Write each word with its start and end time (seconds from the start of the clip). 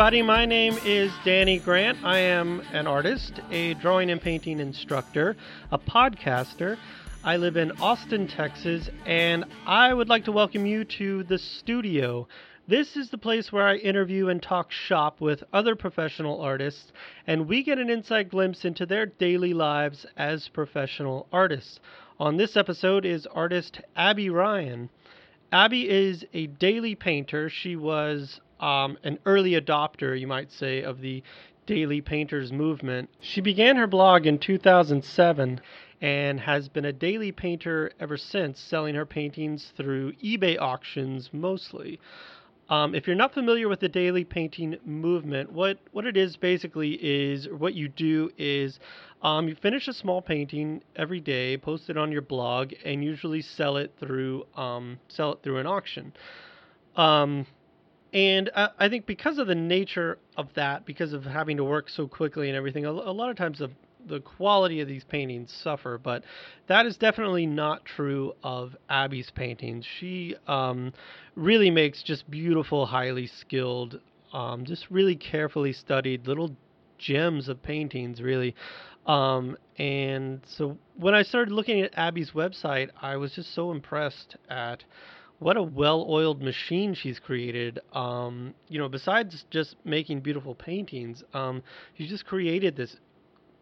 Everybody. 0.00 0.22
My 0.22 0.46
name 0.46 0.78
is 0.86 1.12
Danny 1.26 1.58
Grant. 1.58 2.02
I 2.02 2.20
am 2.20 2.62
an 2.72 2.86
artist, 2.86 3.38
a 3.50 3.74
drawing 3.74 4.10
and 4.10 4.18
painting 4.18 4.58
instructor, 4.58 5.36
a 5.70 5.78
podcaster. 5.78 6.78
I 7.22 7.36
live 7.36 7.58
in 7.58 7.72
Austin, 7.72 8.26
Texas, 8.26 8.88
and 9.04 9.44
I 9.66 9.92
would 9.92 10.08
like 10.08 10.24
to 10.24 10.32
welcome 10.32 10.64
you 10.64 10.84
to 10.84 11.24
the 11.24 11.36
studio. 11.36 12.26
This 12.66 12.96
is 12.96 13.10
the 13.10 13.18
place 13.18 13.52
where 13.52 13.68
I 13.68 13.74
interview 13.74 14.28
and 14.28 14.42
talk 14.42 14.72
shop 14.72 15.20
with 15.20 15.44
other 15.52 15.76
professional 15.76 16.40
artists, 16.40 16.92
and 17.26 17.46
we 17.46 17.62
get 17.62 17.78
an 17.78 17.90
inside 17.90 18.30
glimpse 18.30 18.64
into 18.64 18.86
their 18.86 19.04
daily 19.04 19.52
lives 19.52 20.06
as 20.16 20.48
professional 20.48 21.26
artists. 21.30 21.78
On 22.18 22.38
this 22.38 22.56
episode 22.56 23.04
is 23.04 23.26
artist 23.26 23.82
Abbey 23.94 24.30
Ryan. 24.30 24.88
Abbey 25.52 25.90
is 25.90 26.24
a 26.32 26.46
daily 26.46 26.94
painter. 26.94 27.50
She 27.50 27.76
was 27.76 28.40
um, 28.60 28.98
an 29.02 29.18
early 29.26 29.52
adopter, 29.52 30.18
you 30.18 30.26
might 30.26 30.52
say, 30.52 30.82
of 30.82 31.00
the 31.00 31.22
daily 31.66 32.00
painters 32.00 32.52
movement. 32.52 33.10
She 33.20 33.40
began 33.40 33.76
her 33.76 33.86
blog 33.86 34.26
in 34.26 34.38
2007 34.38 35.60
and 36.00 36.40
has 36.40 36.68
been 36.68 36.84
a 36.84 36.92
daily 36.92 37.32
painter 37.32 37.92
ever 38.00 38.16
since, 38.16 38.58
selling 38.58 38.94
her 38.94 39.06
paintings 39.06 39.72
through 39.76 40.12
eBay 40.14 40.58
auctions 40.58 41.30
mostly. 41.32 42.00
Um, 42.70 42.94
if 42.94 43.06
you're 43.06 43.16
not 43.16 43.34
familiar 43.34 43.68
with 43.68 43.80
the 43.80 43.88
daily 43.88 44.24
painting 44.24 44.76
movement, 44.84 45.52
what, 45.52 45.78
what 45.90 46.06
it 46.06 46.16
is 46.16 46.36
basically 46.36 46.92
is 46.92 47.48
what 47.48 47.74
you 47.74 47.88
do 47.88 48.30
is 48.38 48.78
um, 49.22 49.48
you 49.48 49.56
finish 49.56 49.88
a 49.88 49.92
small 49.92 50.22
painting 50.22 50.82
every 50.94 51.20
day, 51.20 51.56
post 51.56 51.90
it 51.90 51.96
on 51.96 52.12
your 52.12 52.22
blog, 52.22 52.72
and 52.84 53.04
usually 53.04 53.42
sell 53.42 53.76
it 53.76 53.92
through 53.98 54.46
um, 54.56 54.98
sell 55.08 55.32
it 55.32 55.40
through 55.42 55.58
an 55.58 55.66
auction. 55.66 56.12
And 58.12 58.50
I, 58.56 58.70
I, 58.78 58.88
think 58.88 59.06
because 59.06 59.38
of 59.38 59.46
the 59.46 59.54
nature 59.54 60.18
of 60.36 60.48
that, 60.54 60.84
because 60.84 61.12
of 61.12 61.24
having 61.24 61.56
to 61.58 61.64
work 61.64 61.88
so 61.88 62.08
quickly 62.08 62.48
and 62.48 62.56
everything, 62.56 62.84
a, 62.84 62.90
a 62.90 63.12
lot 63.12 63.30
of 63.30 63.36
times 63.36 63.58
the 63.58 63.70
the 64.06 64.20
quality 64.20 64.80
of 64.80 64.88
these 64.88 65.04
paintings 65.04 65.52
suffer, 65.62 65.98
but 65.98 66.24
that 66.66 66.86
is 66.86 66.96
definitely 66.96 67.46
not 67.46 67.84
true 67.84 68.32
of 68.42 68.76
Abbey's 68.88 69.30
paintings. 69.30 69.86
She 69.98 70.36
um, 70.46 70.92
really 71.36 71.70
makes 71.70 72.02
just 72.02 72.30
beautiful, 72.30 72.86
highly 72.86 73.26
skilled, 73.26 74.00
um, 74.32 74.64
just 74.64 74.90
really 74.90 75.16
carefully 75.16 75.72
studied 75.72 76.26
little 76.26 76.56
gems 76.98 77.48
of 77.48 77.62
paintings, 77.62 78.20
really. 78.20 78.54
Um, 79.06 79.56
and 79.78 80.40
so 80.46 80.76
when 80.96 81.14
I 81.14 81.22
started 81.22 81.52
looking 81.52 81.80
at 81.80 81.92
Abbey's 81.96 82.32
website, 82.32 82.90
I 83.00 83.16
was 83.16 83.32
just 83.32 83.54
so 83.54 83.70
impressed 83.70 84.36
at 84.48 84.84
what 85.40 85.56
a 85.56 85.62
well-oiled 85.62 86.42
machine 86.42 86.94
she's 86.94 87.18
created. 87.18 87.80
Um, 87.92 88.54
you 88.68 88.78
know, 88.78 88.88
besides 88.88 89.44
just 89.50 89.74
making 89.84 90.20
beautiful 90.20 90.54
paintings, 90.54 91.24
um, 91.34 91.62
she's 91.96 92.10
just 92.10 92.26
created 92.26 92.76
this 92.76 92.96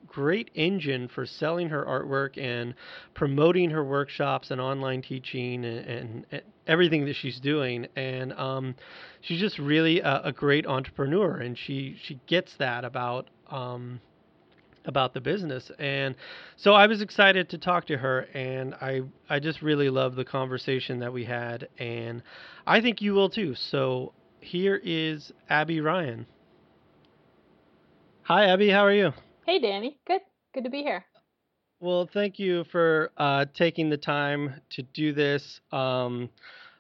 great 0.07 0.51
engine 0.55 1.09
for 1.09 1.25
selling 1.25 1.69
her 1.69 1.85
artwork 1.85 2.37
and 2.37 2.75
promoting 3.15 3.71
her 3.71 3.85
workshops 3.85 4.51
and 4.51 4.61
online 4.61 5.03
teaching 5.03 5.65
and, 5.65 5.87
and, 5.87 6.27
and 6.33 6.43
everything 6.67 7.05
that 7.05 7.15
she's 7.15 7.39
doing. 7.39 7.87
And 7.95 8.33
um, 8.33 8.75
she's 9.21 9.41
just 9.41 9.59
really 9.59 10.01
a, 10.01 10.23
a, 10.25 10.33
great 10.33 10.67
entrepreneur, 10.67 11.37
and 11.37 11.57
she 11.57 11.97
she 12.03 12.19
gets 12.27 12.55
that 12.59 12.85
about. 12.85 13.29
Um, 13.51 14.01
about 14.89 15.15
the 15.15 15.21
business 15.21 15.71
and 15.79 16.17
so 16.57 16.73
I 16.75 16.89
was 16.89 17.01
excited 17.01 17.49
to 17.51 17.59
talk 17.59 17.87
to 17.87 17.97
her 17.97 18.23
and 18.35 18.75
I 18.75 19.03
I 19.31 19.39
just 19.39 19.63
really 19.63 19.91
love 19.91 20.17
the 20.17 20.25
conversation 20.25 20.99
that 20.99 21.13
we 21.13 21.25
had 21.25 21.69
and 21.79 22.23
I 22.67 22.81
think 22.81 23.01
you 23.01 23.15
will 23.15 23.31
too 23.31 23.55
so 23.55 24.13
here 24.41 24.81
is 24.83 25.31
Abbey 25.49 25.81
Ryan 25.81 26.27
Hi 28.23 28.47
Abbey 28.47 28.71
how 28.71 28.85
are 28.85 28.93
you 28.93 29.13
Hey, 29.49 29.59
Danny. 29.61 29.99
Good. 30.07 30.21
Good 30.53 30.65
to 30.65 30.69
be 30.69 30.83
here. 30.83 31.07
Well, 31.81 32.07
thank 32.13 32.39
you 32.39 32.65
for 32.65 33.11
uh, 33.17 33.47
taking 33.55 33.89
the 33.89 33.97
time 33.97 34.61
to 34.73 34.83
do 34.83 35.15
this. 35.15 35.63
Um, 35.73 36.29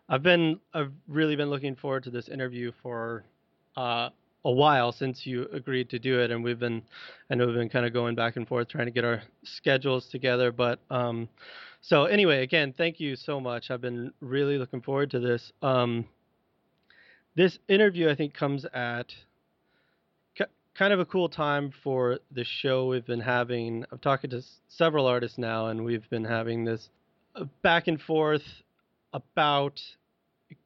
I've 0.06 0.22
been, 0.22 0.60
I've 0.74 0.92
really 1.06 1.34
been 1.34 1.48
looking 1.48 1.76
forward 1.76 2.02
to 2.02 2.10
this 2.10 2.28
interview 2.28 2.72
for 2.82 3.24
uh, 3.74 4.10
a 4.48 4.50
while 4.50 4.92
since 4.92 5.26
you 5.26 5.46
agreed 5.52 5.90
to 5.90 5.98
do 5.98 6.20
it, 6.20 6.30
and 6.30 6.42
we've 6.42 6.58
been, 6.58 6.82
I 7.30 7.34
know 7.34 7.46
we've 7.46 7.54
been 7.54 7.68
kind 7.68 7.84
of 7.84 7.92
going 7.92 8.14
back 8.14 8.36
and 8.36 8.48
forth 8.48 8.68
trying 8.68 8.86
to 8.86 8.90
get 8.90 9.04
our 9.04 9.22
schedules 9.44 10.08
together. 10.08 10.50
But 10.50 10.80
um, 10.90 11.28
so 11.82 12.06
anyway, 12.06 12.42
again, 12.42 12.72
thank 12.76 12.98
you 12.98 13.14
so 13.14 13.40
much. 13.40 13.70
I've 13.70 13.82
been 13.82 14.10
really 14.20 14.56
looking 14.56 14.80
forward 14.80 15.10
to 15.10 15.20
this. 15.20 15.52
Um, 15.60 16.06
this 17.36 17.58
interview, 17.68 18.08
I 18.08 18.14
think, 18.14 18.32
comes 18.32 18.64
at 18.72 19.12
kind 20.74 20.92
of 20.92 21.00
a 21.00 21.04
cool 21.04 21.28
time 21.28 21.70
for 21.82 22.18
the 22.30 22.44
show 22.44 22.86
we've 22.86 23.04
been 23.04 23.20
having. 23.20 23.84
I'm 23.92 23.98
talking 23.98 24.30
to 24.30 24.40
several 24.68 25.06
artists 25.06 25.36
now, 25.36 25.66
and 25.66 25.84
we've 25.84 26.08
been 26.08 26.24
having 26.24 26.64
this 26.64 26.88
uh, 27.34 27.44
back 27.62 27.88
and 27.88 28.00
forth 28.00 28.46
about 29.12 29.78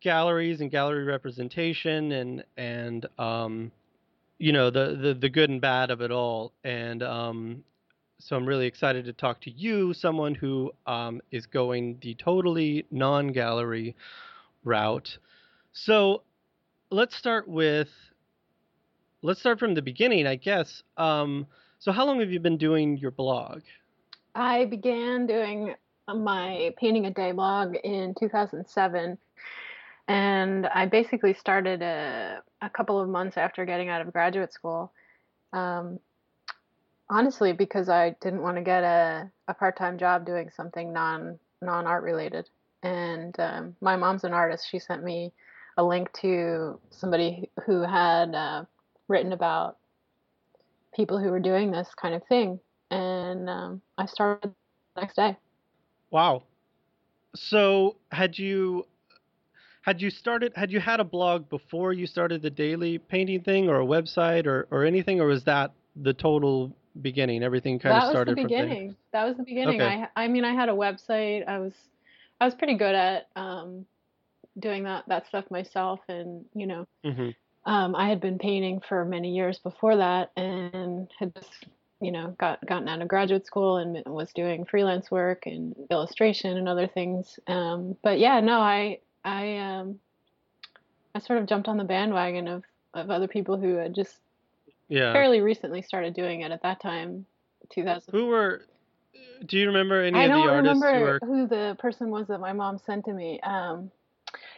galleries 0.00 0.60
and 0.60 0.70
gallery 0.70 1.04
representation 1.04 2.12
and 2.12 2.44
and 2.56 3.06
um, 3.18 3.72
you 4.38 4.52
know 4.52 4.70
the, 4.70 4.96
the 5.00 5.14
the 5.14 5.28
good 5.28 5.50
and 5.50 5.60
bad 5.60 5.90
of 5.90 6.00
it 6.00 6.10
all. 6.10 6.52
And 6.64 7.02
um, 7.02 7.64
so 8.18 8.36
I'm 8.36 8.46
really 8.46 8.66
excited 8.66 9.04
to 9.06 9.12
talk 9.12 9.40
to 9.42 9.50
you, 9.50 9.92
someone 9.94 10.34
who 10.34 10.72
um, 10.86 11.20
is 11.30 11.46
going 11.46 11.98
the 12.02 12.14
totally 12.14 12.86
non-gallery 12.90 13.96
route. 14.64 15.18
So 15.72 16.22
let's 16.90 17.16
start 17.16 17.48
with 17.48 17.88
let's 19.22 19.40
start 19.40 19.58
from 19.58 19.74
the 19.74 19.82
beginning, 19.82 20.26
I 20.26 20.36
guess. 20.36 20.82
Um, 20.96 21.46
so, 21.78 21.90
how 21.90 22.04
long 22.06 22.20
have 22.20 22.30
you 22.30 22.40
been 22.40 22.58
doing 22.58 22.96
your 22.96 23.10
blog? 23.10 23.62
I 24.34 24.66
began 24.66 25.26
doing 25.26 25.74
my 26.08 26.74
painting 26.78 27.06
a 27.06 27.10
day 27.10 27.32
blog 27.32 27.74
in 27.84 28.14
2007, 28.18 29.18
and 30.12 30.66
I 30.66 30.84
basically 30.84 31.32
started 31.32 31.80
a, 31.80 32.42
a 32.60 32.68
couple 32.68 33.00
of 33.00 33.08
months 33.08 33.38
after 33.38 33.64
getting 33.64 33.88
out 33.88 34.02
of 34.02 34.12
graduate 34.12 34.52
school. 34.52 34.92
Um, 35.54 36.00
honestly, 37.08 37.54
because 37.54 37.88
I 37.88 38.10
didn't 38.20 38.42
want 38.42 38.58
to 38.58 38.62
get 38.62 38.84
a, 38.84 39.30
a 39.48 39.54
part 39.54 39.78
time 39.78 39.96
job 39.96 40.26
doing 40.26 40.50
something 40.54 40.92
non 40.92 41.38
non 41.62 41.86
art 41.86 42.02
related. 42.02 42.50
And 42.82 43.34
um, 43.40 43.74
my 43.80 43.96
mom's 43.96 44.24
an 44.24 44.34
artist. 44.34 44.68
She 44.70 44.78
sent 44.78 45.02
me 45.02 45.32
a 45.78 45.82
link 45.82 46.12
to 46.20 46.78
somebody 46.90 47.48
who 47.64 47.80
had 47.80 48.34
uh, 48.34 48.64
written 49.08 49.32
about 49.32 49.78
people 50.94 51.18
who 51.18 51.30
were 51.30 51.40
doing 51.40 51.70
this 51.70 51.88
kind 51.94 52.14
of 52.14 52.22
thing, 52.26 52.60
and 52.90 53.48
um, 53.48 53.80
I 53.96 54.04
started 54.04 54.52
the 54.94 55.00
next 55.00 55.16
day. 55.16 55.38
Wow. 56.10 56.42
So 57.34 57.96
had 58.10 58.38
you 58.38 58.84
had 59.82 60.00
you 60.00 60.10
started 60.10 60.52
had 60.56 60.70
you 60.72 60.80
had 60.80 61.00
a 61.00 61.04
blog 61.04 61.48
before 61.48 61.92
you 61.92 62.06
started 62.06 62.40
the 62.40 62.50
daily 62.50 62.98
painting 62.98 63.42
thing 63.42 63.68
or 63.68 63.80
a 63.80 63.84
website 63.84 64.46
or, 64.46 64.66
or 64.70 64.84
anything 64.84 65.20
or 65.20 65.26
was 65.26 65.44
that 65.44 65.72
the 65.96 66.14
total 66.14 66.74
beginning? 67.00 67.42
Everything 67.42 67.78
kind 67.78 67.94
that 67.94 68.04
of 68.04 68.10
started 68.10 68.36
was 68.36 68.44
the 68.44 68.48
beginning. 68.48 68.96
That 69.12 69.24
was 69.24 69.36
the 69.36 69.42
beginning. 69.42 69.82
Okay. 69.82 70.04
i 70.16 70.24
i 70.24 70.28
mean 70.28 70.44
i 70.44 70.54
had 70.54 70.68
a 70.68 70.72
website. 70.72 71.46
I 71.46 71.58
was 71.58 71.72
i 72.40 72.44
was 72.44 72.54
pretty 72.54 72.76
good 72.76 72.94
at 72.94 73.28
um, 73.36 73.84
doing 74.58 74.84
that 74.84 75.04
that 75.08 75.26
stuff 75.26 75.44
myself 75.50 76.00
and 76.08 76.44
you 76.54 76.66
know 76.66 76.86
mm-hmm. 77.04 77.70
um, 77.70 77.94
I 77.96 78.08
had 78.08 78.20
been 78.20 78.38
painting 78.38 78.80
for 78.88 79.04
many 79.04 79.34
years 79.34 79.58
before 79.58 79.96
that 79.96 80.30
and 80.36 81.10
had 81.18 81.34
just, 81.34 81.66
you 82.00 82.12
know, 82.12 82.36
got 82.38 82.64
gotten 82.66 82.88
out 82.88 83.02
of 83.02 83.08
graduate 83.08 83.46
school 83.46 83.78
and 83.78 84.00
was 84.06 84.32
doing 84.32 84.64
freelance 84.64 85.10
work 85.10 85.46
and 85.46 85.74
illustration 85.90 86.56
and 86.56 86.68
other 86.68 86.86
things. 86.86 87.40
Um, 87.48 87.96
but 88.02 88.20
yeah, 88.20 88.40
no, 88.40 88.60
I 88.60 88.98
I 89.24 89.58
um, 89.58 89.98
I 91.14 91.20
sort 91.20 91.38
of 91.38 91.46
jumped 91.46 91.68
on 91.68 91.76
the 91.76 91.84
bandwagon 91.84 92.48
of 92.48 92.64
of 92.94 93.10
other 93.10 93.28
people 93.28 93.56
who 93.56 93.74
had 93.74 93.94
just 93.94 94.16
yeah. 94.88 95.12
fairly 95.12 95.40
recently 95.40 95.82
started 95.82 96.14
doing 96.14 96.42
it 96.42 96.52
at 96.52 96.62
that 96.62 96.80
time, 96.80 97.24
2000. 97.70 98.12
Who 98.12 98.26
were? 98.26 98.62
Do 99.46 99.58
you 99.58 99.66
remember 99.66 100.02
any 100.02 100.18
I 100.18 100.24
of 100.24 100.30
the 100.30 100.34
artists? 100.36 100.82
I 100.82 100.90
don't 100.90 100.92
remember 100.92 101.26
who, 101.26 101.34
who 101.34 101.46
the 101.48 101.76
person 101.78 102.10
was 102.10 102.28
that 102.28 102.40
my 102.40 102.52
mom 102.52 102.78
sent 102.78 103.04
to 103.06 103.12
me. 103.12 103.40
Um, 103.40 103.90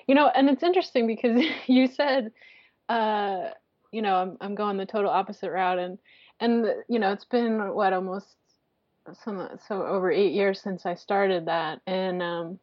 you 0.06 0.14
know, 0.14 0.28
and 0.28 0.50
it's 0.50 0.62
interesting 0.62 1.06
because 1.06 1.42
you 1.66 1.86
said 1.86 2.32
uh, 2.88 3.50
you 3.92 4.02
know, 4.02 4.16
I'm 4.16 4.36
I'm 4.40 4.54
going 4.54 4.76
the 4.76 4.86
total 4.86 5.10
opposite 5.10 5.50
route, 5.50 5.78
and 5.78 5.98
and 6.40 6.66
you 6.88 6.98
know, 6.98 7.12
it's 7.12 7.24
been 7.24 7.74
what 7.74 7.92
almost 7.92 8.26
some 9.22 9.48
so 9.68 9.86
over 9.86 10.10
eight 10.10 10.32
years 10.32 10.60
since 10.60 10.84
I 10.86 10.94
started 10.94 11.46
that, 11.46 11.80
and 11.86 12.22
um, 12.22 12.58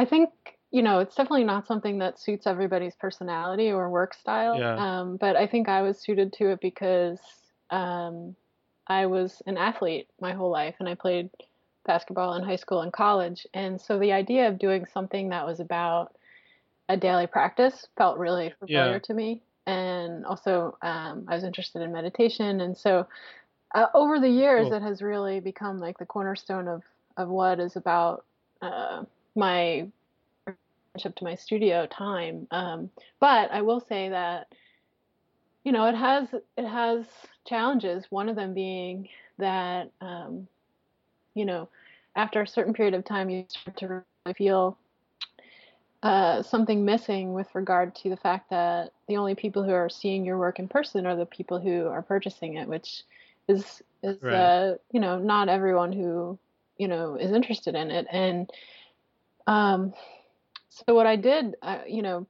I 0.00 0.06
think 0.06 0.30
you 0.70 0.82
know 0.82 1.00
it's 1.00 1.14
definitely 1.14 1.44
not 1.44 1.66
something 1.66 1.98
that 1.98 2.18
suits 2.18 2.46
everybody's 2.46 2.94
personality 2.94 3.70
or 3.70 3.90
work 3.90 4.14
style. 4.14 4.58
Yeah. 4.58 4.76
Um, 4.76 5.18
but 5.18 5.36
I 5.36 5.46
think 5.46 5.68
I 5.68 5.82
was 5.82 6.00
suited 6.00 6.32
to 6.34 6.52
it 6.52 6.60
because 6.62 7.20
um, 7.68 8.34
I 8.86 9.04
was 9.04 9.42
an 9.46 9.58
athlete 9.58 10.08
my 10.18 10.32
whole 10.32 10.50
life, 10.50 10.76
and 10.80 10.88
I 10.88 10.94
played 10.94 11.28
basketball 11.84 12.32
in 12.34 12.42
high 12.42 12.56
school 12.56 12.80
and 12.80 12.90
college, 12.94 13.46
and 13.52 13.78
so 13.78 13.98
the 13.98 14.12
idea 14.12 14.48
of 14.48 14.58
doing 14.58 14.86
something 14.86 15.28
that 15.28 15.44
was 15.44 15.60
about 15.60 16.16
a 16.88 16.96
daily 16.96 17.26
practice 17.26 17.86
felt 17.98 18.18
really 18.18 18.54
familiar 18.58 18.92
yeah. 18.92 18.98
to 19.00 19.12
me. 19.14 19.42
and 19.66 20.24
also 20.24 20.78
um, 20.80 21.26
I 21.28 21.34
was 21.34 21.44
interested 21.44 21.82
in 21.82 21.92
meditation, 21.92 22.62
and 22.62 22.74
so 22.74 23.06
uh, 23.74 23.88
over 23.92 24.18
the 24.18 24.30
years, 24.30 24.68
cool. 24.68 24.78
it 24.78 24.82
has 24.82 25.02
really 25.02 25.40
become 25.40 25.78
like 25.78 25.98
the 25.98 26.06
cornerstone 26.06 26.68
of 26.68 26.82
of 27.18 27.28
what 27.28 27.60
is 27.60 27.76
about 27.76 28.24
uh, 28.62 29.04
my 29.34 29.88
relationship 30.46 31.16
to 31.16 31.24
my 31.24 31.34
studio 31.34 31.86
time. 31.86 32.46
Um, 32.50 32.90
but 33.20 33.50
I 33.52 33.62
will 33.62 33.80
say 33.80 34.08
that 34.08 34.48
you 35.64 35.72
know 35.72 35.86
it 35.86 35.94
has 35.94 36.28
it 36.56 36.66
has 36.66 37.06
challenges. 37.46 38.06
One 38.10 38.28
of 38.28 38.36
them 38.36 38.54
being 38.54 39.08
that 39.38 39.90
um, 40.00 40.48
you 41.34 41.44
know 41.44 41.68
after 42.16 42.42
a 42.42 42.46
certain 42.46 42.74
period 42.74 42.94
of 42.94 43.04
time, 43.04 43.30
you 43.30 43.44
start 43.48 43.76
to 43.78 43.86
really 43.86 44.34
feel 44.34 44.76
uh, 46.02 46.42
something 46.42 46.84
missing 46.84 47.34
with 47.34 47.46
regard 47.54 47.94
to 47.94 48.08
the 48.08 48.16
fact 48.16 48.50
that 48.50 48.92
the 49.06 49.16
only 49.16 49.34
people 49.34 49.62
who 49.62 49.72
are 49.72 49.88
seeing 49.88 50.24
your 50.24 50.38
work 50.38 50.58
in 50.58 50.66
person 50.66 51.06
are 51.06 51.16
the 51.16 51.26
people 51.26 51.60
who 51.60 51.86
are 51.86 52.02
purchasing 52.02 52.56
it, 52.56 52.68
which 52.68 53.02
is 53.48 53.82
is 54.02 54.16
right. 54.22 54.34
uh, 54.34 54.74
you 54.92 55.00
know 55.00 55.18
not 55.18 55.48
everyone 55.48 55.92
who 55.92 56.38
you 56.78 56.88
know 56.88 57.16
is 57.16 57.32
interested 57.32 57.74
in 57.74 57.90
it 57.90 58.06
and 58.10 58.50
um 59.46 59.92
so 60.68 60.94
what 60.94 61.06
i 61.06 61.16
did 61.16 61.54
uh, 61.62 61.78
you 61.86 62.02
know 62.02 62.26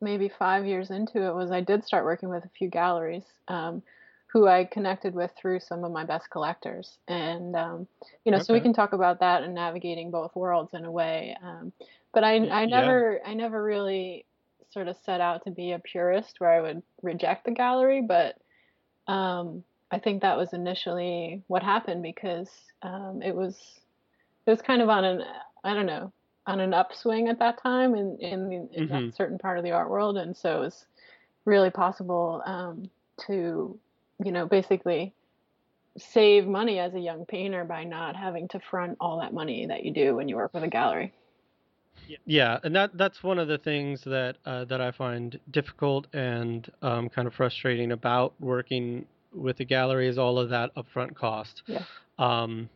maybe 0.00 0.30
five 0.38 0.66
years 0.66 0.90
into 0.90 1.22
it 1.22 1.34
was 1.34 1.50
i 1.50 1.60
did 1.60 1.84
start 1.84 2.04
working 2.04 2.28
with 2.28 2.44
a 2.44 2.50
few 2.58 2.68
galleries 2.68 3.24
um, 3.48 3.82
who 4.26 4.46
i 4.46 4.64
connected 4.64 5.14
with 5.14 5.30
through 5.36 5.60
some 5.60 5.84
of 5.84 5.92
my 5.92 6.04
best 6.04 6.28
collectors 6.30 6.98
and 7.08 7.54
um, 7.56 7.86
you 8.24 8.32
know 8.32 8.38
okay. 8.38 8.44
so 8.44 8.52
we 8.52 8.60
can 8.60 8.72
talk 8.72 8.92
about 8.92 9.20
that 9.20 9.42
and 9.42 9.54
navigating 9.54 10.10
both 10.10 10.34
worlds 10.34 10.74
in 10.74 10.84
a 10.84 10.90
way 10.90 11.36
um, 11.42 11.72
but 12.12 12.24
i 12.24 12.34
i 12.48 12.66
never 12.66 13.20
yeah. 13.22 13.30
i 13.30 13.34
never 13.34 13.62
really 13.62 14.24
sort 14.70 14.88
of 14.88 14.96
set 15.04 15.20
out 15.20 15.44
to 15.44 15.50
be 15.50 15.72
a 15.72 15.78
purist 15.78 16.34
where 16.38 16.50
i 16.50 16.60
would 16.60 16.82
reject 17.02 17.44
the 17.44 17.50
gallery 17.50 18.02
but 18.02 18.36
um, 19.06 19.64
I 19.90 19.98
think 19.98 20.22
that 20.22 20.36
was 20.36 20.52
initially 20.52 21.42
what 21.46 21.62
happened 21.62 22.02
because 22.02 22.50
um, 22.82 23.20
it 23.22 23.34
was 23.34 23.56
it 24.46 24.50
was 24.50 24.60
kind 24.60 24.82
of 24.82 24.88
on 24.88 25.04
an 25.04 25.22
I 25.62 25.74
don't 25.74 25.86
know 25.86 26.12
on 26.46 26.60
an 26.60 26.74
upswing 26.74 27.28
at 27.28 27.38
that 27.38 27.62
time 27.62 27.94
in 27.94 28.16
in, 28.18 28.52
in 28.52 28.88
mm-hmm. 28.88 29.06
that 29.06 29.16
certain 29.16 29.38
part 29.38 29.58
of 29.58 29.64
the 29.64 29.72
art 29.72 29.90
world, 29.90 30.16
and 30.16 30.36
so 30.36 30.58
it 30.58 30.60
was 30.60 30.86
really 31.44 31.70
possible 31.70 32.42
um, 32.46 32.90
to 33.26 33.78
you 34.24 34.32
know 34.32 34.46
basically 34.46 35.12
save 35.96 36.46
money 36.46 36.78
as 36.78 36.94
a 36.94 37.00
young 37.00 37.24
painter 37.24 37.64
by 37.64 37.84
not 37.84 38.16
having 38.16 38.48
to 38.48 38.60
front 38.60 38.96
all 39.00 39.20
that 39.20 39.32
money 39.32 39.66
that 39.66 39.84
you 39.84 39.92
do 39.92 40.16
when 40.16 40.28
you 40.28 40.36
work 40.36 40.52
with 40.52 40.64
a 40.64 40.68
gallery. 40.68 41.12
Yeah, 42.26 42.58
and 42.62 42.74
that 42.76 42.96
that's 42.96 43.22
one 43.22 43.38
of 43.38 43.48
the 43.48 43.58
things 43.58 44.02
that 44.04 44.36
uh, 44.44 44.64
that 44.66 44.80
I 44.80 44.90
find 44.90 45.38
difficult 45.50 46.06
and 46.12 46.70
um, 46.82 47.08
kind 47.08 47.26
of 47.26 47.34
frustrating 47.34 47.92
about 47.92 48.34
working 48.40 49.06
with 49.32 49.56
the 49.56 49.64
gallery 49.64 50.08
is 50.08 50.18
all 50.18 50.38
of 50.38 50.50
that 50.50 50.74
upfront 50.74 51.14
cost. 51.14 51.62
Yeah. 51.66 51.82
Um, 52.18 52.68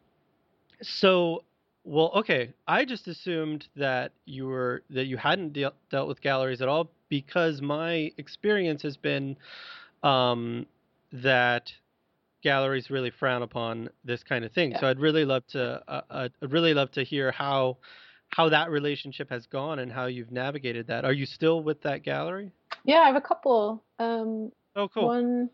so, 0.83 1.45
well, 1.89 2.11
okay. 2.17 2.53
I 2.67 2.85
just 2.85 3.09
assumed 3.09 3.67
that 3.77 4.13
you 4.27 4.47
were 4.47 4.83
that 4.91 5.07
you 5.07 5.17
hadn't 5.17 5.55
de- 5.55 5.73
dealt 5.91 6.07
with 6.07 6.21
galleries 6.21 6.61
at 6.61 6.69
all 6.69 6.91
because 7.09 7.63
my 7.63 8.13
experience 8.19 8.83
has 8.83 8.99
been 8.99 9.37
um, 10.03 10.67
that 11.13 11.73
galleries 12.43 12.91
really 12.91 13.11
frown 13.11 13.43
upon 13.43 13.89
this 14.05 14.23
kind 14.23 14.45
of 14.45 14.53
thing. 14.53 14.73
Yeah. 14.73 14.81
So 14.81 14.87
I'd 14.89 15.01
really 15.01 15.25
love 15.25 15.47
to 15.49 15.83
uh, 15.89 16.03
uh, 16.11 16.29
I'd 16.43 16.53
really 16.53 16.75
love 16.75 16.91
to 16.93 17.05
hear 17.05 17.33
how 17.33 17.79
how 18.29 18.51
that 18.51 18.71
relationship 18.71 19.31
has 19.31 19.47
gone 19.47 19.79
and 19.79 19.91
how 19.91 20.07
you've 20.07 20.31
navigated 20.31 20.89
that. 20.89 21.07
Are 21.07 21.15
you 21.15 21.25
still 21.25 21.63
with 21.63 21.81
that 21.83 22.03
gallery? 22.03 22.53
Yeah, 22.85 22.99
I 22.99 23.07
have 23.07 23.17
a 23.17 23.23
couple. 23.23 23.83
Um, 23.99 24.53
oh, 24.77 24.89
cool. 24.89 25.07
One 25.07 25.49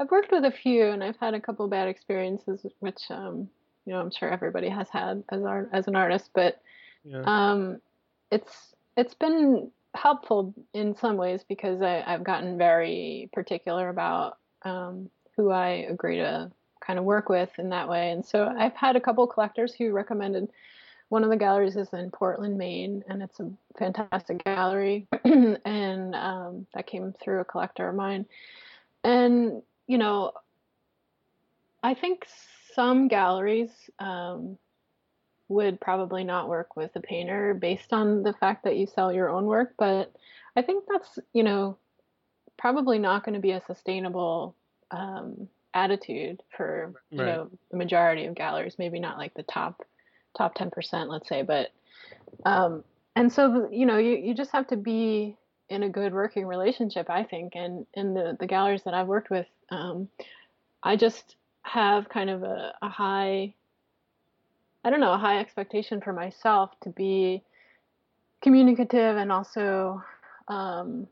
I've 0.00 0.10
worked 0.10 0.32
with 0.32 0.44
a 0.44 0.50
few, 0.50 0.86
and 0.86 1.04
I've 1.04 1.18
had 1.18 1.34
a 1.34 1.40
couple 1.40 1.68
bad 1.68 1.86
experiences, 1.86 2.66
which 2.80 3.02
um, 3.10 3.48
you 3.90 3.96
know 3.96 4.02
I'm 4.02 4.12
sure 4.12 4.30
everybody 4.30 4.68
has 4.68 4.88
had 4.88 5.24
as 5.30 5.42
art 5.42 5.68
as 5.72 5.88
an 5.88 5.96
artist. 5.96 6.30
But 6.32 6.62
yeah. 7.02 7.22
um, 7.26 7.80
it's 8.30 8.76
it's 8.96 9.14
been 9.14 9.72
helpful 9.94 10.54
in 10.72 10.94
some 10.94 11.16
ways 11.16 11.44
because 11.48 11.82
I, 11.82 12.04
have 12.06 12.22
gotten 12.22 12.56
very 12.56 13.28
particular 13.32 13.88
about 13.88 14.38
um, 14.62 15.10
who 15.34 15.50
I 15.50 15.86
agree 15.90 16.18
to 16.18 16.52
kind 16.78 17.00
of 17.00 17.04
work 17.04 17.28
with 17.28 17.50
in 17.58 17.70
that 17.70 17.88
way. 17.88 18.12
And 18.12 18.24
so 18.24 18.46
I've 18.46 18.76
had 18.76 18.94
a 18.94 19.00
couple 19.00 19.26
collectors 19.26 19.74
who 19.74 19.90
recommended 19.90 20.48
one 21.08 21.24
of 21.24 21.30
the 21.30 21.36
galleries 21.36 21.74
is 21.74 21.92
in 21.92 22.12
Portland, 22.12 22.56
Maine, 22.56 23.02
and 23.08 23.24
it's 23.24 23.40
a 23.40 23.50
fantastic 23.76 24.44
gallery. 24.44 25.08
and 25.24 26.14
um, 26.14 26.64
that 26.74 26.86
came 26.86 27.12
through 27.20 27.40
a 27.40 27.44
collector 27.44 27.88
of 27.88 27.96
mine. 27.96 28.24
And 29.02 29.62
you 29.88 29.98
know, 29.98 30.30
I 31.82 31.94
think 31.94 32.28
some 32.80 33.08
galleries 33.08 33.68
um, 33.98 34.56
would 35.48 35.78
probably 35.78 36.24
not 36.24 36.48
work 36.48 36.76
with 36.76 36.90
a 36.94 37.00
painter 37.00 37.52
based 37.52 37.92
on 37.92 38.22
the 38.22 38.32
fact 38.32 38.64
that 38.64 38.78
you 38.78 38.86
sell 38.86 39.12
your 39.12 39.28
own 39.28 39.44
work, 39.44 39.74
but 39.78 40.10
I 40.56 40.62
think 40.62 40.84
that's, 40.90 41.18
you 41.34 41.42
know, 41.42 41.76
probably 42.58 42.98
not 42.98 43.22
going 43.22 43.34
to 43.34 43.40
be 43.40 43.50
a 43.50 43.62
sustainable 43.66 44.56
um, 44.90 45.46
attitude 45.74 46.42
for, 46.56 46.94
you 47.10 47.18
right. 47.20 47.26
know, 47.26 47.50
the 47.70 47.76
majority 47.76 48.24
of 48.24 48.34
galleries, 48.34 48.76
maybe 48.78 48.98
not 48.98 49.18
like 49.18 49.34
the 49.34 49.42
top 49.42 49.82
top 50.38 50.56
10%, 50.56 51.08
let's 51.08 51.28
say, 51.28 51.42
but 51.42 51.68
um, 52.46 52.82
and 53.14 53.30
so 53.30 53.68
you 53.70 53.84
know, 53.84 53.98
you 53.98 54.16
you 54.16 54.32
just 54.32 54.52
have 54.52 54.68
to 54.68 54.76
be 54.76 55.36
in 55.68 55.82
a 55.82 55.88
good 55.90 56.14
working 56.14 56.46
relationship, 56.46 57.10
I 57.10 57.24
think. 57.24 57.52
And 57.56 57.84
in 57.92 58.14
the, 58.14 58.38
the 58.40 58.46
galleries 58.46 58.84
that 58.84 58.94
I've 58.94 59.06
worked 59.06 59.28
with, 59.28 59.46
um, 59.68 60.08
I 60.82 60.96
just 60.96 61.36
have 61.62 62.08
kind 62.08 62.30
of 62.30 62.42
a, 62.42 62.72
a, 62.82 62.88
high, 62.88 63.54
I 64.84 64.90
don't 64.90 65.00
know, 65.00 65.12
a 65.12 65.18
high 65.18 65.38
expectation 65.38 66.00
for 66.00 66.12
myself 66.12 66.70
to 66.82 66.90
be 66.90 67.42
communicative 68.42 69.16
and 69.16 69.30
also 69.30 70.02
um, 70.48 71.06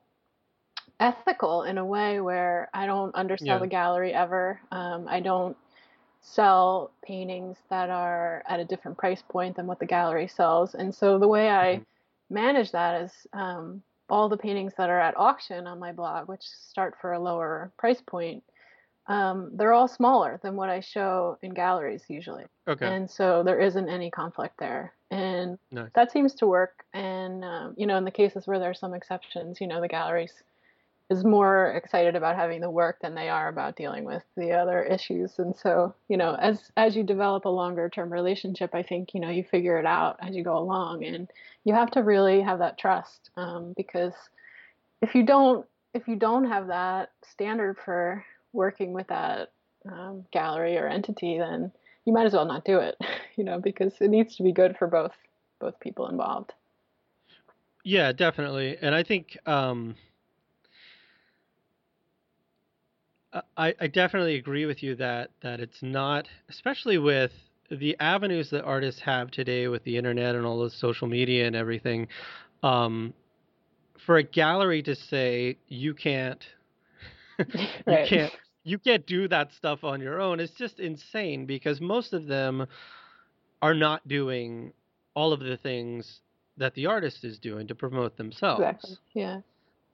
ethical 1.00 1.62
in 1.62 1.78
a 1.78 1.84
way 1.84 2.20
where 2.20 2.68
I 2.74 2.86
don't 2.86 3.14
undersell 3.14 3.46
yeah. 3.46 3.58
the 3.58 3.66
gallery 3.66 4.12
ever. 4.12 4.60
Um, 4.72 5.06
I 5.08 5.20
don't 5.20 5.56
sell 6.20 6.90
paintings 7.02 7.56
that 7.70 7.90
are 7.90 8.42
at 8.48 8.60
a 8.60 8.64
different 8.64 8.98
price 8.98 9.22
point 9.28 9.56
than 9.56 9.66
what 9.66 9.78
the 9.78 9.86
gallery 9.86 10.28
sells. 10.28 10.74
And 10.74 10.94
so 10.94 11.18
the 11.18 11.28
way 11.28 11.50
I 11.50 11.76
mm-hmm. 11.76 12.34
manage 12.34 12.72
that 12.72 13.02
is 13.02 13.12
um, 13.32 13.82
all 14.10 14.28
the 14.28 14.36
paintings 14.36 14.72
that 14.78 14.90
are 14.90 15.00
at 15.00 15.16
auction 15.16 15.66
on 15.66 15.78
my 15.78 15.92
blog, 15.92 16.28
which 16.28 16.42
start 16.42 16.96
for 17.00 17.12
a 17.12 17.20
lower 17.20 17.70
price 17.78 18.02
point, 18.04 18.42
um, 19.08 19.50
they're 19.54 19.72
all 19.72 19.88
smaller 19.88 20.38
than 20.42 20.54
what 20.54 20.68
I 20.68 20.80
show 20.80 21.38
in 21.42 21.54
galleries 21.54 22.04
usually. 22.08 22.44
Okay. 22.68 22.86
And 22.86 23.10
so 23.10 23.42
there 23.42 23.58
isn't 23.58 23.88
any 23.88 24.10
conflict 24.10 24.58
there, 24.58 24.92
and 25.10 25.58
nice. 25.72 25.88
that 25.94 26.12
seems 26.12 26.34
to 26.34 26.46
work. 26.46 26.84
And 26.92 27.42
um, 27.42 27.74
you 27.76 27.86
know, 27.86 27.96
in 27.96 28.04
the 28.04 28.10
cases 28.10 28.46
where 28.46 28.58
there 28.58 28.70
are 28.70 28.74
some 28.74 28.94
exceptions, 28.94 29.60
you 29.60 29.66
know, 29.66 29.80
the 29.80 29.88
galleries 29.88 30.34
is 31.10 31.24
more 31.24 31.72
excited 31.72 32.16
about 32.16 32.36
having 32.36 32.60
the 32.60 32.68
work 32.68 32.98
than 33.00 33.14
they 33.14 33.30
are 33.30 33.48
about 33.48 33.76
dealing 33.76 34.04
with 34.04 34.22
the 34.36 34.52
other 34.52 34.82
issues. 34.82 35.38
And 35.38 35.56
so, 35.56 35.94
you 36.08 36.18
know, 36.18 36.34
as 36.34 36.70
as 36.76 36.94
you 36.94 37.02
develop 37.02 37.46
a 37.46 37.48
longer 37.48 37.88
term 37.88 38.12
relationship, 38.12 38.74
I 38.74 38.82
think 38.82 39.14
you 39.14 39.20
know 39.20 39.30
you 39.30 39.42
figure 39.42 39.78
it 39.78 39.86
out 39.86 40.18
as 40.20 40.36
you 40.36 40.44
go 40.44 40.58
along, 40.58 41.04
and 41.04 41.30
you 41.64 41.72
have 41.72 41.90
to 41.92 42.02
really 42.02 42.42
have 42.42 42.58
that 42.58 42.78
trust 42.78 43.30
um, 43.38 43.72
because 43.74 44.12
if 45.00 45.14
you 45.14 45.24
don't 45.24 45.64
if 45.94 46.06
you 46.06 46.16
don't 46.16 46.44
have 46.44 46.66
that 46.66 47.10
standard 47.22 47.78
for 47.82 48.22
working 48.52 48.92
with 48.92 49.06
that 49.08 49.52
um, 49.90 50.24
gallery 50.32 50.76
or 50.76 50.86
entity, 50.86 51.38
then 51.38 51.72
you 52.04 52.12
might 52.12 52.26
as 52.26 52.32
well 52.32 52.44
not 52.44 52.64
do 52.64 52.78
it, 52.78 52.96
you 53.36 53.44
know, 53.44 53.60
because 53.60 53.94
it 54.00 54.08
needs 54.08 54.36
to 54.36 54.42
be 54.42 54.52
good 54.52 54.76
for 54.78 54.86
both 54.86 55.12
both 55.60 55.78
people 55.80 56.08
involved. 56.08 56.52
Yeah, 57.84 58.12
definitely, 58.12 58.76
and 58.80 58.94
I 58.94 59.02
think. 59.02 59.36
Um 59.46 59.96
I, 63.56 63.74
I 63.78 63.86
definitely 63.88 64.36
agree 64.36 64.64
with 64.64 64.82
you 64.82 64.94
that 64.96 65.30
that 65.42 65.60
it's 65.60 65.82
not, 65.82 66.28
especially 66.48 66.98
with 66.98 67.32
the 67.70 67.96
avenues 68.00 68.50
that 68.50 68.64
artists 68.64 69.00
have 69.02 69.30
today 69.30 69.68
with 69.68 69.84
the 69.84 69.96
internet 69.96 70.34
and 70.34 70.46
all 70.46 70.62
the 70.62 70.70
social 70.70 71.06
media 71.06 71.46
and 71.46 71.54
everything. 71.54 72.08
Um, 72.62 73.12
for 74.06 74.16
a 74.16 74.22
gallery 74.22 74.82
to 74.84 74.94
say 74.94 75.58
you 75.68 75.92
can't, 75.92 76.42
you 77.54 77.68
right. 77.86 78.08
can't, 78.08 78.32
you 78.64 78.78
can't 78.78 79.06
do 79.06 79.28
that 79.28 79.52
stuff 79.52 79.84
on 79.84 80.00
your 80.00 80.20
own, 80.20 80.40
it's 80.40 80.52
just 80.52 80.80
insane 80.80 81.46
because 81.46 81.80
most 81.80 82.12
of 82.12 82.26
them 82.26 82.66
are 83.62 83.74
not 83.74 84.06
doing 84.06 84.72
all 85.14 85.32
of 85.32 85.40
the 85.40 85.56
things 85.56 86.20
that 86.56 86.74
the 86.74 86.86
artist 86.86 87.24
is 87.24 87.38
doing 87.38 87.66
to 87.68 87.74
promote 87.74 88.16
themselves. 88.16 88.60
Exactly. 88.60 88.96
Yeah. 89.14 89.40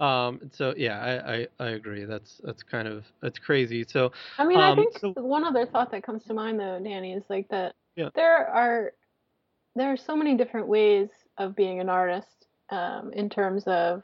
Um, 0.00 0.50
so 0.52 0.74
yeah, 0.76 0.98
I, 1.00 1.34
I, 1.34 1.46
I, 1.60 1.68
agree. 1.70 2.04
That's 2.04 2.40
that's 2.42 2.64
kind 2.64 2.88
of 2.88 3.04
that's 3.22 3.38
crazy. 3.38 3.84
So 3.88 4.10
I 4.38 4.44
mean, 4.44 4.58
um, 4.58 4.72
I 4.72 4.74
think 4.74 4.98
so, 4.98 5.12
one 5.12 5.44
other 5.44 5.66
thought 5.66 5.92
that 5.92 6.02
comes 6.02 6.24
to 6.24 6.34
mind 6.34 6.58
though, 6.58 6.80
Danny, 6.82 7.12
is 7.12 7.22
like 7.28 7.48
that 7.50 7.76
yeah. 7.94 8.08
there 8.16 8.48
are 8.48 8.92
there 9.76 9.92
are 9.92 9.96
so 9.96 10.16
many 10.16 10.36
different 10.36 10.66
ways 10.66 11.08
of 11.38 11.54
being 11.54 11.78
an 11.78 11.88
artist 11.88 12.46
um, 12.70 13.12
in 13.12 13.30
terms 13.30 13.62
of 13.66 14.02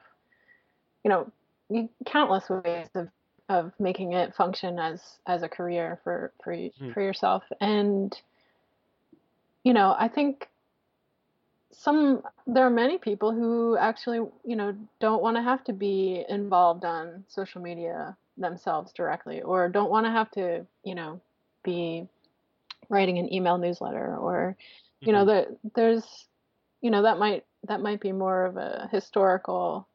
you 1.04 1.10
know 1.10 1.30
countless 2.06 2.48
ways 2.48 2.88
of 2.94 3.08
of 3.50 3.72
making 3.80 4.12
it 4.12 4.34
function 4.34 4.78
as 4.78 5.02
as 5.26 5.42
a 5.42 5.48
career 5.48 5.98
for 6.04 6.32
for 6.42 6.54
mm. 6.54 6.94
for 6.94 7.02
yourself 7.02 7.42
and 7.60 8.16
you 9.64 9.74
know 9.74 9.94
i 9.98 10.06
think 10.06 10.48
some 11.72 12.22
there 12.46 12.64
are 12.64 12.70
many 12.70 12.96
people 12.96 13.32
who 13.32 13.76
actually 13.76 14.18
you 14.44 14.54
know 14.54 14.74
don't 15.00 15.20
want 15.20 15.36
to 15.36 15.42
have 15.42 15.64
to 15.64 15.72
be 15.72 16.24
involved 16.28 16.84
on 16.84 17.24
social 17.26 17.60
media 17.60 18.16
themselves 18.38 18.92
directly 18.92 19.42
or 19.42 19.68
don't 19.68 19.90
want 19.90 20.06
to 20.06 20.12
have 20.12 20.30
to 20.30 20.64
you 20.84 20.94
know 20.94 21.20
be 21.64 22.06
writing 22.88 23.18
an 23.18 23.32
email 23.32 23.58
newsletter 23.58 24.16
or 24.16 24.56
you 25.00 25.08
mm-hmm. 25.08 25.16
know 25.16 25.24
that 25.24 25.48
there's 25.74 26.26
you 26.80 26.90
know 26.90 27.02
that 27.02 27.18
might 27.18 27.44
that 27.66 27.80
might 27.80 28.00
be 28.00 28.12
more 28.12 28.46
of 28.46 28.56
a 28.56 28.88
historical 28.92 29.88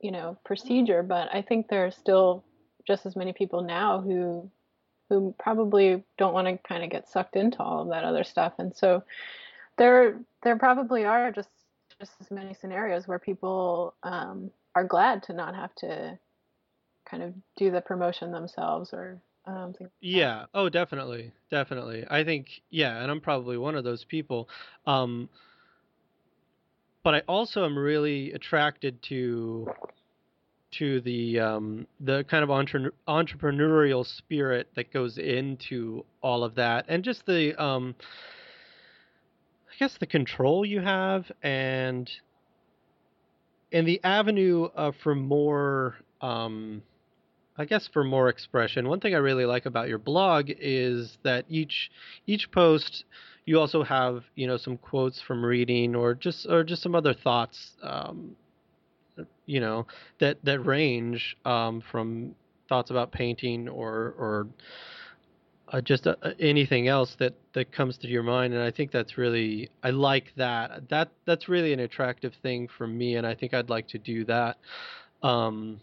you 0.00 0.10
know 0.10 0.38
procedure 0.44 1.02
but 1.02 1.28
i 1.32 1.42
think 1.42 1.68
there 1.68 1.86
are 1.86 1.90
still 1.90 2.44
just 2.86 3.06
as 3.06 3.16
many 3.16 3.32
people 3.32 3.62
now 3.62 4.00
who 4.00 4.50
who 5.08 5.34
probably 5.38 6.04
don't 6.18 6.34
want 6.34 6.46
to 6.46 6.58
kind 6.68 6.84
of 6.84 6.90
get 6.90 7.08
sucked 7.08 7.36
into 7.36 7.62
all 7.62 7.82
of 7.82 7.88
that 7.88 8.04
other 8.04 8.24
stuff. 8.24 8.54
And 8.58 8.74
so 8.76 9.02
there 9.76 10.20
there 10.42 10.58
probably 10.58 11.04
are 11.04 11.32
just 11.32 11.48
just 12.00 12.12
as 12.20 12.30
many 12.30 12.54
scenarios 12.54 13.08
where 13.08 13.18
people 13.18 13.94
um, 14.02 14.50
are 14.74 14.84
glad 14.84 15.22
to 15.24 15.32
not 15.32 15.54
have 15.54 15.74
to 15.76 16.18
kind 17.08 17.22
of 17.22 17.34
do 17.56 17.70
the 17.70 17.80
promotion 17.80 18.30
themselves 18.32 18.92
or 18.92 19.20
um, 19.46 19.74
yeah. 20.00 20.44
Oh 20.52 20.68
definitely. 20.68 21.32
Definitely. 21.50 22.04
I 22.10 22.22
think 22.22 22.60
yeah 22.70 23.00
and 23.02 23.10
i'm 23.10 23.20
probably 23.20 23.56
one 23.56 23.76
of 23.76 23.84
those 23.84 24.04
people. 24.04 24.48
Um, 24.86 25.30
but 27.08 27.14
i 27.14 27.22
also 27.26 27.64
am 27.64 27.78
really 27.78 28.32
attracted 28.34 29.02
to 29.02 29.66
to 30.70 31.00
the 31.00 31.40
um, 31.40 31.86
the 32.00 32.22
kind 32.24 32.44
of 32.44 32.50
entre- 32.50 32.92
entrepreneurial 33.08 34.04
spirit 34.04 34.68
that 34.76 34.92
goes 34.92 35.16
into 35.16 36.04
all 36.22 36.44
of 36.44 36.56
that 36.56 36.84
and 36.86 37.02
just 37.02 37.24
the 37.24 37.54
um, 37.56 37.94
i 39.70 39.74
guess 39.78 39.96
the 40.00 40.06
control 40.06 40.66
you 40.66 40.80
have 40.80 41.32
and 41.42 42.10
and 43.72 43.88
the 43.88 44.04
avenue 44.04 44.64
uh, 44.76 44.92
for 45.02 45.14
more 45.14 45.96
um, 46.20 46.82
I 47.60 47.64
guess 47.64 47.88
for 47.92 48.04
more 48.04 48.28
expression, 48.28 48.86
one 48.86 49.00
thing 49.00 49.16
I 49.16 49.18
really 49.18 49.44
like 49.44 49.66
about 49.66 49.88
your 49.88 49.98
blog 49.98 50.48
is 50.48 51.18
that 51.24 51.44
each 51.48 51.90
each 52.24 52.52
post 52.52 53.04
you 53.48 53.58
also 53.58 53.82
have 53.82 54.24
you 54.34 54.46
know 54.46 54.58
some 54.58 54.76
quotes 54.76 55.22
from 55.22 55.42
reading 55.42 55.96
or 55.96 56.12
just 56.12 56.46
or 56.50 56.62
just 56.62 56.82
some 56.82 56.94
other 56.94 57.14
thoughts 57.14 57.70
um, 57.82 58.36
you 59.46 59.58
know 59.58 59.86
that 60.20 60.36
that 60.44 60.60
range 60.60 61.34
um, 61.46 61.82
from 61.90 62.34
thoughts 62.68 62.90
about 62.90 63.10
painting 63.10 63.66
or 63.66 64.14
or 64.18 64.46
uh, 65.72 65.80
just 65.80 66.06
uh, 66.06 66.14
anything 66.38 66.88
else 66.88 67.16
that 67.18 67.32
that 67.54 67.72
comes 67.72 67.96
to 67.96 68.06
your 68.06 68.22
mind 68.22 68.52
and 68.52 68.62
i 68.62 68.70
think 68.70 68.90
that's 68.90 69.16
really 69.16 69.70
i 69.82 69.88
like 69.88 70.26
that 70.36 70.86
that 70.90 71.08
that's 71.26 71.48
really 71.48 71.72
an 71.72 71.80
attractive 71.80 72.34
thing 72.42 72.68
for 72.76 72.86
me 72.86 73.16
and 73.16 73.26
i 73.26 73.34
think 73.34 73.54
i'd 73.54 73.70
like 73.70 73.88
to 73.88 73.98
do 73.98 74.24
that 74.26 74.58
um, 75.22 75.80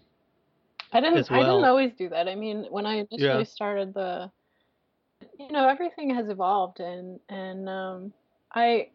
I 0.93 1.01
didn't. 1.01 1.29
Well. 1.29 1.41
I 1.41 1.43
didn't 1.43 1.65
always 1.65 1.91
do 1.97 2.07
that. 2.07 2.29
I 2.29 2.35
mean, 2.35 2.67
when 2.69 2.85
I 2.85 2.99
initially 2.99 3.39
yeah. 3.39 3.43
started 3.43 3.93
the, 3.93 4.31
you 5.39 5.51
know, 5.51 5.67
everything 5.67 6.13
has 6.15 6.29
evolved, 6.29 6.79
and 6.79 7.19
and 7.29 7.69
um, 7.69 8.13
I, 8.53 8.89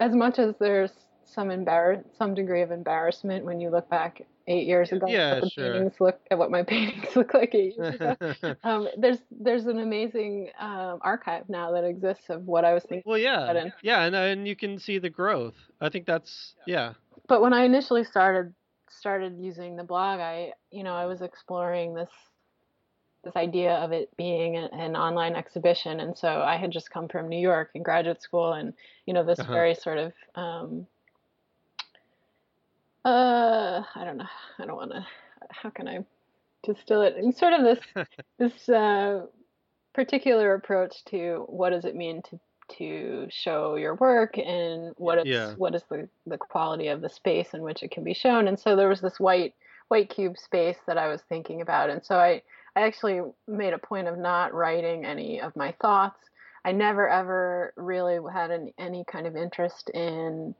as 0.00 0.14
much 0.14 0.38
as 0.38 0.54
there's 0.58 0.92
some 1.24 1.50
embarrass, 1.50 2.04
some 2.16 2.34
degree 2.34 2.62
of 2.62 2.70
embarrassment 2.70 3.44
when 3.44 3.60
you 3.60 3.70
look 3.70 3.88
back 3.90 4.22
eight 4.46 4.66
years 4.66 4.92
ago. 4.92 5.06
Yeah, 5.08 5.40
at 5.42 5.52
sure. 5.52 5.72
Paintings 5.72 6.00
look 6.00 6.20
at 6.30 6.38
what 6.38 6.50
my 6.50 6.62
paintings 6.64 7.14
look 7.14 7.34
like 7.34 7.54
eight 7.54 7.74
years 7.76 7.94
ago. 7.94 8.16
um, 8.64 8.88
there's 8.96 9.18
there's 9.30 9.66
an 9.66 9.78
amazing 9.78 10.50
um, 10.58 10.98
archive 11.02 11.48
now 11.48 11.72
that 11.72 11.84
exists 11.84 12.30
of 12.30 12.46
what 12.46 12.64
I 12.64 12.74
was 12.74 12.82
thinking. 12.84 13.02
Well, 13.04 13.18
yeah, 13.18 13.50
and, 13.50 13.72
yeah, 13.82 14.02
and 14.04 14.14
and 14.14 14.48
you 14.48 14.56
can 14.56 14.78
see 14.78 14.98
the 14.98 15.10
growth. 15.10 15.54
I 15.80 15.88
think 15.88 16.06
that's 16.06 16.54
yeah. 16.66 16.94
But 17.28 17.42
when 17.42 17.52
I 17.52 17.64
initially 17.64 18.04
started 18.04 18.54
started 18.90 19.38
using 19.38 19.76
the 19.76 19.84
blog, 19.84 20.20
I 20.20 20.52
you 20.70 20.82
know 20.82 20.94
I 20.94 21.06
was 21.06 21.20
exploring 21.20 21.94
this 21.94 22.10
this 23.24 23.36
idea 23.36 23.74
of 23.74 23.92
it 23.92 24.16
being 24.16 24.56
an, 24.56 24.96
online 24.96 25.34
exhibition, 25.34 26.00
and 26.00 26.16
so 26.16 26.42
I 26.42 26.56
had 26.56 26.70
just 26.70 26.90
come 26.90 27.08
from 27.08 27.28
New 27.28 27.38
York 27.38 27.70
in 27.74 27.82
graduate 27.82 28.22
school, 28.22 28.52
and 28.52 28.72
you 29.06 29.14
know 29.14 29.24
this 29.24 29.40
uh-huh. 29.40 29.52
very 29.52 29.74
sort 29.74 29.98
of 29.98 30.12
um, 30.34 30.86
uh 33.04 33.82
I 33.94 34.04
don't 34.04 34.18
know 34.18 34.28
I 34.58 34.66
don't 34.66 34.76
want 34.76 34.92
to 34.92 35.06
how 35.50 35.70
can 35.70 35.88
I 35.88 36.04
distill 36.64 37.02
it 37.02 37.16
and 37.16 37.34
sort 37.34 37.52
of 37.52 37.62
this 37.62 38.06
this 38.38 38.68
uh, 38.68 39.26
particular 39.94 40.54
approach 40.54 41.04
to 41.06 41.44
what 41.48 41.70
does 41.70 41.84
it 41.84 41.96
mean 41.96 42.22
to 42.22 42.40
to 42.76 43.26
show 43.30 43.76
your 43.76 43.94
work 43.94 44.36
and 44.36 44.92
what 44.96 45.18
is 45.18 45.26
yeah. 45.26 45.54
what 45.54 45.74
is 45.74 45.82
the, 45.90 46.08
the 46.26 46.36
quality 46.36 46.88
of 46.88 47.00
the 47.00 47.08
space 47.08 47.54
in 47.54 47.62
which 47.62 47.82
it 47.82 47.90
can 47.90 48.04
be 48.04 48.14
shown. 48.14 48.46
And 48.46 48.58
so 48.58 48.76
there 48.76 48.88
was 48.88 49.00
this 49.00 49.18
white 49.18 49.54
white 49.88 50.10
cube 50.10 50.38
space 50.38 50.76
that 50.86 50.98
I 50.98 51.08
was 51.08 51.22
thinking 51.22 51.60
about. 51.60 51.90
And 51.90 52.04
so 52.04 52.16
I, 52.16 52.42
I 52.78 52.86
actually 52.86 53.20
made 53.48 53.72
a 53.72 53.78
point 53.78 54.06
of 54.06 54.16
not 54.18 54.54
writing 54.54 55.04
any 55.04 55.40
of 55.40 55.56
my 55.56 55.74
thoughts. 55.80 56.20
I 56.64 56.70
never 56.70 57.08
ever 57.08 57.72
really 57.76 58.18
had 58.32 58.52
an, 58.52 58.72
any 58.78 59.04
kind 59.04 59.26
of 59.26 59.36
interest 59.36 59.90
in 59.90 60.54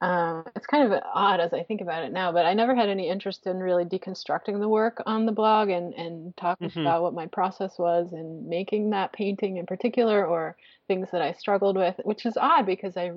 um, 0.00 0.44
it's 0.56 0.66
kind 0.66 0.90
of 0.90 1.02
odd 1.14 1.40
as 1.40 1.52
I 1.52 1.62
think 1.62 1.82
about 1.82 2.04
it 2.04 2.12
now, 2.12 2.32
but 2.32 2.46
I 2.46 2.54
never 2.54 2.74
had 2.74 2.88
any 2.88 3.10
interest 3.10 3.46
in 3.46 3.58
really 3.58 3.84
deconstructing 3.84 4.58
the 4.58 4.68
work 4.68 5.02
on 5.04 5.26
the 5.26 5.32
blog 5.32 5.68
and, 5.68 5.92
and 5.92 6.34
talking 6.38 6.70
mm-hmm. 6.70 6.80
about 6.80 7.02
what 7.02 7.12
my 7.12 7.26
process 7.26 7.78
was 7.78 8.14
in 8.14 8.48
making 8.48 8.90
that 8.90 9.12
painting 9.12 9.58
in 9.58 9.66
particular 9.66 10.24
or 10.24 10.56
things 10.88 11.08
that 11.12 11.20
I 11.20 11.32
struggled 11.32 11.76
with, 11.76 11.96
which 12.04 12.24
is 12.24 12.38
odd 12.38 12.64
because 12.64 12.96
I 12.96 13.12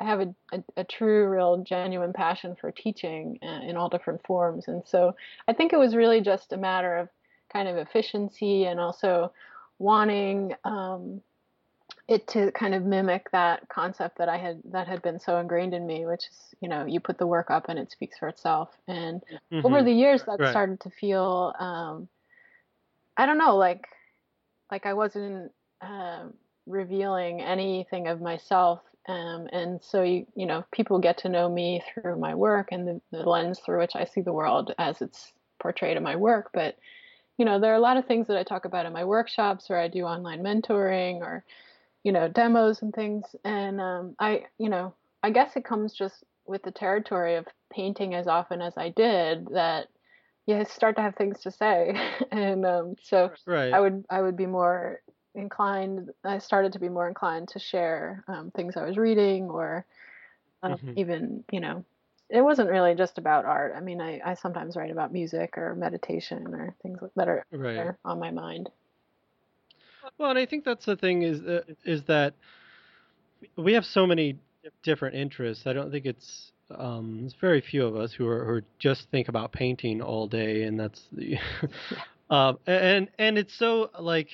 I 0.00 0.04
have 0.04 0.20
a, 0.20 0.34
a, 0.52 0.64
a 0.78 0.84
true, 0.84 1.28
real, 1.28 1.62
genuine 1.62 2.14
passion 2.14 2.56
for 2.58 2.72
teaching 2.72 3.38
uh, 3.42 3.60
in 3.68 3.76
all 3.76 3.90
different 3.90 4.24
forms. 4.26 4.66
And 4.66 4.82
so 4.86 5.14
I 5.46 5.52
think 5.52 5.72
it 5.72 5.78
was 5.78 5.94
really 5.94 6.22
just 6.22 6.52
a 6.52 6.56
matter 6.56 6.96
of 6.96 7.08
kind 7.52 7.68
of 7.68 7.76
efficiency 7.76 8.64
and 8.64 8.80
also 8.80 9.32
wanting 9.78 10.54
um, 10.64 11.20
it 12.08 12.26
to 12.28 12.50
kind 12.52 12.74
of 12.74 12.84
mimic 12.84 13.30
that 13.32 13.68
concept 13.68 14.18
that 14.18 14.28
I 14.28 14.36
had 14.36 14.60
that 14.72 14.88
had 14.88 15.02
been 15.02 15.20
so 15.20 15.38
ingrained 15.38 15.74
in 15.74 15.86
me, 15.86 16.06
which 16.06 16.24
is 16.30 16.54
you 16.60 16.68
know 16.68 16.84
you 16.84 17.00
put 17.00 17.18
the 17.18 17.26
work 17.26 17.50
up 17.50 17.68
and 17.68 17.78
it 17.78 17.90
speaks 17.90 18.18
for 18.18 18.28
itself. 18.28 18.70
And 18.88 19.22
mm-hmm. 19.52 19.66
over 19.66 19.82
the 19.82 19.92
years, 19.92 20.22
that 20.24 20.40
right. 20.40 20.50
started 20.50 20.80
to 20.80 20.90
feel 20.90 21.54
um, 21.58 22.08
I 23.16 23.26
don't 23.26 23.38
know 23.38 23.56
like 23.56 23.86
like 24.70 24.86
I 24.86 24.94
wasn't 24.94 25.52
uh, 25.80 26.24
revealing 26.66 27.40
anything 27.40 28.08
of 28.08 28.20
myself. 28.20 28.80
Um, 29.08 29.48
and 29.52 29.80
so 29.82 30.02
you 30.02 30.26
you 30.34 30.46
know 30.46 30.64
people 30.72 30.98
get 30.98 31.18
to 31.18 31.28
know 31.28 31.48
me 31.48 31.82
through 31.92 32.18
my 32.18 32.34
work 32.34 32.68
and 32.72 32.86
the, 32.86 33.00
the 33.10 33.28
lens 33.28 33.58
through 33.58 33.80
which 33.80 33.96
I 33.96 34.04
see 34.04 34.20
the 34.20 34.32
world 34.32 34.74
as 34.78 35.02
it's 35.02 35.32
portrayed 35.60 35.96
in 35.96 36.02
my 36.02 36.16
work, 36.16 36.50
but 36.52 36.76
you 37.38 37.44
know 37.44 37.60
there 37.60 37.72
are 37.72 37.76
a 37.76 37.80
lot 37.80 37.96
of 37.96 38.06
things 38.06 38.26
that 38.28 38.36
I 38.36 38.42
talk 38.42 38.64
about 38.64 38.86
in 38.86 38.92
my 38.92 39.04
workshops 39.04 39.70
or 39.70 39.76
I 39.76 39.88
do 39.88 40.04
online 40.04 40.42
mentoring 40.42 41.20
or 41.20 41.44
you 42.02 42.12
know, 42.12 42.28
demos 42.28 42.82
and 42.82 42.92
things. 42.92 43.24
And 43.44 43.80
um, 43.80 44.16
I, 44.18 44.44
you 44.58 44.68
know, 44.68 44.94
I 45.22 45.30
guess 45.30 45.56
it 45.56 45.64
comes 45.64 45.92
just 45.92 46.24
with 46.46 46.62
the 46.62 46.72
territory 46.72 47.36
of 47.36 47.46
painting 47.72 48.14
as 48.14 48.26
often 48.26 48.60
as 48.60 48.74
I 48.76 48.88
did 48.90 49.46
that 49.52 49.88
you 50.46 50.64
start 50.64 50.96
to 50.96 51.02
have 51.02 51.14
things 51.14 51.40
to 51.42 51.50
say. 51.50 51.94
and 52.32 52.66
um, 52.66 52.96
so 53.02 53.30
right. 53.46 53.72
I 53.72 53.80
would 53.80 54.04
I 54.10 54.20
would 54.20 54.36
be 54.36 54.46
more 54.46 55.00
inclined. 55.34 56.10
I 56.24 56.38
started 56.38 56.72
to 56.72 56.80
be 56.80 56.88
more 56.88 57.06
inclined 57.06 57.48
to 57.48 57.58
share 57.58 58.24
um, 58.26 58.50
things 58.50 58.76
I 58.76 58.84
was 58.84 58.96
reading 58.96 59.44
or 59.44 59.86
um, 60.62 60.72
mm-hmm. 60.72 60.92
even 60.96 61.44
you 61.52 61.60
know. 61.60 61.84
It 62.32 62.40
wasn't 62.40 62.70
really 62.70 62.94
just 62.94 63.18
about 63.18 63.44
art. 63.44 63.74
I 63.76 63.80
mean, 63.80 64.00
I, 64.00 64.20
I 64.24 64.34
sometimes 64.34 64.74
write 64.74 64.90
about 64.90 65.12
music 65.12 65.58
or 65.58 65.74
meditation 65.74 66.46
or 66.54 66.74
things 66.82 66.98
that 67.14 67.28
are, 67.28 67.44
right. 67.52 67.94
on 68.06 68.18
my 68.18 68.30
mind. 68.30 68.70
Well, 70.16 70.30
and 70.30 70.38
I 70.38 70.46
think 70.46 70.64
that's 70.64 70.86
the 70.86 70.96
thing 70.96 71.22
is 71.22 71.40
uh, 71.42 71.60
is 71.84 72.04
that 72.04 72.34
we 73.56 73.74
have 73.74 73.84
so 73.84 74.06
many 74.06 74.38
different 74.82 75.14
interests. 75.14 75.66
I 75.66 75.74
don't 75.74 75.90
think 75.90 76.06
it's 76.06 76.52
um, 76.70 77.18
there's 77.20 77.34
very 77.40 77.60
few 77.60 77.84
of 77.84 77.96
us 77.96 78.12
who 78.12 78.26
are 78.26 78.44
who 78.46 78.62
just 78.78 79.10
think 79.10 79.28
about 79.28 79.52
painting 79.52 80.00
all 80.00 80.26
day, 80.26 80.62
and 80.62 80.80
that's 80.80 81.02
the 81.12 81.36
uh, 82.30 82.54
and 82.66 83.08
and 83.18 83.36
it's 83.36 83.54
so 83.58 83.90
like. 83.98 84.28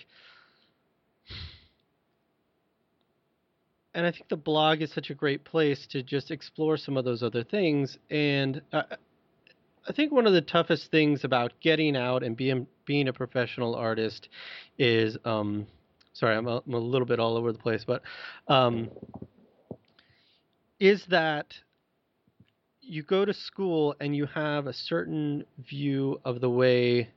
And 3.94 4.06
I 4.06 4.10
think 4.10 4.28
the 4.28 4.36
blog 4.36 4.82
is 4.82 4.92
such 4.92 5.10
a 5.10 5.14
great 5.14 5.44
place 5.44 5.86
to 5.88 6.02
just 6.02 6.30
explore 6.30 6.76
some 6.76 6.96
of 6.96 7.04
those 7.04 7.22
other 7.22 7.42
things. 7.42 7.98
And 8.10 8.60
uh, 8.72 8.82
I 9.88 9.92
think 9.92 10.12
one 10.12 10.26
of 10.26 10.34
the 10.34 10.42
toughest 10.42 10.90
things 10.90 11.24
about 11.24 11.52
getting 11.60 11.96
out 11.96 12.22
and 12.22 12.36
being 12.36 12.66
being 12.84 13.08
a 13.08 13.12
professional 13.12 13.74
artist 13.74 14.28
is 14.78 15.16
um, 15.24 15.66
sorry, 16.12 16.36
I'm 16.36 16.46
a, 16.46 16.62
I'm 16.66 16.74
a, 16.74 16.78
little 16.78 17.06
bit 17.06 17.20
all 17.20 17.36
over 17.36 17.52
the 17.52 17.58
place, 17.58 17.84
but 17.84 18.02
um, 18.48 18.90
is 20.80 21.04
that 21.06 21.54
you 22.80 23.02
go 23.02 23.24
to 23.24 23.32
school 23.32 23.94
and 24.00 24.16
you 24.16 24.26
have 24.26 24.66
a 24.66 24.72
certain 24.72 25.44
view 25.58 26.20
of 26.24 26.40
the 26.40 26.50
way 26.50 27.10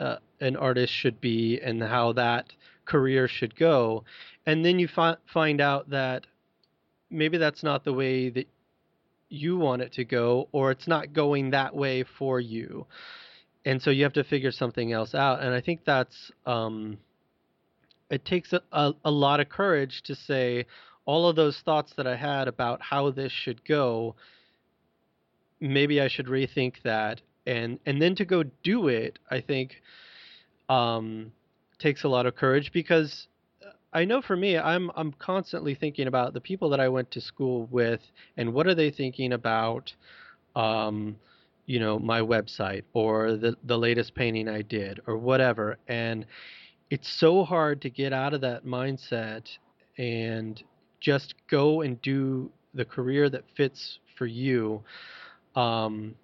uh, 0.00 0.16
an 0.40 0.56
artist 0.56 0.92
should 0.92 1.20
be 1.20 1.60
and 1.60 1.82
how 1.82 2.12
that 2.12 2.52
career 2.86 3.28
should 3.28 3.56
go, 3.56 4.04
and 4.46 4.64
then 4.64 4.78
you 4.78 4.88
fi- 4.88 5.16
find 5.32 5.60
out 5.60 5.90
that 5.90 6.26
maybe 7.10 7.38
that's 7.38 7.62
not 7.62 7.84
the 7.84 7.92
way 7.92 8.30
that 8.30 8.48
you 9.28 9.56
want 9.56 9.82
it 9.82 9.92
to 9.94 10.04
go, 10.04 10.48
or 10.52 10.70
it's 10.70 10.88
not 10.88 11.12
going 11.12 11.50
that 11.50 11.74
way 11.74 12.04
for 12.18 12.40
you, 12.40 12.86
and 13.64 13.82
so 13.82 13.90
you 13.90 14.04
have 14.04 14.12
to 14.14 14.24
figure 14.24 14.52
something 14.52 14.92
else 14.92 15.14
out. 15.14 15.42
And 15.42 15.52
I 15.52 15.60
think 15.60 15.84
that's 15.84 16.30
um, 16.46 16.98
it 18.10 18.24
takes 18.24 18.52
a, 18.52 18.60
a, 18.72 18.92
a 19.04 19.10
lot 19.10 19.40
of 19.40 19.48
courage 19.48 20.02
to 20.04 20.14
say 20.14 20.66
all 21.04 21.28
of 21.28 21.36
those 21.36 21.60
thoughts 21.64 21.92
that 21.96 22.06
I 22.06 22.16
had 22.16 22.48
about 22.48 22.82
how 22.82 23.10
this 23.10 23.32
should 23.32 23.64
go. 23.64 24.14
Maybe 25.60 26.00
I 26.00 26.08
should 26.08 26.26
rethink 26.26 26.82
that, 26.84 27.20
and 27.46 27.78
and 27.86 28.00
then 28.00 28.14
to 28.16 28.24
go 28.24 28.44
do 28.62 28.88
it. 28.88 29.18
I 29.30 29.40
think 29.40 29.82
um, 30.68 31.32
takes 31.78 32.04
a 32.04 32.08
lot 32.08 32.26
of 32.26 32.34
courage 32.36 32.72
because 32.72 33.28
I 33.92 34.04
know 34.04 34.20
for 34.20 34.36
me, 34.36 34.58
I'm 34.58 34.90
I'm 34.94 35.12
constantly 35.12 35.74
thinking 35.74 36.06
about 36.06 36.34
the 36.34 36.40
people 36.40 36.68
that 36.70 36.80
I 36.80 36.88
went 36.88 37.10
to 37.12 37.20
school 37.20 37.66
with 37.70 38.00
and 38.36 38.52
what 38.52 38.66
are 38.66 38.74
they 38.74 38.90
thinking 38.90 39.32
about, 39.32 39.92
um, 40.54 41.16
you 41.64 41.80
know, 41.80 41.98
my 41.98 42.20
website 42.20 42.82
or 42.92 43.36
the 43.36 43.56
the 43.64 43.78
latest 43.78 44.14
painting 44.14 44.48
I 44.48 44.62
did 44.62 45.00
or 45.06 45.16
whatever. 45.16 45.78
And 45.88 46.26
it's 46.90 47.08
so 47.08 47.44
hard 47.44 47.80
to 47.82 47.90
get 47.90 48.12
out 48.12 48.34
of 48.34 48.42
that 48.42 48.66
mindset 48.66 49.48
and 49.98 50.62
just 51.00 51.34
go 51.48 51.80
and 51.80 52.00
do 52.02 52.50
the 52.74 52.84
career 52.84 53.30
that 53.30 53.44
fits 53.56 53.98
for 54.16 54.26
you. 54.26 54.82
Um, 55.54 56.14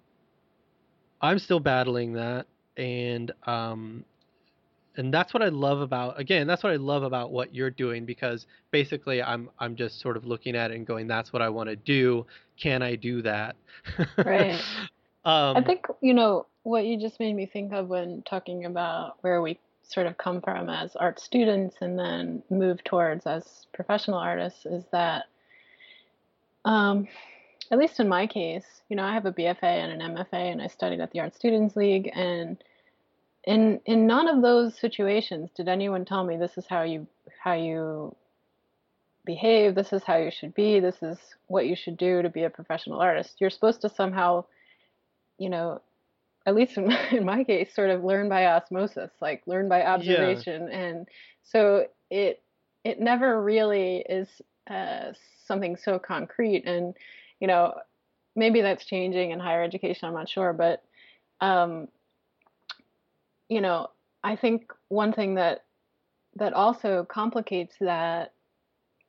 I'm 1.21 1.39
still 1.39 1.59
battling 1.59 2.13
that, 2.13 2.45
and 2.77 3.31
um, 3.47 4.05
and 4.97 5.13
that's 5.13 5.33
what 5.33 5.41
I 5.41 5.49
love 5.49 5.81
about 5.81 6.19
again 6.19 6.47
that's 6.47 6.63
what 6.63 6.71
I 6.71 6.77
love 6.77 7.03
about 7.03 7.31
what 7.31 7.53
you're 7.53 7.69
doing 7.69 8.05
because 8.05 8.45
basically 8.71 9.21
I'm 9.21 9.49
I'm 9.59 9.75
just 9.75 9.99
sort 9.99 10.17
of 10.17 10.25
looking 10.25 10.55
at 10.55 10.71
it 10.71 10.75
and 10.75 10.85
going 10.85 11.07
that's 11.07 11.33
what 11.33 11.41
I 11.41 11.49
want 11.49 11.69
to 11.69 11.75
do. 11.75 12.25
Can 12.57 12.81
I 12.81 12.95
do 12.95 13.21
that? 13.23 13.55
Right. 14.17 14.61
Um, 15.25 15.55
I 15.55 15.63
think 15.63 15.85
you 16.01 16.13
know 16.13 16.47
what 16.63 16.85
you 16.85 16.99
just 16.99 17.17
made 17.17 17.33
me 17.33 17.45
think 17.45 17.71
of 17.71 17.87
when 17.87 18.23
talking 18.23 18.65
about 18.65 19.15
where 19.21 19.41
we 19.41 19.57
sort 19.83 20.05
of 20.05 20.17
come 20.17 20.41
from 20.41 20.69
as 20.69 20.97
art 20.97 21.17
students 21.17 21.77
and 21.79 21.97
then 21.97 22.43
move 22.49 22.83
towards 22.83 23.25
as 23.25 23.67
professional 23.73 24.17
artists 24.17 24.65
is 24.65 24.83
that 24.91 25.23
um, 26.65 27.07
at 27.71 27.77
least 27.77 28.01
in 28.01 28.09
my 28.09 28.27
case 28.27 28.81
you 28.89 28.97
know 28.97 29.03
I 29.03 29.13
have 29.13 29.25
a 29.25 29.31
BFA 29.31 29.63
and 29.63 30.01
an 30.01 30.13
MFA 30.13 30.51
and 30.51 30.61
I 30.61 30.67
studied 30.67 30.99
at 30.99 31.11
the 31.11 31.21
Art 31.21 31.33
Students 31.33 31.77
League 31.77 32.11
and 32.13 32.61
in 33.45 33.81
in 33.85 34.07
none 34.07 34.27
of 34.27 34.41
those 34.41 34.77
situations 34.79 35.49
did 35.55 35.67
anyone 35.67 36.05
tell 36.05 36.23
me 36.23 36.37
this 36.37 36.57
is 36.57 36.65
how 36.67 36.83
you 36.83 37.07
how 37.43 37.53
you 37.53 38.15
behave. 39.25 39.75
This 39.75 39.93
is 39.93 40.03
how 40.03 40.17
you 40.17 40.31
should 40.31 40.53
be. 40.53 40.79
This 40.79 41.01
is 41.01 41.17
what 41.47 41.65
you 41.65 41.75
should 41.75 41.97
do 41.97 42.21
to 42.21 42.29
be 42.29 42.43
a 42.43 42.49
professional 42.49 42.99
artist. 42.99 43.35
You're 43.39 43.49
supposed 43.49 43.81
to 43.81 43.89
somehow 43.89 44.45
you 45.37 45.49
know 45.49 45.81
at 46.45 46.55
least 46.55 46.77
in 46.77 46.87
my, 46.87 47.07
in 47.09 47.25
my 47.25 47.43
case 47.43 47.73
sort 47.73 47.89
of 47.89 48.03
learn 48.03 48.29
by 48.29 48.45
osmosis 48.45 49.11
like 49.21 49.43
learn 49.45 49.67
by 49.67 49.83
observation. 49.83 50.67
Yeah. 50.69 50.77
and 50.77 51.07
so 51.43 51.87
it 52.09 52.41
it 52.83 52.99
never 52.99 53.41
really 53.41 53.97
is 54.09 54.27
uh, 54.69 55.11
something 55.45 55.75
so 55.75 55.99
concrete. 55.99 56.65
And 56.65 56.95
you 57.41 57.47
know 57.47 57.73
maybe 58.35 58.61
that's 58.61 58.85
changing 58.85 59.29
in 59.31 59.39
higher 59.39 59.63
education 59.63 60.07
i'm 60.07 60.13
not 60.13 60.29
sure. 60.29 60.53
But 60.53 60.81
um, 61.41 61.89
you 63.53 63.61
know, 63.61 63.89
I 64.23 64.35
think 64.35 64.71
one 64.89 65.13
thing 65.13 65.35
that 65.35 65.63
that 66.35 66.53
also 66.53 67.05
complicates 67.07 67.75
that 67.79 68.33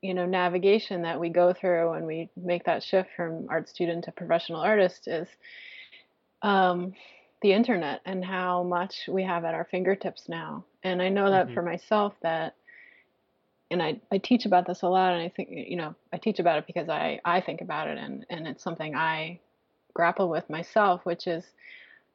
you 0.03 0.13
know 0.13 0.27
navigation 0.27 1.03
that 1.03 1.19
we 1.19 1.31
go 1.31 1.55
through 1.55 1.93
when 1.93 2.05
we 2.05 2.29
make 2.37 2.65
that 2.65 2.83
shift 2.83 3.09
from 3.17 3.47
art 3.49 3.69
student 3.69 4.05
to 4.05 4.13
professional 4.13 4.61
artist 4.61 5.09
is 5.09 5.29
um, 6.43 6.93
the 7.41 7.53
internet 7.53 8.03
and 8.05 8.23
how 8.23 8.63
much 8.63 9.09
we 9.09 9.23
have 9.23 9.45
at 9.45 9.55
our 9.55 9.67
fingertips 9.71 10.29
now. 10.29 10.65
And 10.83 11.01
I 11.01 11.09
know 11.09 11.31
that 11.31 11.47
mm-hmm. 11.47 11.55
for 11.55 11.63
myself 11.63 12.13
that 12.23 12.57
and 13.71 13.83
I, 13.83 13.99
I 14.13 14.19
teach 14.19 14.45
about 14.45 14.67
this 14.67 14.83
a 14.83 14.89
lot 14.89 15.15
and 15.15 15.23
I 15.23 15.31
think 15.31 15.49
you 15.51 15.77
know 15.77 15.95
I 16.13 16.19
teach 16.19 16.39
about 16.39 16.59
it 16.59 16.67
because 16.67 16.91
I, 16.91 17.21
I 17.25 17.41
think 17.41 17.63
about 17.63 17.89
it 17.89 17.97
and, 17.97 18.27
and 18.29 18.47
it's 18.47 18.63
something 18.63 18.95
I 18.95 19.41
grapple 19.95 20.29
with 20.29 20.51
myself, 20.51 21.01
which 21.05 21.27
is 21.27 21.45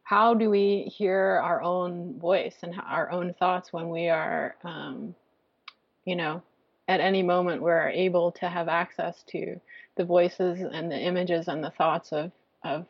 how 0.09 0.33
do 0.33 0.49
we 0.49 0.91
hear 0.97 1.39
our 1.43 1.61
own 1.61 2.17
voice 2.17 2.55
and 2.63 2.73
our 2.83 3.11
own 3.11 3.31
thoughts 3.35 3.71
when 3.71 3.89
we 3.89 4.09
are, 4.09 4.55
um, 4.63 5.13
you 6.03 6.15
know, 6.15 6.41
at 6.87 6.99
any 6.99 7.21
moment 7.21 7.61
we're 7.61 7.89
able 7.89 8.31
to 8.31 8.49
have 8.49 8.67
access 8.67 9.21
to 9.27 9.61
the 9.97 10.03
voices 10.03 10.61
and 10.61 10.91
the 10.91 10.99
images 10.99 11.47
and 11.47 11.63
the 11.63 11.69
thoughts 11.69 12.11
of 12.11 12.31
of 12.63 12.87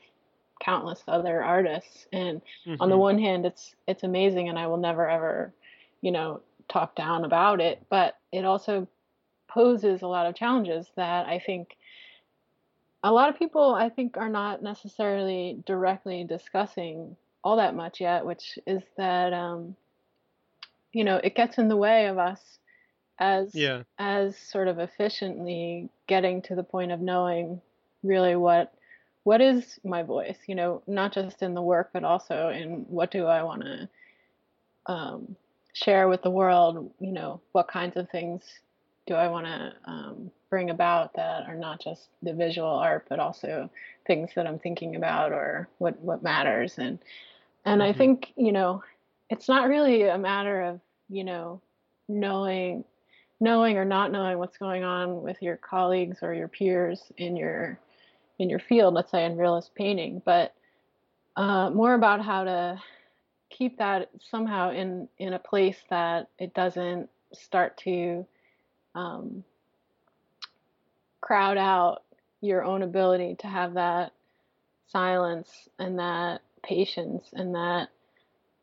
countless 0.62 1.04
other 1.10 1.44
artists. 1.44 2.08
And 2.14 2.40
mm-hmm. 2.66 2.76
on 2.80 2.88
the 2.88 2.96
mm-hmm. 2.96 3.02
one 3.02 3.20
hand, 3.20 3.46
it's 3.46 3.76
it's 3.86 4.04
amazing, 4.04 4.48
and 4.48 4.58
I 4.58 4.68
will 4.68 4.78
never 4.78 5.10
ever, 5.10 5.54
you 6.00 6.14
know, 6.14 6.40
talk 6.70 6.96
down 6.96 7.26
about 7.26 7.60
it. 7.60 7.86
But 7.90 8.16
it 8.32 8.46
also 8.46 8.88
poses 9.50 10.04
a 10.04 10.08
lot 10.08 10.26
of 10.26 10.36
challenges 10.36 10.88
that 10.96 11.26
I 11.26 11.40
think 11.46 11.76
a 13.04 13.12
lot 13.12 13.30
of 13.30 13.40
people 13.40 13.74
I 13.74 13.90
think 13.90 14.18
are 14.18 14.30
not 14.30 14.62
necessarily 14.62 15.62
directly 15.66 16.24
discussing 16.24 17.16
all 17.44 17.58
that 17.58 17.76
much 17.76 18.02
yet, 18.02 18.26
which 18.26 18.60
is 18.68 18.84
that 18.98 19.34
um, 19.34 19.76
you 20.92 21.04
know 21.04 21.20
it 21.24 21.36
gets 21.36 21.58
in 21.58 21.70
the 21.70 21.78
way 21.78 22.08
of 22.08 22.18
us 22.18 22.60
as 23.20 23.54
yeah. 23.54 23.84
as 23.98 24.38
sort 24.38 24.68
of 24.68 24.80
efficiently 24.80 25.90
getting 26.08 26.42
to 26.44 26.56
the 26.56 26.64
point 26.64 26.92
of 26.92 27.00
knowing 27.00 27.62
really 28.04 28.36
what 28.36 28.74
what 29.24 29.42
is 29.42 29.80
my 29.84 30.02
voice, 30.02 30.38
you 30.48 30.56
know, 30.56 30.82
not 30.88 31.14
just 31.14 31.42
in 31.42 31.54
the 31.54 31.62
work 31.62 31.90
but 31.94 32.04
also 32.04 32.50
in 32.50 32.86
what 32.90 33.12
do 33.12 33.26
I 33.26 33.44
want 33.44 33.64
to 33.64 33.90
um, 34.86 35.36
share 35.74 36.08
with 36.08 36.22
the 36.22 36.32
world, 36.32 36.92
you 37.00 37.12
know, 37.12 37.42
what 37.52 37.68
kinds 37.68 37.96
of 37.98 38.10
things 38.10 38.44
do 39.06 39.14
I 39.14 39.28
want 39.28 39.46
to 39.46 39.74
um, 39.86 40.32
bring 40.50 40.70
about 40.70 41.14
that 41.14 41.48
are 41.48 41.56
not 41.56 41.82
just 41.82 42.10
the 42.24 42.34
visual 42.34 42.70
art, 42.70 43.06
but 43.10 43.20
also 43.20 43.70
things 44.08 44.32
that 44.36 44.48
I'm 44.48 44.60
thinking 44.60 44.96
about 44.96 45.32
or 45.32 45.70
what 45.78 46.00
what 46.00 46.24
matters. 46.24 46.76
And 46.78 47.00
and 47.66 47.82
mm-hmm. 47.82 47.90
I 47.90 47.98
think 47.98 48.34
you 48.36 48.52
know, 48.52 48.84
it's 49.30 49.48
not 49.48 49.68
really 49.68 50.04
a 50.04 50.18
matter 50.18 50.62
of 50.62 50.80
you 51.10 51.24
know 51.24 51.62
knowing 52.08 52.84
knowing 53.40 53.78
or 53.78 53.86
not 53.86 54.12
knowing 54.12 54.38
what's 54.38 54.58
going 54.58 54.84
on 54.84 55.22
with 55.22 55.42
your 55.42 55.56
colleagues 55.56 56.20
or 56.22 56.34
your 56.34 56.48
peers 56.48 57.12
in 57.18 57.36
your 57.36 57.80
in 58.38 58.50
your 58.50 58.60
field, 58.60 58.94
let's 58.94 59.12
say 59.12 59.26
in 59.26 59.38
realist 59.38 59.76
painting, 59.76 60.22
but 60.26 60.54
uh, 61.36 61.70
more 61.70 61.94
about 61.94 62.24
how 62.24 62.44
to 62.44 62.82
keep 63.50 63.78
that 63.78 64.10
somehow 64.30 64.72
in 64.72 65.08
in 65.18 65.34
a 65.34 65.40
place 65.40 65.78
that 65.90 66.30
it 66.38 66.54
doesn't 66.54 67.10
start 67.34 67.78
to 67.78 68.26
um, 68.96 69.44
crowd 71.22 71.58
out 71.58 72.04
your 72.42 72.64
own 72.64 72.84
ability 72.84 73.36
to 73.40 73.48
have 73.48 73.74
that 73.74 74.14
silence 74.88 75.68
and 75.78 76.00
that 76.00 76.42
patience 76.64 77.30
and 77.34 77.56
that 77.56 77.90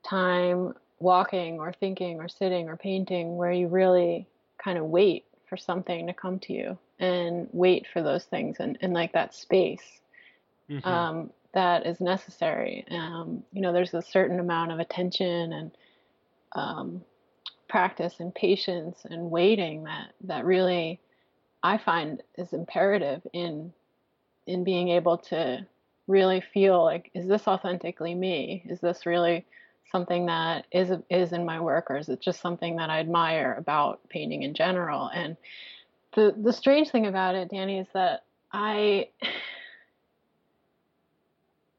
time 0.03 0.75
walking 0.99 1.59
or 1.59 1.73
thinking 1.73 2.19
or 2.19 2.29
sitting 2.29 2.69
or 2.69 2.77
painting 2.77 3.37
where 3.37 3.53
you 3.53 3.69
really 3.69 4.27
kind 4.62 4.79
of 4.79 4.85
wait 4.85 5.25
for 5.49 5.57
something 5.57 6.07
to 6.07 6.12
come 6.12 6.38
to 6.38 6.53
you 6.53 6.79
and 6.99 7.49
wait 7.53 7.87
for 7.92 8.03
those 8.03 8.25
things 8.25 8.57
and, 8.59 8.79
and 8.81 8.92
like 8.95 9.12
that 9.12 9.35
space 9.35 10.01
mm-hmm. 10.71 10.88
um, 10.88 11.31
that 11.53 11.87
is 11.87 12.01
necessary. 12.01 12.85
Um, 12.90 13.42
you 13.53 13.61
know, 13.61 13.73
there's 13.73 13.95
a 13.95 14.03
certain 14.03 14.40
amount 14.40 14.73
of 14.73 14.79
attention 14.79 15.53
and 15.53 15.71
um, 16.55 17.03
practice 17.69 18.14
and 18.21 18.35
patience 18.35 18.99
and 19.05 19.31
waiting 19.31 19.85
that 19.85 20.12
that 20.25 20.45
really 20.45 21.01
I 21.67 21.79
find 21.79 22.23
is 22.39 22.53
imperative 22.53 23.27
in 23.33 23.73
in 24.47 24.63
being 24.63 24.91
able 24.91 25.19
to 25.19 25.67
really 26.07 26.41
feel 26.41 26.85
like 26.85 27.11
is 27.13 27.27
this 27.27 27.49
authentically 27.49 28.15
me? 28.15 28.63
Is 28.69 28.79
this 28.81 29.05
really 29.05 29.45
something 29.91 30.27
that 30.27 30.67
is 30.71 30.93
is 31.11 31.33
in 31.33 31.45
my 31.45 31.61
work 31.61 31.91
or 31.91 31.97
is 31.97 32.09
it 32.09 32.21
just 32.21 32.41
something 32.41 32.77
that 32.77 32.89
I 32.89 33.01
admire 33.01 33.57
about 33.59 34.09
painting 34.09 34.45
in 34.45 34.55
general? 34.55 35.11
And 35.13 35.37
the 36.15 36.33
the 36.37 36.53
strange 36.53 36.91
thing 36.91 37.07
about 37.07 37.35
it, 37.35 37.51
Danny, 37.51 37.81
is 37.81 37.89
that 37.95 38.23
I 38.53 39.09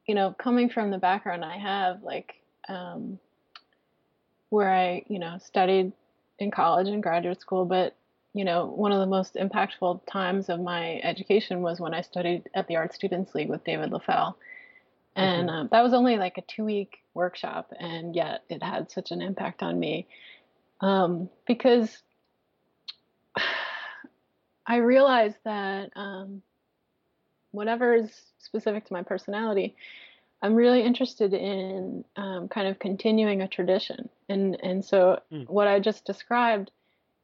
you 0.06 0.14
know, 0.14 0.34
coming 0.38 0.68
from 0.68 0.90
the 0.90 0.98
background 0.98 1.44
I 1.44 1.56
have, 1.56 2.02
like 2.02 2.34
um, 2.68 3.18
where 4.50 4.70
I, 4.70 5.04
you 5.08 5.18
know, 5.18 5.38
studied 5.42 5.92
in 6.38 6.50
college 6.50 6.88
and 6.88 7.02
graduate 7.02 7.40
school, 7.40 7.64
but 7.64 7.94
you 8.34 8.44
know, 8.44 8.66
one 8.66 8.92
of 8.92 9.00
the 9.00 9.06
most 9.06 9.34
impactful 9.34 10.02
times 10.06 10.48
of 10.48 10.60
my 10.60 11.00
education 11.02 11.62
was 11.62 11.80
when 11.80 11.94
I 11.94 12.02
studied 12.02 12.48
at 12.54 12.68
the 12.68 12.76
Art 12.76 12.94
Students 12.94 13.34
League 13.34 13.48
with 13.48 13.64
David 13.64 13.90
Leffel. 13.90 14.34
And 15.16 15.48
mm-hmm. 15.48 15.58
um, 15.58 15.68
that 15.72 15.82
was 15.82 15.94
only 15.94 16.16
like 16.16 16.38
a 16.38 16.42
two 16.42 16.64
week 16.64 16.98
workshop, 17.14 17.72
and 17.78 18.14
yet 18.14 18.44
it 18.48 18.62
had 18.62 18.90
such 18.90 19.10
an 19.10 19.20
impact 19.20 19.62
on 19.62 19.78
me 19.78 20.06
um, 20.80 21.28
because 21.46 21.96
I 24.66 24.76
realized 24.76 25.38
that 25.44 25.90
um, 25.96 26.42
whatever 27.50 27.94
is 27.94 28.10
specific 28.38 28.86
to 28.86 28.92
my 28.92 29.02
personality, 29.02 29.74
I'm 30.42 30.54
really 30.54 30.82
interested 30.82 31.34
in 31.34 32.04
um, 32.16 32.48
kind 32.48 32.68
of 32.68 32.78
continuing 32.78 33.42
a 33.42 33.48
tradition. 33.48 34.08
And 34.28 34.56
and 34.62 34.84
so 34.84 35.20
mm. 35.32 35.48
what 35.48 35.66
I 35.66 35.80
just 35.80 36.04
described, 36.04 36.70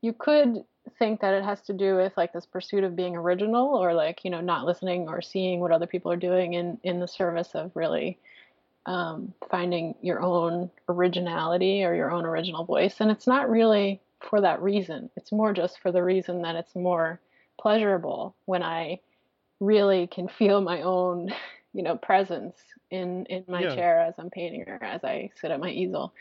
you 0.01 0.13
could 0.13 0.65
think 0.99 1.21
that 1.21 1.35
it 1.35 1.45
has 1.45 1.61
to 1.63 1.73
do 1.73 1.97
with 1.97 2.13
like 2.17 2.33
this 2.33 2.47
pursuit 2.47 2.85
of 2.85 2.97
being 2.97 3.17
original 3.17 3.75
or 3.75 3.95
like 3.95 4.25
you 4.25 4.31
know 4.31 4.41
not 4.41 4.67
listening 4.67 5.09
or 5.09 5.23
seeing 5.23 5.61
what 5.61 5.73
other 5.73 5.87
people 5.87 6.13
are 6.13 6.17
doing 6.17 6.55
in 6.55 6.79
in 6.83 7.01
the 7.01 7.09
service 7.09 7.51
of 7.55 7.71
really 7.75 8.19
um, 8.87 9.33
finding 9.51 9.95
your 10.03 10.21
own 10.21 10.71
originality 10.89 11.85
or 11.85 11.95
your 11.95 12.11
own 12.11 12.27
original 12.27 12.65
voice 12.65 12.97
and 13.01 13.11
it's 13.11 13.27
not 13.27 13.49
really 13.49 14.01
for 14.21 14.41
that 14.41 14.63
reason 14.63 15.11
it's 15.17 15.33
more 15.33 15.53
just 15.53 15.81
for 15.81 15.91
the 15.91 16.03
reason 16.03 16.43
that 16.43 16.55
it's 16.55 16.75
more 16.75 17.19
pleasurable 17.59 18.35
when 18.45 18.63
i 18.63 18.99
really 19.61 20.07
can 20.07 20.29
feel 20.29 20.61
my 20.61 20.83
own 20.83 21.33
you 21.73 21.83
know 21.83 21.97
presence 21.97 22.57
in 22.91 23.25
in 23.27 23.43
my 23.49 23.63
yeah. 23.63 23.75
chair 23.75 24.01
as 24.01 24.15
i'm 24.19 24.31
painting 24.31 24.65
or 24.67 24.79
as 24.83 25.03
i 25.03 25.31
sit 25.41 25.51
at 25.51 25.61
my 25.61 25.71
easel 25.71 26.13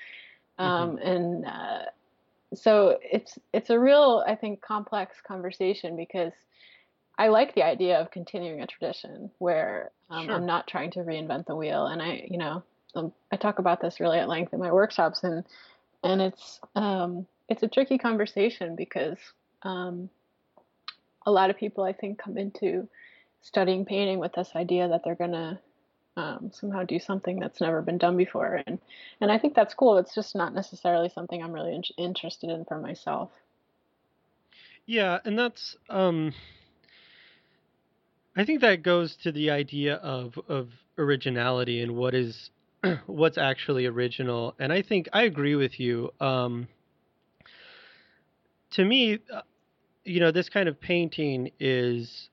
mm-hmm. 0.58 0.70
um, 0.70 0.98
mm-hmm. 0.98 1.08
and 1.08 1.46
uh, 1.46 1.80
so 2.56 2.98
it's 3.02 3.38
it's 3.54 3.70
a 3.70 3.80
real 3.80 4.24
I 4.26 4.36
think 4.36 4.62
complex 4.62 5.18
conversation 5.26 5.96
because 5.96 6.34
I 7.18 7.28
like 7.28 7.54
the 7.54 7.64
idea 7.64 8.00
of 8.00 8.12
continuing 8.12 8.62
a 8.62 8.68
tradition 8.68 9.30
where 9.38 9.92
um, 10.10 10.26
sure. 10.26 10.36
I'm 10.36 10.46
not 10.46 10.68
trying 10.68 10.92
to 10.92 11.00
reinvent 11.00 11.46
the 11.46 11.56
wheel, 11.56 11.86
and 11.86 12.02
I 12.02 12.26
you 12.30 12.38
know 12.38 12.64
um, 12.96 13.14
I 13.32 13.38
talk 13.38 13.60
about 13.60 13.82
this 13.82 14.00
really 14.00 14.20
at 14.20 14.30
length 14.30 14.54
in 14.54 14.60
my 14.60 14.72
workshops, 14.72 15.24
and 15.24 15.44
and 16.04 16.22
it's 16.22 16.60
um, 16.76 17.28
it's 17.50 17.64
a 17.64 17.68
tricky 17.68 17.98
conversation 17.98 18.76
because 18.76 19.18
um, 19.64 20.10
a 21.26 21.32
lot 21.32 21.50
of 21.50 21.58
people 21.58 21.84
I 21.84 21.94
think 21.94 22.20
come 22.20 22.38
into 22.38 22.88
studying 23.42 23.86
painting 23.86 24.20
with 24.20 24.34
this 24.34 24.52
idea 24.56 24.88
that 24.88 25.02
they're 25.04 25.16
gonna 25.16 25.60
um, 26.16 26.52
somehow 26.54 26.84
do 26.84 27.00
something 27.00 27.40
that's 27.40 27.62
never 27.62 27.82
been 27.82 27.98
done 27.98 28.18
before. 28.18 28.62
And 28.66 28.80
and 29.20 29.32
I 29.32 29.38
think 29.38 29.56
that's 29.56 29.74
cool. 29.74 29.98
It's 29.98 30.14
just 30.14 30.36
not 30.36 30.54
necessarily 30.54 31.10
something 31.10 31.42
I'm 31.42 31.52
really 31.54 31.76
in- 31.76 32.04
interested 32.04 32.50
in 32.50 32.66
for 32.66 32.80
myself. 32.80 33.32
Yeah 34.86 35.20
and 35.26 35.38
that's 35.38 35.76
um 35.90 36.34
I 38.36 38.46
think 38.46 38.62
that 38.62 38.84
goes 38.84 39.16
to 39.24 39.32
the 39.32 39.52
idea 39.52 39.96
of 39.96 40.38
of 40.48 40.70
originality 40.98 41.82
and 41.82 41.96
what 41.96 42.14
is 42.14 42.52
what's 43.06 43.38
actually 43.38 43.86
original. 43.86 44.56
And 44.60 44.72
I 44.74 44.82
think 44.82 45.10
I 45.14 45.24
agree 45.24 45.56
with 45.56 45.80
you. 45.80 46.12
Um 46.20 46.68
to 48.72 48.86
me 48.86 49.20
uh, 49.34 49.42
you 50.04 50.20
know 50.20 50.32
this 50.32 50.50
kind 50.50 50.70
of 50.70 50.80
painting 50.80 51.50
is 51.60 52.30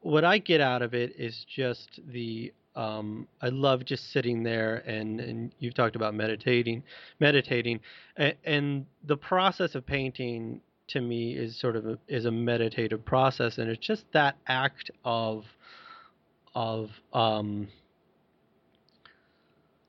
what 0.00 0.24
I 0.24 0.38
get 0.38 0.60
out 0.60 0.82
of 0.82 0.94
it 0.94 1.14
is 1.16 1.46
just 1.48 2.00
the 2.08 2.52
um, 2.74 3.28
I 3.40 3.48
love 3.48 3.84
just 3.84 4.12
sitting 4.12 4.42
there 4.42 4.76
and, 4.86 5.20
and 5.20 5.54
you've 5.58 5.74
talked 5.74 5.96
about 5.96 6.14
meditating, 6.14 6.82
meditating, 7.20 7.80
and, 8.16 8.34
and 8.44 8.86
the 9.04 9.16
process 9.16 9.74
of 9.74 9.86
painting 9.86 10.60
to 10.88 11.00
me 11.00 11.32
is 11.32 11.58
sort 11.58 11.76
of 11.76 11.86
a, 11.86 11.98
is 12.08 12.24
a 12.24 12.30
meditative 12.30 13.04
process, 13.04 13.58
and 13.58 13.70
it's 13.70 13.84
just 13.84 14.04
that 14.12 14.36
act 14.46 14.90
of 15.04 15.44
of 16.54 16.90
um, 17.14 17.68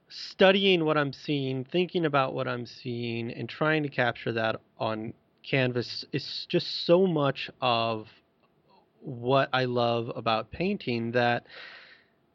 studying 0.08 0.86
what 0.86 0.98
I'm 0.98 1.12
seeing, 1.12 1.66
thinking 1.66 2.06
about 2.06 2.34
what 2.34 2.48
I'm 2.48 2.66
seeing, 2.66 3.32
and 3.32 3.50
trying 3.50 3.84
to 3.84 3.90
capture 3.90 4.32
that 4.34 4.62
on 4.78 5.14
canvas 5.50 6.06
is 6.14 6.46
just 6.50 6.86
so 6.86 7.06
much 7.06 7.50
of 7.62 8.08
what 9.02 9.50
I 9.52 9.66
love 9.66 10.10
about 10.16 10.52
painting 10.52 11.12
that 11.12 11.46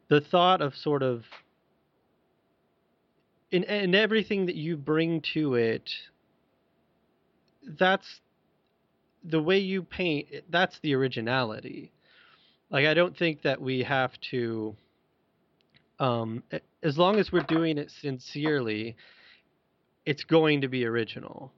the 0.09 0.21
thought 0.21 0.61
of 0.61 0.75
sort 0.75 1.03
of 1.03 1.23
in 3.51 3.63
in 3.63 3.95
everything 3.95 4.45
that 4.47 4.55
you 4.55 4.75
bring 4.77 5.21
to 5.33 5.55
it 5.55 5.89
that's 7.77 8.21
the 9.23 9.41
way 9.41 9.57
you 9.59 9.83
paint 9.83 10.27
that's 10.49 10.79
the 10.81 10.93
originality. 10.95 11.91
Like 12.71 12.85
i 12.85 12.93
don't 12.93 13.17
think 13.17 13.41
that 13.43 13.61
we 13.61 13.83
have 13.83 14.11
to 14.31 14.75
um 15.99 16.43
as 16.83 16.97
long 16.97 17.17
as 17.19 17.31
we're 17.31 17.41
doing 17.41 17.77
it 17.77 17.91
sincerely 18.01 18.95
it's 20.05 20.23
going 20.23 20.61
to 20.61 20.67
be 20.67 20.85
original. 20.85 21.51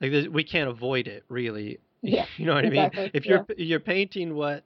Like 0.00 0.12
we 0.30 0.44
can't 0.44 0.68
avoid 0.68 1.08
it 1.08 1.24
really. 1.28 1.78
Yeah 2.02 2.26
you 2.36 2.44
know 2.44 2.54
what 2.54 2.66
exactly. 2.66 3.00
i 3.00 3.02
mean? 3.04 3.10
if 3.14 3.24
you're 3.24 3.46
you're 3.56 3.80
painting 3.80 4.34
what 4.34 4.62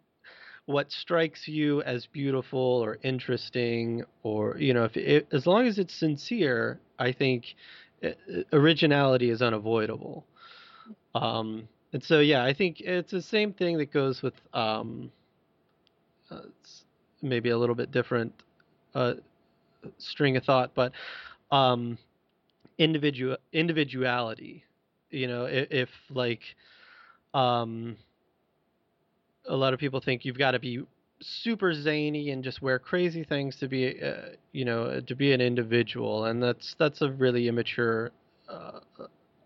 what 0.71 0.91
strikes 0.93 1.49
you 1.49 1.83
as 1.83 2.07
beautiful 2.07 2.61
or 2.61 2.99
interesting 3.03 4.05
or 4.23 4.57
you 4.59 4.73
know 4.73 4.85
if 4.85 4.97
it, 4.97 5.27
as 5.33 5.47
long 5.47 5.67
as 5.67 5.79
it's 5.79 5.95
sincere 5.95 6.81
i 6.99 7.13
think 7.13 7.45
uh, 8.05 8.11
originality 8.53 9.31
is 9.31 9.43
unavoidable. 9.43 10.25
Um, 11.15 11.69
and 11.93 12.03
so 12.03 12.21
yeah 12.21 12.45
i 12.45 12.55
think 12.55 12.81
it's 12.81 13.11
the 13.11 13.23
same 13.23 13.53
thing 13.53 13.79
that 13.79 13.93
goes 13.93 14.23
with 14.23 14.35
um, 14.55 15.11
uh, 16.31 16.43
maybe 17.23 17.51
a 17.51 17.59
little 17.59 17.75
bit 17.75 17.91
different 17.91 18.33
uh, 18.95 19.15
string 19.99 20.37
of 20.37 20.45
thought 20.45 20.71
but 20.75 20.93
um, 21.51 21.99
individual 22.79 23.37
individuality 23.53 24.65
you 25.11 25.27
know 25.27 25.47
if, 25.47 25.67
if 25.71 25.89
like 26.11 26.43
um, 27.35 27.97
a 29.51 29.57
lot 29.57 29.75
of 29.75 29.81
people 29.81 30.01
think 30.01 30.25
you've 30.25 30.39
got 30.39 30.53
to 30.53 30.59
be 30.59 30.83
super 31.21 31.75
zany 31.75 32.31
and 32.31 32.43
just 32.43 32.63
wear 32.63 32.79
crazy 32.79 33.25
things 33.25 33.57
to 33.57 33.69
be 33.69 34.01
uh, 34.03 34.31
you 34.53 34.65
know 34.65 35.01
to 35.01 35.15
be 35.15 35.33
an 35.33 35.41
individual 35.41 36.25
and 36.25 36.43
that's 36.43 36.75
that's 36.79 37.03
a 37.03 37.11
really 37.11 37.47
immature 37.47 38.11
uh, 38.49 38.81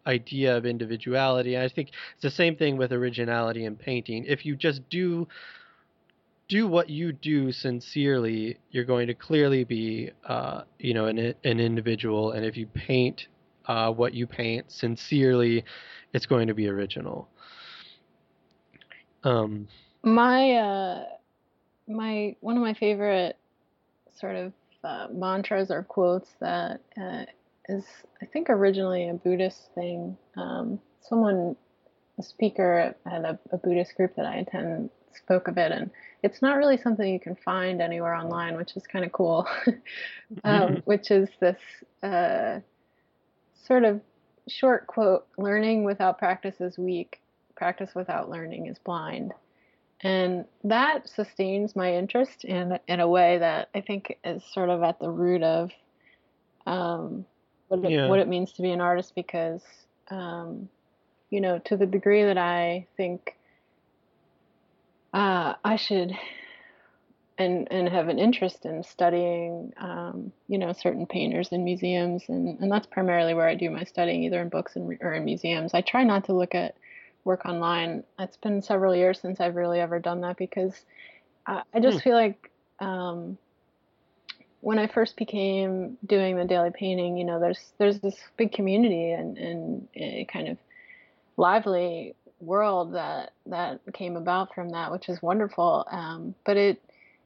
idea 0.06 0.56
of 0.56 0.66
individuality. 0.66 1.58
I 1.58 1.68
think 1.68 1.90
it's 2.14 2.22
the 2.22 2.30
same 2.30 2.56
thing 2.56 2.76
with 2.76 2.92
originality 2.92 3.64
in 3.64 3.76
painting. 3.76 4.24
If 4.26 4.44
you 4.44 4.56
just 4.56 4.88
do 4.88 5.26
do 6.46 6.68
what 6.68 6.90
you 6.90 7.10
do 7.10 7.50
sincerely 7.50 8.58
you're 8.70 8.84
going 8.84 9.06
to 9.06 9.14
clearly 9.14 9.64
be 9.64 10.10
uh, 10.26 10.62
you 10.78 10.94
know 10.94 11.06
an, 11.06 11.18
an 11.18 11.58
individual 11.58 12.32
and 12.32 12.44
if 12.44 12.56
you 12.56 12.66
paint 12.66 13.28
uh, 13.66 13.90
what 13.90 14.12
you 14.12 14.26
paint 14.26 14.70
sincerely 14.70 15.64
it's 16.12 16.26
going 16.26 16.46
to 16.46 16.54
be 16.54 16.68
original. 16.68 17.28
Um 19.24 19.66
my 20.04 20.52
uh, 20.52 21.04
my 21.88 22.36
one 22.40 22.56
of 22.56 22.62
my 22.62 22.74
favorite 22.74 23.36
sort 24.18 24.36
of 24.36 24.52
uh, 24.84 25.08
mantras 25.12 25.70
or 25.70 25.82
quotes 25.82 26.30
that 26.40 26.80
uh, 27.00 27.24
is 27.68 27.84
I 28.22 28.26
think 28.26 28.50
originally 28.50 29.08
a 29.08 29.14
Buddhist 29.14 29.70
thing. 29.74 30.16
Um, 30.36 30.78
someone, 31.00 31.56
a 32.18 32.22
speaker 32.22 32.94
at 33.06 33.24
a, 33.24 33.38
a, 33.50 33.58
Buddhist 33.58 33.96
group 33.96 34.14
that 34.16 34.26
I 34.26 34.36
attend, 34.36 34.90
spoke 35.14 35.48
of 35.48 35.58
it, 35.58 35.72
and 35.72 35.90
it's 36.22 36.42
not 36.42 36.56
really 36.56 36.76
something 36.76 37.12
you 37.12 37.20
can 37.20 37.36
find 37.36 37.80
anywhere 37.80 38.14
online, 38.14 38.56
which 38.56 38.76
is 38.76 38.86
kind 38.86 39.04
of 39.04 39.12
cool. 39.12 39.46
um, 39.66 39.74
mm-hmm. 40.44 40.74
Which 40.84 41.10
is 41.10 41.28
this 41.40 41.58
uh, 42.02 42.60
sort 43.66 43.84
of 43.84 44.00
short 44.48 44.86
quote: 44.86 45.26
"Learning 45.38 45.84
without 45.84 46.18
practice 46.18 46.60
is 46.60 46.78
weak. 46.78 47.20
Practice 47.56 47.94
without 47.94 48.28
learning 48.28 48.66
is 48.66 48.78
blind." 48.78 49.32
And 50.04 50.44
that 50.62 51.08
sustains 51.08 51.74
my 51.74 51.94
interest 51.94 52.44
in 52.44 52.78
in 52.86 53.00
a 53.00 53.08
way 53.08 53.38
that 53.38 53.70
I 53.74 53.80
think 53.80 54.18
is 54.22 54.44
sort 54.44 54.68
of 54.68 54.82
at 54.82 55.00
the 55.00 55.10
root 55.10 55.42
of 55.42 55.70
um, 56.66 57.24
what 57.68 57.84
it, 57.84 57.90
yeah. 57.90 58.08
what 58.08 58.20
it 58.20 58.28
means 58.28 58.52
to 58.52 58.62
be 58.62 58.70
an 58.70 58.82
artist 58.82 59.14
because 59.14 59.62
um, 60.10 60.68
you 61.30 61.40
know 61.40 61.58
to 61.60 61.76
the 61.76 61.86
degree 61.86 62.22
that 62.22 62.38
I 62.38 62.86
think 62.98 63.34
uh, 65.14 65.54
I 65.64 65.76
should 65.76 66.12
and 67.38 67.66
and 67.70 67.88
have 67.88 68.08
an 68.08 68.18
interest 68.18 68.66
in 68.66 68.82
studying 68.82 69.72
um, 69.78 70.32
you 70.48 70.58
know 70.58 70.74
certain 70.74 71.06
painters 71.06 71.48
in 71.50 71.64
museums 71.64 72.24
and 72.28 72.60
and 72.60 72.70
that's 72.70 72.86
primarily 72.86 73.32
where 73.32 73.48
I 73.48 73.54
do 73.54 73.70
my 73.70 73.84
studying 73.84 74.24
either 74.24 74.42
in 74.42 74.50
books 74.50 74.76
and, 74.76 74.98
or 75.00 75.14
in 75.14 75.24
museums. 75.24 75.72
I 75.72 75.80
try 75.80 76.04
not 76.04 76.24
to 76.24 76.34
look 76.34 76.54
at 76.54 76.76
work 77.24 77.46
online. 77.46 78.04
It's 78.18 78.36
been 78.36 78.62
several 78.62 78.94
years 78.94 79.20
since 79.20 79.40
I've 79.40 79.56
really 79.56 79.80
ever 79.80 79.98
done 79.98 80.20
that 80.22 80.36
because 80.36 80.74
I, 81.46 81.62
I 81.72 81.80
just 81.80 81.98
hmm. 81.98 82.02
feel 82.04 82.14
like 82.14 82.50
um, 82.80 83.38
when 84.60 84.78
I 84.78 84.86
first 84.86 85.16
became 85.16 85.98
doing 86.06 86.36
the 86.36 86.44
daily 86.44 86.70
painting, 86.70 87.16
you 87.16 87.24
know, 87.24 87.40
there's 87.40 87.72
there's 87.78 88.00
this 88.00 88.16
big 88.36 88.52
community 88.52 89.10
and 89.10 89.36
and 89.38 90.28
kind 90.28 90.48
of 90.48 90.58
lively 91.36 92.14
world 92.40 92.94
that 92.94 93.32
that 93.46 93.80
came 93.92 94.16
about 94.16 94.54
from 94.54 94.70
that, 94.70 94.92
which 94.92 95.08
is 95.08 95.22
wonderful. 95.22 95.86
Um, 95.90 96.34
but 96.44 96.56
it 96.56 96.82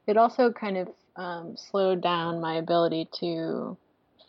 it 0.07 0.17
also 0.17 0.51
kind 0.51 0.77
of 0.77 0.89
um, 1.15 1.55
slowed 1.55 2.01
down 2.01 2.41
my 2.41 2.55
ability 2.55 3.09
to 3.19 3.77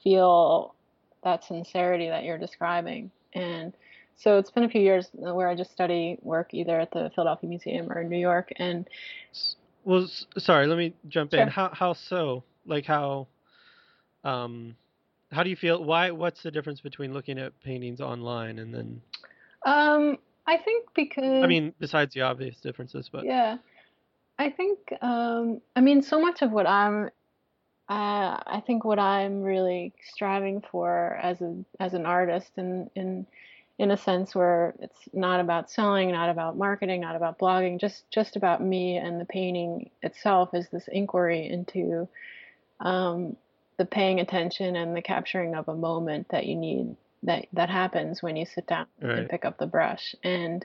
feel 0.02 0.74
that 1.22 1.44
sincerity 1.44 2.09
that 2.09 2.24
you're 2.24 2.38
describing. 2.38 3.11
And 3.33 3.74
so 4.22 4.37
it's 4.37 4.50
been 4.50 4.64
a 4.64 4.68
few 4.68 4.83
years 4.83 5.09
where 5.12 5.48
I 5.48 5.54
just 5.54 5.72
study 5.72 6.18
work 6.20 6.52
either 6.52 6.78
at 6.78 6.90
the 6.90 7.11
Philadelphia 7.14 7.48
Museum 7.48 7.90
or 7.90 8.02
in 8.02 8.11
New 8.11 8.18
York. 8.18 8.52
And 8.56 8.87
well, 9.85 10.06
sorry, 10.37 10.66
let 10.66 10.76
me 10.76 10.94
jump 11.09 11.30
Sure. 11.33 11.40
in. 11.40 11.48
How 11.48 11.70
how 11.72 11.94
so? 11.94 12.44
Like 12.66 12.85
how 12.85 13.28
um 14.22 14.76
how 15.33 15.42
do 15.42 15.48
you 15.48 15.56
feel? 15.56 15.83
Why? 15.83 16.11
What's 16.11 16.42
the 16.42 16.50
difference 16.50 16.80
between 16.80 17.14
looking 17.14 17.38
at 17.38 17.59
paintings 17.62 18.00
online 18.00 18.59
and 18.59 18.74
then? 18.74 19.00
um, 19.64 20.18
I 20.46 20.59
think 20.59 20.88
because 20.94 21.42
I 21.42 21.46
mean, 21.46 21.72
besides 21.78 22.12
the 22.12 22.22
obvious 22.22 22.61
differences, 22.61 23.09
but 23.11 23.24
yeah, 23.24 23.56
I 24.38 24.50
think 24.50 24.78
um, 25.00 25.62
I 25.74 25.80
mean 25.80 26.02
so 26.02 26.20
much 26.20 26.42
of 26.42 26.50
what 26.50 26.66
I'm 26.66 27.06
uh, 27.88 28.37
I 28.46 28.62
think 28.66 28.85
what 28.85 28.98
I'm 28.98 29.42
really 29.42 29.94
striving 30.12 30.62
for 30.70 31.18
as 31.22 31.40
a 31.40 31.56
as 31.78 31.94
an 31.94 32.04
artist 32.04 32.50
and 32.56 32.90
in 32.94 33.26
in 33.81 33.90
a 33.90 33.97
sense 33.97 34.35
where 34.35 34.75
it's 34.81 35.09
not 35.14 35.40
about 35.40 35.71
selling, 35.71 36.12
not 36.12 36.29
about 36.29 36.55
marketing, 36.59 37.01
not 37.01 37.16
about 37.16 37.38
blogging, 37.38 37.81
just 37.81 38.05
just 38.11 38.37
about 38.37 38.62
me 38.62 38.99
and 38.99 39.19
the 39.19 39.25
painting 39.25 39.88
itself 40.03 40.51
is 40.53 40.69
this 40.69 40.87
inquiry 40.93 41.49
into 41.49 42.07
um, 42.81 43.37
the 43.79 43.87
paying 43.87 44.21
attention 44.21 44.77
and 44.77 44.95
the 44.95 45.01
capturing 45.01 45.55
of 45.55 45.66
a 45.69 45.75
moment 45.75 46.29
that 46.29 46.45
you 46.45 46.57
need 46.57 46.95
that 47.23 47.47
that 47.55 47.71
happens 47.71 48.23
when 48.23 48.37
you 48.37 48.45
sit 48.45 48.66
down 48.66 48.87
and 49.01 49.31
pick 49.31 49.47
up 49.47 49.57
the 49.57 49.66
brush. 49.66 50.14
And 50.23 50.64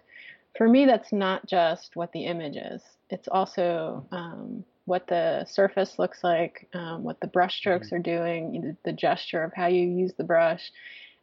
for 0.57 0.67
me, 0.67 0.85
that's 0.85 1.13
not 1.13 1.45
just 1.45 1.95
what 1.95 2.11
the 2.11 2.25
image 2.25 2.57
is. 2.57 2.81
It's 3.09 3.29
also 3.29 4.05
um, 4.11 4.65
what 4.83 5.07
the 5.07 5.45
surface 5.45 5.97
looks 5.97 6.21
like, 6.21 6.67
um, 6.73 7.03
what 7.03 7.21
the 7.21 7.27
brush 7.27 7.55
strokes 7.57 7.91
Mhm. 7.91 7.93
are 7.93 7.99
doing, 7.99 8.61
the, 8.61 8.91
the 8.91 8.93
gesture 8.93 9.41
of 9.43 9.53
how 9.53 9.67
you 9.67 9.87
use 9.87 10.13
the 10.17 10.23
brush. 10.25 10.69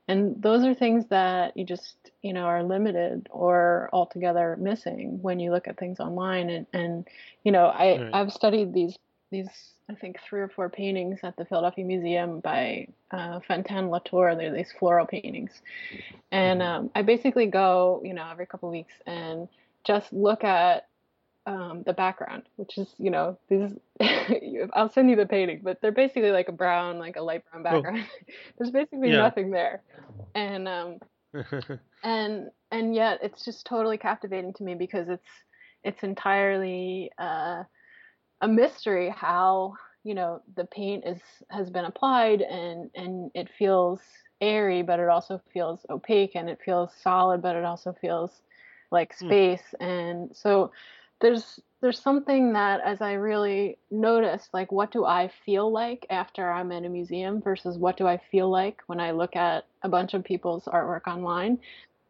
And 0.08 0.42
those 0.42 0.64
are 0.64 0.74
things 0.74 1.06
that 1.10 1.56
you 1.56 1.64
just, 1.64 1.96
you 2.22 2.32
know, 2.32 2.44
are 2.44 2.62
limited 2.62 3.28
or 3.30 3.88
altogether 3.92 4.56
missing 4.60 5.22
when 5.22 5.38
you 5.40 5.52
look 5.52 5.68
at 5.68 5.78
things 5.78 6.00
online. 6.00 6.50
And, 6.50 6.66
and 6.72 7.08
you 7.44 7.52
know, 7.52 7.66
I, 7.66 7.98
Right. 7.98 8.10
I've 8.12 8.32
studied 8.32 8.74
these, 8.74 8.96
these, 9.30 9.48
I 9.88 9.94
think 9.94 10.18
three 10.20 10.40
or 10.40 10.48
four 10.48 10.68
paintings 10.68 11.20
at 11.22 11.36
the 11.36 11.44
Philadelphia 11.44 11.84
Museum 11.84 12.40
by 12.40 12.88
uh, 13.10 13.40
Fantin-Latour. 13.48 14.34
They're 14.34 14.52
these 14.52 14.72
floral 14.72 15.06
paintings. 15.06 15.62
And 16.32 16.60
Mhm. 16.60 16.66
um, 16.66 16.90
I 16.94 17.02
basically 17.02 17.46
go, 17.46 18.00
you 18.04 18.14
know, 18.14 18.28
every 18.30 18.46
couple 18.46 18.68
of 18.68 18.72
weeks 18.72 18.94
and 19.06 19.48
just 19.84 20.12
look 20.12 20.44
at 20.44 20.86
um, 21.46 21.82
the 21.84 21.92
background, 21.92 22.44
which 22.56 22.78
is, 22.78 22.94
you 22.98 23.10
know, 23.10 23.38
these. 23.48 23.72
I'll 24.74 24.90
send 24.90 25.10
you 25.10 25.16
the 25.16 25.26
painting, 25.26 25.60
but 25.62 25.80
they're 25.80 25.92
basically 25.92 26.30
like 26.30 26.48
a 26.48 26.52
brown, 26.52 26.98
like 26.98 27.16
a 27.16 27.22
light 27.22 27.42
brown 27.50 27.62
Oh, 27.70 27.84
background. 27.84 28.04
There's 28.58 28.70
basically 28.70 29.10
yeah. 29.10 29.12
nothing 29.12 29.50
there, 29.50 29.82
and 30.34 30.68
um, 30.68 30.98
and 32.02 32.50
and 32.70 32.94
yet 32.94 33.18
it's 33.22 33.44
just 33.44 33.66
totally 33.66 33.98
captivating 33.98 34.52
to 34.54 34.64
me 34.64 34.74
because 34.74 35.08
it's 35.08 35.28
it's 35.84 36.02
entirely 36.02 37.10
uh, 37.18 37.62
a 38.40 38.48
mystery 38.48 39.10
how 39.14 39.74
you 40.04 40.14
know 40.14 40.40
the 40.56 40.64
paint 40.66 41.04
is 41.06 41.20
has 41.50 41.70
been 41.70 41.84
applied 41.84 42.42
and 42.42 42.90
and 42.94 43.30
it 43.34 43.48
feels 43.58 44.00
airy 44.40 44.82
but 44.82 44.98
it 45.00 45.08
also 45.08 45.40
feels 45.52 45.86
opaque 45.90 46.32
and 46.34 46.48
it 46.48 46.58
feels 46.64 46.92
solid 47.02 47.40
but 47.42 47.56
it 47.56 47.64
also 47.64 47.92
feels 48.00 48.42
like 48.90 49.12
Hmm. 49.20 49.32
space 49.32 49.74
and 49.80 50.34
so 50.34 50.70
there's 51.22 51.60
there's 51.80 52.00
something 52.00 52.52
that 52.54 52.80
as 52.82 53.00
I 53.02 53.14
really 53.14 53.78
noticed 53.90 54.54
like 54.54 54.72
what 54.72 54.92
do 54.92 55.06
I 55.06 55.30
feel 55.46 55.72
like 55.72 56.06
after 56.10 56.50
I'm 56.52 56.72
in 56.72 56.84
a 56.86 56.90
museum 56.90 57.42
versus 57.42 57.78
what 57.78 57.96
do 57.96 58.06
I 58.08 58.18
feel 58.30 58.50
like 58.50 58.82
when 58.88 59.00
I 59.00 59.12
look 59.12 59.36
at 59.36 59.66
a 59.82 59.88
bunch 59.88 60.14
of 60.14 60.24
people's 60.24 60.66
artwork 60.66 61.06
online 61.08 61.58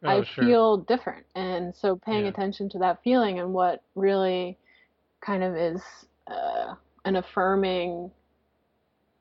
I 0.05 0.21
Oh, 0.21 0.23
sure. 0.23 0.57
feel 0.57 0.77
different. 0.77 1.25
And 1.35 1.75
so 1.75 1.95
paying 1.97 2.27
Yeah. 2.27 2.27
attention 2.27 2.69
to 2.69 2.79
that 2.79 3.03
feeling 3.03 3.39
and 3.39 3.53
what 3.53 3.83
really 3.95 4.57
kind 5.21 5.43
of 5.43 5.55
is 5.55 5.81
uh, 6.27 6.75
an 7.05 7.15
affirming 7.15 8.11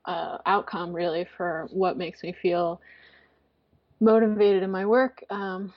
uh, 0.07 0.39
outcome, 0.47 0.93
really, 0.93 1.27
for 1.37 1.69
what 1.73 1.97
makes 1.99 2.23
me 2.23 2.33
feel 2.33 2.81
motivated 4.01 4.63
in 4.63 4.71
my 4.71 4.85
work. 4.87 5.23
Um, 5.31 5.73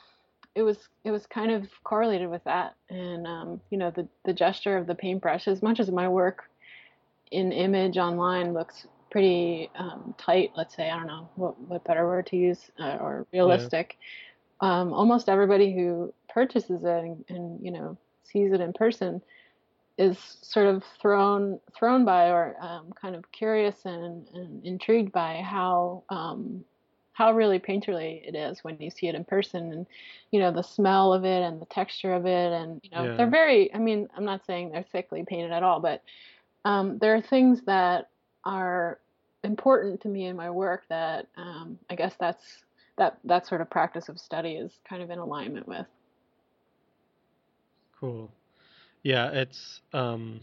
it 0.55 0.63
was 0.63 0.89
it 1.03 1.11
was 1.11 1.25
kind 1.27 1.51
of 1.51 1.67
correlated 1.83 2.29
with 2.29 2.43
that, 2.45 2.75
and 2.89 3.27
um, 3.27 3.61
you 3.69 3.77
know 3.77 3.91
the 3.91 4.07
the 4.25 4.33
gesture 4.33 4.77
of 4.77 4.87
the 4.87 4.95
paintbrush. 4.95 5.47
As 5.47 5.61
much 5.61 5.79
as 5.79 5.91
my 5.91 6.07
work 6.07 6.49
in 7.31 7.51
image 7.51 7.97
online 7.97 8.53
looks 8.53 8.87
pretty 9.11 9.69
um, 9.77 10.15
tight, 10.17 10.51
let's 10.55 10.75
say 10.75 10.89
I 10.89 10.97
don't 10.97 11.07
know 11.07 11.29
what 11.35 11.59
what 11.61 11.83
better 11.83 12.05
word 12.07 12.27
to 12.27 12.37
use 12.37 12.71
uh, 12.79 12.97
or 12.99 13.27
Yeah. 13.41 13.41
realistic 13.41 13.97
um, 14.61 14.93
almost 14.93 15.29
everybody 15.29 15.73
who 15.73 16.13
purchases 16.29 16.83
it 16.83 17.03
and, 17.03 17.25
and 17.29 17.63
you 17.63 17.71
know 17.71 17.97
sees 18.23 18.51
it 18.51 18.61
in 18.61 18.73
person 18.73 19.21
is 19.97 20.17
sort 20.41 20.67
of 20.67 20.83
thrown 21.01 21.59
thrown 21.77 22.03
by 22.05 22.29
or 22.29 22.55
um, 22.61 22.91
kind 22.99 23.15
of 23.15 23.31
curious 23.31 23.85
and, 23.85 24.27
and 24.33 24.65
intrigued 24.65 25.11
by 25.11 25.41
how 25.41 26.03
um, 26.09 26.63
how 27.15 27.34
really 27.34 27.60
painterly 27.60 28.28
it 28.28 28.36
is 28.36 28.63
when 28.63 28.78
you 28.80 28.91
see 28.91 29.08
it 29.08 29.15
in 29.15 29.25
person 29.25 29.71
and 29.71 29.88
you 30.32 30.39
know 30.39 30.51
the 30.51 30.63
smell 30.63 31.13
of 31.13 31.25
it 31.25 31.43
and 31.43 31.62
the 31.62 31.65
texture 31.65 32.13
of 32.13 32.25
it 32.25 32.54
and 32.54 32.82
you 32.84 32.89
know 32.91 33.10
Yeah. 33.10 33.17
they're 33.17 33.30
very 33.30 33.73
I 33.73 33.80
mean 33.80 34.08
I'm 34.17 34.25
not 34.25 34.45
saying 34.45 34.71
they're 34.71 34.86
thickly 34.91 35.23
painted 35.28 35.51
at 35.51 35.63
all 35.63 35.80
but 35.80 36.01
um, 36.65 36.97
there 36.99 37.15
are 37.15 37.21
things 37.21 37.62
that 37.65 38.10
are 38.45 38.99
important 39.43 40.01
to 40.01 40.10
me 40.10 40.25
in 40.25 40.36
my 40.36 40.49
work 40.49 40.84
that 40.89 41.28
um, 41.38 41.80
I 41.89 41.95
guess 41.95 42.15
that's 42.19 42.65
that 42.97 43.17
that 43.25 43.47
sort 43.47 43.62
of 43.62 43.69
practice 43.69 44.10
of 44.10 44.19
study 44.19 44.54
is 44.56 44.80
kind 44.88 45.01
of 45.01 45.10
in 45.12 45.19
alignment 45.19 45.67
with. 45.67 45.88
Cool. 47.99 48.32
Yeah, 49.04 49.30
it's 49.32 49.82
um 49.93 50.41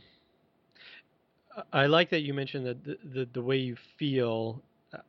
I 1.72 1.86
like 1.86 2.10
that 2.10 2.20
you 2.20 2.34
mentioned 2.34 2.66
that 2.66 2.84
the, 2.84 2.98
the 3.04 3.24
the 3.26 3.42
way 3.42 3.56
you 3.56 3.76
feel 3.76 4.62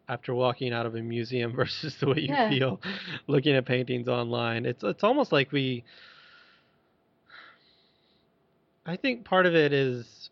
after 0.08 0.34
walking 0.34 0.74
out 0.74 0.86
of 0.86 0.96
a 0.96 1.02
museum 1.02 1.54
versus 1.56 1.96
the 2.00 2.08
way 2.08 2.20
you 2.20 2.34
Yeah. 2.34 2.50
feel 2.50 2.82
looking 3.28 3.56
at 3.56 3.66
paintings 3.66 4.08
online. 4.08 4.66
It's 4.66 4.84
it's 4.84 5.04
almost 5.04 5.32
like 5.32 5.52
we 5.52 5.84
I 8.86 8.98
think 8.98 9.24
part 9.26 9.46
of 9.46 9.56
it 9.56 9.74
is 9.74 10.30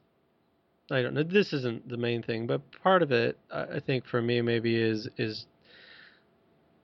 I 0.89 1.01
don't 1.01 1.13
know, 1.13 1.23
this 1.23 1.53
isn't 1.53 1.87
the 1.87 1.97
main 1.97 2.21
thing, 2.21 2.47
but 2.47 2.61
part 2.83 3.01
of 3.01 3.11
it 3.11 3.37
I 3.51 3.79
think 3.79 4.05
for 4.05 4.21
me 4.21 4.41
maybe 4.41 4.75
is 4.75 5.07
is 5.17 5.45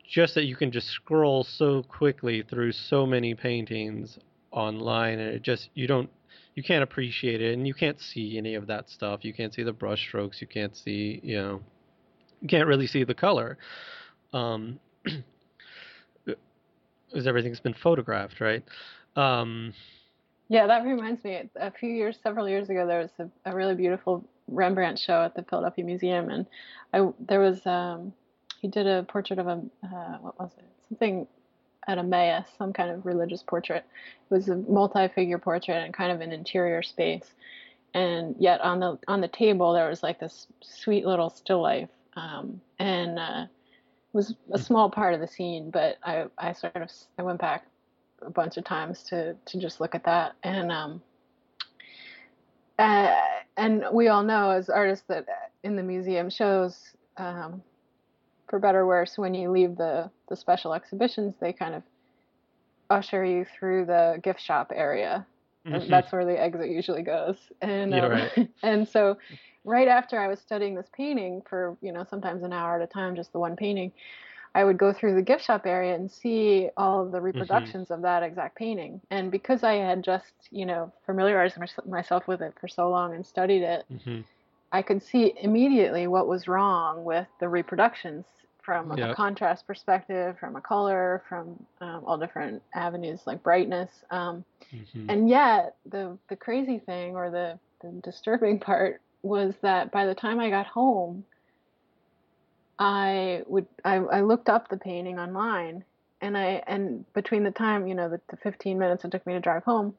just 0.10 0.36
that 0.36 0.46
you 0.46 0.56
can 0.56 0.72
just 0.72 0.88
scroll 0.88 1.44
so 1.44 1.84
quickly 1.84 2.42
through 2.42 2.72
so 2.72 3.06
many 3.06 3.36
paintings 3.36 4.18
online 4.52 5.20
and 5.20 5.34
it 5.34 5.42
just 5.42 5.70
you 5.74 5.86
don't 5.86 6.10
you 6.56 6.64
can't 6.64 6.82
appreciate 6.82 7.42
it 7.42 7.54
and 7.54 7.68
you 7.68 7.74
can't 7.74 8.00
see 8.00 8.38
any 8.38 8.56
of 8.56 8.68
that 8.68 8.90
stuff 8.90 9.26
you 9.26 9.34
can't 9.34 9.54
see 9.54 9.64
the 9.64 9.74
brush 9.74 10.08
strokes 10.08 10.40
you 10.40 10.48
can't 10.48 10.76
see 10.78 11.20
you 11.22 11.36
know 11.36 11.62
can't 12.47 12.67
really 12.67 12.88
see 12.88 13.04
the 13.04 13.13
color 13.13 13.58
um 14.34 14.80
because 16.26 17.26
everything's 17.26 17.60
been 17.60 17.73
photographed 17.73 18.39
right 18.41 18.63
um 19.15 19.73
Yeah, 20.50 20.67
that 20.67 20.86
reminds 20.86 21.23
me. 21.23 21.50
A 21.58 21.71
few 21.71 21.89
years, 21.89 22.17
several 22.23 22.47
years 22.47 22.69
ago, 22.69 22.88
there 22.88 23.00
was 23.00 23.12
a, 23.19 23.52
a 23.52 23.54
really 23.54 23.76
beautiful 23.76 24.23
Rembrandt 24.47 24.97
show 24.97 25.23
at 25.23 25.36
the 25.36 25.43
Philadelphia 25.43 25.84
Museum, 25.84 26.30
and 26.30 26.45
I 26.93 27.10
there 27.19 27.41
was 27.41 27.65
um, 27.65 28.13
he 28.62 28.67
did 28.69 28.88
a 28.88 29.04
portrait 29.04 29.39
of 29.39 29.47
a 29.47 29.62
uh, 29.84 30.17
what 30.21 30.39
was 30.39 30.52
it? 30.58 30.65
Something 30.88 31.28
at 31.88 31.97
a 31.97 32.02
Emmaus, 32.02 32.47
some 32.58 32.71
kind 32.71 32.91
of 32.91 33.06
religious 33.06 33.43
portrait. 33.43 33.86
It 34.30 34.34
was 34.34 34.47
a 34.50 34.56
multi-figure 34.56 35.38
portrait 35.38 35.84
and 35.84 35.93
kind 35.93 36.12
of 36.12 36.21
an 36.21 36.32
interior 36.32 36.82
space, 36.82 37.34
and 37.93 38.36
yet 38.39 38.62
on 38.62 38.80
the 38.80 38.97
on 39.08 39.19
the 39.19 39.28
table 39.28 39.73
there 39.73 39.89
was 39.89 40.02
like 40.02 40.19
this 40.19 40.47
sweet 40.62 41.06
little 41.06 41.30
still 41.30 41.62
life, 41.62 41.89
um, 42.18 42.60
and 42.80 43.20
uh, 43.20 43.44
it 43.44 44.14
was 44.14 44.36
a 44.52 44.58
small 44.58 44.90
part 44.90 45.14
of 45.14 45.20
the 45.20 45.28
scene, 45.28 45.70
but 45.70 45.98
I 46.04 46.26
I 46.38 46.54
sort 46.54 46.76
of 46.76 46.90
I 47.20 47.22
went 47.22 47.40
back 47.40 47.68
a 48.22 48.32
bunch 48.32 48.58
of 48.58 48.64
times 48.64 49.04
to 49.04 49.36
to 49.46 49.60
just 49.60 49.80
look 49.80 49.94
at 49.94 50.04
that. 50.06 50.34
And 50.44 50.72
um 50.72 51.02
uh, 52.80 53.16
and 53.56 53.86
we 53.92 54.08
all 54.08 54.24
know 54.24 54.52
as 54.52 54.70
artists 54.70 55.06
that 55.08 55.26
in 55.64 55.76
the 55.76 55.84
museum 55.84 56.30
shows 56.30 56.96
um 57.18 57.62
for 58.50 58.60
better 58.60 58.82
or 58.82 58.88
worse 58.88 59.18
when 59.18 59.34
you 59.34 59.52
leave 59.52 59.78
the 59.78 60.10
the 60.30 60.36
special 60.36 60.74
exhibitions 60.74 61.36
they 61.40 61.54
kind 61.54 61.76
of 61.76 61.84
usher 62.90 63.24
you 63.24 63.46
through 63.58 63.86
the 63.86 64.20
gift 64.24 64.42
shop 64.42 64.72
area. 64.74 65.26
And 65.68 65.92
that's 65.92 66.14
where 66.14 66.24
the 66.24 66.42
exit 66.42 66.70
usually 66.70 67.02
goes. 67.02 67.36
And 67.62 67.94
um, 67.94 68.12
right. 68.12 68.50
and 68.64 68.88
so 68.88 69.18
right 69.68 69.88
after 69.90 70.20
I 70.20 70.28
was 70.28 70.40
studying 70.40 70.76
this 70.76 70.90
painting 70.96 71.44
for 71.50 71.78
you 71.82 71.92
know 71.94 72.06
sometimes 72.10 72.44
an 72.44 72.54
hour 72.54 72.78
at 72.78 72.82
a 72.82 72.88
time 72.88 73.16
just 73.16 73.34
the 73.34 73.40
one 73.40 73.56
painting 73.58 73.92
I 74.56 74.64
would 74.64 74.78
go 74.78 74.94
through 74.94 75.16
the 75.16 75.22
gift 75.22 75.44
shop 75.46 75.66
area 75.68 75.96
and 75.96 76.12
see 76.12 76.70
all 76.78 77.04
of 77.06 77.12
the 77.12 77.22
Mm-hmm. 77.34 77.72
reproductions 77.72 77.92
of 77.92 78.02
that 78.02 78.24
exact 78.24 78.58
painting. 78.58 79.02
And 79.12 79.32
because 79.32 79.64
I 79.64 79.74
had 79.76 80.04
just, 80.04 80.34
you 80.52 80.66
know, 80.66 80.92
familiarized 81.06 81.58
mys- 81.60 81.86
myself 81.88 82.28
with 82.28 82.42
it 82.42 82.54
for 82.60 82.68
so 82.68 82.90
long 82.90 83.14
and 83.16 83.26
studied 83.26 83.64
it, 83.64 83.86
hmm 83.90 84.22
I 84.72 84.82
could 84.82 85.02
see 85.04 85.34
immediately 85.42 86.08
what 86.08 86.28
was 86.28 86.48
wrong 86.48 87.04
with 87.04 87.28
the 87.40 87.50
reproductions 87.50 88.26
from 88.64 88.92
a 88.92 89.08
contrast 89.08 89.68
perspective, 89.68 90.38
from 90.40 90.56
a 90.56 90.62
color, 90.62 91.24
from 91.30 91.66
um, 91.82 92.04
all 92.06 92.18
different 92.18 92.64
avenues 92.74 93.28
like 93.28 93.44
brightness. 93.44 94.04
Um, 94.12 94.44
hmm 94.72 95.10
and 95.10 95.30
yet, 95.30 95.76
the 95.86 96.18
the 96.30 96.36
crazy 96.36 96.80
thing 96.80 97.16
or 97.16 97.30
the, 97.32 97.60
the 97.82 97.92
disturbing 98.04 98.60
part 98.62 99.02
was 99.28 99.54
that 99.62 99.92
by 99.92 100.06
the 100.06 100.16
time 100.16 100.40
I 100.40 100.50
got 100.50 100.68
home, 100.68 101.26
I 102.80 103.44
would 103.48 103.68
I, 103.84 103.96
I 103.96 104.22
looked 104.22 104.50
up 104.50 104.70
the 104.70 104.78
painting 104.78 105.20
online, 105.20 105.84
and 106.22 106.38
I 106.38 106.63
and 106.68 107.12
between 107.13 107.44
the 107.44 107.52
time 107.52 107.88
you 107.88 107.96
know 107.96 108.10
the, 108.10 108.22
the 108.30 108.38
15 108.38 108.78
minutes 108.78 109.04
it 109.04 109.12
took 109.12 109.26
me 109.26 109.34
to 109.34 109.40
drive 109.40 109.63
home, 109.63 109.96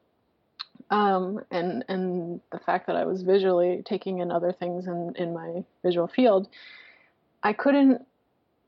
um, 0.89 1.41
and 1.51 1.83
and 1.87 2.41
the 2.51 2.59
fact 2.59 2.87
that 2.87 2.95
I 2.95 3.05
was 3.05 3.21
visually 3.21 3.83
taking 3.85 4.19
in 4.19 4.31
other 4.31 4.51
things 4.51 4.87
in 4.87 5.13
in 5.17 5.33
my 5.33 5.63
visual 5.83 6.07
field, 6.07 6.47
I 7.43 7.53
couldn't 7.53 8.05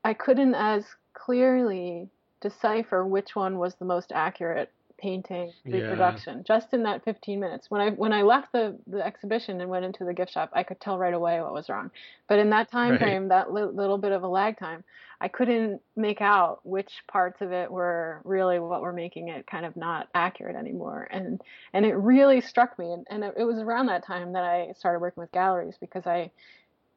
I 0.04 0.13
couldn't 0.13 0.56
as 0.56 0.86
clearly 1.13 2.10
decipher 2.41 3.06
which 3.06 3.36
one 3.36 3.60
was 3.60 3.76
the 3.76 3.86
most 3.86 4.12
accurate 4.12 4.71
painting 5.02 5.52
Yeah. 5.66 5.74
reproduction 5.76 6.44
just 6.44 6.74
in 6.74 6.84
that 6.84 7.04
15 7.04 7.40
minutes 7.40 7.72
when 7.72 7.82
i 7.82 7.90
when 7.92 8.14
i 8.14 8.22
left 8.22 8.52
the 8.52 8.78
the 8.88 9.04
exhibition 9.06 9.60
and 9.60 9.70
went 9.70 9.84
into 9.84 10.06
the 10.06 10.14
gift 10.14 10.32
shop 10.32 10.52
i 10.54 10.64
could 10.64 10.80
tell 10.80 10.98
right 10.98 11.14
away 11.14 11.42
what 11.42 11.54
was 11.54 11.70
wrong 11.70 11.90
but 12.30 12.38
in 12.40 12.52
that 12.52 12.70
time 12.72 12.92
Right. 12.92 13.00
frame 13.00 13.28
that 13.30 13.52
li- 13.52 13.64
little 13.64 13.98
bit 13.98 14.12
of 14.12 14.24
a 14.24 14.28
lag 14.28 14.60
time 14.60 14.84
i 15.20 15.28
couldn't 15.28 15.82
make 15.96 16.22
out 16.22 16.60
which 16.64 17.02
parts 17.12 17.42
of 17.42 17.52
it 17.52 17.72
were 17.72 18.22
really 18.24 18.60
what 18.60 18.82
were 18.82 18.94
making 18.94 19.30
it 19.30 19.48
kind 19.48 19.66
of 19.66 19.76
not 19.76 20.08
accurate 20.14 20.56
anymore 20.56 21.08
and 21.12 21.42
and 21.74 21.86
it 21.86 21.94
really 21.96 22.40
struck 22.42 22.78
me 22.78 22.92
and, 22.92 23.08
and 23.10 23.24
it, 23.24 23.44
was 23.44 23.58
around 23.60 23.88
that 23.88 24.06
time 24.06 24.34
that 24.34 24.44
i 24.44 24.72
started 24.78 25.00
working 25.00 25.22
with 25.22 25.32
galleries 25.32 25.78
because 25.82 26.06
i 26.06 26.30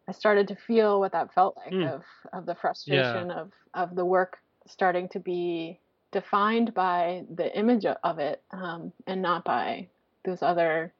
I 0.07 0.13
started 0.13 0.49
to 0.49 0.57
feel 0.57 1.01
what 1.01 1.13
that 1.13 1.33
felt 1.33 1.57
like 1.57 1.73
Mm. 1.73 1.95
of 1.95 2.03
of 2.35 2.45
the 2.45 2.55
frustration 2.55 3.31
of 3.31 3.53
of 3.73 3.95
the 3.95 4.05
work 4.05 4.37
starting 4.67 5.09
to 5.11 5.19
be 5.21 5.81
defined 6.15 6.73
by 6.73 7.25
the 7.35 7.55
image 7.59 7.85
of 7.85 8.19
it 8.21 8.41
um, 8.53 8.93
and 9.09 9.21
not 9.21 9.45
by 9.45 9.87
those 10.25 10.43
other 10.43 10.93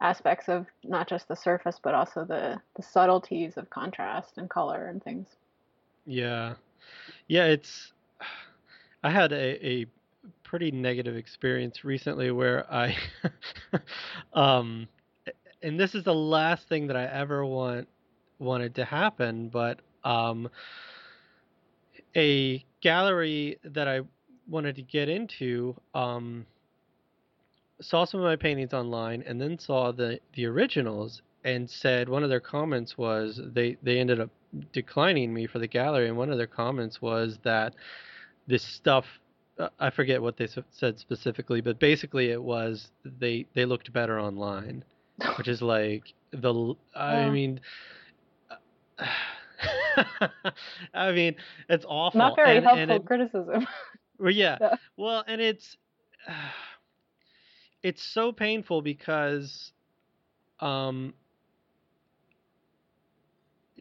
aspects 0.00 0.48
of 0.48 0.66
not 0.82 1.08
just 1.08 1.28
the 1.28 1.36
surface 1.36 1.78
but 1.80 1.94
also 1.94 2.24
the 2.24 2.60
the 2.76 2.82
subtleties 2.82 3.56
of 3.56 3.70
contrast 3.70 4.38
and 4.38 4.50
color 4.50 4.88
and 4.88 5.02
things. 5.02 5.28
Yeah. 6.04 6.54
Yeah, 7.28 7.44
it's 7.44 7.92
I 9.04 9.10
had 9.10 9.32
a, 9.32 9.66
a 9.66 9.86
pretty 10.42 10.72
negative 10.72 11.16
experience 11.16 11.84
recently 11.84 12.32
where 12.32 12.70
I 12.70 12.96
um 14.34 14.88
and 15.62 15.78
this 15.78 15.94
is 15.94 16.02
the 16.02 16.14
last 16.14 16.68
thing 16.68 16.88
that 16.88 16.96
I 16.96 17.04
ever 17.04 17.46
want 17.46 17.86
wanted 18.40 18.74
to 18.74 18.84
happen, 18.84 19.48
but 19.48 19.78
um 20.02 20.50
a 22.16 22.64
gallery 22.80 23.58
that 23.62 23.86
I 23.86 24.00
wanted 24.50 24.76
to 24.76 24.82
get 24.82 25.08
into 25.08 25.74
um 25.94 26.44
saw 27.80 28.04
some 28.04 28.20
of 28.20 28.24
my 28.24 28.36
paintings 28.36 28.74
online 28.74 29.22
and 29.26 29.40
then 29.40 29.58
saw 29.58 29.92
the 29.92 30.20
the 30.34 30.44
originals 30.46 31.22
and 31.44 31.68
said 31.68 32.08
one 32.08 32.22
of 32.22 32.28
their 32.28 32.40
comments 32.40 32.98
was 32.98 33.40
they 33.54 33.76
they 33.82 33.98
ended 33.98 34.20
up 34.20 34.30
declining 34.72 35.32
me 35.32 35.46
for 35.46 35.58
the 35.58 35.66
gallery. 35.66 36.08
And 36.08 36.16
one 36.16 36.30
of 36.30 36.36
their 36.36 36.46
comments 36.46 37.00
was 37.00 37.38
that 37.44 37.74
this 38.46 38.62
stuff 38.62 39.06
uh, 39.58 39.68
I 39.78 39.90
forget 39.90 40.20
what 40.20 40.36
they 40.36 40.48
said 40.70 40.98
specifically 40.98 41.60
but 41.60 41.78
basically 41.78 42.30
it 42.30 42.42
was 42.42 42.90
they 43.04 43.46
they 43.54 43.64
looked 43.64 43.92
better 43.92 44.18
online 44.20 44.84
which 45.38 45.48
is 45.48 45.62
like 45.62 46.12
the 46.32 46.52
l- 46.52 46.78
I 46.94 47.30
mean 47.30 47.60
I 50.94 51.12
mean 51.12 51.36
it's 51.68 51.84
awful. 51.88 52.18
Not 52.18 52.36
very 52.36 52.56
and, 52.58 52.66
helpful 52.66 52.82
and 52.82 53.02
it, 53.02 53.06
criticism. 53.06 53.66
well, 54.20 54.30
yeah. 54.32 54.58
Yeah. 54.60 54.74
Well, 54.96 55.24
and 55.26 55.40
it's 55.40 55.76
it's 57.82 58.02
so 58.02 58.32
painful 58.32 58.82
because 58.82 59.72
um 60.60 61.14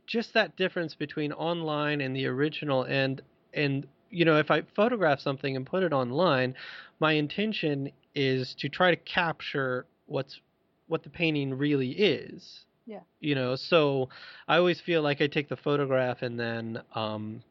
just 0.08 0.34
that 0.34 0.56
difference 0.56 0.96
between 0.96 1.32
online 1.34 2.02
and 2.02 2.16
the 2.16 2.26
original 2.26 2.84
and 2.84 3.22
and 3.54 3.88
you 4.12 4.26
know, 4.26 4.38
if 4.38 4.50
I 4.50 4.64
photograph 4.76 5.20
something 5.20 5.56
and 5.56 5.66
put 5.68 5.84
it 5.84 5.94
online, 5.94 6.56
my 7.00 7.14
intention 7.14 7.92
is 8.16 8.56
to 8.56 8.68
try 8.68 8.90
to 8.90 8.98
capture 8.98 9.86
what's 10.08 10.42
what 10.88 11.04
the 11.04 11.10
painting 11.12 11.54
really 11.56 11.92
is. 11.92 12.66
Yeah. 12.88 13.02
You 13.20 13.36
know, 13.36 13.56
so 13.56 14.10
I 14.48 14.58
always 14.58 14.82
feel 14.82 15.04
like 15.04 15.22
I 15.22 15.28
take 15.28 15.48
the 15.50 15.58
photograph 15.58 16.24
and 16.24 16.40
then 16.40 16.82
um 16.96 17.44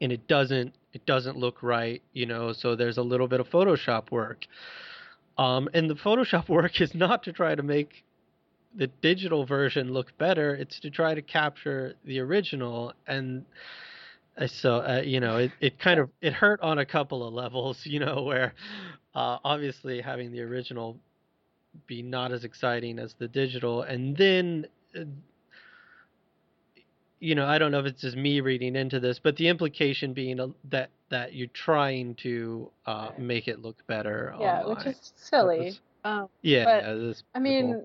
and 0.00 0.12
it 0.12 0.28
doesn't 0.28 0.74
it 0.92 1.04
doesn't 1.06 1.36
look 1.36 1.62
right, 1.62 2.02
you 2.12 2.26
know, 2.26 2.52
so 2.52 2.74
there's 2.74 2.98
a 2.98 3.02
little 3.02 3.28
bit 3.28 3.40
of 3.40 3.48
Photoshop 3.48 4.10
work. 4.10 4.46
Um, 5.36 5.68
and 5.74 5.88
the 5.88 5.94
Photoshop 5.94 6.48
work 6.48 6.80
is 6.80 6.94
not 6.94 7.22
to 7.24 7.32
try 7.32 7.54
to 7.54 7.62
make 7.62 8.04
the 8.74 8.86
digital 8.86 9.46
version 9.46 9.92
look 9.92 10.16
better; 10.18 10.54
it's 10.54 10.80
to 10.80 10.90
try 10.90 11.14
to 11.14 11.22
capture 11.22 11.94
the 12.04 12.20
original. 12.20 12.92
And 13.06 13.44
uh, 14.36 14.46
so, 14.46 14.76
uh, 14.76 15.02
you 15.04 15.20
know, 15.20 15.36
it, 15.38 15.52
it 15.60 15.78
kind 15.78 16.00
of 16.00 16.10
it 16.20 16.32
hurt 16.32 16.60
on 16.60 16.78
a 16.78 16.86
couple 16.86 17.26
of 17.26 17.32
levels, 17.34 17.80
you 17.84 18.00
know, 18.00 18.22
where 18.22 18.54
uh, 19.14 19.38
obviously 19.44 20.00
having 20.00 20.32
the 20.32 20.40
original 20.40 20.98
be 21.86 22.02
not 22.02 22.32
as 22.32 22.44
exciting 22.44 22.98
as 22.98 23.14
the 23.14 23.28
digital, 23.28 23.82
and 23.82 24.16
then. 24.16 24.66
You 27.20 27.34
know, 27.34 27.46
I 27.46 27.58
don't 27.58 27.72
know 27.72 27.80
if 27.80 27.86
it's 27.86 28.00
just 28.02 28.16
me 28.16 28.40
reading 28.40 28.76
into 28.76 29.00
this, 29.00 29.18
but 29.18 29.36
the 29.36 29.48
implication 29.48 30.12
being 30.12 30.54
that 30.70 30.90
that 31.10 31.34
you're 31.34 31.48
trying 31.48 32.14
to 32.16 32.70
uh, 32.86 33.10
make 33.18 33.48
it 33.48 33.60
look 33.60 33.84
better. 33.86 34.34
yeah, 34.38 34.62
online. 34.62 34.76
which 34.76 34.86
is 34.86 35.12
silly. 35.16 35.76
Um, 36.04 36.28
yeah, 36.42 36.64
but, 36.64 36.84
yeah, 36.84 36.94
this 36.94 37.22
I 37.34 37.38
mean, 37.40 37.84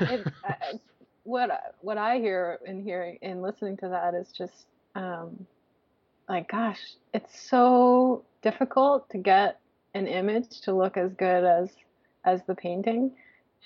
it, 0.00 0.26
I, 0.44 0.80
what 1.24 1.50
I- 1.50 1.70
what 1.82 1.98
I 1.98 2.18
hear 2.18 2.58
in 2.66 2.82
hearing 2.82 3.18
and 3.22 3.42
listening 3.42 3.76
to 3.78 3.88
that 3.88 4.14
is 4.14 4.32
just 4.32 4.66
um, 4.94 5.46
like, 6.28 6.48
gosh, 6.50 6.80
it's 7.14 7.40
so 7.48 8.24
difficult 8.42 9.08
to 9.10 9.18
get 9.18 9.60
an 9.94 10.06
image 10.06 10.60
to 10.62 10.74
look 10.74 10.96
as 10.96 11.12
good 11.14 11.44
as 11.44 11.70
as 12.24 12.42
the 12.46 12.54
painting, 12.54 13.12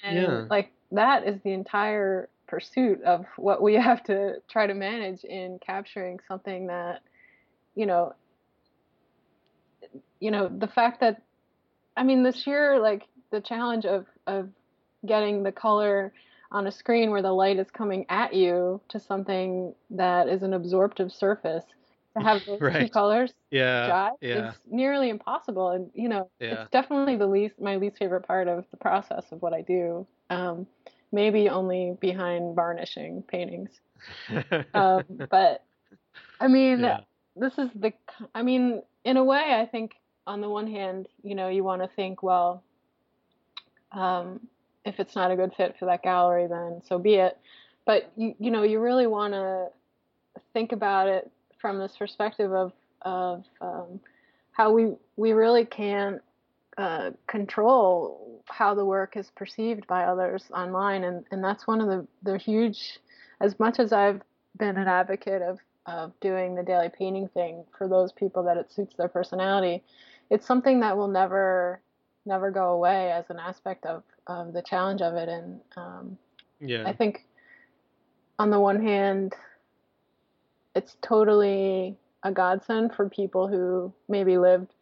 and 0.04 0.16
Yeah. 0.16 0.46
like 0.50 0.70
that 0.92 1.26
is 1.26 1.40
the 1.42 1.52
entire 1.52 2.28
pursuit 2.52 3.02
of 3.02 3.24
what 3.36 3.62
we 3.62 3.74
have 3.88 4.04
to 4.04 4.34
try 4.48 4.66
to 4.66 4.74
manage 4.74 5.24
in 5.24 5.58
capturing 5.58 6.20
something 6.28 6.66
that, 6.66 7.00
you 7.74 7.86
know, 7.86 8.14
you 10.20 10.30
know, 10.30 10.48
the 10.48 10.68
fact 10.68 11.00
that, 11.00 11.22
I 11.96 12.04
mean, 12.04 12.22
the 12.22 12.32
sheer 12.32 12.78
like 12.78 13.08
the 13.30 13.40
challenge 13.40 13.86
of 13.86 14.06
of 14.26 14.50
getting 15.06 15.42
the 15.42 15.50
color 15.50 16.12
on 16.52 16.66
a 16.66 16.70
screen 16.70 17.10
where 17.10 17.22
the 17.22 17.32
light 17.32 17.58
is 17.58 17.70
coming 17.70 18.04
at 18.10 18.34
you 18.34 18.80
to 18.90 19.00
something 19.00 19.74
that 19.90 20.28
is 20.28 20.42
an 20.42 20.52
absorptive 20.52 21.10
surface 21.10 21.64
to 22.16 22.22
have 22.22 22.42
those 22.46 22.60
two 22.78 22.88
colors 22.90 23.32
yeah, 23.50 24.10
yeah, 24.20 24.50
is 24.50 24.54
nearly 24.70 25.08
impossible 25.08 25.70
and 25.70 25.90
you 25.94 26.08
know 26.08 26.28
Yeah. 26.40 26.52
it's 26.62 26.70
definitely 26.70 27.16
the 27.16 27.26
least 27.26 27.58
my 27.60 27.76
least 27.76 27.96
favorite 27.98 28.26
part 28.26 28.46
of 28.48 28.64
the 28.70 28.76
process 28.76 29.24
of 29.32 29.40
what 29.40 29.54
i 29.54 29.62
do. 29.62 30.06
Um, 30.30 30.66
maybe 31.12 31.48
only 31.48 31.96
behind 32.00 32.56
varnishing 32.56 33.22
paintings. 33.22 33.70
Um, 34.74 35.04
but 35.30 35.62
i 36.40 36.48
mean 36.48 36.80
yeah, 36.80 37.00
this 37.36 37.56
is 37.56 37.70
the 37.72 37.92
I 38.34 38.42
mean 38.42 38.82
in 39.04 39.16
a 39.16 39.22
way 39.22 39.54
i 39.54 39.64
think 39.64 39.92
on 40.26 40.40
the 40.40 40.48
one 40.48 40.66
hand 40.66 41.06
you 41.22 41.36
know 41.36 41.48
you 41.48 41.62
want 41.62 41.82
to 41.82 41.88
think 41.94 42.20
well 42.20 42.64
um, 43.92 44.40
if 44.84 44.98
it's 44.98 45.14
not 45.14 45.30
a 45.30 45.36
good 45.36 45.52
fit 45.56 45.76
for 45.78 45.86
that 45.86 46.02
gallery 46.02 46.46
then 46.48 46.82
so 46.84 46.98
be 46.98 47.14
it. 47.14 47.38
But 47.84 48.10
you 48.16 48.34
you 48.38 48.50
know 48.50 48.62
you 48.62 48.80
really 48.80 49.06
want 49.06 49.34
to 49.34 49.68
think 50.52 50.72
about 50.72 51.08
it 51.08 51.30
from 51.60 51.78
this 51.78 51.96
perspective 51.96 52.52
of 52.52 52.72
of 53.02 53.44
um, 53.60 54.00
how 54.52 54.72
we 54.72 54.94
we 55.16 55.32
really 55.32 55.64
can't 55.64 56.22
uh, 56.78 57.10
control 57.26 58.42
how 58.48 58.74
the 58.74 58.84
work 58.84 59.16
is 59.16 59.30
perceived 59.36 59.86
by 59.86 60.04
others 60.04 60.44
online 60.54 61.04
and 61.04 61.24
and 61.30 61.44
that's 61.44 61.66
one 61.66 61.80
of 61.80 61.88
the 61.88 62.06
the 62.22 62.38
huge 62.38 62.98
as 63.40 63.58
much 63.58 63.78
as 63.78 63.92
I've 63.92 64.22
been 64.58 64.76
an 64.76 64.88
advocate 64.88 65.42
of 65.42 65.58
of 65.86 66.12
doing 66.20 66.54
the 66.54 66.62
daily 66.62 66.88
painting 66.88 67.28
thing 67.28 67.64
for 67.76 67.88
those 67.88 68.12
people 68.12 68.42
that 68.44 68.56
it 68.56 68.72
suits 68.72 68.94
their 68.96 69.08
personality 69.08 69.82
it's 70.30 70.46
something 70.46 70.80
that 70.80 70.96
will 70.96 71.08
never 71.08 71.80
never 72.24 72.50
go 72.50 72.70
away 72.70 73.12
as 73.12 73.24
an 73.28 73.38
aspect 73.38 73.84
of 73.84 74.02
of 74.26 74.52
the 74.52 74.62
challenge 74.62 75.02
of 75.02 75.14
it 75.14 75.28
and 75.28 75.60
um, 75.76 76.16
yeah, 76.62 76.84
I 76.86 76.92
think 76.92 77.26
on 78.38 78.50
the 78.50 78.60
one 78.60 78.80
hand, 78.82 79.34
it's 80.74 80.96
totally 81.02 81.96
a 82.22 82.32
godsend 82.32 82.94
for 82.94 83.08
people 83.08 83.48
who 83.48 83.92
maybe 84.08 84.38
lived 84.38 84.72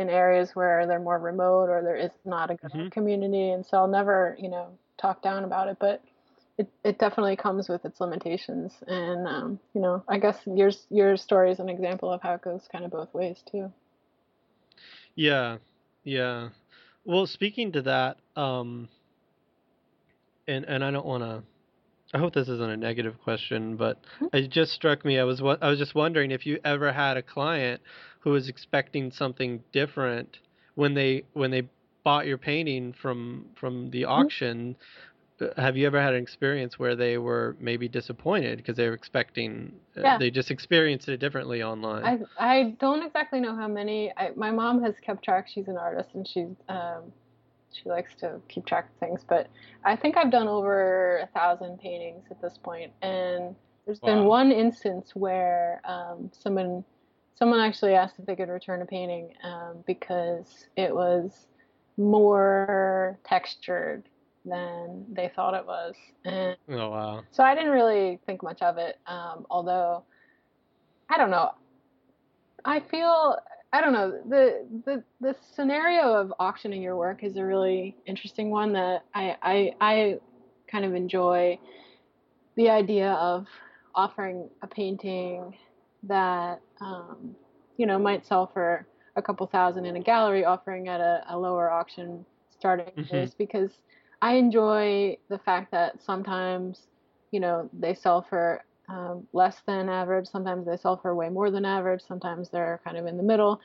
in 0.00 0.08
areas 0.08 0.50
where 0.54 0.86
they're 0.86 0.98
more 0.98 1.18
remote 1.18 1.68
or 1.68 1.82
there 1.82 1.96
is 1.96 2.10
not 2.24 2.50
a 2.50 2.54
good 2.54 2.72
mm-hmm. 2.72 2.88
community. 2.88 3.50
And 3.50 3.64
so 3.64 3.76
I'll 3.76 3.88
never, 3.88 4.36
you 4.40 4.48
know, 4.48 4.68
talk 4.98 5.22
down 5.22 5.44
about 5.44 5.68
it, 5.68 5.76
but 5.78 6.02
it, 6.58 6.68
it 6.84 6.98
definitely 6.98 7.36
comes 7.36 7.68
with 7.68 7.84
its 7.84 8.00
limitations. 8.00 8.72
And, 8.86 9.28
um, 9.28 9.60
you 9.74 9.80
know, 9.80 10.02
I 10.08 10.18
guess 10.18 10.36
your, 10.46 10.70
your 10.88 11.16
story 11.16 11.52
is 11.52 11.60
an 11.60 11.68
example 11.68 12.12
of 12.12 12.20
how 12.22 12.34
it 12.34 12.42
goes 12.42 12.62
kind 12.72 12.84
of 12.84 12.90
both 12.90 13.12
ways 13.14 13.38
too. 13.50 13.72
Yeah. 15.14 15.58
Yeah. 16.02 16.48
Well, 17.04 17.26
speaking 17.26 17.72
to 17.72 17.82
that, 17.82 18.16
um, 18.36 18.88
and, 20.48 20.64
and 20.64 20.84
I 20.84 20.90
don't 20.90 21.06
want 21.06 21.22
to 21.22 21.42
I 22.12 22.18
hope 22.18 22.34
this 22.34 22.48
isn't 22.48 22.70
a 22.70 22.76
negative 22.76 23.20
question, 23.22 23.76
but 23.76 24.00
hmm? 24.18 24.26
it 24.32 24.50
just 24.50 24.72
struck 24.72 25.04
me. 25.04 25.18
I 25.18 25.24
was 25.24 25.40
I 25.40 25.68
was 25.68 25.78
just 25.78 25.94
wondering 25.94 26.30
if 26.32 26.44
you 26.44 26.58
ever 26.64 26.92
had 26.92 27.16
a 27.16 27.22
client 27.22 27.80
who 28.20 28.30
was 28.30 28.48
expecting 28.48 29.10
something 29.12 29.62
different 29.72 30.38
when 30.74 30.94
they 30.94 31.22
when 31.34 31.50
they 31.50 31.68
bought 32.02 32.26
your 32.26 32.38
painting 32.38 32.92
from 33.00 33.46
from 33.54 33.90
the 33.90 34.02
hmm? 34.02 34.10
auction. 34.10 34.76
Have 35.56 35.74
you 35.74 35.86
ever 35.86 35.98
had 35.98 36.12
an 36.12 36.22
experience 36.22 36.78
where 36.78 36.94
they 36.94 37.16
were 37.16 37.56
maybe 37.58 37.88
disappointed 37.88 38.58
because 38.58 38.76
they 38.76 38.86
were 38.86 38.94
expecting 38.94 39.72
uh, 39.96 40.02
yeah. 40.02 40.18
they 40.18 40.30
just 40.30 40.50
experienced 40.50 41.08
it 41.08 41.18
differently 41.18 41.62
online? 41.62 42.04
I 42.04 42.18
I 42.38 42.76
don't 42.80 43.02
exactly 43.04 43.40
know 43.40 43.54
how 43.54 43.68
many. 43.68 44.12
I, 44.16 44.30
my 44.36 44.50
mom 44.50 44.82
has 44.82 44.94
kept 45.00 45.24
track. 45.24 45.46
She's 45.48 45.68
an 45.68 45.78
artist 45.78 46.10
and 46.14 46.26
she's 46.26 46.56
um, 46.68 47.12
she 47.72 47.88
likes 47.88 48.14
to 48.16 48.40
keep 48.48 48.66
track 48.66 48.88
of 48.90 48.96
things. 48.98 49.24
But 49.26 49.48
I 49.84 49.96
think 49.96 50.16
I've 50.16 50.30
done 50.30 50.48
over 50.48 51.18
a 51.18 51.26
thousand 51.28 51.78
paintings 51.78 52.24
at 52.30 52.40
this 52.40 52.58
point, 52.58 52.92
and 53.02 53.54
there's 53.86 54.00
wow. 54.02 54.14
been 54.14 54.24
one 54.24 54.52
instance 54.52 55.12
where 55.14 55.80
um, 55.84 56.30
someone 56.32 56.84
someone 57.36 57.60
actually 57.60 57.94
asked 57.94 58.16
if 58.18 58.26
they 58.26 58.36
could 58.36 58.48
return 58.48 58.82
a 58.82 58.86
painting 58.86 59.32
um, 59.42 59.82
because 59.86 60.66
it 60.76 60.94
was 60.94 61.46
more 61.96 63.18
textured 63.24 64.04
than 64.44 65.04
they 65.12 65.30
thought 65.34 65.54
it 65.54 65.66
was. 65.66 65.94
And 66.24 66.56
oh 66.68 66.90
wow! 66.90 67.22
So 67.30 67.42
I 67.42 67.54
didn't 67.54 67.70
really 67.70 68.18
think 68.26 68.42
much 68.42 68.62
of 68.62 68.78
it, 68.78 68.98
um, 69.06 69.46
although 69.50 70.04
I 71.08 71.18
don't 71.18 71.30
know. 71.30 71.52
I 72.64 72.80
feel 72.80 73.36
I 73.72 73.80
don't 73.80 73.92
know 73.92 74.10
the 74.28 74.66
the 74.84 75.04
the 75.20 75.36
scenario 75.54 76.12
of 76.14 76.32
auctioning 76.40 76.82
your 76.82 76.96
work 76.96 77.22
is 77.22 77.36
a 77.36 77.44
really 77.44 77.96
interesting 78.04 78.50
one 78.50 78.72
that 78.72 79.04
I 79.14 79.36
I, 79.42 79.72
I 79.80 80.18
kind 80.70 80.84
of 80.84 80.94
enjoy 80.94 81.58
the 82.56 82.68
idea 82.68 83.12
of 83.12 83.46
offering 83.94 84.48
a 84.62 84.66
painting 84.66 85.56
that 86.02 86.60
um, 86.80 87.36
you 87.76 87.86
know 87.86 87.98
might 87.98 88.26
sell 88.26 88.50
for 88.52 88.86
a 89.16 89.22
couple 89.22 89.46
thousand 89.46 89.84
in 89.84 89.96
a 89.96 90.00
gallery, 90.00 90.44
offering 90.44 90.88
at 90.88 91.00
a, 91.00 91.24
a 91.28 91.38
lower 91.38 91.70
auction 91.70 92.24
starting 92.50 92.86
mm-hmm. 92.86 93.02
place 93.02 93.34
because 93.34 93.70
I 94.20 94.34
enjoy 94.34 95.16
the 95.28 95.38
fact 95.38 95.70
that 95.70 96.02
sometimes 96.02 96.88
you 97.30 97.38
know 97.38 97.70
they 97.72 97.94
sell 97.94 98.26
for 98.28 98.64
um, 98.90 99.26
less 99.32 99.56
than 99.66 99.88
average. 99.88 100.26
Sometimes 100.26 100.66
they 100.66 100.76
sell 100.76 100.96
for 100.96 101.14
way 101.14 101.28
more 101.28 101.50
than 101.50 101.64
average. 101.64 102.02
Sometimes 102.06 102.48
they're 102.50 102.80
kind 102.84 102.96
of 102.96 103.06
in 103.06 103.16
the 103.16 103.22
middle. 103.22 103.60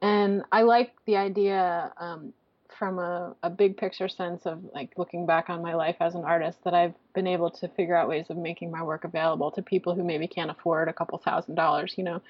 And 0.00 0.42
I 0.50 0.62
like 0.62 0.92
the 1.04 1.16
idea 1.16 1.92
um, 1.98 2.32
from 2.78 2.98
a, 2.98 3.36
a 3.42 3.50
big 3.50 3.76
picture 3.76 4.08
sense 4.08 4.46
of 4.46 4.64
like 4.74 4.92
looking 4.96 5.26
back 5.26 5.50
on 5.50 5.60
my 5.60 5.74
life 5.74 5.96
as 6.00 6.14
an 6.14 6.24
artist 6.24 6.58
that 6.64 6.72
I've 6.72 6.94
been 7.14 7.26
able 7.26 7.50
to 7.50 7.68
figure 7.68 7.94
out 7.94 8.08
ways 8.08 8.26
of 8.30 8.38
making 8.38 8.70
my 8.70 8.82
work 8.82 9.04
available 9.04 9.50
to 9.52 9.62
people 9.62 9.94
who 9.94 10.02
maybe 10.02 10.26
can't 10.26 10.50
afford 10.50 10.88
a 10.88 10.94
couple 10.94 11.18
thousand 11.18 11.56
dollars, 11.56 11.94
you 11.98 12.04
know. 12.04 12.22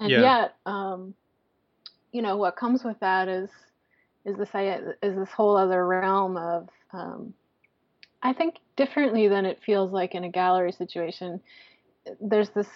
And 0.00 0.10
yeah. 0.10 0.20
yet, 0.20 0.56
um, 0.64 1.14
you 2.12 2.22
know, 2.22 2.38
what 2.38 2.56
comes 2.56 2.82
with 2.82 2.98
that 3.00 3.28
is 3.28 3.50
is 4.24 4.38
this 4.38 4.48
is 5.02 5.16
this 5.16 5.28
whole 5.36 5.54
other 5.54 5.86
realm 5.86 6.38
of 6.38 6.70
um, 6.94 7.34
I 8.22 8.32
think 8.32 8.54
differently 8.76 9.28
than 9.28 9.44
it 9.44 9.60
feels 9.66 9.92
like 9.92 10.14
in 10.14 10.24
a 10.24 10.30
gallery 10.30 10.72
situation 10.72 11.42
there's 12.20 12.50
this 12.50 12.68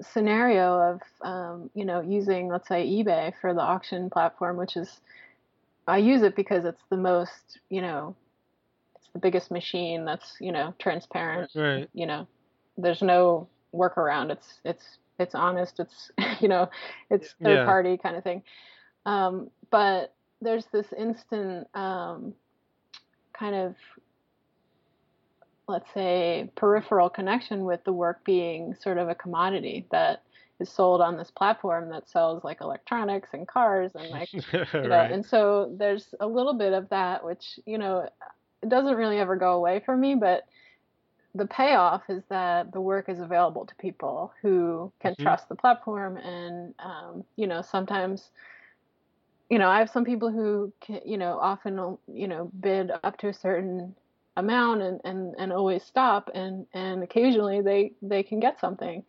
scenario 0.00 0.94
of 0.94 1.00
um, 1.22 1.70
you 1.74 1.84
know 1.84 2.00
using 2.00 2.48
let's 2.48 2.68
say 2.68 2.86
eBay 2.86 3.32
for 3.40 3.54
the 3.54 3.60
auction 3.60 4.10
platform, 4.10 4.56
which 4.56 4.76
is 4.76 5.00
I 5.86 5.98
use 5.98 6.22
it 6.22 6.36
because 6.36 6.64
it's 6.64 6.82
the 6.90 6.96
most 6.96 7.58
you 7.70 7.80
know 7.80 8.16
it's 8.96 9.08
the 9.12 9.18
biggest 9.18 9.50
machine 9.50 10.04
that's 10.04 10.36
you 10.40 10.52
know 10.52 10.74
transparent. 10.78 11.50
Right. 11.54 11.88
You 11.92 12.06
know, 12.06 12.26
there's 12.76 13.02
no 13.02 13.48
workaround. 13.74 14.30
It's 14.30 14.60
it's 14.64 14.98
it's 15.18 15.34
honest. 15.34 15.80
It's 15.80 16.10
you 16.40 16.48
know 16.48 16.70
it's 17.10 17.34
third 17.42 17.58
yeah. 17.58 17.64
party 17.64 17.96
kind 17.96 18.16
of 18.16 18.24
thing. 18.24 18.42
Um, 19.06 19.50
but 19.70 20.14
there's 20.40 20.66
this 20.72 20.86
instant 20.98 21.68
um, 21.74 22.34
kind 23.38 23.54
of 23.54 23.74
let's 25.66 25.92
say, 25.94 26.50
peripheral 26.56 27.08
connection 27.08 27.64
with 27.64 27.82
the 27.84 27.92
work 27.92 28.24
being 28.24 28.74
sort 28.74 28.98
of 28.98 29.08
a 29.08 29.14
commodity 29.14 29.86
that 29.90 30.22
is 30.60 30.68
sold 30.68 31.00
on 31.00 31.16
this 31.16 31.30
platform 31.30 31.90
that 31.90 32.08
sells 32.08 32.44
like 32.44 32.60
electronics 32.60 33.30
and 33.32 33.46
cars 33.48 33.92
and 33.94 34.08
like 34.10 34.32
you 34.32 34.42
know 34.52 34.88
right. 34.88 35.10
and 35.10 35.24
so 35.24 35.74
there's 35.78 36.14
a 36.20 36.26
little 36.26 36.54
bit 36.54 36.72
of 36.72 36.88
that 36.90 37.24
which 37.24 37.58
you 37.66 37.76
know 37.76 38.08
it 38.62 38.68
doesn't 38.68 38.94
really 38.94 39.18
ever 39.18 39.36
go 39.36 39.52
away 39.52 39.82
for 39.84 39.96
me 39.96 40.14
but 40.14 40.44
the 41.34 41.46
payoff 41.46 42.02
is 42.08 42.22
that 42.28 42.72
the 42.72 42.80
work 42.80 43.08
is 43.08 43.18
available 43.18 43.66
to 43.66 43.74
people 43.76 44.32
who 44.40 44.92
can 45.00 45.12
mm-hmm. 45.14 45.24
trust 45.24 45.48
the 45.48 45.56
platform 45.56 46.16
and 46.18 46.72
um, 46.78 47.24
you 47.36 47.46
know 47.46 47.60
sometimes 47.60 48.30
you 49.50 49.58
know 49.58 49.68
i 49.68 49.78
have 49.78 49.90
some 49.90 50.04
people 50.04 50.30
who 50.30 50.72
can, 50.80 51.00
you 51.04 51.18
know 51.18 51.38
often 51.40 51.98
you 52.06 52.28
know 52.28 52.50
bid 52.60 52.92
up 53.02 53.18
to 53.18 53.28
a 53.28 53.34
certain 53.34 53.94
amount 54.36 54.82
and, 54.82 55.00
and, 55.04 55.34
and 55.38 55.52
always 55.52 55.82
stop 55.82 56.30
and, 56.34 56.66
and 56.74 57.02
occasionally 57.02 57.60
they, 57.60 57.92
they 58.02 58.22
can 58.22 58.40
get 58.40 58.60
something. 58.60 59.04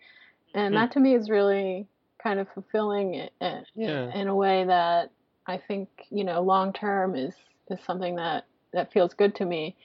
And 0.53 0.73
mm-hmm. 0.73 0.81
that 0.81 0.91
to 0.93 0.99
me 0.99 1.15
is 1.15 1.29
really 1.29 1.87
kind 2.21 2.39
of 2.39 2.47
fulfilling 2.53 3.15
in, 3.15 3.63
yeah. 3.75 4.13
in 4.13 4.27
a 4.27 4.35
way 4.35 4.65
that 4.65 5.11
I 5.47 5.57
think, 5.57 5.89
you 6.09 6.23
know, 6.23 6.41
long 6.41 6.73
term 6.73 7.15
is, 7.15 7.33
is 7.69 7.79
something 7.85 8.15
that, 8.15 8.45
that 8.73 8.91
feels 8.91 9.13
good 9.13 9.35
to 9.35 9.45
me. 9.45 9.75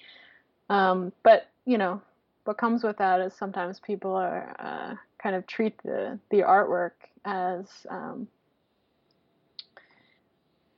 Um, 0.69 1.13
but, 1.23 1.49
you 1.65 1.79
know, 1.79 2.01
what 2.45 2.59
comes 2.59 2.83
with 2.83 2.99
that 2.99 3.21
is 3.21 3.35
sometimes 3.35 3.81
people 3.81 4.15
are 4.15 4.57
uh, 4.59 4.95
kind 5.23 5.37
of 5.37 5.47
treat 5.47 5.77
the, 5.83 6.19
the 6.31 6.39
artwork 6.39 6.93
as 7.25 7.67
um, 7.89 8.29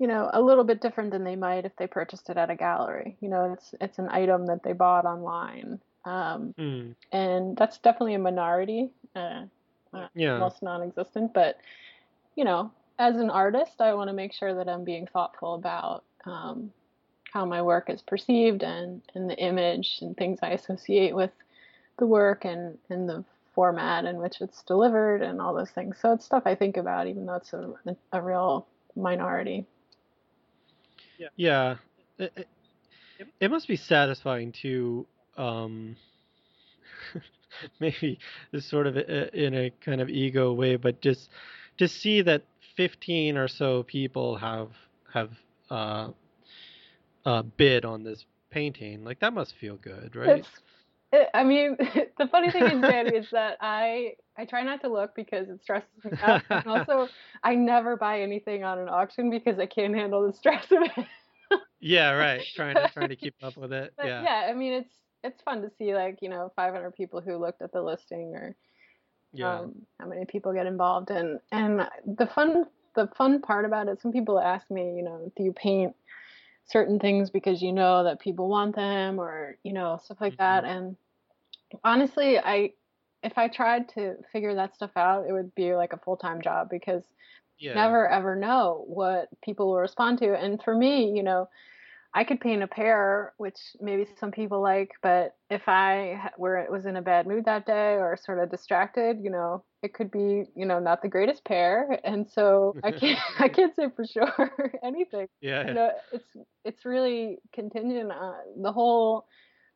you 0.03 0.09
know, 0.09 0.29
a 0.33 0.43
little 0.43 0.65
bit 0.65 0.81
different 0.81 1.13
than 1.13 1.23
they 1.23 1.37
might 1.37 1.65
if 1.65 1.77
they 1.77 1.87
purchased 1.87 2.29
it 2.29 2.37
at 2.37 2.51
a 2.51 2.57
gallery. 2.57 3.17
You 3.21 3.29
know, 3.29 3.53
it's 3.53 3.73
it's 3.81 4.01
an 4.01 4.09
item 4.09 4.47
that 4.47 4.65
they 4.65 4.73
bought 4.73 5.05
online, 5.05 5.79
um, 6.05 6.53
mm. 6.59 6.93
and 7.13 7.57
that's 7.57 7.79
definitely 7.79 8.15
a 8.15 8.19
minority, 8.19 8.91
uh, 9.15 9.43
uh, 9.95 10.09
yeah. 10.17 10.33
almost 10.33 10.61
non-existent. 10.61 11.33
But 11.33 11.59
you 12.35 12.45
know, 12.45 12.73
as 12.99 13.15
an 13.19 13.31
artist, 13.31 13.81
I 13.81 13.95
want 13.95 14.09
to 14.09 14.13
make 14.13 14.33
sure 14.33 14.53
that 14.53 14.69
I'm 14.69 14.83
being 14.83 15.07
thoughtful 15.07 15.55
about 15.55 16.03
um, 16.25 16.73
how 17.33 17.45
my 17.45 17.63
work 17.63 17.89
is 17.89 18.03
perceived 18.03 18.65
and 18.65 19.03
and 19.15 19.31
the 19.31 19.39
image 19.39 19.99
and 20.01 20.17
things 20.17 20.41
I 20.43 20.51
associate 20.51 21.15
with 21.15 21.31
the 22.01 22.09
work 22.09 22.45
and 22.45 22.77
and 22.91 23.09
the 23.09 23.25
format 23.55 24.05
in 24.05 24.17
which 24.17 24.41
it's 24.41 24.65
delivered 24.65 25.23
and 25.23 25.41
all 25.41 25.55
those 25.55 25.71
things. 25.71 25.99
So 26.03 26.15
it's 26.15 26.25
stuff 26.25 26.43
I 26.45 26.57
think 26.57 26.77
about, 26.77 27.07
even 27.07 27.25
though 27.25 27.37
it's 27.37 27.53
a, 27.53 27.73
a 28.13 28.21
real 28.21 28.67
minority. 28.97 29.65
Yeah. 31.37 31.77
It, 32.19 32.33
it, 32.37 32.49
it 33.41 33.51
must 33.51 33.69
be 33.69 33.77
satisfying 33.77 34.53
to 34.63 35.07
um 35.37 35.97
maybe 37.81 38.19
this 38.51 38.67
sort 38.67 38.87
of 38.87 38.97
in 38.97 39.55
a 39.55 39.71
kind 39.85 40.01
of 40.01 40.09
ego 40.09 40.53
way, 40.53 40.77
but 40.77 41.01
just 41.01 41.31
to 41.79 41.89
see 41.89 42.23
that 42.23 42.43
15 42.77 43.37
or 43.37 43.49
so 43.49 43.83
people 43.83 44.37
have 44.37 44.71
have 45.13 45.31
uh, 45.71 46.09
uh, 47.25 47.43
bid 47.43 47.85
on 47.85 48.03
this 48.03 48.25
painting, 48.51 49.05
like 49.05 49.21
that 49.21 49.33
must 49.33 49.55
feel 49.57 49.77
good, 49.77 50.17
right? 50.17 50.39
It's, 50.39 50.49
it, 50.49 50.55
I 51.35 51.45
mean, 51.45 51.77
the 52.19 52.29
funny 52.29 52.51
thing 52.51 52.65
is, 52.65 52.81
Danny, 52.81 53.17
is 53.17 53.27
that 53.33 53.59
I 53.61 54.15
I 54.37 54.45
try 54.45 54.63
not 54.63 54.81
to 54.83 54.89
look 54.89 55.15
because 55.15 55.49
it 55.49 55.63
stresses 55.63 55.89
me 56.05 56.13
out, 56.23 56.43
and 56.49 56.67
also 56.67 57.09
I 57.43 57.55
never 57.55 57.97
buy 57.97 58.21
anything 58.21 58.65
on 58.65 58.79
an 58.79 58.89
auction 58.89 59.31
because 59.31 59.59
I 59.59 59.67
can't 59.67 59.95
handle 59.95 60.27
the 60.27 60.33
stress 60.33 60.65
of 60.71 60.83
it 60.97 61.07
yeah, 61.81 62.11
right. 62.13 62.43
Trying 62.55 62.77
to 62.77 62.89
trying 62.93 63.09
to 63.09 63.17
keep 63.17 63.35
up 63.43 63.57
with 63.57 63.73
it. 63.73 63.93
But 63.97 64.07
yeah. 64.07 64.23
Yeah, 64.23 64.51
I 64.51 64.55
mean 64.55 64.73
it's 64.73 64.95
it's 65.25 65.43
fun 65.43 65.63
to 65.63 65.71
see 65.79 65.95
like, 65.95 66.19
you 66.21 66.29
know, 66.29 66.53
500 66.57 66.95
people 66.97 67.21
who 67.21 67.37
looked 67.37 67.63
at 67.63 67.73
the 67.73 67.83
listing 67.83 68.35
or 68.35 68.57
yeah. 69.33 69.61
um, 69.61 69.75
how 70.01 70.07
many 70.07 70.25
people 70.25 70.53
get 70.53 70.67
involved 70.67 71.11
and 71.11 71.39
and 71.53 71.89
the 72.07 72.27
fun 72.27 72.65
the 72.95 73.09
fun 73.17 73.41
part 73.41 73.65
about 73.65 73.89
it 73.89 74.01
some 74.01 74.13
people 74.13 74.41
ask 74.41 74.71
me, 74.71 74.95
you 74.97 75.03
know, 75.03 75.31
do 75.37 75.43
you 75.43 75.53
paint 75.53 75.95
certain 76.65 76.99
things 76.99 77.31
because 77.31 77.63
you 77.63 77.73
know 77.73 78.05
that 78.05 78.21
people 78.21 78.49
want 78.49 78.75
them 78.75 79.21
or, 79.21 79.57
you 79.63 79.73
know, 79.73 79.99
stuff 80.03 80.21
like 80.21 80.35
mm-hmm. 80.35 80.43
that 80.43 80.65
and 80.65 80.97
honestly, 81.85 82.39
I 82.39 82.73
if 83.23 83.39
I 83.39 83.49
tried 83.49 83.89
to 83.91 84.17
figure 84.33 84.55
that 84.55 84.75
stuff 84.75 84.91
out, 84.97 85.27
it 85.29 85.33
would 85.33 85.55
be 85.55 85.75
like 85.75 85.93
a 85.93 85.99
full 85.99 86.17
time 86.17 86.43
job 86.43 86.69
because 86.71 87.05
Yeah. 87.59 87.75
never 87.75 88.09
ever 88.09 88.37
know 88.37 88.85
what 88.87 89.29
people 89.43 89.69
will 89.69 89.79
respond 89.79 90.19
to. 90.19 90.35
And 90.35 90.63
for 90.63 90.75
me, 90.75 91.13
you 91.17 91.23
know, 91.23 91.49
I 92.15 92.25
could 92.25 92.41
paint 92.41 92.63
a 92.63 92.67
pear, 92.67 93.33
which 93.39 93.75
maybe 93.81 94.05
some 94.05 94.33
people 94.33 94.61
like, 94.61 94.93
but 95.03 95.37
if 95.49 95.63
I 95.67 96.31
were 96.37 96.67
was 96.71 96.85
in 96.85 96.97
a 96.97 97.03
bad 97.03 97.27
mood 97.27 97.47
that 97.47 97.65
day 97.65 97.95
or 97.95 98.17
sort 98.19 98.39
of 98.39 98.51
distracted, 98.51 99.19
you 99.23 99.31
know, 99.31 99.65
it 99.83 99.95
could 99.95 100.11
be, 100.11 100.45
you 100.55 100.67
know, 100.67 100.79
not 100.79 101.01
the 101.01 101.09
greatest 101.09 101.45
pair, 101.45 101.99
And 102.05 102.31
so 102.31 102.77
I 102.83 102.93
can't 102.93 103.19
I 103.39 103.49
can't 103.49 103.75
say 103.75 103.89
for 103.97 104.05
sure 104.07 104.53
anything. 104.83 105.29
Yeah. 105.41 105.69
You 105.69 105.73
know, 105.75 105.93
it's 106.13 106.37
it's 106.65 106.85
really 106.85 107.39
contingent 107.55 108.13
on 108.13 108.63
the 108.63 108.73
whole 108.73 109.27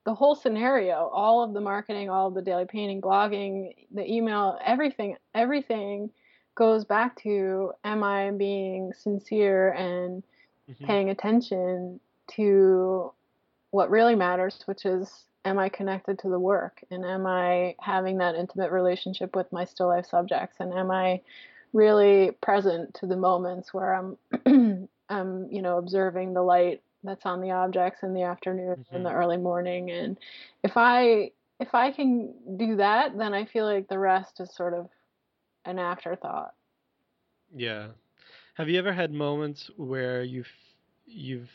the 0.04 0.14
whole 0.14 0.34
scenario, 0.36 1.08
all 1.08 1.42
of 1.42 1.52
the 1.54 1.60
marketing, 1.60 2.10
all 2.10 2.28
of 2.28 2.34
the 2.34 2.42
daily 2.42 2.66
painting, 2.66 3.00
blogging, 3.02 3.74
the 3.92 4.10
email, 4.10 4.58
everything, 4.64 5.16
everything 5.34 6.10
goes 6.54 6.84
back 6.84 7.16
to 7.16 7.72
am 7.84 8.02
I 8.04 8.30
being 8.30 8.92
sincere 8.94 9.72
and 9.72 10.22
Mhm. 10.68 10.96
paying 10.96 11.10
attention 11.10 12.00
to 12.32 13.12
what 13.70 13.90
really 13.90 14.14
matters, 14.14 14.62
which 14.66 14.84
is 14.84 15.26
am 15.46 15.58
I 15.58 15.68
connected 15.68 16.18
to 16.18 16.28
the 16.28 16.40
work 16.40 16.82
and 16.90 17.04
am 17.04 17.24
I 17.24 17.76
having 17.80 18.18
that 18.18 18.34
intimate 18.34 18.72
relationship 18.72 19.36
with 19.36 19.50
my 19.52 19.64
still 19.64 19.86
life 19.86 20.06
subjects 20.06 20.56
and 20.58 20.72
am 20.72 20.90
I 20.90 21.20
really 21.72 22.32
present 22.42 22.94
to 22.94 23.06
the 23.06 23.16
moments 23.16 23.72
where 23.72 23.94
I'm 23.94 24.88
I'm 25.08 25.48
you 25.50 25.62
know 25.62 25.78
observing 25.78 26.34
the 26.34 26.42
light 26.42 26.82
that's 27.04 27.24
on 27.24 27.40
the 27.40 27.52
objects 27.52 28.02
in 28.02 28.12
the 28.12 28.22
afternoon 28.22 28.84
in 28.90 29.04
the 29.04 29.10
mm-hmm. 29.10 29.18
early 29.18 29.36
morning 29.36 29.90
and 29.92 30.18
if 30.64 30.72
I 30.76 31.30
if 31.60 31.74
I 31.74 31.92
can 31.92 32.34
do 32.56 32.76
that 32.76 33.16
then 33.16 33.32
I 33.32 33.44
feel 33.44 33.66
like 33.66 33.88
the 33.88 34.00
rest 34.00 34.40
is 34.40 34.52
sort 34.52 34.74
of 34.74 34.88
an 35.64 35.78
afterthought. 35.78 36.54
Yeah. 37.54 37.88
Have 38.54 38.68
you 38.68 38.78
ever 38.78 38.92
had 38.92 39.12
moments 39.12 39.70
where 39.76 40.24
you've 40.24 40.50
you've 41.06 41.50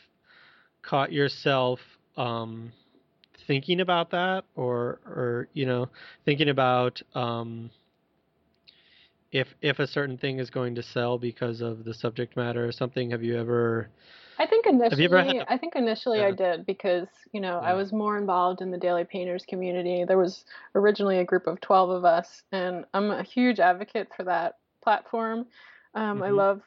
caught 0.82 1.12
yourself 1.12 1.80
um 2.16 2.72
thinking 3.46 3.80
about 3.80 4.10
that 4.10 4.44
or 4.56 5.00
or 5.06 5.48
you 5.54 5.66
know 5.66 5.88
thinking 6.24 6.48
about 6.48 7.00
um 7.14 7.70
if 9.32 9.54
if 9.62 9.78
a 9.78 9.86
certain 9.86 10.16
thing 10.18 10.38
is 10.38 10.50
going 10.50 10.74
to 10.74 10.82
sell 10.82 11.18
because 11.18 11.60
of 11.60 11.84
the 11.84 11.94
subject 11.94 12.36
matter 12.36 12.66
or 12.66 12.72
something 12.72 13.10
have 13.10 13.22
you 13.22 13.38
ever 13.38 13.88
I 14.38 14.46
think 14.46 14.66
initially, 14.66 15.40
I 15.46 15.58
think 15.58 15.76
initially 15.76 16.22
I 16.22 16.32
did 16.32 16.66
because, 16.66 17.08
you 17.32 17.40
know, 17.40 17.60
I 17.60 17.74
was 17.74 17.92
more 17.92 18.18
involved 18.18 18.60
in 18.62 18.70
the 18.70 18.78
Daily 18.78 19.04
Painters 19.04 19.44
community. 19.46 20.04
There 20.04 20.18
was 20.18 20.44
originally 20.74 21.18
a 21.18 21.24
group 21.24 21.46
of 21.46 21.60
12 21.60 21.90
of 21.90 22.04
us, 22.04 22.42
and 22.52 22.84
I'm 22.94 23.10
a 23.10 23.22
huge 23.22 23.60
advocate 23.60 24.08
for 24.16 24.24
that 24.24 24.56
platform. 24.82 25.46
Um, 25.94 26.22
I 26.22 26.30
mhm 26.30 26.30
love 26.30 26.62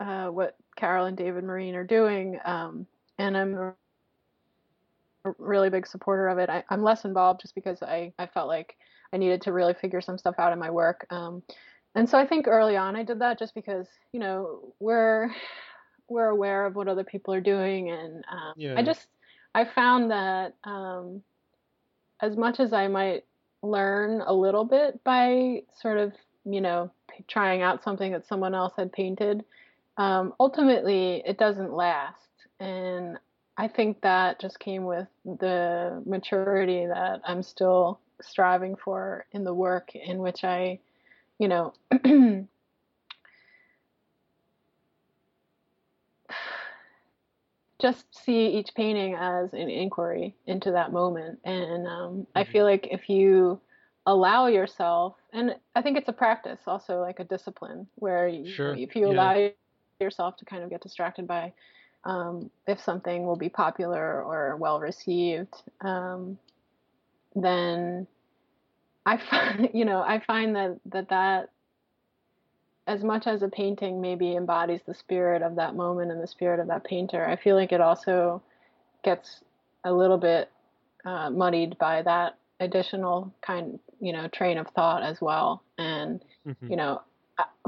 uh, 0.00 0.28
what 0.28 0.56
Carol 0.76 1.06
and 1.06 1.16
David 1.16 1.44
Marine 1.44 1.74
are 1.74 1.84
doing, 1.84 2.38
um, 2.44 2.86
and 3.20 3.36
I'm 3.36 3.54
a 3.54 3.74
really 5.38 5.70
big 5.70 5.86
supporter 5.86 6.28
of 6.28 6.38
it. 6.38 6.48
I, 6.48 6.64
I'm 6.70 6.82
less 6.82 7.04
involved 7.04 7.42
just 7.42 7.54
because 7.54 7.82
I, 7.82 8.12
I 8.18 8.26
felt 8.26 8.48
like 8.48 8.76
I 9.12 9.18
needed 9.18 9.42
to 9.42 9.52
really 9.52 9.74
figure 9.74 10.00
some 10.00 10.18
stuff 10.18 10.36
out 10.38 10.52
in 10.52 10.58
my 10.58 10.70
work. 10.70 11.06
Um, 11.10 11.42
and 11.94 12.08
so 12.08 12.18
I 12.18 12.26
think 12.26 12.46
early 12.48 12.76
on 12.76 12.96
I 12.96 13.02
did 13.02 13.18
that 13.18 13.38
just 13.38 13.54
because, 13.54 13.86
you 14.12 14.20
know, 14.20 14.72
we're 14.80 15.30
we're 16.08 16.28
aware 16.28 16.66
of 16.66 16.74
what 16.74 16.88
other 16.88 17.04
people 17.04 17.32
are 17.32 17.40
doing, 17.40 17.90
and 17.90 18.24
um, 18.30 18.54
I 18.76 18.82
just 18.82 19.06
I 19.54 19.64
found 19.64 20.10
that 20.10 20.54
um, 20.64 21.22
as 22.20 22.36
much 22.36 22.58
as 22.58 22.72
I 22.72 22.88
might 22.88 23.24
learn 23.62 24.20
a 24.20 24.32
little 24.32 24.64
bit 24.64 25.02
by 25.04 25.62
sort 25.80 25.98
of, 25.98 26.12
you 26.44 26.60
know, 26.60 26.90
p- 27.08 27.24
trying 27.28 27.62
out 27.62 27.84
something 27.84 28.10
that 28.12 28.26
someone 28.26 28.54
else 28.54 28.72
had 28.76 28.92
painted, 28.92 29.44
um, 29.98 30.32
ultimately 30.40 31.22
it 31.26 31.38
doesn't 31.38 31.72
last. 31.72 32.29
And 32.60 33.18
I 33.56 33.68
think 33.68 34.02
that 34.02 34.40
just 34.40 34.60
came 34.60 34.84
with 34.84 35.08
the 35.24 36.02
maturity 36.06 36.86
that 36.86 37.22
I'm 37.26 37.42
still 37.42 38.00
striving 38.20 38.76
for 38.76 39.26
in 39.32 39.44
the 39.44 39.54
work 39.54 39.94
in 39.94 40.18
which 40.18 40.44
I, 40.44 40.80
you 41.38 41.48
know, 41.48 41.72
just 47.80 48.06
see 48.14 48.48
each 48.48 48.74
painting 48.74 49.14
as 49.14 49.52
an 49.54 49.70
inquiry 49.70 50.36
into 50.46 50.72
that 50.72 50.92
moment. 50.92 51.40
And 51.44 51.86
um, 51.86 52.26
I 52.34 52.44
mhm 52.44 52.48
feel 52.52 52.64
like 52.64 52.88
if 52.90 53.08
you 53.08 53.60
allow 54.06 54.46
yourself, 54.46 55.16
and 55.32 55.56
I 55.74 55.82
think 55.82 55.96
it's 55.98 56.08
a 56.08 56.12
practice 56.12 56.60
also, 56.66 57.00
like 57.00 57.20
a 57.20 57.24
discipline, 57.24 57.86
where 57.96 58.28
you 58.28 58.44
sure. 58.44 58.74
if 58.74 58.94
you 58.96 59.06
yeah. 59.06 59.12
allow 59.12 59.50
yourself 60.00 60.36
to 60.38 60.44
kind 60.44 60.62
of 60.62 60.70
get 60.70 60.82
distracted 60.82 61.26
by 61.26 61.52
um, 62.04 62.50
if 62.66 62.80
something 62.80 63.24
will 63.26 63.36
be 63.36 63.48
popular 63.48 64.22
or 64.22 64.56
well 64.56 64.80
received, 64.80 65.54
um, 65.80 66.38
then 67.34 68.06
I 69.06 69.16
find, 69.30 69.70
you 69.74 69.84
know, 69.84 70.00
I 70.02 70.20
find 70.20 70.54
that 70.56 70.80
that 70.86 71.08
that 71.10 71.50
as 72.86 73.02
much 73.04 73.26
as 73.26 73.42
a 73.42 73.48
painting 73.48 74.00
maybe 74.00 74.34
embodies 74.36 74.80
the 74.86 74.94
spirit 74.94 75.42
of 75.42 75.56
that 75.56 75.74
moment 75.74 76.10
and 76.10 76.22
the 76.22 76.26
spirit 76.26 76.60
of 76.60 76.66
that 76.68 76.84
painter, 76.84 77.26
I 77.26 77.36
feel 77.36 77.56
like 77.56 77.72
it 77.72 77.80
also 77.80 78.42
gets 79.04 79.42
a 79.84 79.92
little 79.92 80.18
bit 80.18 80.50
uh, 81.04 81.30
muddied 81.30 81.78
by 81.78 82.02
that 82.02 82.36
additional 82.60 83.32
kind, 83.40 83.78
you 84.00 84.12
know, 84.12 84.28
train 84.28 84.58
of 84.58 84.66
thought 84.68 85.02
as 85.02 85.20
well. 85.20 85.62
And, 85.78 86.20
you 86.68 86.76
mhm 86.76 86.76
know, 86.76 87.02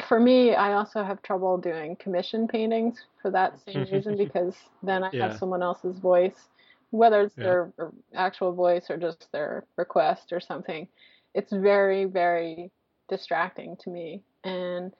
for 0.06 0.18
me, 0.18 0.54
I 0.54 0.74
also 0.74 1.02
have 1.02 1.22
trouble 1.22 1.58
doing 1.58 1.96
commission 1.96 2.48
paintings 2.48 3.04
for 3.20 3.30
that 3.30 3.58
same 3.64 3.84
reason 3.92 4.16
because 4.16 4.56
then 4.82 5.04
I 5.04 5.10
have 5.16 5.36
someone 5.36 5.62
else's 5.62 5.98
voice, 5.98 6.48
whether 6.90 7.22
it's 7.22 7.34
yeah 7.36 7.44
their 7.44 7.72
actual 8.14 8.52
voice 8.52 8.90
or 8.90 8.96
just 8.96 9.30
their 9.32 9.64
request 9.76 10.32
or 10.32 10.40
something. 10.40 10.88
It's 11.34 11.52
very, 11.52 12.04
very 12.04 12.70
distracting 13.08 13.76
to 13.78 13.90
me. 13.90 14.22
And 14.44 14.92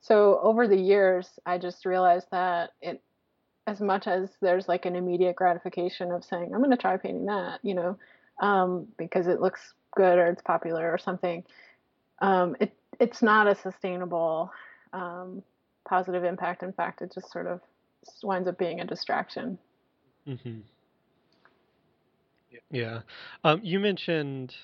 so 0.00 0.40
over 0.42 0.66
the 0.66 0.76
years, 0.76 1.28
I 1.46 1.58
just 1.58 1.84
realized 1.84 2.26
that 2.30 2.70
it, 2.80 3.02
as 3.66 3.80
much 3.80 4.06
as 4.06 4.30
there's 4.40 4.68
like 4.68 4.86
an 4.86 4.96
immediate 4.96 5.36
gratification 5.36 6.10
of 6.12 6.24
saying, 6.24 6.52
I'm 6.52 6.60
going 6.60 6.70
to 6.70 6.76
try 6.76 6.96
painting 6.96 7.26
that, 7.26 7.60
you 7.62 7.74
know, 7.74 7.98
um, 8.40 8.86
because 8.96 9.26
it 9.26 9.40
looks 9.40 9.74
good 9.94 10.18
or 10.18 10.26
it's 10.28 10.42
popular 10.42 10.90
or 10.90 10.98
something, 10.98 11.44
um, 12.20 12.56
it, 12.60 12.74
it's 13.00 13.22
not 13.22 13.48
a 13.48 13.54
sustainable 13.56 14.52
um, 14.92 15.42
positive 15.88 16.24
impact. 16.24 16.62
In 16.62 16.72
fact, 16.72 17.02
it 17.02 17.12
just 17.14 17.32
sort 17.32 17.46
of 17.46 17.60
winds 18.22 18.48
up 18.48 18.58
being 18.58 18.80
a 18.80 18.86
distraction. 18.86 19.58
mhm 20.26 20.62
yeah 22.70 23.00
um 23.44 23.60
you 23.62 23.78
mentioned 23.80 24.54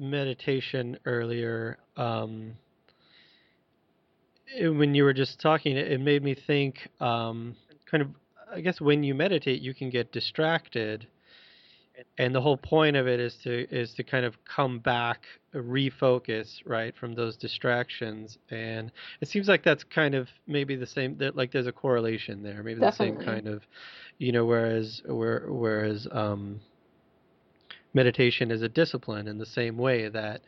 meditation 0.00 0.98
earlier 1.06 1.78
um 1.96 2.56
when 4.60 4.94
you 4.94 5.04
were 5.04 5.12
just 5.12 5.40
talking, 5.40 5.76
it, 5.76 5.92
it 5.92 6.00
made 6.00 6.22
me 6.22 6.34
think, 6.34 6.88
um, 7.00 7.56
kind 7.90 8.02
of, 8.02 8.08
I 8.54 8.60
guess 8.60 8.80
when 8.80 9.02
you 9.02 9.14
meditate, 9.14 9.60
you 9.60 9.74
can 9.74 9.90
get 9.90 10.12
distracted, 10.12 11.06
and 12.18 12.34
the 12.34 12.40
whole 12.40 12.56
point 12.56 12.96
of 12.96 13.06
it 13.06 13.20
is 13.20 13.34
to 13.44 13.66
is 13.74 13.94
to 13.94 14.02
kind 14.02 14.24
of 14.24 14.34
come 14.44 14.78
back, 14.78 15.22
refocus, 15.54 16.60
right, 16.64 16.96
from 16.96 17.14
those 17.14 17.36
distractions. 17.36 18.38
And 18.50 18.92
it 19.20 19.28
seems 19.28 19.48
like 19.48 19.62
that's 19.62 19.84
kind 19.84 20.14
of 20.14 20.28
maybe 20.46 20.76
the 20.76 20.86
same. 20.86 21.16
That 21.18 21.36
like 21.36 21.52
there's 21.52 21.66
a 21.66 21.72
correlation 21.72 22.42
there, 22.42 22.62
maybe 22.62 22.80
the 22.80 22.92
same 22.92 23.16
kind 23.16 23.48
of, 23.48 23.62
you 24.18 24.32
know, 24.32 24.44
whereas 24.44 25.02
where 25.06 25.46
whereas 25.48 26.06
um, 26.10 26.60
meditation 27.94 28.50
is 28.50 28.62
a 28.62 28.68
discipline 28.68 29.28
in 29.28 29.38
the 29.38 29.46
same 29.46 29.76
way 29.76 30.08
that 30.08 30.40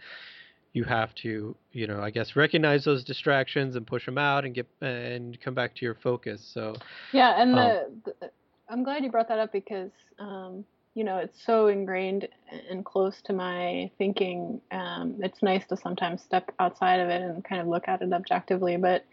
you 0.73 0.85
have 0.85 1.13
to, 1.17 1.57
you 1.73 1.87
know, 1.87 2.01
I 2.01 2.11
guess 2.11 2.37
recognize 2.37 2.85
those 2.85 3.03
distractions 3.03 3.75
and 3.75 3.87
push 3.87 4.07
them 4.07 4.19
out 4.19 4.45
and 4.45 4.55
get 4.55 4.69
and 4.81 5.41
come 5.41 5.55
back 5.55 5.75
to 5.77 5.85
your 5.85 5.97
focus. 5.97 6.49
So, 6.55 6.77
Yeah, 7.13 7.41
and 7.41 7.59
um, 7.59 7.67
the, 8.05 8.15
the 8.21 8.31
I'm 8.69 8.85
glad 8.85 9.03
you 9.03 9.11
brought 9.11 9.29
that 9.29 9.41
up 9.41 9.53
because 9.53 9.91
um, 10.21 10.65
you 10.95 11.05
know 11.05 11.19
it's 11.19 11.45
so 11.45 11.69
ingrained 11.69 12.29
and 12.69 12.85
close 12.85 13.21
to 13.23 13.33
my 13.33 13.91
thinking. 13.99 14.61
Um, 14.71 15.17
it's 15.21 15.43
nice 15.43 15.67
to 15.69 15.77
sometimes 15.77 16.23
step 16.23 16.53
outside 16.59 17.01
of 17.01 17.09
it 17.09 17.23
and 17.23 17.45
kind 17.45 17.61
of 17.61 17.69
look 17.69 17.89
at 17.89 18.03
it 18.03 18.13
objectively. 18.13 18.77
But 18.77 19.05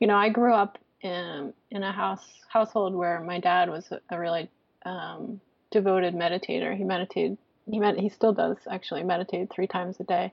you 0.00 0.06
know, 0.06 0.16
I 0.16 0.28
grew 0.30 0.54
up 0.54 0.78
in 1.02 1.52
in 1.70 1.82
a 1.82 1.92
house 1.92 2.26
household 2.48 2.94
where 2.94 3.20
my 3.20 3.40
dad 3.40 3.68
was 3.68 3.90
a, 4.10 4.18
really 4.18 4.48
um, 4.84 5.40
devoted 5.70 6.14
meditator. 6.14 6.76
He 6.76 6.84
meditated. 6.84 7.36
He 7.70 7.78
med- 7.78 7.98
he 7.98 8.08
still 8.08 8.32
does 8.32 8.56
actually 8.70 9.04
meditate 9.04 9.50
three 9.50 9.66
times 9.66 10.00
a 10.00 10.04
day, 10.04 10.32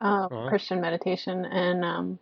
um, 0.00 0.28
uh, 0.32 0.48
Christian 0.48 0.80
meditation, 0.80 1.44
and 1.44 1.84
um, 1.84 2.18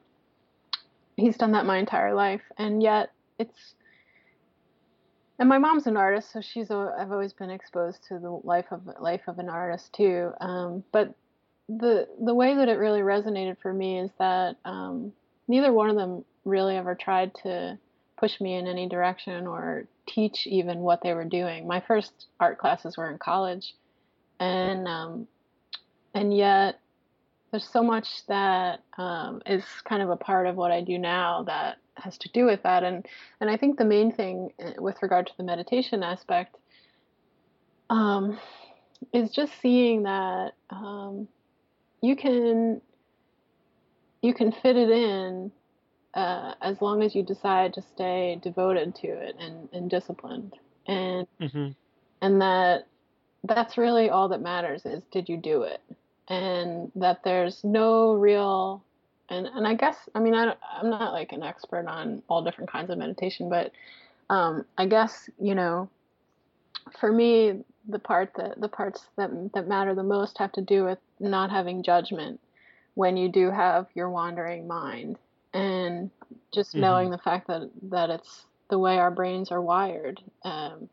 he's 1.17 1.37
done 1.37 1.53
that 1.53 1.65
my 1.65 1.79
entire 1.79 2.15
life. 2.15 2.43
And 2.57 2.83
yet, 2.83 3.13
it's 3.39 3.75
and 5.39 5.49
my 5.49 5.59
mom's 5.59 5.87
an 5.87 5.97
artist, 5.97 6.33
so 6.33 6.41
she's 6.41 6.71
a, 6.71 6.95
I've 6.99 7.13
always 7.13 7.33
been 7.33 7.51
exposed 7.51 8.05
to 8.09 8.19
the 8.19 8.31
life 8.31 8.67
of 8.71 8.83
life 9.01 9.23
of 9.29 9.39
an 9.39 9.49
artist 9.49 9.93
too. 9.93 10.33
Um, 10.41 10.85
but 10.93 11.15
the 11.69 12.09
the 12.25 12.35
way 12.35 12.55
that 12.55 12.69
it 12.69 12.79
really 12.79 13.01
resonated 13.01 13.57
for 13.61 13.73
me 13.73 14.01
is 14.01 14.11
that 14.19 14.57
um, 14.65 15.13
neither 15.47 15.73
one 15.73 15.91
of 15.91 15.97
them 15.97 16.25
really 16.45 16.77
ever 16.77 16.95
tried 16.95 17.35
to 17.43 17.79
push 18.19 18.41
me 18.41 18.55
in 18.57 18.67
any 18.67 18.89
direction 18.89 19.47
or 19.47 19.87
teach 20.09 20.47
even 20.47 20.81
what 20.81 21.03
they 21.03 21.15
were 21.15 21.25
doing. 21.25 21.69
My 21.69 21.81
first 21.81 22.27
art 22.41 22.59
classes 22.59 22.97
were 22.97 23.11
in 23.11 23.19
college, 23.19 23.75
and 24.41 24.89
um, 24.89 25.29
and 26.15 26.37
yet 26.37 26.81
there's 27.51 27.69
so 27.69 27.83
much 27.83 28.27
that 28.27 28.81
um, 28.99 29.41
is 29.47 29.65
kind 29.85 30.03
of 30.03 30.11
a 30.11 30.17
part 30.17 30.47
of 30.47 30.57
what 30.57 30.73
I 30.73 30.83
do 30.83 30.99
now 30.99 31.45
that 31.45 31.79
has 32.01 32.19
to 32.19 32.29
do 32.31 32.45
with 32.45 32.63
that. 32.63 32.85
And 32.85 33.07
and 33.41 33.51
I 33.51 33.57
think 33.57 33.79
the 33.79 33.85
main 33.85 34.13
thing 34.13 34.53
eh, 34.59 34.73
with 34.79 35.03
regard 35.03 35.27
to 35.29 35.33
the 35.37 35.45
meditation 35.45 36.03
aspect 36.03 36.57
um, 37.91 38.39
is 39.13 39.31
just 39.31 39.53
seeing 39.61 40.03
that 40.05 40.53
um, 40.71 41.29
you 42.01 42.17
can 42.17 42.81
you 44.23 44.35
can 44.35 44.53
fit 44.53 44.77
it 44.77 44.91
in 44.91 45.51
uh, 46.15 46.55
as 46.61 46.81
long 46.81 47.03
as 47.03 47.15
you 47.15 47.23
decide 47.23 47.75
to 47.75 47.83
stay 47.83 48.39
devoted 48.43 48.95
to 48.97 49.07
it 49.07 49.37
and, 49.39 49.69
and 49.73 49.91
disciplined 49.91 50.55
and 50.87 51.27
mm-hmm. 51.41 51.69
and 52.23 52.41
that 52.41 52.87
that's 53.45 53.79
really 53.79 54.11
all 54.11 54.29
that 54.29 54.41
matters 54.41 54.85
is 54.85 55.03
did 55.13 55.29
you 55.29 55.37
do 55.37 55.63
it 55.63 55.81
and 56.29 56.91
that 56.97 57.23
there's 57.23 57.63
no 57.63 58.15
real 58.15 58.83
and 59.31 59.47
and 59.47 59.67
I 59.67 59.75
guess 59.75 59.97
I 60.15 60.21
mean 60.21 60.35
I 60.35 60.55
I'm 60.81 60.91
not 60.91 61.13
like 61.13 61.33
an 61.33 61.43
expert 61.43 61.87
on 61.87 62.23
all 62.29 62.43
different 62.43 62.71
kinds 62.71 62.91
of 62.91 62.99
meditation 62.99 63.49
but 63.49 63.73
um, 64.31 64.65
I 64.77 64.87
guess 64.87 65.29
you 65.41 65.55
know 65.55 65.89
for 66.99 67.13
me 67.13 67.65
the 67.89 67.99
part 67.99 68.33
that 68.37 68.61
the 68.61 68.69
parts 68.69 69.07
that 69.17 69.31
that 69.55 69.69
matter 69.69 69.95
the 69.95 70.03
most 70.03 70.39
have 70.39 70.53
to 70.53 70.61
do 70.61 70.85
with 70.85 70.99
not 71.21 71.51
having 71.51 71.83
judgment 71.83 72.41
when 72.95 73.17
you 73.17 73.29
do 73.29 73.51
have 73.51 73.87
your 73.95 74.11
wandering 74.11 74.67
mind 74.67 75.19
and 75.55 76.11
just 76.53 76.71
mm-hmm. 76.71 76.81
knowing 76.81 77.11
the 77.11 77.19
fact 77.19 77.47
that 77.47 77.71
that 77.83 78.11
it's 78.11 78.45
the 78.71 78.79
way 78.79 78.99
our 78.99 79.11
brains 79.11 79.51
are 79.51 79.63
wired 79.63 80.21
um, 80.45 80.89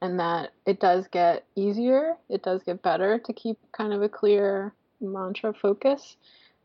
and 0.00 0.18
that 0.18 0.50
it 0.66 0.80
does 0.80 1.06
get 1.08 1.44
easier 1.54 2.14
it 2.28 2.42
does 2.42 2.62
get 2.62 2.82
better 2.82 3.18
to 3.18 3.32
keep 3.32 3.58
kind 3.72 3.92
of 3.92 4.02
a 4.02 4.08
clear 4.08 4.72
mantra 5.00 5.52
focus 5.52 6.16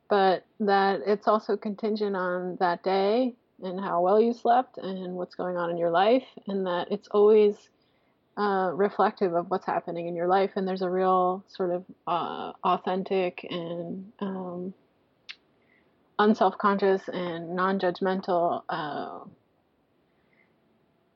but 0.10 0.46
that 0.60 1.02
it's 1.06 1.28
also 1.28 1.58
contingent 1.58 2.16
on 2.16 2.58
that 2.60 2.84
day 2.84 3.34
and 3.64 3.80
how 3.80 4.02
well 4.02 4.20
you 4.20 4.34
slept 4.34 4.78
and 4.78 5.14
what's 5.14 5.36
going 5.36 5.58
on 5.58 5.70
in 5.70 5.78
your 5.78 5.90
life 5.90 6.26
and 6.48 6.66
that 6.66 6.88
it's 6.92 7.08
always 7.10 7.70
uh, 8.38 8.72
reflective 8.74 9.34
of 9.34 9.50
what's 9.50 9.66
happening 9.66 10.08
in 10.08 10.16
your 10.16 10.28
life, 10.28 10.52
and 10.56 10.68
there's 10.68 10.82
a 10.82 10.90
real 10.90 11.44
sort 11.48 11.72
of 11.72 11.86
uh, 12.08 12.52
authentic 12.64 13.46
and 13.50 14.12
um, 14.20 14.74
unself-conscious 16.20 17.02
and 17.14 17.56
non-judgmental 17.56 18.64
uh, 18.70 19.20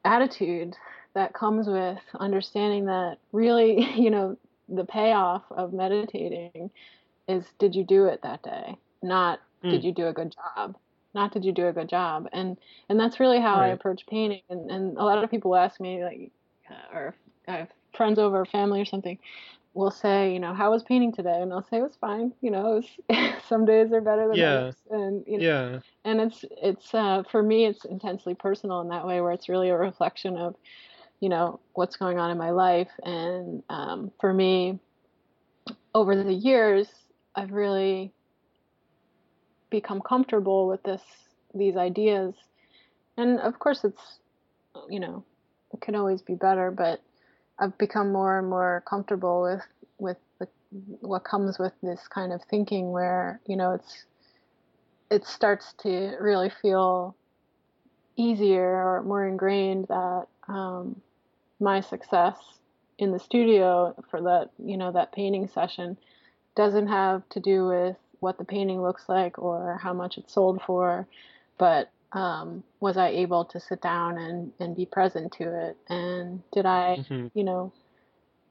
attitude 0.05 0.75
that 1.13 1.33
comes 1.33 1.67
with 1.67 1.99
understanding 2.19 2.85
that 2.85 3.17
really, 3.31 3.83
you 3.95 4.09
know, 4.09 4.37
the 4.69 4.85
payoff 4.85 5.43
of 5.51 5.73
meditating 5.73 6.69
is 7.29 7.45
did 7.59 7.75
you 7.75 7.85
do 7.85 8.05
it 8.05 8.21
that 8.23 8.43
day, 8.43 8.77
not 9.01 9.39
mm. 9.63 9.71
did 9.71 9.83
you 9.83 9.93
do 9.93 10.07
a 10.07 10.13
good 10.13 10.33
job 10.33 10.75
not 11.15 11.31
did 11.31 11.43
you 11.43 11.51
do 11.51 11.67
a 11.67 11.73
good 11.73 11.89
job 11.89 12.29
and 12.33 12.55
and 12.87 12.99
that's 12.99 13.19
really 13.19 13.39
how 13.39 13.55
right. 13.55 13.69
i 13.69 13.73
approach 13.73 14.05
painting 14.05 14.43
and, 14.47 14.69
and 14.69 14.95
a 14.95 15.03
lot 15.03 15.23
of 15.23 15.31
people 15.31 15.55
ask 15.55 15.79
me 15.79 16.03
like 16.03 16.31
uh, 16.69 16.95
or 16.95 17.15
I 17.49 17.57
have 17.57 17.69
friends 17.95 18.19
over, 18.19 18.45
family 18.45 18.81
or 18.81 18.85
something, 18.85 19.17
will 19.73 19.91
say, 19.91 20.33
you 20.33 20.39
know, 20.39 20.53
how 20.53 20.71
was 20.71 20.83
painting 20.83 21.11
today? 21.11 21.41
And 21.41 21.51
I'll 21.51 21.65
say 21.69 21.77
it 21.77 21.83
was 21.83 21.97
fine. 21.99 22.33
You 22.41 22.51
know, 22.51 22.77
it 22.77 22.85
was, 23.09 23.41
some 23.47 23.65
days 23.65 23.91
are 23.91 24.01
better 24.01 24.27
than 24.27 24.37
yeah. 24.37 24.53
others. 24.53 24.75
And 24.89 25.23
you 25.27 25.37
know, 25.37 25.45
yeah. 25.45 25.79
And 26.05 26.21
it's 26.21 26.45
it's 26.61 26.93
uh, 26.93 27.23
for 27.31 27.41
me, 27.41 27.65
it's 27.65 27.85
intensely 27.85 28.35
personal 28.35 28.81
in 28.81 28.89
that 28.89 29.05
way, 29.05 29.21
where 29.21 29.31
it's 29.31 29.49
really 29.49 29.69
a 29.69 29.77
reflection 29.77 30.37
of, 30.37 30.55
you 31.19 31.29
know, 31.29 31.59
what's 31.73 31.95
going 31.95 32.19
on 32.19 32.31
in 32.31 32.37
my 32.37 32.51
life. 32.51 32.89
And 33.03 33.63
um, 33.69 34.11
for 34.19 34.33
me, 34.33 34.79
over 35.93 36.21
the 36.21 36.33
years, 36.33 36.87
I've 37.35 37.51
really 37.51 38.11
become 39.69 40.01
comfortable 40.01 40.67
with 40.67 40.83
this 40.83 41.01
these 41.53 41.75
ideas. 41.75 42.33
And 43.17 43.39
of 43.39 43.59
course, 43.59 43.83
it's 43.83 44.19
you 44.89 44.99
know 44.99 45.23
it 45.73 45.81
can 45.81 45.95
always 45.95 46.21
be 46.21 46.35
better, 46.35 46.71
but 46.71 47.01
I've 47.59 47.77
become 47.77 48.11
more 48.11 48.39
and 48.39 48.49
more 48.49 48.83
comfortable 48.87 49.41
with 49.41 49.61
with 49.97 50.17
the, 50.39 50.47
what 51.01 51.23
comes 51.23 51.59
with 51.59 51.73
this 51.81 52.07
kind 52.07 52.31
of 52.31 52.41
thinking, 52.49 52.91
where 52.91 53.39
you 53.45 53.55
know 53.55 53.73
it's 53.73 54.05
it 55.09 55.25
starts 55.25 55.73
to 55.79 56.15
really 56.19 56.51
feel 56.61 57.15
easier 58.15 58.63
or 58.63 59.01
more 59.03 59.25
ingrained 59.25 59.87
that 59.87 60.25
um, 60.47 61.01
my 61.59 61.81
success 61.81 62.35
in 62.97 63.11
the 63.11 63.19
studio 63.19 63.95
for 64.09 64.21
that 64.21 64.49
you 64.63 64.77
know 64.77 64.91
that 64.91 65.11
painting 65.13 65.47
session 65.47 65.97
doesn't 66.59 66.87
have 66.87 67.23
to 67.29 67.39
do 67.39 67.65
with 67.67 67.95
what 68.19 68.37
the 68.37 68.43
painting 68.43 68.81
looks 68.81 69.07
like 69.07 69.39
or 69.39 69.79
how 69.81 69.93
much 69.93 70.17
it's 70.17 70.33
sold 70.33 70.61
for, 70.67 71.07
but 71.57 71.89
um, 72.11 72.65
was 72.81 72.97
I 72.97 73.07
able 73.07 73.45
to 73.45 73.61
sit 73.61 73.81
down 73.81 74.17
and, 74.17 74.51
and 74.59 74.75
be 74.75 74.85
present 74.85 75.31
to 75.37 75.43
it? 75.67 75.77
And 75.87 76.43
did 76.51 76.65
I, 76.65 76.97
mm-hmm. 76.99 77.27
you 77.33 77.45
know, 77.45 77.71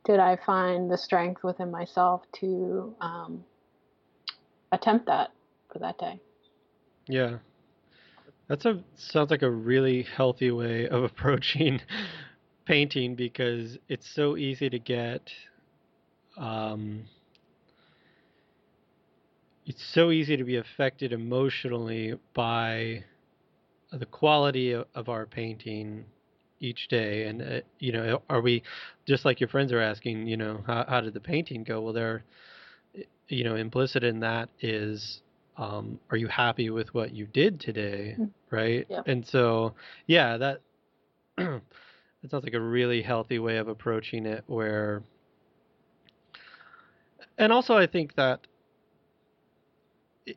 did 0.06 0.20
I 0.20 0.36
find 0.36 0.90
the 0.90 0.96
strength 0.96 1.44
within 1.44 1.70
myself 1.70 2.22
to 2.40 2.94
um, 3.02 3.44
attempt 4.72 5.04
that 5.04 5.32
for 5.70 5.78
that 5.80 5.98
day? 5.98 6.18
Yeah. 7.08 7.36
That's 8.46 8.64
a 8.64 8.82
sounds 8.96 9.30
like 9.30 9.42
a 9.42 9.50
really 9.50 10.04
healthy 10.16 10.50
way 10.50 10.88
of 10.88 11.02
approaching 11.10 11.82
painting 12.64 13.16
because 13.16 13.76
it's 13.86 14.08
so 14.08 14.38
easy 14.38 14.70
to 14.70 14.78
get 14.78 15.30
um, 16.38 17.02
it's 19.68 19.84
so 19.84 20.10
easy 20.10 20.36
to 20.36 20.44
be 20.44 20.56
affected 20.56 21.12
emotionally 21.12 22.14
by 22.32 23.04
the 23.92 24.06
quality 24.06 24.72
of, 24.72 24.86
of 24.94 25.08
our 25.08 25.26
painting 25.26 26.04
each 26.60 26.88
day 26.88 27.26
and 27.26 27.40
uh, 27.40 27.60
you 27.78 27.92
know 27.92 28.20
are 28.28 28.40
we 28.40 28.62
just 29.06 29.24
like 29.24 29.38
your 29.38 29.48
friends 29.48 29.70
are 29.72 29.80
asking 29.80 30.26
you 30.26 30.36
know 30.36 30.60
how, 30.66 30.84
how 30.88 31.00
did 31.00 31.14
the 31.14 31.20
painting 31.20 31.62
go 31.62 31.80
well 31.80 31.92
they're 31.92 32.24
you 33.28 33.44
know 33.44 33.54
implicit 33.54 34.02
in 34.02 34.18
that 34.20 34.48
is 34.60 35.20
um, 35.56 36.00
are 36.10 36.16
you 36.16 36.28
happy 36.28 36.70
with 36.70 36.92
what 36.94 37.12
you 37.14 37.26
did 37.26 37.60
today 37.60 38.16
mm. 38.18 38.28
right 38.50 38.86
yeah. 38.90 39.02
and 39.06 39.24
so 39.26 39.74
yeah 40.06 40.36
that 40.36 40.60
that 41.36 42.30
sounds 42.30 42.42
like 42.42 42.54
a 42.54 42.60
really 42.60 43.02
healthy 43.02 43.38
way 43.38 43.58
of 43.58 43.68
approaching 43.68 44.26
it 44.26 44.42
where 44.48 45.02
and 47.36 47.52
also 47.52 47.76
i 47.76 47.86
think 47.86 48.16
that 48.16 48.40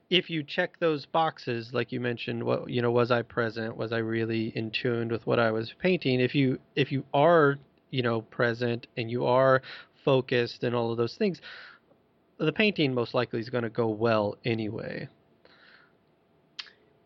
if 0.09 0.29
you 0.29 0.43
check 0.43 0.79
those 0.79 1.05
boxes, 1.05 1.71
like 1.73 1.91
you 1.91 1.99
mentioned, 1.99 2.43
what 2.43 2.69
you 2.69 2.81
know, 2.81 2.91
was 2.91 3.11
I 3.11 3.21
present? 3.21 3.75
Was 3.75 3.91
I 3.91 3.97
really 3.97 4.51
in 4.55 4.71
tune 4.71 5.09
with 5.09 5.25
what 5.25 5.39
I 5.39 5.51
was 5.51 5.73
painting? 5.79 6.19
If 6.19 6.35
you 6.35 6.59
if 6.75 6.91
you 6.91 7.03
are 7.13 7.57
you 7.89 8.01
know 8.01 8.21
present 8.21 8.87
and 8.97 9.09
you 9.09 9.25
are 9.25 9.61
focused 10.03 10.63
and 10.63 10.75
all 10.75 10.91
of 10.91 10.97
those 10.97 11.15
things, 11.15 11.41
the 12.37 12.51
painting 12.51 12.93
most 12.93 13.13
likely 13.13 13.39
is 13.39 13.49
going 13.49 13.63
to 13.63 13.69
go 13.69 13.87
well 13.87 14.37
anyway. 14.45 15.07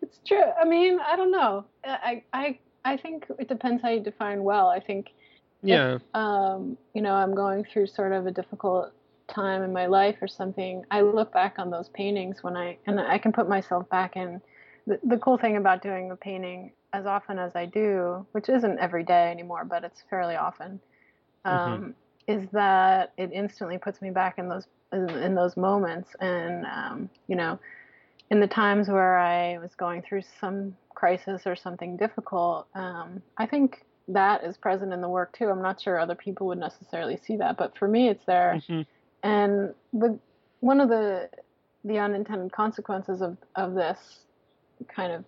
It's 0.02 0.20
true. 0.26 0.52
I 0.60 0.66
mean, 0.66 1.00
I 1.00 1.16
don't 1.16 1.32
know. 1.32 1.66
I 1.84 2.24
I 2.34 2.60
I 2.84 2.98
think 2.98 3.26
it 3.40 3.48
depends 3.48 3.82
how 3.82 3.90
you 3.90 4.00
define 4.00 4.44
well. 4.44 4.68
I 4.68 4.80
think 4.80 5.08
yeah. 5.66 5.96
If, 5.96 6.02
um, 6.14 6.78
you 6.94 7.02
know, 7.02 7.14
I'm 7.14 7.34
going 7.34 7.66
through 7.72 7.88
sort 7.88 8.12
of 8.12 8.28
a 8.28 8.32
difficult 8.32 8.94
time 9.28 9.64
in 9.64 9.74
my 9.74 9.86
life 9.88 10.18
or 10.22 10.28
something, 10.28 10.84
I 10.92 11.02
look 11.02 11.34
back 11.34 11.56
on 11.58 11.70
those 11.70 11.90
paintings 11.90 12.44
when 12.44 12.56
I 12.56 12.78
and 12.86 13.00
I 13.00 13.18
can 13.18 13.32
put 13.32 13.48
myself 13.50 13.90
back 13.90 14.16
in. 14.16 14.42
The, 14.88 15.00
the 15.04 15.18
cool 15.18 15.38
thing 15.38 15.58
about 15.58 15.82
doing 15.82 16.12
a 16.12 16.16
painting 16.16 16.72
as 16.94 17.06
often 17.06 17.40
as 17.40 17.56
I 17.56 17.66
do, 17.66 18.26
which 18.34 18.50
isn't 18.50 18.80
every 18.80 19.04
day 19.04 19.32
anymore, 19.32 19.66
but 19.66 19.84
it's 19.84 20.04
fairly 20.10 20.36
often, 20.36 20.80
um, 21.44 21.58
mm-hmm. 21.58 21.92
is 22.28 22.48
that 22.52 23.12
it 23.18 23.32
instantly 23.34 23.80
puts 23.80 24.02
me 24.02 24.12
back 24.12 24.38
in 24.38 24.48
those 24.48 24.68
in, 24.92 25.10
in 25.10 25.36
those 25.36 25.58
moments. 25.58 26.10
And 26.20 26.66
um, 26.66 27.10
you 27.28 27.36
know, 27.36 27.60
in 28.30 28.40
the 28.40 28.48
times 28.48 28.88
where 28.88 29.18
I 29.18 29.58
was 29.58 29.74
going 29.76 30.02
through 30.04 30.24
some 30.40 30.76
crisis 30.94 31.44
or 31.46 31.56
something 31.56 31.98
difficult, 31.98 32.68
um, 32.76 33.22
I 33.38 33.46
think 33.46 33.86
that 34.08 34.44
is 34.44 34.56
present 34.58 34.94
in 34.94 35.02
the 35.02 35.10
work 35.10 35.36
too. 35.38 35.50
I'm 35.50 35.62
not 35.62 35.82
sure 35.82 36.00
other 36.00 36.16
people 36.16 36.48
would 36.48 36.60
necessarily 36.60 37.18
see 37.18 37.38
that, 37.38 37.58
but 37.58 37.78
for 37.78 37.88
me, 37.88 38.10
it's 38.10 38.26
there. 38.26 38.62
Mm-hmm. 38.70 38.82
And 39.26 39.74
the 39.92 40.18
one 40.62 40.80
of 40.80 40.88
the 40.88 41.30
the 41.84 42.00
unintended 42.00 42.52
consequences 42.52 43.22
of, 43.22 43.38
of 43.56 43.74
this 43.74 44.22
kind 44.88 45.12
of 45.12 45.26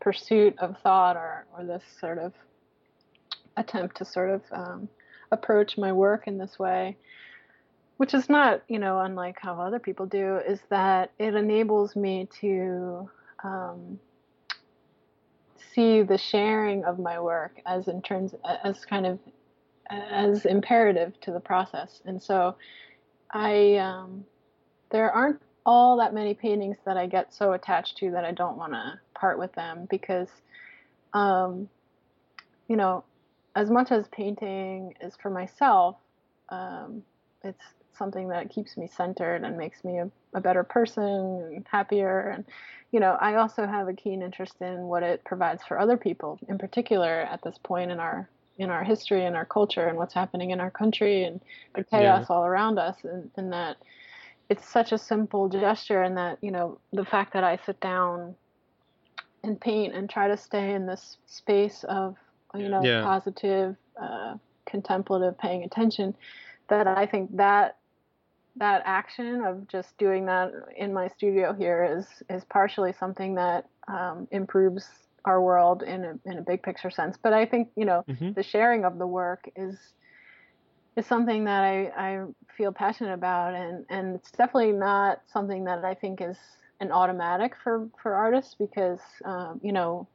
pursuit 0.00 0.54
of 0.58 0.76
thought 0.82 1.16
or, 1.16 1.46
or 1.56 1.64
this 1.64 1.82
sort 1.98 2.18
of 2.18 2.32
attempt 3.56 3.96
to 3.98 4.04
sort 4.04 4.30
of 4.30 4.42
um, 4.52 4.88
approach 5.30 5.78
my 5.78 5.92
work 5.92 6.26
in 6.26 6.36
this 6.36 6.58
way 6.58 6.96
which 8.02 8.14
is 8.14 8.28
not, 8.28 8.62
you 8.66 8.80
know, 8.80 8.98
unlike 8.98 9.38
how 9.40 9.60
other 9.60 9.78
people 9.78 10.06
do, 10.06 10.38
is 10.38 10.58
that 10.70 11.12
it 11.20 11.36
enables 11.36 11.94
me 11.94 12.28
to 12.40 13.08
um, 13.44 14.00
see 15.72 16.02
the 16.02 16.18
sharing 16.18 16.84
of 16.84 16.98
my 16.98 17.20
work 17.20 17.60
as 17.64 17.86
in 17.86 18.02
terms 18.02 18.34
as 18.64 18.84
kind 18.84 19.06
of 19.06 19.20
as 19.88 20.46
imperative 20.46 21.12
to 21.20 21.30
the 21.30 21.38
process. 21.38 22.00
And 22.04 22.20
so, 22.20 22.56
I 23.32 23.76
um, 23.76 24.24
there 24.90 25.10
aren't 25.10 25.40
all 25.64 25.96
that 25.98 26.14
many 26.14 26.34
paintings 26.34 26.76
that 26.84 26.96
I 26.96 27.06
get 27.06 27.32
so 27.32 27.52
attached 27.52 27.96
to 27.98 28.10
that 28.12 28.24
I 28.24 28.32
don't 28.32 28.56
want 28.56 28.72
to 28.72 28.98
part 29.14 29.38
with 29.38 29.52
them 29.54 29.86
because, 29.88 30.28
um, 31.12 31.68
you 32.68 32.76
know, 32.76 33.04
as 33.54 33.70
much 33.70 33.92
as 33.92 34.08
painting 34.08 34.94
is 35.00 35.14
for 35.20 35.30
myself, 35.30 35.96
um, 36.48 37.02
it's 37.44 37.62
something 37.96 38.28
that 38.28 38.50
keeps 38.50 38.76
me 38.76 38.88
centered 38.88 39.44
and 39.44 39.56
makes 39.56 39.84
me 39.84 39.98
a, 39.98 40.10
a, 40.34 40.40
better 40.40 40.64
person 40.64 41.04
and 41.54 41.66
happier. 41.70 42.30
And, 42.30 42.44
you 42.90 43.00
know, 43.00 43.16
I 43.20 43.36
also 43.36 43.66
have 43.66 43.88
a 43.88 43.92
keen 43.92 44.22
interest 44.22 44.54
in 44.60 44.84
what 44.84 45.02
it 45.02 45.22
provides 45.24 45.62
for 45.62 45.78
other 45.78 45.96
people, 45.96 46.38
in 46.48 46.58
particular 46.58 47.20
at 47.20 47.42
this 47.42 47.58
point 47.62 47.90
in 47.90 48.00
our 48.00 48.28
in 48.58 48.70
our 48.70 48.84
history 48.84 49.24
and 49.24 49.36
our 49.36 49.44
culture 49.44 49.86
and 49.86 49.96
what's 49.96 50.14
happening 50.14 50.50
in 50.50 50.60
our 50.60 50.70
country 50.70 51.24
and 51.24 51.40
the 51.74 51.84
chaos 51.84 52.26
yeah. 52.28 52.34
all 52.34 52.44
around 52.44 52.78
us 52.78 52.96
and, 53.04 53.30
and 53.36 53.52
that 53.52 53.76
it's 54.48 54.68
such 54.68 54.92
a 54.92 54.98
simple 54.98 55.48
gesture 55.48 56.02
and 56.02 56.16
that 56.16 56.38
you 56.42 56.50
know 56.50 56.78
the 56.92 57.04
fact 57.04 57.32
that 57.32 57.44
i 57.44 57.58
sit 57.64 57.80
down 57.80 58.34
and 59.42 59.60
paint 59.60 59.94
and 59.94 60.08
try 60.08 60.28
to 60.28 60.36
stay 60.36 60.74
in 60.74 60.86
this 60.86 61.16
space 61.26 61.84
of 61.88 62.16
you 62.54 62.68
know 62.68 62.82
yeah. 62.82 63.02
positive 63.02 63.76
uh, 64.00 64.34
contemplative 64.66 65.36
paying 65.38 65.64
attention 65.64 66.14
that 66.68 66.86
i 66.86 67.06
think 67.06 67.34
that 67.36 67.78
that 68.56 68.82
action 68.84 69.42
of 69.44 69.66
just 69.66 69.96
doing 69.96 70.26
that 70.26 70.52
in 70.76 70.92
my 70.92 71.08
studio 71.08 71.54
here 71.54 71.98
is 71.98 72.06
is 72.28 72.44
partially 72.44 72.92
something 72.92 73.34
that 73.34 73.66
um, 73.88 74.28
improves 74.30 74.86
our 75.24 75.40
world 75.40 75.82
in 75.82 76.04
a 76.04 76.30
in 76.30 76.38
a 76.38 76.42
big 76.42 76.62
picture 76.62 76.90
sense. 76.90 77.16
But 77.22 77.32
I 77.32 77.46
think 77.46 77.68
you 77.76 77.84
know 77.84 78.04
mm-hmm. 78.08 78.32
the 78.32 78.42
sharing 78.42 78.84
of 78.84 78.98
the 78.98 79.06
work 79.06 79.48
is 79.56 79.76
is 80.96 81.06
something 81.06 81.44
that 81.44 81.64
I, 81.64 81.90
I 81.96 82.24
feel 82.56 82.72
passionate 82.72 83.14
about, 83.14 83.54
and 83.54 83.84
and 83.88 84.16
it's 84.16 84.30
definitely 84.30 84.72
not 84.72 85.22
something 85.32 85.64
that 85.64 85.84
I 85.84 85.94
think 85.94 86.20
is 86.20 86.36
an 86.80 86.92
automatic 86.92 87.54
for 87.62 87.88
for 88.02 88.14
artists 88.14 88.54
because 88.58 89.00
um, 89.24 89.60
you 89.62 89.72
know 89.72 90.08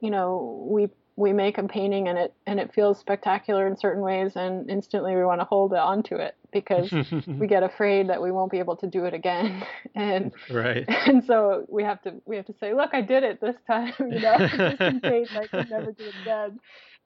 you 0.00 0.10
know 0.10 0.66
we 0.68 0.88
we 1.16 1.32
make 1.32 1.58
a 1.58 1.62
painting 1.62 2.08
and 2.08 2.18
it 2.18 2.34
and 2.46 2.58
it 2.58 2.74
feels 2.74 2.98
spectacular 2.98 3.66
in 3.66 3.76
certain 3.76 4.02
ways 4.02 4.32
and 4.34 4.68
instantly 4.68 5.14
we 5.14 5.24
want 5.24 5.40
to 5.40 5.44
hold 5.44 5.72
on 5.72 6.02
to 6.02 6.16
it 6.16 6.34
because 6.54 6.90
we 7.26 7.46
get 7.46 7.62
afraid 7.62 8.08
that 8.08 8.22
we 8.22 8.30
won't 8.32 8.50
be 8.50 8.60
able 8.60 8.76
to 8.76 8.86
do 8.86 9.04
it 9.04 9.12
again. 9.12 9.62
And 9.96 10.32
right. 10.50 10.84
and 11.06 11.24
so 11.24 11.66
we 11.68 11.84
have 11.84 12.02
to 12.02 12.14
we 12.24 12.34
have 12.36 12.46
to 12.46 12.54
say 12.58 12.74
look 12.74 12.90
I 12.92 13.00
did 13.00 13.22
it 13.22 13.40
this 13.40 13.54
time 13.66 13.92
you 14.00 14.18
know 14.18 14.38
just 14.38 14.80
in 14.80 15.00
case 15.00 15.28
I 15.36 15.46
can 15.46 15.68
never 15.70 15.92
do 15.92 16.04
it 16.04 16.14
again. 16.22 16.58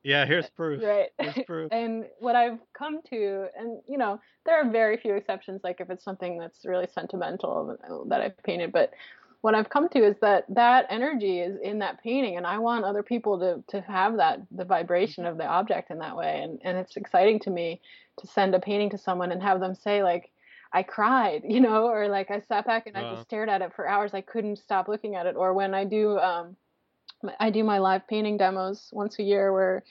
Yeah 0.02 0.24
here's 0.24 0.48
proof. 0.48 0.82
Right. 0.82 1.10
Here's 1.18 1.44
proof. 1.46 1.70
And 1.70 2.04
what 2.18 2.34
I've 2.34 2.58
come 2.72 3.00
to 3.10 3.46
and 3.58 3.80
you 3.86 3.98
know 3.98 4.20
there 4.46 4.58
are 4.58 4.70
very 4.70 4.96
few 4.96 5.14
exceptions 5.16 5.60
like 5.64 5.80
if 5.80 5.90
it's 5.90 6.04
something 6.04 6.38
that's 6.38 6.64
really 6.64 6.86
sentimental 6.86 7.76
that 8.08 8.20
I've 8.22 8.42
painted 8.42 8.72
but 8.72 8.92
what 9.40 9.54
I've 9.54 9.70
come 9.70 9.88
to 9.90 9.98
is 10.04 10.16
that 10.20 10.44
that 10.48 10.86
energy 10.90 11.40
is 11.40 11.58
in 11.62 11.78
that 11.78 12.02
painting, 12.02 12.36
and 12.36 12.46
I 12.46 12.58
want 12.58 12.84
other 12.84 13.02
people 13.02 13.38
to 13.38 13.62
to 13.68 13.84
have 13.86 14.16
that 14.16 14.40
the 14.50 14.64
vibration 14.64 15.26
of 15.26 15.38
the 15.38 15.46
object 15.46 15.90
in 15.90 15.98
that 15.98 16.16
way, 16.16 16.40
and 16.42 16.58
and 16.64 16.76
it's 16.76 16.96
exciting 16.96 17.38
to 17.40 17.50
me 17.50 17.80
to 18.18 18.26
send 18.26 18.54
a 18.54 18.60
painting 18.60 18.90
to 18.90 18.98
someone 18.98 19.32
and 19.32 19.42
have 19.42 19.60
them 19.60 19.74
say 19.74 20.02
like. 20.02 20.30
I 20.70 20.82
cried, 20.82 21.44
you 21.48 21.60
know, 21.60 21.86
or 21.86 22.08
like 22.08 22.30
I 22.30 22.40
sat 22.40 22.66
back 22.66 22.86
and 22.86 22.94
I 22.94 23.14
just 23.14 23.22
stared 23.22 23.48
at 23.48 23.62
it 23.62 23.72
for 23.74 23.88
hours. 23.88 24.12
I 24.12 24.20
couldn't 24.20 24.58
stop 24.58 24.86
looking 24.86 25.14
at 25.14 25.24
it. 25.24 25.34
Or 25.34 25.54
when 25.54 25.72
I 25.72 25.84
do, 25.84 26.18
um, 26.18 26.56
I 27.40 27.48
do 27.48 27.64
my 27.64 27.78
live 27.78 28.06
painting 28.06 28.36
demos 28.36 28.90
once 28.92 29.18
a 29.18 29.22
year 29.22 29.50
where 29.50 29.82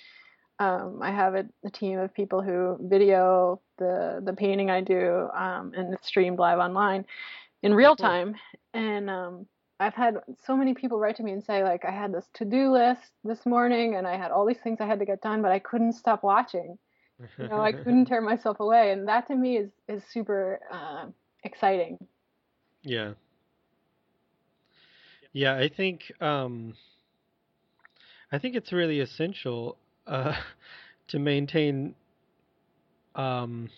um, 0.60 1.00
I 1.02 1.12
have 1.12 1.34
a, 1.34 1.46
a, 1.66 1.72
team 1.72 1.98
of 2.00 2.14
people 2.14 2.42
who 2.42 2.78
video 2.80 3.62
the 3.78 4.22
the 4.24 4.34
painting 4.34 4.70
I 4.70 4.82
do, 4.82 5.30
um, 5.34 5.74
and 5.76 5.94
it's 5.94 6.08
streamed 6.08 6.40
live 6.40 6.60
online 6.60 7.06
in 7.62 7.74
real 7.74 7.96
time. 7.96 8.36
And 8.78 9.10
um, 9.10 9.48
I've 9.80 9.96
had 9.96 10.18
so 10.46 10.56
many 10.56 10.76
people 10.76 11.00
write 11.00 11.16
to 11.16 11.24
me 11.24 11.32
and 11.32 11.44
say 11.44 11.64
like 11.64 11.84
I 11.84 11.92
had 11.92 12.14
this 12.14 12.28
to-do 12.36 12.72
list 12.72 13.12
this 13.24 13.44
morning 13.44 13.96
and 13.96 14.06
I 14.06 14.18
had 14.18 14.30
all 14.30 14.46
these 14.46 14.60
things 14.64 14.78
I 14.80 14.86
had 14.86 15.00
to 15.00 15.06
get 15.06 15.22
done, 15.22 15.42
but 15.42 15.52
I 15.52 15.58
couldn't 15.58 15.94
stop 15.94 16.22
watching. 16.24 16.78
You 17.40 17.48
know, 17.48 17.60
I 17.60 17.72
couldn't 17.72 18.06
tear 18.08 18.22
myself 18.22 18.60
away, 18.60 18.92
and 18.92 19.08
that 19.08 19.26
to 19.28 19.36
me 19.36 19.58
is 19.58 19.72
is 19.88 20.04
super 20.12 20.60
uh, 20.72 21.08
exciting. 21.44 21.98
Yeah. 22.84 23.14
Yeah, 25.34 25.56
I 25.56 25.70
think 25.70 26.12
um, 26.22 26.76
I 28.32 28.38
think 28.38 28.56
it's 28.56 28.72
really 28.72 29.00
essential 29.00 29.78
uh, 30.06 30.36
to 31.08 31.18
maintain 31.18 31.96
um, 33.16 33.70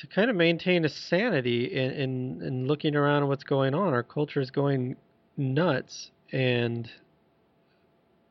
to 0.00 0.06
kind 0.06 0.30
of 0.30 0.36
maintain 0.36 0.86
a 0.86 0.88
sanity 0.88 1.66
in, 1.66 1.90
in, 1.90 2.42
in 2.42 2.66
looking 2.66 2.96
around 2.96 3.28
what's 3.28 3.44
going 3.44 3.74
on. 3.74 3.92
Our 3.92 4.02
culture 4.02 4.40
is 4.40 4.50
going 4.50 4.96
nuts, 5.36 6.10
and 6.32 6.90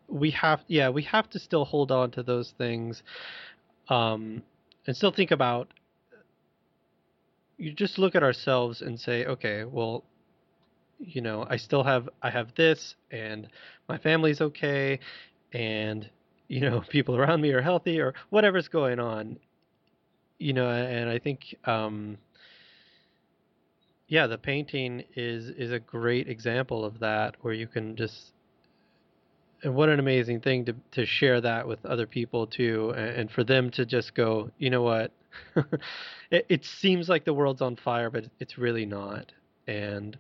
we 0.08 0.32
have 0.32 0.62
yeah 0.68 0.90
we 0.90 1.04
have 1.04 1.30
to 1.30 1.40
still 1.40 1.66
hold 1.66 1.92
on 1.92 2.10
to 2.12 2.24
those 2.24 2.56
things, 2.58 3.04
um, 3.88 4.42
and 4.88 4.98
still 4.98 5.12
think 5.12 5.32
about. 5.32 5.72
You 7.58 7.74
just 7.74 8.00
look 8.00 8.16
at 8.16 8.24
ourselves 8.24 8.82
and 8.82 9.00
say, 9.00 9.26
okay, 9.26 9.66
well, 9.66 10.06
you 10.98 11.22
know, 11.22 11.46
I 11.48 11.58
still 11.58 11.84
have 11.84 12.10
I 12.24 12.32
have 12.32 12.56
this, 12.56 12.96
and 13.12 13.48
my 13.88 14.00
family's 14.00 14.42
okay, 14.42 15.00
and 15.54 16.10
you 16.48 16.62
know, 16.62 16.82
people 16.90 17.16
around 17.16 17.42
me 17.42 17.52
are 17.52 17.62
healthy, 17.62 18.00
or 18.00 18.16
whatever's 18.32 18.70
going 18.70 19.00
on 19.00 19.38
you 20.40 20.54
know, 20.54 20.70
and 20.70 21.10
I 21.10 21.20
think, 21.20 21.56
um, 21.66 22.18
yeah, 24.08 24.26
the 24.26 24.38
painting 24.38 25.04
is 25.16 25.50
is 25.50 25.72
a 25.72 25.80
great 25.80 26.28
example 26.28 26.84
of 26.84 27.00
that, 27.00 27.36
where 27.42 27.54
you 27.54 27.68
can 27.68 27.96
just, 27.96 28.32
and 29.64 29.76
what 29.76 29.90
an 29.90 30.00
amazing 30.00 30.40
thing 30.40 30.66
to 30.66 30.76
to 30.92 31.06
share 31.06 31.42
that 31.42 31.68
with 31.68 31.86
other 31.86 32.08
people 32.08 32.48
too, 32.48 32.92
and, 32.98 33.10
and 33.10 33.32
for 33.32 33.44
them 33.44 33.70
to 33.72 33.86
just 33.86 34.16
go, 34.16 34.50
you 34.58 34.70
know 34.70 34.82
what, 34.82 35.12
it, 36.32 36.46
it 36.50 36.66
seems 36.66 37.10
like 37.10 37.26
the 37.26 37.34
world's 37.34 37.62
on 37.62 37.76
fire, 37.76 38.10
but 38.10 38.26
it's 38.40 38.58
really 38.58 38.86
not, 38.86 39.32
and 39.68 40.18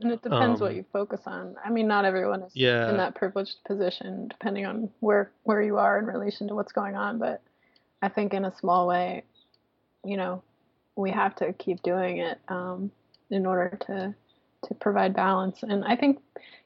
and 0.00 0.12
it 0.12 0.22
depends 0.22 0.60
um, 0.60 0.66
what 0.66 0.74
you 0.74 0.84
focus 0.92 1.20
on. 1.26 1.56
I 1.64 1.70
mean, 1.70 1.88
not 1.88 2.04
everyone 2.04 2.42
is 2.42 2.52
yeah. 2.54 2.90
in 2.90 2.96
that 2.96 3.14
privileged 3.14 3.56
position, 3.66 4.28
depending 4.28 4.64
on 4.64 4.90
where 5.00 5.32
where 5.44 5.60
you 5.62 5.76
are 5.76 5.98
in 5.98 6.06
relation 6.06 6.48
to 6.48 6.54
what's 6.54 6.72
going 6.72 6.94
on. 6.94 7.18
But 7.18 7.42
I 8.02 8.08
think 8.08 8.34
in 8.34 8.44
a 8.44 8.54
small 8.56 8.86
way, 8.86 9.24
you 10.04 10.16
know, 10.16 10.42
we 10.96 11.10
have 11.10 11.34
to 11.36 11.52
keep 11.52 11.82
doing 11.82 12.18
it 12.18 12.38
um, 12.48 12.90
in 13.30 13.46
order 13.46 13.78
to 13.86 14.14
to 14.64 14.74
provide 14.74 15.14
balance. 15.14 15.62
And 15.62 15.84
I 15.84 15.94
think, 15.94 16.18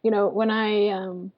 you 0.02 0.10
know, 0.10 0.28
when 0.28 0.50
I 0.50 0.88
um, 0.88 1.32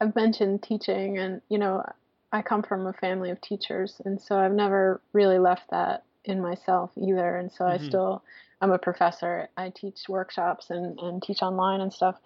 I've 0.00 0.14
mentioned 0.14 0.62
teaching, 0.62 1.18
and 1.18 1.40
you 1.48 1.58
know, 1.58 1.84
I 2.32 2.42
come 2.42 2.62
from 2.62 2.86
a 2.86 2.92
family 2.92 3.30
of 3.30 3.40
teachers, 3.40 4.00
and 4.04 4.20
so 4.20 4.38
I've 4.38 4.52
never 4.52 5.00
really 5.12 5.38
left 5.38 5.70
that 5.70 6.04
in 6.24 6.40
myself 6.40 6.90
either. 6.96 7.36
And 7.36 7.50
so 7.50 7.64
mm-hmm. 7.64 7.82
I 7.82 7.86
still 7.86 8.22
I'm 8.60 8.72
a 8.72 8.78
professor. 8.78 9.48
I 9.56 9.70
teach 9.70 10.08
workshops 10.08 10.70
and, 10.70 10.98
and 10.98 11.22
teach 11.22 11.42
online 11.42 11.80
and 11.80 11.92
stuff. 11.92 12.16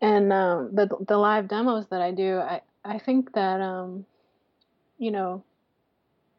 And 0.00 0.32
um, 0.32 0.74
the 0.74 0.88
the 1.06 1.16
live 1.16 1.48
demos 1.48 1.86
that 1.90 2.00
I 2.00 2.10
do, 2.10 2.38
I 2.38 2.62
I 2.84 2.98
think 2.98 3.32
that 3.34 3.60
um, 3.60 4.06
you 5.00 5.10
know, 5.10 5.42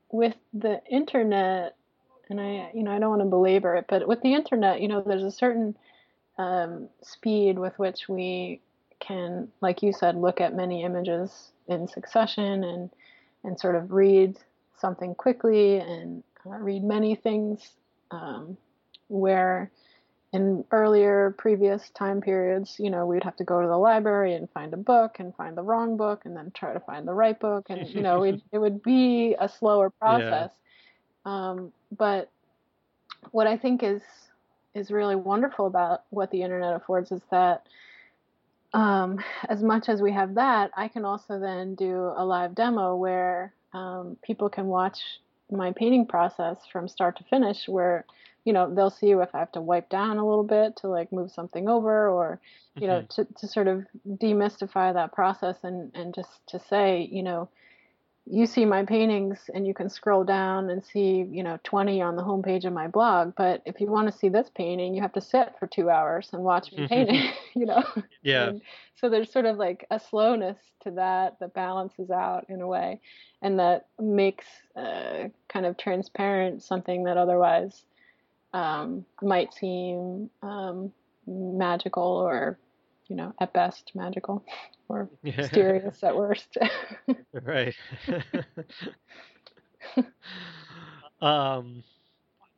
with 0.09 0.35
the 0.53 0.81
internet, 0.85 1.75
and 2.29 2.39
I, 2.39 2.71
you 2.73 2.83
know, 2.83 2.91
I 2.91 2.99
don't 2.99 3.09
want 3.09 3.21
to 3.21 3.27
belabor 3.27 3.75
it, 3.75 3.85
but 3.89 4.07
with 4.07 4.21
the 4.21 4.33
internet, 4.33 4.79
you 4.79 4.87
know, 4.87 5.01
there's 5.01 5.23
a 5.23 5.31
certain 5.31 5.75
um, 6.37 6.87
speed 7.01 7.59
with 7.59 7.77
which 7.77 8.07
we 8.07 8.61
can, 8.99 9.49
like 9.59 9.83
you 9.83 9.91
said, 9.91 10.15
look 10.15 10.39
at 10.39 10.55
many 10.55 10.83
images 10.83 11.51
in 11.67 11.87
succession 11.87 12.63
and 12.63 12.89
and 13.43 13.59
sort 13.59 13.75
of 13.75 13.91
read 13.91 14.37
something 14.77 15.15
quickly 15.15 15.77
and 15.77 16.23
uh, 16.45 16.51
read 16.57 16.83
many 16.83 17.15
things. 17.15 17.71
Um, 18.11 18.57
where 19.11 19.69
in 20.33 20.63
earlier 20.71 21.35
previous 21.37 21.89
time 21.89 22.21
periods, 22.21 22.77
you 22.79 22.89
know, 22.89 23.05
we'd 23.05 23.23
have 23.23 23.35
to 23.37 23.43
go 23.43 23.61
to 23.61 23.67
the 23.67 23.77
library 23.77 24.33
and 24.33 24.49
find 24.51 24.73
a 24.73 24.77
book 24.77 25.17
and 25.19 25.35
find 25.35 25.57
the 25.57 25.61
wrong 25.61 25.97
book 25.97 26.21
and 26.25 26.35
then 26.35 26.51
try 26.55 26.73
to 26.73 26.79
find 26.79 27.07
the 27.07 27.13
right 27.13 27.37
book. 27.37 27.65
And, 27.69 27.87
you 27.89 28.01
know, 28.01 28.23
it 28.23 28.41
would 28.53 28.81
be 28.81 29.35
a 29.39 29.49
slower 29.49 29.89
process. 29.99 30.51
Yeah. 31.25 31.49
Um, 31.49 31.73
but 31.95 32.31
what 33.31 33.45
I 33.45 33.57
think 33.57 33.83
is, 33.83 34.01
is 34.73 34.89
really 34.89 35.17
wonderful 35.17 35.67
about 35.67 36.03
what 36.11 36.31
the 36.31 36.43
internet 36.43 36.75
affords 36.75 37.11
is 37.11 37.21
that 37.29 37.67
um, 38.73 39.19
as 39.49 39.61
much 39.61 39.89
as 39.89 40.01
we 40.01 40.13
have 40.13 40.35
that, 40.35 40.71
I 40.77 40.87
can 40.87 41.03
also 41.03 41.39
then 41.39 41.75
do 41.75 42.13
a 42.15 42.23
live 42.23 42.55
demo 42.55 42.95
where 42.95 43.53
um, 43.73 44.17
people 44.23 44.47
can 44.47 44.67
watch 44.67 44.99
my 45.51 45.73
painting 45.73 46.05
process 46.05 46.57
from 46.71 46.87
start 46.87 47.17
to 47.17 47.25
finish 47.25 47.67
where 47.67 48.05
you 48.45 48.53
know 48.53 48.73
they'll 48.73 48.89
see 48.89 49.11
if 49.11 49.33
i 49.33 49.39
have 49.39 49.51
to 49.51 49.61
wipe 49.61 49.89
down 49.89 50.17
a 50.17 50.27
little 50.27 50.43
bit 50.43 50.75
to 50.75 50.87
like 50.87 51.11
move 51.11 51.31
something 51.31 51.69
over 51.69 52.09
or 52.09 52.39
you 52.75 52.87
know 52.87 53.01
mm-hmm. 53.01 53.23
to, 53.23 53.33
to 53.39 53.47
sort 53.47 53.67
of 53.67 53.85
demystify 54.07 54.93
that 54.93 55.13
process 55.13 55.57
and 55.63 55.91
and 55.95 56.13
just 56.13 56.29
to 56.47 56.59
say 56.59 57.07
you 57.11 57.23
know 57.23 57.49
you 58.25 58.45
see 58.45 58.65
my 58.65 58.85
paintings 58.85 59.49
and 59.53 59.65
you 59.65 59.73
can 59.73 59.89
scroll 59.89 60.23
down 60.23 60.69
and 60.69 60.83
see, 60.85 61.25
you 61.29 61.43
know, 61.43 61.59
20 61.63 62.01
on 62.01 62.15
the 62.15 62.21
homepage 62.21 62.65
of 62.65 62.73
my 62.73 62.87
blog. 62.87 63.33
But 63.35 63.63
if 63.65 63.81
you 63.81 63.87
want 63.87 64.11
to 64.11 64.17
see 64.17 64.29
this 64.29 64.49
painting, 64.53 64.93
you 64.93 65.01
have 65.01 65.13
to 65.13 65.21
sit 65.21 65.55
for 65.59 65.65
two 65.65 65.89
hours 65.89 66.29
and 66.31 66.43
watch 66.43 66.71
me 66.71 66.87
paint 66.87 67.09
it, 67.09 67.33
you 67.55 67.65
know? 67.65 67.83
Yeah. 68.21 68.49
And 68.49 68.61
so 68.95 69.09
there's 69.09 69.31
sort 69.31 69.45
of 69.45 69.57
like 69.57 69.87
a 69.89 69.99
slowness 69.99 70.57
to 70.83 70.91
that 70.91 71.39
that 71.39 71.53
balances 71.53 72.11
out 72.11 72.45
in 72.47 72.61
a 72.61 72.67
way 72.67 73.01
and 73.41 73.59
that 73.59 73.87
makes 73.99 74.45
uh, 74.75 75.29
kind 75.49 75.65
of 75.65 75.77
transparent 75.77 76.61
something 76.61 77.03
that 77.05 77.17
otherwise 77.17 77.83
um, 78.53 79.05
might 79.21 79.53
seem 79.53 80.29
um, 80.41 80.91
magical 81.27 82.03
or 82.03 82.57
you 83.11 83.17
know, 83.17 83.33
at 83.41 83.51
best 83.51 83.91
magical 83.93 84.41
or 84.87 85.09
mysterious 85.21 86.01
at 86.01 86.15
worst. 86.15 86.57
right. 87.43 87.75
um, 91.21 91.83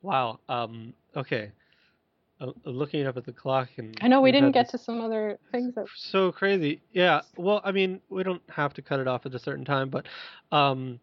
wow. 0.04 0.40
Um, 0.48 0.94
okay. 1.16 1.52
Uh, 2.40 2.52
looking 2.66 3.08
up 3.08 3.18
at 3.18 3.26
the 3.26 3.32
clock 3.32 3.70
and 3.78 3.98
I 4.00 4.08
know 4.08 4.22
we 4.22 4.32
didn't 4.32 4.52
get 4.52 4.70
to 4.70 4.78
some 4.78 5.02
other 5.02 5.40
things 5.52 5.74
that 5.74 5.88
so 5.96 6.32
crazy. 6.32 6.84
Yeah. 6.92 7.22
Well, 7.36 7.60
I 7.64 7.72
mean, 7.72 8.00
we 8.10 8.22
don't 8.22 8.44
have 8.48 8.76
to 8.76 8.84
cut 8.84 9.00
it 9.00 9.08
off 9.08 9.26
at 9.26 9.34
a 9.34 9.40
certain 9.40 9.66
time, 9.66 9.90
but 9.90 10.06
um, 10.52 11.00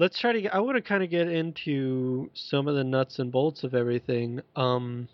let's 0.00 0.18
try 0.18 0.32
to 0.32 0.42
get. 0.42 0.52
I 0.52 0.58
want 0.58 0.76
to 0.76 0.82
kind 0.82 1.04
of 1.04 1.10
get 1.10 1.28
into 1.28 2.28
some 2.34 2.66
of 2.66 2.74
the 2.74 2.82
nuts 2.82 3.20
and 3.20 3.30
bolts 3.30 3.62
of 3.62 3.74
everything. 3.74 4.40
Um, 4.56 5.08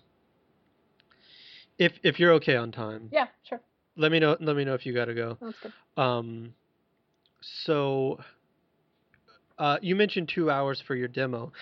if 1.79 1.93
if 2.03 2.19
you're 2.19 2.33
okay 2.35 2.57
on 2.57 2.73
time. 2.73 3.11
Yeah, 3.13 3.27
sure 3.47 3.61
let 3.97 4.13
me 4.13 4.19
know. 4.19 4.37
Let 4.41 4.57
me 4.57 4.65
know 4.65 4.75
if 4.75 4.87
you 4.87 4.95
got 4.95 5.07
to 5.07 5.15
go. 5.15 5.39
That's 5.41 5.57
good. 5.61 5.73
Um, 6.03 6.55
so 7.41 8.21
uh, 9.59 9.79
you 9.81 9.97
mentioned 9.97 10.31
two 10.35 10.51
hours 10.51 10.83
for 10.87 10.95
your 10.95 11.09
demo. 11.09 11.53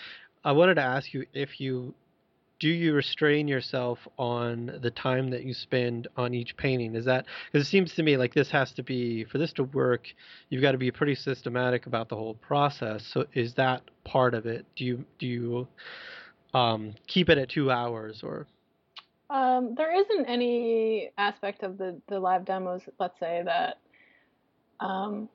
I 0.45 0.53
wanted 0.53 0.75
to 0.75 0.83
ask 0.83 1.15
you 1.15 1.25
if 1.33 1.61
you 1.61 1.95
do 2.65 2.71
you 2.71 2.95
restrain 2.95 3.47
yourself 3.47 3.99
on 4.17 4.79
the 4.81 4.91
time 4.91 5.29
that 5.29 5.45
you 5.45 5.53
spend 5.53 6.09
on 6.17 6.33
each 6.33 6.57
painting? 6.57 6.95
Is 6.95 7.05
that 7.05 7.27
because 7.53 7.67
it 7.67 7.71
seems 7.71 7.93
to 7.93 8.03
me 8.03 8.17
like 8.17 8.33
this 8.33 8.51
has 8.53 8.73
to 8.73 8.83
be 8.83 9.25
for 9.25 9.37
this 9.37 9.53
to 9.55 9.65
work, 9.65 10.07
you've 10.49 10.63
got 10.63 10.73
to 10.73 10.79
be 10.79 10.91
pretty 10.91 11.15
systematic 11.15 11.85
about 11.85 12.09
the 12.09 12.17
whole 12.17 12.33
process. 12.33 13.05
So 13.13 13.27
is 13.35 13.53
that 13.57 13.83
part 14.05 14.33
of 14.33 14.47
it? 14.47 14.65
Do 14.77 14.87
you 14.87 15.05
do 15.19 15.27
you 15.27 15.69
um, 16.55 16.95
keep 17.07 17.29
it 17.29 17.37
at 17.37 17.51
two 17.51 17.71
hours 17.71 18.23
or? 18.23 18.47
Um, 19.29 19.75
there 19.77 19.95
isn't 19.95 20.25
any 20.25 21.11
aspect 21.19 21.65
of 21.65 21.77
the, 21.77 22.01
the 22.09 22.19
live 22.19 22.47
demos, 22.47 22.81
let's 22.99 23.21
say, 23.21 23.43
that 23.45 23.77
um, 24.81 25.29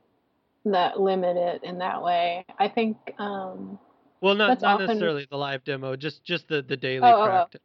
that 0.66 1.00
limit 1.00 1.38
it 1.38 1.64
in 1.64 1.78
that 1.78 2.02
way. 2.02 2.44
I 2.58 2.70
think. 2.70 2.98
Um, 3.20 3.78
well, 4.22 4.36
not 4.36 4.62
not 4.62 4.76
often... 4.76 4.88
necessarily 4.88 5.28
the 5.30 5.38
live 5.38 5.64
demo, 5.64 5.96
just 5.96 6.24
just 6.24 6.48
the 6.48 6.62
the 6.62 6.78
daily 6.78 7.08
oh, 7.08 7.26
practice. 7.26 7.62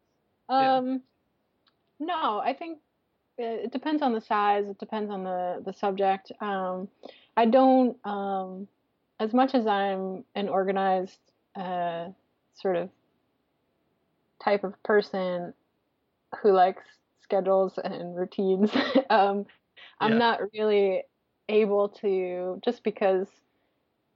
Oh, 0.49 0.59
oh. 0.59 0.79
Um, 0.79 1.03
no, 2.01 2.41
I 2.41 2.55
think 2.55 2.79
it, 3.39 3.65
it, 3.65 3.73
depends 3.73 4.03
on 4.03 4.13
the 4.13 4.21
size. 4.21 4.67
It 4.69 4.79
depends 4.79 5.11
on 5.11 5.25
the 5.25 5.63
the 5.65 5.73
subject. 5.73 6.33
Um, 6.41 6.89
I 7.37 7.47
don't, 7.47 7.97
um, 8.07 8.69
as 9.19 9.33
much 9.33 9.55
as 9.55 9.67
I'm 9.67 10.25
an 10.35 10.49
organized 10.49 11.19
uh, 11.57 12.09
sort 12.55 12.77
of 12.77 12.91
type 14.43 14.65
of 14.65 14.81
person 14.83 15.55
who 16.43 16.53
likes 16.53 16.83
schedules 17.23 17.79
and 17.83 18.17
routines. 18.17 18.71
um, 19.11 19.47
I'm 20.01 20.13
yeah. 20.13 20.19
not 20.19 20.41
really 20.53 21.03
able 21.49 21.89
to 21.89 22.61
just 22.65 22.83
because 22.85 23.27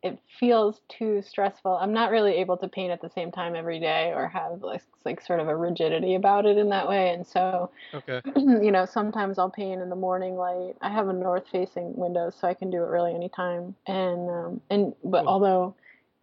it 0.03 0.18
feels 0.38 0.80
too 0.88 1.22
stressful. 1.22 1.72
I'm 1.72 1.92
not 1.92 2.11
really 2.11 2.34
able 2.34 2.57
to 2.59 2.68
paint 2.68 2.92
at 2.92 3.03
the 3.03 3.11
same 3.11 3.32
time 3.32 3.57
every 3.57 3.80
day 3.80 4.12
or 4.14 4.28
have 4.28 4.62
like, 4.62 4.82
like 5.05 5.20
sort 5.20 5.40
of 5.40 5.49
a 5.49 5.57
rigidity 5.57 6.14
about 6.14 6.46
it 6.46 6.57
in 6.57 6.68
that 6.68 6.88
way. 6.88 7.11
And 7.11 7.26
so, 7.26 7.70
okay. 7.92 8.20
you 8.36 8.70
know, 8.70 8.84
sometimes 8.84 9.38
I'll 9.38 9.51
paint 9.51 9.82
in 9.82 9.90
the 9.90 9.96
morning 9.96 10.36
light. 10.36 10.74
I 10.80 10.90
have 10.90 11.09
a 11.09 11.12
north 11.12 11.44
facing 11.51 11.96
window, 11.96 12.30
so 12.30 12.46
I 12.46 12.55
can 12.55 12.70
do 12.70 12.76
it 12.76 12.86
really 12.86 13.12
anytime. 13.12 13.74
And, 13.86 14.30
um, 14.30 14.61
and, 14.70 14.94
but 15.03 15.22
cool. 15.22 15.28
although 15.28 15.74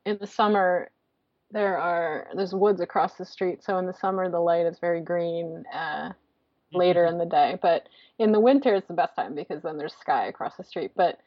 in 0.06 0.18
the 0.22 0.28
summer, 0.28 0.90
there 1.52 1.78
are 1.78 2.28
there's 2.36 2.54
woods 2.54 2.82
across 2.82 3.16
the 3.16 3.24
street 3.24 3.64
so 3.64 3.78
in 3.78 3.86
the 3.86 3.94
summer 3.94 4.30
the 4.30 4.40
light 4.40 4.66
is 4.66 4.80
very 4.80 5.00
green 5.00 5.64
uh, 5.74 6.12
later 6.74 7.06
mm-hmm. 7.06 7.14
in 7.14 7.18
the 7.20 7.26
day 7.26 7.58
but 7.62 7.88
in 8.18 8.32
the 8.32 8.40
winter 8.40 8.74
it's 8.74 8.88
the 8.88 8.94
best 8.94 9.16
time 9.16 9.36
because 9.36 9.62
then 9.62 9.78
there's 9.78 9.94
sky 9.94 10.26
across 10.26 10.58
the 10.58 10.64
street 10.64 10.92
but 10.96 11.20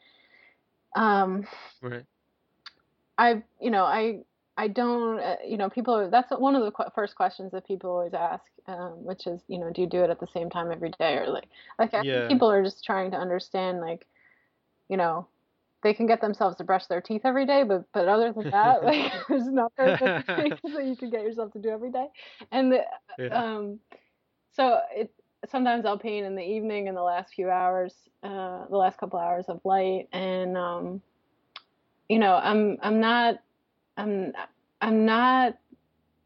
um 0.95 1.47
right 1.81 2.05
i 3.19 3.43
you 3.61 3.69
know 3.69 3.83
i 3.83 4.19
i 4.57 4.67
don't 4.67 5.19
uh, 5.19 5.35
you 5.45 5.57
know 5.57 5.69
people 5.69 5.93
Are, 5.93 6.09
that's 6.09 6.31
one 6.31 6.55
of 6.55 6.63
the 6.63 6.71
qu- 6.71 6.89
first 6.95 7.15
questions 7.15 7.51
that 7.51 7.67
people 7.67 7.91
always 7.91 8.13
ask 8.13 8.43
um, 8.67 9.03
which 9.03 9.27
is 9.27 9.41
you 9.47 9.59
know 9.59 9.71
do 9.71 9.81
you 9.81 9.87
do 9.87 10.03
it 10.03 10.09
at 10.09 10.19
the 10.19 10.27
same 10.33 10.49
time 10.49 10.71
every 10.71 10.91
day 10.99 11.17
or 11.17 11.27
like 11.27 11.49
like 11.77 11.91
yeah. 12.03 12.27
people 12.27 12.49
are 12.49 12.63
just 12.63 12.83
trying 12.83 13.11
to 13.11 13.17
understand 13.17 13.79
like 13.79 14.07
you 14.89 14.97
know 14.97 15.27
they 15.83 15.93
can 15.93 16.07
get 16.07 16.21
themselves 16.21 16.57
to 16.57 16.63
brush 16.63 16.87
their 16.87 17.01
teeth 17.01 17.21
every 17.23 17.45
day, 17.45 17.63
but 17.63 17.85
but 17.93 18.07
other 18.07 18.33
than 18.33 18.49
that, 18.49 18.83
like 18.83 19.11
there's 19.29 19.47
not 19.47 19.71
things 19.77 19.99
that 20.63 20.85
you 20.85 20.95
can 20.95 21.09
get 21.09 21.21
yourself 21.21 21.53
to 21.53 21.59
do 21.59 21.69
every 21.69 21.91
day. 21.91 22.07
And 22.51 22.71
the, 22.71 22.81
yeah. 23.17 23.43
um, 23.43 23.79
so 24.53 24.79
it 24.93 25.11
sometimes 25.49 25.85
I'll 25.85 25.97
paint 25.97 26.25
in 26.25 26.35
the 26.35 26.43
evening 26.43 26.87
in 26.87 26.95
the 26.95 27.01
last 27.01 27.33
few 27.33 27.49
hours, 27.49 27.93
uh, 28.23 28.65
the 28.69 28.77
last 28.77 28.97
couple 28.97 29.19
hours 29.19 29.45
of 29.47 29.61
light, 29.63 30.07
and 30.11 30.57
um, 30.57 31.01
you 32.09 32.19
know 32.19 32.35
I'm 32.35 32.77
I'm 32.81 32.99
not 32.99 33.35
I'm 33.97 34.33
I'm 34.81 35.05
not 35.05 35.57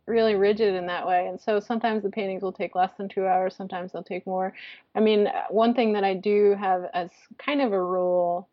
really 0.05 0.36
rigid 0.36 0.75
in 0.75 0.86
that 0.88 1.07
way. 1.07 1.27
And 1.27 1.39
so 1.39 1.61
sometimes 1.61 2.03
the 2.03 2.09
paintings 2.09 2.43
will 2.43 2.51
take 2.51 2.75
less 2.75 2.91
than 2.97 3.07
two 3.07 3.25
hours, 3.25 3.55
sometimes 3.55 3.93
they'll 3.93 4.03
take 4.03 4.27
more. 4.27 4.53
I 4.95 4.99
mean, 4.99 5.29
one 5.49 5.73
thing 5.73 5.93
that 5.93 6.03
I 6.03 6.13
do 6.13 6.57
have 6.59 6.89
as 6.93 7.09
kind 7.38 7.61
of 7.61 7.71
a 7.71 7.81
rule 7.81 8.49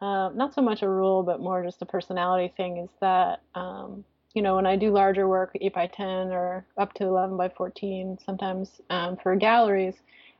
uh, 0.00 0.28
not 0.30 0.54
so 0.54 0.60
much 0.60 0.82
a 0.82 0.88
rule, 0.88 1.22
but 1.22 1.40
more 1.40 1.64
just 1.64 1.80
a 1.80 1.86
personality 1.86 2.52
thing, 2.56 2.78
is 2.78 2.90
that 3.00 3.40
um, 3.54 4.04
you 4.34 4.42
know 4.42 4.56
when 4.56 4.66
I 4.66 4.76
do 4.76 4.90
larger 4.90 5.26
work, 5.26 5.56
8 5.58 5.74
by 5.74 5.86
10 5.86 6.06
or 6.32 6.66
up 6.76 6.92
to 6.94 7.04
11 7.04 7.36
by 7.36 7.48
14, 7.48 8.18
sometimes 8.24 8.80
um, 8.90 9.16
for 9.16 9.34
galleries, 9.36 9.94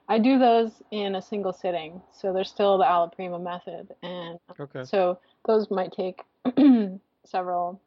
I 0.09 0.19
do 0.19 0.39
those 0.39 0.83
in 0.91 1.15
a 1.15 1.23
single 1.23 1.53
sitting. 1.53 2.03
So 2.13 2.33
there's 2.33 2.51
still 2.51 2.77
the 2.79 2.85
alla 2.85 3.09
prima 3.09 3.39
method, 3.39 3.95
and 4.03 4.39
okay. 4.61 4.85
so 4.85 5.19
those 5.47 5.71
might 5.71 5.93
take 5.93 6.23
several 7.25 7.81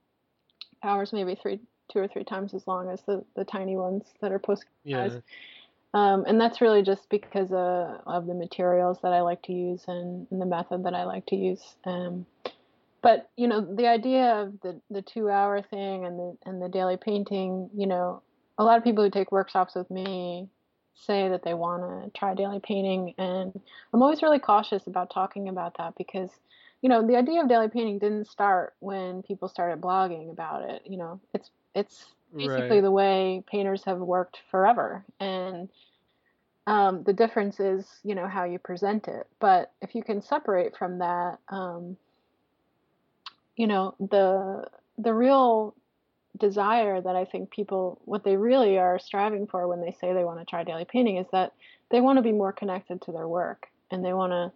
hours, 0.84 1.14
maybe 1.14 1.36
three, 1.36 1.60
two 1.92 2.00
or 2.00 2.08
three 2.08 2.24
times 2.24 2.54
as 2.54 2.68
long 2.68 2.90
as 2.90 3.02
the 3.04 3.24
the 3.36 3.46
tiny 3.46 3.76
ones 3.76 4.06
that 4.22 4.32
are 4.32 4.40
post. 4.40 4.66
Yeah. 4.84 5.10
Um, 5.94 6.26
and 6.28 6.40
that's 6.40 6.62
really 6.62 6.84
just 6.84 7.10
because 7.10 7.52
uh, 7.52 7.98
of 8.06 8.28
the 8.28 8.36
materials 8.36 9.00
that 9.02 9.12
I 9.12 9.22
like 9.22 9.42
to 9.44 9.54
use 9.54 9.86
and, 9.88 10.28
and 10.30 10.40
the 10.40 10.46
method 10.46 10.84
that 10.84 10.94
I 10.94 11.04
like 11.06 11.26
to 11.28 11.36
use. 11.36 11.78
Um, 11.84 12.28
but 13.02 13.30
you 13.38 13.48
know, 13.48 13.62
the 13.62 13.88
idea 13.88 14.42
of 14.42 14.60
the 14.62 14.80
the 14.92 15.02
two 15.02 15.30
hour 15.30 15.62
thing 15.62 16.06
and 16.06 16.20
the 16.20 16.38
and 16.46 16.62
the 16.62 16.70
daily 16.70 16.98
painting, 16.98 17.70
you 17.76 17.88
know, 17.88 18.22
a 18.58 18.64
lot 18.64 18.78
of 18.78 18.84
people 18.84 19.04
who 19.04 19.10
take 19.10 19.32
workshops 19.32 19.74
with 19.76 19.90
me 19.90 20.48
say 20.94 21.30
that 21.30 21.44
they 21.44 21.54
want 21.54 21.82
to 21.82 22.20
try 22.20 22.36
daily 22.36 22.60
painting, 22.60 23.14
and 23.18 23.60
I'm 23.94 24.02
always 24.02 24.22
really 24.22 24.40
cautious 24.40 24.86
about 24.86 25.12
talking 25.12 25.48
about 25.48 25.78
that 25.78 25.96
because 25.98 26.30
you 26.82 26.90
know 26.90 27.06
the 27.06 27.16
idea 27.16 27.42
of 27.42 27.50
daily 27.50 27.70
painting 27.70 28.00
didn't 28.00 28.28
start 28.28 28.74
when 28.80 29.24
people 29.24 29.48
started 29.48 29.82
blogging 29.82 30.32
about 30.32 30.70
it. 30.70 30.84
You 30.86 30.98
know, 30.98 31.20
it's 31.34 31.52
it's 31.76 32.06
basically 32.36 32.70
right. 32.70 32.82
the 32.82 32.92
way 32.92 33.44
painters 33.50 33.84
have 33.86 33.98
worked 33.98 34.40
forever 34.52 35.04
and 35.20 35.70
um, 36.68 37.04
the 37.04 37.14
difference 37.14 37.60
is 37.60 37.88
you 38.04 38.14
know 38.14 38.28
how 38.28 38.44
you 38.44 38.60
present 38.60 39.08
it 39.08 39.28
but 39.40 39.72
if 39.82 39.96
you 39.96 40.04
can 40.04 40.22
separate 40.22 40.78
from 40.78 41.00
that 41.00 41.40
um, 41.50 41.98
you 43.56 43.68
know 43.68 43.96
the 44.00 44.66
the 44.98 45.14
real 45.14 45.74
desire 46.38 47.02
that 47.02 47.16
i 47.16 47.26
think 47.26 47.50
people 47.50 48.00
what 48.06 48.24
they 48.24 48.38
really 48.38 48.78
are 48.78 49.00
striving 49.00 49.48
for 49.48 49.68
when 49.68 49.82
they 49.82 49.96
say 50.00 50.14
they 50.14 50.24
want 50.24 50.40
to 50.40 50.46
try 50.46 50.64
daily 50.64 50.86
painting 50.86 51.18
is 51.18 51.26
that 51.32 51.54
they 51.90 52.00
want 52.00 52.18
to 52.18 52.24
be 52.24 52.32
more 52.32 52.54
connected 52.54 53.02
to 53.02 53.12
their 53.12 53.28
work 53.28 53.68
and 53.90 54.06
they 54.06 54.14
want 54.14 54.32
to 54.32 54.52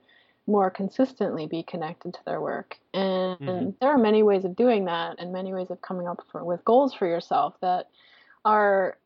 more 0.46 0.70
consistently 0.70 1.48
be 1.48 1.64
connected 1.64 2.14
to 2.14 2.20
their 2.26 2.42
work. 2.42 2.78
And, 2.94 3.40
mm-hmm. 3.40 3.70
there 3.80 3.90
are 3.90 3.98
many 3.98 4.24
ways 4.24 4.44
of 4.44 4.56
doing 4.56 4.86
that 4.86 5.16
and 5.20 5.32
many 5.32 5.54
ways 5.54 5.70
of 5.70 5.82
coming 5.82 6.08
up 6.08 6.24
for, 6.32 6.44
with 6.44 6.66
goals 6.66 6.94
for 6.94 7.08
yourself 7.08 7.56
that 7.62 7.90
are 8.46 8.98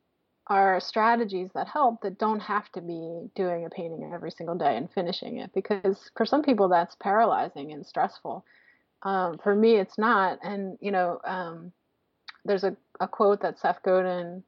are 0.49 0.79
strategies 0.79 1.49
that 1.53 1.67
help 1.67 2.01
that 2.01 2.17
don't 2.17 2.39
have 2.39 2.71
to 2.71 2.79
be 2.79 3.29
doing 3.35 3.65
a 3.65 3.69
painting 3.69 4.09
every 4.13 4.31
single 4.31 4.55
day 4.55 4.77
and 4.77 4.89
finishing 4.89 5.39
it 5.39 5.51
because 5.53 6.09
for 6.15 6.25
some 6.25 6.41
people 6.41 6.69
that's 6.69 6.95
paralyzing 6.95 7.73
and 7.73 7.85
stressful. 7.85 8.45
Um, 9.03 9.37
for 9.43 9.53
me, 9.53 9.75
it's 9.75 9.97
not. 9.97 10.39
And 10.41 10.77
you 10.79 10.91
know, 10.91 11.19
um, 11.25 11.73
there's 12.45 12.63
a, 12.63 12.75
a 12.99 13.09
quote 13.09 13.41
that 13.41 13.59
Seth 13.59 13.83
Godin 13.83 14.41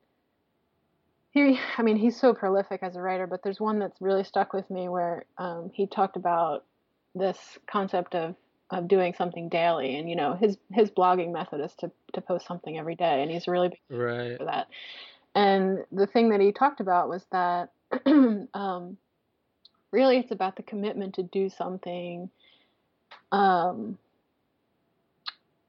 he 1.32 1.60
I 1.78 1.82
mean 1.82 1.98
he's 1.98 2.20
so 2.20 2.34
prolific 2.34 2.82
as 2.82 2.96
a 2.96 3.02
writer, 3.02 3.28
but 3.28 3.44
there's 3.44 3.60
one 3.60 3.80
that's 3.80 4.02
really 4.02 4.24
stuck 4.24 4.54
with 4.54 4.70
me 4.70 4.90
where 4.90 5.26
um, 5.38 5.70
he 5.74 5.86
talked 5.86 6.16
about 6.16 6.66
this 7.20 7.60
concept 7.68 8.16
of 8.16 8.36
of 8.72 8.88
doing 8.88 9.14
something 9.14 9.50
daily 9.50 9.98
and 9.98 10.10
you 10.10 10.16
know 10.16 10.34
his 10.34 10.58
his 10.72 10.92
blogging 10.92 11.32
method 11.32 11.60
is 11.62 11.74
to 11.76 11.92
to 12.14 12.22
post 12.22 12.46
something 12.46 12.78
every 12.78 12.96
day 12.96 13.22
and 13.22 13.32
he's 13.32 13.48
really 13.48 13.70
big 13.70 13.80
right. 13.90 14.38
for 14.38 14.46
that 14.46 14.68
and 15.36 15.80
the 15.92 16.08
thing 16.08 16.30
that 16.30 16.40
he 16.40 16.52
talked 16.52 16.80
about 16.80 17.10
was 17.10 17.26
that 17.32 17.72
um, 18.54 18.98
really 19.92 20.18
it's 20.18 20.32
about 20.32 20.56
the 20.56 20.64
commitment 20.64 21.16
to 21.16 21.24
do 21.24 21.50
something 21.50 22.30
um, 23.32 23.98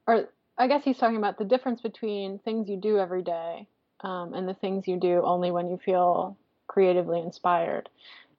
or 0.07 0.28
i 0.59 0.66
guess 0.66 0.84
he's 0.84 0.98
talking 0.98 1.16
about 1.16 1.38
the 1.38 1.44
difference 1.44 1.80
between 1.80 2.38
things 2.40 2.68
you 2.68 2.76
do 2.76 2.98
every 2.98 3.22
day 3.22 3.66
um, 4.03 4.34
and 4.34 4.46
the 4.46 4.55
things 4.55 4.86
you 4.86 4.98
do 4.98 5.22
only 5.24 5.51
when 5.51 5.68
you 5.68 5.78
feel 5.82 6.36
creatively 6.68 7.18
inspired 7.18 7.88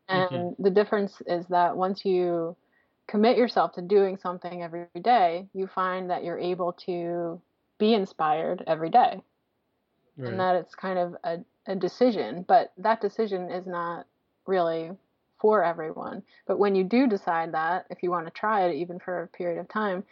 mm-hmm. 0.08 0.36
and 0.36 0.52
mm-hmm. 0.52 0.64
the 0.64 0.70
difference 0.70 1.20
is 1.26 1.48
that 1.48 1.76
once 1.76 2.06
you 2.06 2.56
commit 3.12 3.38
yourself 3.38 3.74
to 3.74 3.82
doing 3.82 4.18
something 4.18 4.64
every 4.64 4.88
day, 5.02 5.46
you 5.54 5.68
find 5.68 6.10
that 6.10 6.24
you're 6.24 6.40
able 6.40 6.72
to 6.72 7.42
be 7.78 7.94
inspired 7.94 8.64
every 8.66 8.90
day. 8.90 9.22
Right. 10.18 10.30
And 10.30 10.40
that 10.40 10.56
it's 10.56 10.76
kind 10.76 10.98
of 10.98 11.18
a, 11.26 11.40
a 11.68 11.76
decision, 11.76 12.46
but 12.48 12.72
that 12.78 13.02
decision 13.02 13.52
is 13.52 13.68
not 13.68 14.08
really 14.48 14.92
for 15.40 15.62
everyone. 15.62 16.24
But 16.48 16.58
when 16.58 16.74
you 16.74 16.86
do 16.86 17.06
decide 17.06 17.54
that, 17.54 17.86
if 17.90 18.02
you 18.02 18.12
want 18.12 18.28
to 18.28 18.32
try 18.32 18.66
it 18.68 18.76
even 18.76 18.98
for 18.98 19.24
a 19.24 19.28
period 19.28 19.60
of 19.60 19.68
time, 19.68 20.06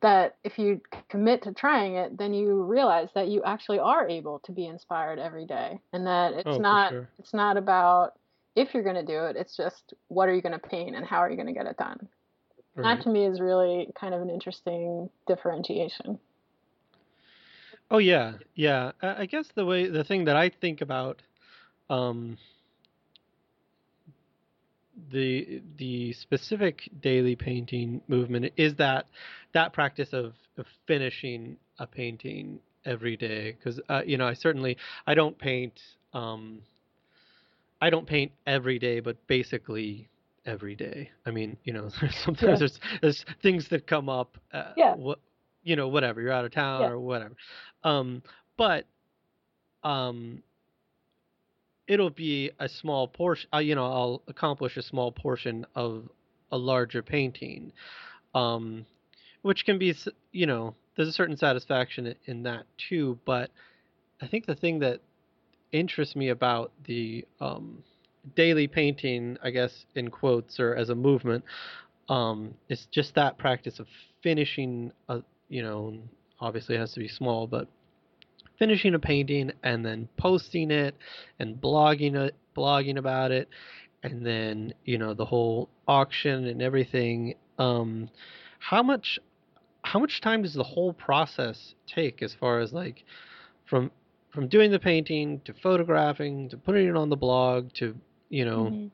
that 0.00 0.36
if 0.42 0.58
you 0.58 0.80
commit 1.10 1.42
to 1.42 1.52
trying 1.52 1.96
it, 1.96 2.16
then 2.16 2.32
you 2.32 2.62
realize 2.62 3.08
that 3.14 3.28
you 3.28 3.42
actually 3.44 3.80
are 3.80 4.08
able 4.08 4.38
to 4.40 4.52
be 4.52 4.66
inspired 4.66 5.18
every 5.18 5.46
day, 5.46 5.78
and 5.92 6.06
that 6.06 6.32
it's 6.34 6.46
oh, 6.46 6.58
not 6.58 6.92
sure. 6.92 7.08
it's 7.18 7.34
not 7.34 7.56
about 7.56 8.18
if 8.54 8.72
you're 8.72 8.82
going 8.82 8.96
to 8.96 9.04
do 9.04 9.24
it. 9.24 9.36
It's 9.36 9.56
just 9.56 9.94
what 10.08 10.28
are 10.28 10.34
you 10.34 10.42
going 10.42 10.58
to 10.58 10.68
paint 10.68 10.96
and 10.96 11.04
how 11.04 11.18
are 11.18 11.30
you 11.30 11.36
going 11.36 11.48
to 11.48 11.52
get 11.52 11.66
it 11.66 11.76
done. 11.76 12.08
Right. 12.76 12.96
That 12.96 13.04
to 13.04 13.10
me 13.10 13.24
is 13.24 13.40
really 13.40 13.88
kind 13.98 14.14
of 14.14 14.20
an 14.20 14.28
interesting 14.28 15.08
differentiation. 15.26 16.18
Oh 17.90 17.98
yeah, 17.98 18.34
yeah. 18.54 18.92
I 19.00 19.26
guess 19.26 19.46
the 19.54 19.64
way 19.64 19.88
the 19.88 20.04
thing 20.04 20.26
that 20.26 20.36
I 20.36 20.50
think 20.50 20.82
about 20.82 21.22
um, 21.88 22.36
the 25.10 25.62
the 25.78 26.12
specific 26.14 26.88
daily 27.00 27.36
painting 27.36 28.00
movement 28.08 28.52
is 28.56 28.74
that 28.76 29.06
that 29.52 29.72
practice 29.72 30.12
of, 30.12 30.34
of 30.58 30.66
finishing 30.86 31.56
a 31.78 31.86
painting 31.86 32.58
every 32.84 33.16
day 33.16 33.52
because 33.52 33.80
uh, 33.88 34.02
you 34.04 34.16
know 34.16 34.26
I 34.26 34.34
certainly 34.34 34.76
I 35.06 35.14
don't 35.14 35.38
paint 35.38 35.80
um, 36.12 36.60
I 37.80 37.90
don't 37.90 38.06
paint 38.06 38.32
every 38.46 38.78
day 38.78 39.00
but 39.00 39.16
basically 39.26 40.08
every 40.46 40.74
day. 40.74 41.10
I 41.26 41.30
mean, 41.30 41.56
you 41.64 41.72
know, 41.72 41.88
sometimes 42.24 42.40
yeah. 42.40 42.56
there's 42.56 42.80
there's 43.02 43.24
things 43.42 43.68
that 43.68 43.86
come 43.86 44.08
up. 44.08 44.38
Uh, 44.52 44.72
yeah. 44.76 44.94
What, 44.94 45.18
you 45.62 45.76
know, 45.76 45.88
whatever. 45.88 46.20
You're 46.20 46.32
out 46.32 46.44
of 46.44 46.52
town 46.52 46.82
yeah. 46.82 46.88
or 46.88 47.00
whatever. 47.00 47.34
Um, 47.82 48.22
but 48.56 48.84
um, 49.82 50.42
it'll 51.86 52.10
be 52.10 52.50
a 52.58 52.68
small 52.68 53.08
portion. 53.08 53.48
Uh, 53.52 53.58
you 53.58 53.74
know, 53.74 53.84
I'll 53.84 54.22
accomplish 54.28 54.76
a 54.76 54.82
small 54.82 55.12
portion 55.12 55.66
of 55.74 56.08
a 56.52 56.56
larger 56.56 57.02
painting, 57.02 57.72
um, 58.34 58.86
which 59.42 59.64
can 59.64 59.78
be, 59.78 59.94
you 60.32 60.46
know, 60.46 60.74
there's 60.96 61.08
a 61.08 61.12
certain 61.12 61.36
satisfaction 61.36 62.14
in 62.26 62.42
that 62.44 62.64
too. 62.88 63.18
But 63.24 63.50
I 64.20 64.26
think 64.28 64.46
the 64.46 64.54
thing 64.54 64.78
that 64.80 65.00
interests 65.72 66.16
me 66.16 66.28
about 66.28 66.72
the 66.84 67.24
um, 67.40 67.82
daily 68.34 68.66
painting, 68.66 69.36
I 69.42 69.50
guess 69.50 69.86
in 69.94 70.10
quotes 70.10 70.58
or 70.58 70.74
as 70.74 70.90
a 70.90 70.94
movement, 70.94 71.44
um, 72.08 72.54
it's 72.68 72.86
just 72.86 73.14
that 73.14 73.38
practice 73.38 73.78
of 73.78 73.86
finishing 74.22 74.92
a, 75.08 75.22
you 75.48 75.62
know, 75.62 75.98
obviously 76.40 76.74
it 76.74 76.78
has 76.78 76.92
to 76.94 77.00
be 77.00 77.08
small, 77.08 77.46
but 77.46 77.68
finishing 78.58 78.94
a 78.94 78.98
painting 78.98 79.52
and 79.62 79.84
then 79.84 80.08
posting 80.16 80.70
it 80.70 80.96
and 81.38 81.60
blogging 81.60 82.14
it, 82.14 82.34
blogging 82.56 82.98
about 82.98 83.30
it, 83.30 83.48
and 84.02 84.24
then 84.24 84.72
you 84.84 84.98
know 84.98 85.14
the 85.14 85.24
whole 85.24 85.68
auction 85.86 86.46
and 86.46 86.62
everything. 86.62 87.34
Um, 87.58 88.08
how 88.58 88.82
much, 88.82 89.18
how 89.82 89.98
much 89.98 90.20
time 90.20 90.42
does 90.42 90.54
the 90.54 90.62
whole 90.62 90.92
process 90.92 91.74
take 91.86 92.22
as 92.22 92.34
far 92.34 92.60
as 92.60 92.72
like 92.72 93.04
from 93.64 93.90
from 94.30 94.48
doing 94.48 94.70
the 94.70 94.78
painting 94.78 95.40
to 95.44 95.54
photographing 95.54 96.48
to 96.50 96.56
putting 96.56 96.88
it 96.88 96.96
on 96.96 97.08
the 97.08 97.16
blog 97.16 97.72
to 97.72 97.96
you 98.28 98.44
know, 98.44 98.64
mm-hmm. 98.64 98.86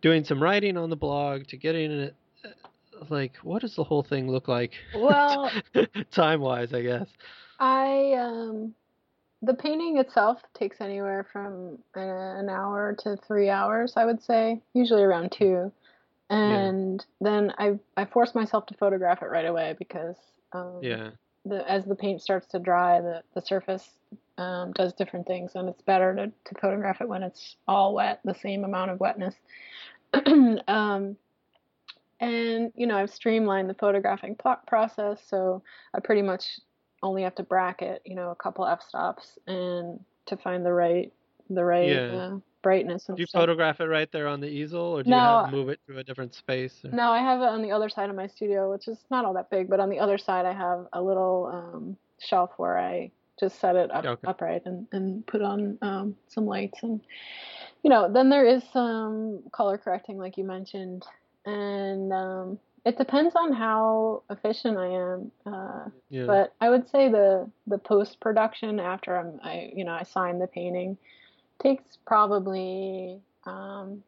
doing 0.00 0.24
some 0.24 0.42
writing 0.42 0.76
on 0.76 0.90
the 0.90 0.96
blog 0.96 1.46
to 1.48 1.56
getting 1.56 1.90
it. 1.90 2.16
Uh, 2.44 3.04
like, 3.08 3.36
what 3.42 3.62
does 3.62 3.74
the 3.74 3.84
whole 3.84 4.02
thing 4.02 4.30
look 4.30 4.48
like? 4.48 4.72
Well, 4.94 5.50
time 6.10 6.40
wise, 6.40 6.72
I 6.72 6.82
guess. 6.82 7.08
I 7.58 8.14
um, 8.18 8.74
the 9.42 9.54
painting 9.54 9.98
itself 9.98 10.40
takes 10.54 10.80
anywhere 10.80 11.26
from 11.32 11.78
an 11.94 12.48
hour 12.48 12.94
to 13.00 13.16
three 13.26 13.50
hours, 13.50 13.94
I 13.96 14.04
would 14.04 14.22
say, 14.22 14.60
usually 14.72 15.02
around 15.02 15.32
two. 15.32 15.72
And 16.30 17.04
yeah. 17.20 17.30
then 17.30 17.52
I 17.58 17.78
I 17.96 18.06
force 18.06 18.34
myself 18.34 18.66
to 18.66 18.74
photograph 18.74 19.22
it 19.22 19.26
right 19.26 19.44
away 19.44 19.74
because 19.78 20.16
um, 20.52 20.78
yeah. 20.80 21.10
The, 21.44 21.68
as 21.68 21.84
the 21.84 21.96
paint 21.96 22.22
starts 22.22 22.46
to 22.48 22.58
dry, 22.58 23.00
the, 23.00 23.22
the 23.34 23.42
surface 23.42 23.88
um, 24.38 24.72
does 24.72 24.92
different 24.92 25.26
things, 25.26 25.52
and 25.54 25.68
it's 25.68 25.82
better 25.82 26.14
to, 26.14 26.26
to 26.26 26.60
photograph 26.60 27.00
it 27.00 27.08
when 27.08 27.22
it's 27.22 27.56
all 27.66 27.94
wet, 27.94 28.20
the 28.24 28.34
same 28.34 28.64
amount 28.64 28.90
of 28.90 29.00
wetness. 29.00 29.34
um, 30.68 31.16
and 32.20 32.72
you 32.76 32.86
know, 32.86 32.96
I've 32.96 33.12
streamlined 33.12 33.68
the 33.68 33.74
photographing 33.74 34.36
process, 34.66 35.20
so 35.26 35.62
I 35.92 36.00
pretty 36.00 36.22
much 36.22 36.60
only 37.02 37.22
have 37.22 37.34
to 37.34 37.42
bracket, 37.42 38.02
you 38.04 38.14
know, 38.14 38.30
a 38.30 38.36
couple 38.36 38.66
f-stops 38.66 39.38
and 39.46 39.98
to 40.26 40.36
find 40.36 40.64
the 40.64 40.72
right 40.72 41.12
the 41.50 41.64
right 41.64 41.88
yeah. 41.88 42.12
uh, 42.12 42.38
brightness. 42.62 43.08
And 43.08 43.16
do 43.16 43.22
you 43.22 43.26
stuff. 43.26 43.42
photograph 43.42 43.80
it 43.80 43.86
right 43.86 44.10
there 44.12 44.28
on 44.28 44.40
the 44.40 44.48
easel, 44.48 44.80
or 44.80 45.02
do 45.02 45.10
no, 45.10 45.16
you 45.16 45.22
have 45.22 45.50
to 45.50 45.56
move 45.56 45.68
it 45.68 45.80
to 45.88 45.98
a 45.98 46.04
different 46.04 46.34
space? 46.34 46.84
Or? 46.84 46.90
No, 46.90 47.10
I 47.10 47.18
have 47.18 47.40
it 47.40 47.48
on 47.48 47.62
the 47.62 47.72
other 47.72 47.88
side 47.88 48.10
of 48.10 48.16
my 48.16 48.26
studio, 48.26 48.70
which 48.70 48.88
is 48.88 48.98
not 49.10 49.24
all 49.24 49.34
that 49.34 49.50
big, 49.50 49.68
but 49.68 49.80
on 49.80 49.90
the 49.90 49.98
other 49.98 50.18
side, 50.18 50.46
I 50.46 50.52
have 50.52 50.86
a 50.92 51.02
little 51.02 51.50
um, 51.52 51.96
shelf 52.18 52.52
where 52.56 52.78
I 52.78 53.10
just 53.38 53.58
set 53.58 53.76
it 53.76 53.90
up 53.90 54.04
okay. 54.04 54.28
upright 54.28 54.62
and, 54.66 54.86
and 54.92 55.26
put 55.26 55.42
on 55.42 55.78
um, 55.82 56.16
some 56.28 56.46
lights 56.46 56.82
and 56.82 57.00
you 57.82 57.90
know 57.90 58.10
then 58.12 58.30
there 58.30 58.46
is 58.46 58.62
some 58.72 59.42
color 59.52 59.78
correcting 59.78 60.18
like 60.18 60.36
you 60.36 60.44
mentioned 60.44 61.04
and 61.44 62.12
um, 62.12 62.58
it 62.84 62.98
depends 62.98 63.34
on 63.34 63.52
how 63.52 64.22
efficient 64.30 64.76
I 64.76 64.86
am 64.86 65.32
uh, 65.46 65.84
yeah. 66.10 66.26
but 66.26 66.54
I 66.60 66.70
would 66.70 66.88
say 66.88 67.08
the 67.10 67.50
the 67.66 67.78
post 67.78 68.20
production 68.20 68.78
after 68.78 69.16
I'm 69.16 69.40
I 69.42 69.72
you 69.74 69.84
know 69.84 69.92
I 69.92 70.04
sign 70.04 70.38
the 70.38 70.46
painting 70.46 70.96
takes 71.62 71.98
probably 72.06 73.20
um, 73.44 74.02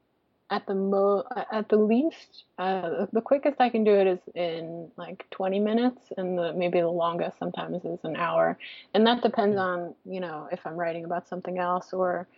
at 0.51 0.67
the 0.67 0.75
mo 0.75 1.25
at 1.51 1.69
the 1.69 1.77
least 1.77 2.45
uh, 2.59 3.07
the 3.13 3.21
quickest 3.21 3.61
I 3.61 3.71
can 3.71 3.83
do 3.83 3.93
it 3.93 4.07
is 4.07 4.19
in 4.35 4.91
like 4.97 5.29
20 5.31 5.59
minutes 5.59 6.13
and 6.17 6.39
the 6.39 6.53
maybe 6.53 6.81
the 6.81 6.89
longest 6.89 7.39
sometimes 7.39 7.85
is 7.85 7.99
an 8.05 8.17
hour. 8.17 8.59
And 8.93 9.07
that 9.07 9.23
depends 9.23 9.57
on 9.57 9.95
you 10.05 10.21
know 10.21 10.49
if 10.53 10.61
I'm 10.67 10.77
writing 10.77 11.05
about 11.05 11.29
something 11.29 11.59
else 11.59 11.93
or 11.93 12.29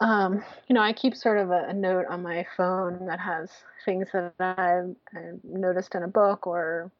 um, 0.00 0.42
you 0.68 0.74
know 0.74 0.80
I 0.80 0.92
keep 0.92 1.14
sort 1.14 1.38
of 1.38 1.50
a, 1.50 1.66
a, 1.68 1.72
note 1.72 2.06
on 2.08 2.22
my 2.22 2.46
phone 2.56 3.06
that 3.06 3.20
has 3.20 3.50
things 3.84 4.08
that 4.12 4.32
I've, 4.40 4.96
I've 5.14 5.44
noticed 5.44 5.94
in 5.94 6.02
a 6.02 6.08
book 6.08 6.46
or 6.46 6.90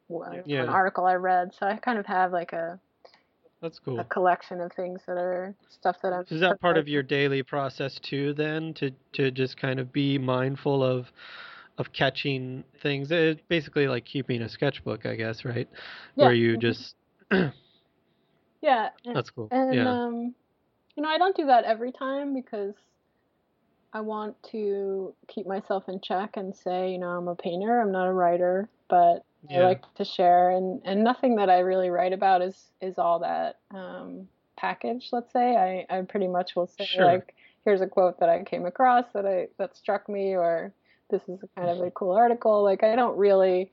yeah. 0.45 0.63
an 0.63 0.69
article 0.69 1.05
I 1.05 1.15
read. 1.15 1.53
So 1.59 1.65
I 1.65 1.75
kind 1.77 1.97
of 1.97 2.05
have 2.05 2.31
like 2.31 2.53
a 2.53 2.79
that's 3.63 3.79
cool. 3.79 3.99
A 3.99 4.03
collection 4.03 4.59
of 4.61 4.71
things 4.73 5.01
that 5.07 5.17
are 5.17 5.55
stuff 5.69 5.95
that 6.03 6.13
I'm. 6.13 6.25
is 6.29 6.41
that 6.41 6.59
part 6.59 6.77
of 6.77 6.87
your 6.87 7.01
daily 7.01 7.41
process 7.41 7.97
too? 8.03 8.33
Then 8.33 8.73
to 8.75 8.91
to 9.13 9.31
just 9.31 9.57
kind 9.57 9.79
of 9.79 9.91
be 9.91 10.17
mindful 10.17 10.83
of 10.83 11.07
of 11.77 11.91
catching 11.93 12.63
things. 12.81 13.07
It's 13.09 13.41
basically 13.47 13.87
like 13.87 14.05
keeping 14.05 14.41
a 14.41 14.49
sketchbook, 14.49 15.05
I 15.05 15.15
guess, 15.15 15.45
right? 15.45 15.67
Yeah. 16.15 16.25
Where 16.25 16.33
you 16.33 16.57
mm-hmm. 16.57 16.61
just. 16.61 16.95
yeah. 18.61 18.89
That's 19.13 19.29
cool. 19.29 19.47
And 19.49 19.73
yeah. 19.73 19.89
um, 19.89 20.35
you 20.95 21.03
know, 21.03 21.09
I 21.09 21.17
don't 21.17 21.35
do 21.35 21.45
that 21.47 21.63
every 21.63 21.91
time 21.91 22.33
because 22.33 22.75
I 23.93 24.01
want 24.01 24.35
to 24.51 25.13
keep 25.27 25.47
myself 25.47 25.85
in 25.87 26.01
check 26.01 26.31
and 26.35 26.53
say, 26.53 26.91
you 26.91 26.97
know, 26.97 27.09
I'm 27.09 27.27
a 27.27 27.35
painter, 27.35 27.79
I'm 27.79 27.91
not 27.91 28.07
a 28.07 28.13
writer, 28.13 28.67
but 28.89 29.23
yeah. 29.49 29.59
I 29.59 29.63
like 29.63 29.93
to 29.95 30.05
share, 30.05 30.51
and 30.51 30.81
and 30.85 31.03
nothing 31.03 31.35
that 31.35 31.49
I 31.49 31.59
really 31.59 31.89
write 31.89 32.13
about 32.13 32.41
is 32.41 32.71
is 32.81 32.97
all 32.97 33.19
that 33.19 33.59
um, 33.71 34.27
packaged. 34.57 35.09
Let's 35.11 35.31
say 35.31 35.55
I 35.89 35.97
I 35.97 36.01
pretty 36.01 36.27
much 36.27 36.55
will 36.55 36.67
say 36.67 36.85
sure. 36.85 37.05
like 37.05 37.35
here's 37.65 37.81
a 37.81 37.87
quote 37.87 38.19
that 38.19 38.29
I 38.29 38.43
came 38.43 38.65
across 38.65 39.05
that 39.13 39.25
I 39.25 39.47
that 39.57 39.75
struck 39.75 40.07
me, 40.07 40.35
or 40.35 40.73
this 41.09 41.21
is 41.27 41.39
kind 41.55 41.69
of 41.69 41.79
a 41.81 41.91
cool 41.91 42.13
article. 42.13 42.63
Like 42.63 42.83
I 42.83 42.95
don't 42.95 43.17
really 43.17 43.71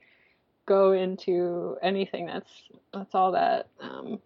go 0.67 0.93
into 0.93 1.77
anything 1.83 2.27
that's 2.27 2.51
that's 2.93 3.15
all 3.15 3.33
that 3.33 3.69
um, 3.81 4.21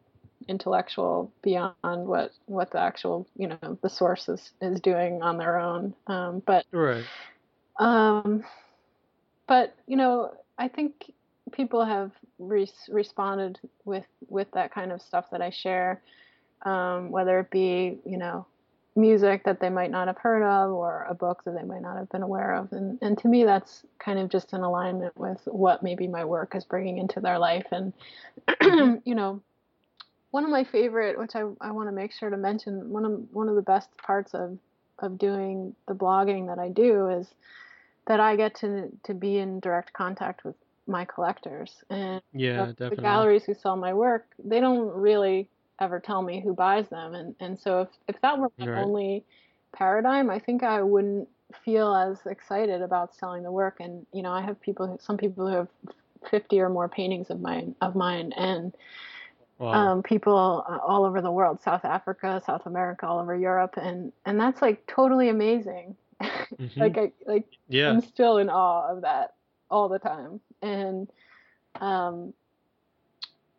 intellectual 0.48 1.32
beyond 1.42 1.74
what 1.84 2.32
what 2.46 2.70
the 2.70 2.80
actual 2.80 3.26
you 3.36 3.48
know 3.48 3.78
the 3.82 3.88
source 3.88 4.28
is, 4.28 4.52
is 4.60 4.80
doing 4.80 5.22
on 5.22 5.38
their 5.38 5.58
own. 5.58 5.94
Um, 6.06 6.42
but 6.44 6.66
right. 6.72 7.04
Um, 7.78 8.44
but 9.46 9.74
you 9.86 9.96
know, 9.96 10.32
I 10.58 10.68
think 10.68 11.12
people 11.52 11.84
have 11.84 12.12
re- 12.38 12.70
responded 12.88 13.58
with 13.84 14.06
with 14.28 14.50
that 14.52 14.72
kind 14.72 14.92
of 14.92 15.02
stuff 15.02 15.30
that 15.30 15.42
I 15.42 15.50
share, 15.50 16.02
um, 16.62 17.10
whether 17.10 17.38
it 17.40 17.50
be 17.50 17.98
you 18.04 18.18
know 18.18 18.46
music 18.96 19.42
that 19.44 19.60
they 19.60 19.70
might 19.70 19.90
not 19.90 20.06
have 20.06 20.18
heard 20.18 20.42
of 20.42 20.70
or 20.70 21.04
a 21.08 21.14
book 21.14 21.42
that 21.44 21.54
they 21.54 21.64
might 21.64 21.82
not 21.82 21.96
have 21.96 22.08
been 22.10 22.22
aware 22.22 22.54
of. 22.54 22.72
And 22.72 22.98
and 23.02 23.18
to 23.18 23.28
me 23.28 23.44
that's 23.44 23.84
kind 23.98 24.18
of 24.18 24.28
just 24.28 24.52
in 24.52 24.60
alignment 24.60 25.16
with 25.16 25.40
what 25.46 25.82
maybe 25.82 26.06
my 26.06 26.24
work 26.24 26.54
is 26.54 26.64
bringing 26.64 26.98
into 26.98 27.20
their 27.20 27.38
life. 27.38 27.66
And 27.72 27.92
you 29.04 29.14
know 29.14 29.40
one 30.30 30.44
of 30.44 30.50
my 30.50 30.64
favorite 30.64 31.18
which 31.18 31.34
I, 31.34 31.42
I 31.60 31.72
want 31.72 31.88
to 31.88 31.92
make 31.92 32.12
sure 32.12 32.30
to 32.30 32.36
mention 32.36 32.90
one 32.90 33.04
of 33.04 33.12
one 33.32 33.48
of 33.48 33.56
the 33.56 33.62
best 33.62 33.88
parts 33.96 34.34
of 34.34 34.58
of 35.00 35.18
doing 35.18 35.74
the 35.88 35.94
blogging 35.94 36.46
that 36.46 36.58
I 36.58 36.68
do 36.68 37.08
is 37.08 37.26
that 38.06 38.20
I 38.20 38.36
get 38.36 38.54
to 38.56 38.90
to 39.04 39.14
be 39.14 39.38
in 39.38 39.60
direct 39.60 39.92
contact 39.92 40.44
with 40.44 40.54
my 40.86 41.04
collectors 41.04 41.82
and 41.88 42.20
yeah, 42.32 42.72
the, 42.76 42.90
the 42.90 42.96
galleries 42.96 43.44
who 43.44 43.54
sell 43.54 43.74
my 43.74 43.94
work 43.94 44.26
they 44.44 44.60
don't 44.60 44.94
really 44.94 45.48
ever 45.80 46.00
tell 46.00 46.22
me 46.22 46.40
who 46.40 46.54
buys 46.54 46.88
them. 46.88 47.14
And 47.14 47.34
and 47.40 47.58
so 47.58 47.82
if 47.82 47.88
if 48.08 48.20
that 48.22 48.38
were 48.38 48.50
my 48.58 48.66
right. 48.66 48.82
only 48.82 49.24
paradigm, 49.72 50.30
I 50.30 50.38
think 50.38 50.62
I 50.62 50.82
wouldn't 50.82 51.28
feel 51.64 51.94
as 51.94 52.18
excited 52.26 52.82
about 52.82 53.14
selling 53.14 53.42
the 53.42 53.52
work. 53.52 53.78
And 53.80 54.06
you 54.12 54.22
know, 54.22 54.32
I 54.32 54.42
have 54.42 54.60
people, 54.60 54.86
who, 54.86 54.98
some 55.00 55.16
people 55.16 55.48
who 55.48 55.56
have 55.56 55.68
50 56.30 56.60
or 56.60 56.68
more 56.68 56.88
paintings 56.88 57.30
of 57.30 57.40
mine 57.40 57.74
of 57.80 57.94
mine, 57.94 58.32
and 58.36 58.74
wow. 59.58 59.72
um, 59.72 60.02
people 60.02 60.34
all 60.34 61.04
over 61.04 61.20
the 61.20 61.30
world, 61.30 61.60
South 61.62 61.84
Africa, 61.84 62.42
South 62.46 62.66
America, 62.66 63.06
all 63.06 63.18
over 63.18 63.36
Europe, 63.36 63.74
and 63.76 64.12
and 64.24 64.40
that's 64.40 64.62
like 64.62 64.86
totally 64.86 65.28
amazing. 65.28 65.96
Mm-hmm. 66.60 66.80
like 66.80 66.96
I 66.96 67.12
like 67.26 67.46
yeah. 67.68 67.90
I'm 67.90 68.00
still 68.00 68.38
in 68.38 68.48
awe 68.48 68.88
of 68.88 69.02
that 69.02 69.34
all 69.74 69.88
the 69.88 69.98
time, 69.98 70.40
and 70.62 71.10
um, 71.80 72.32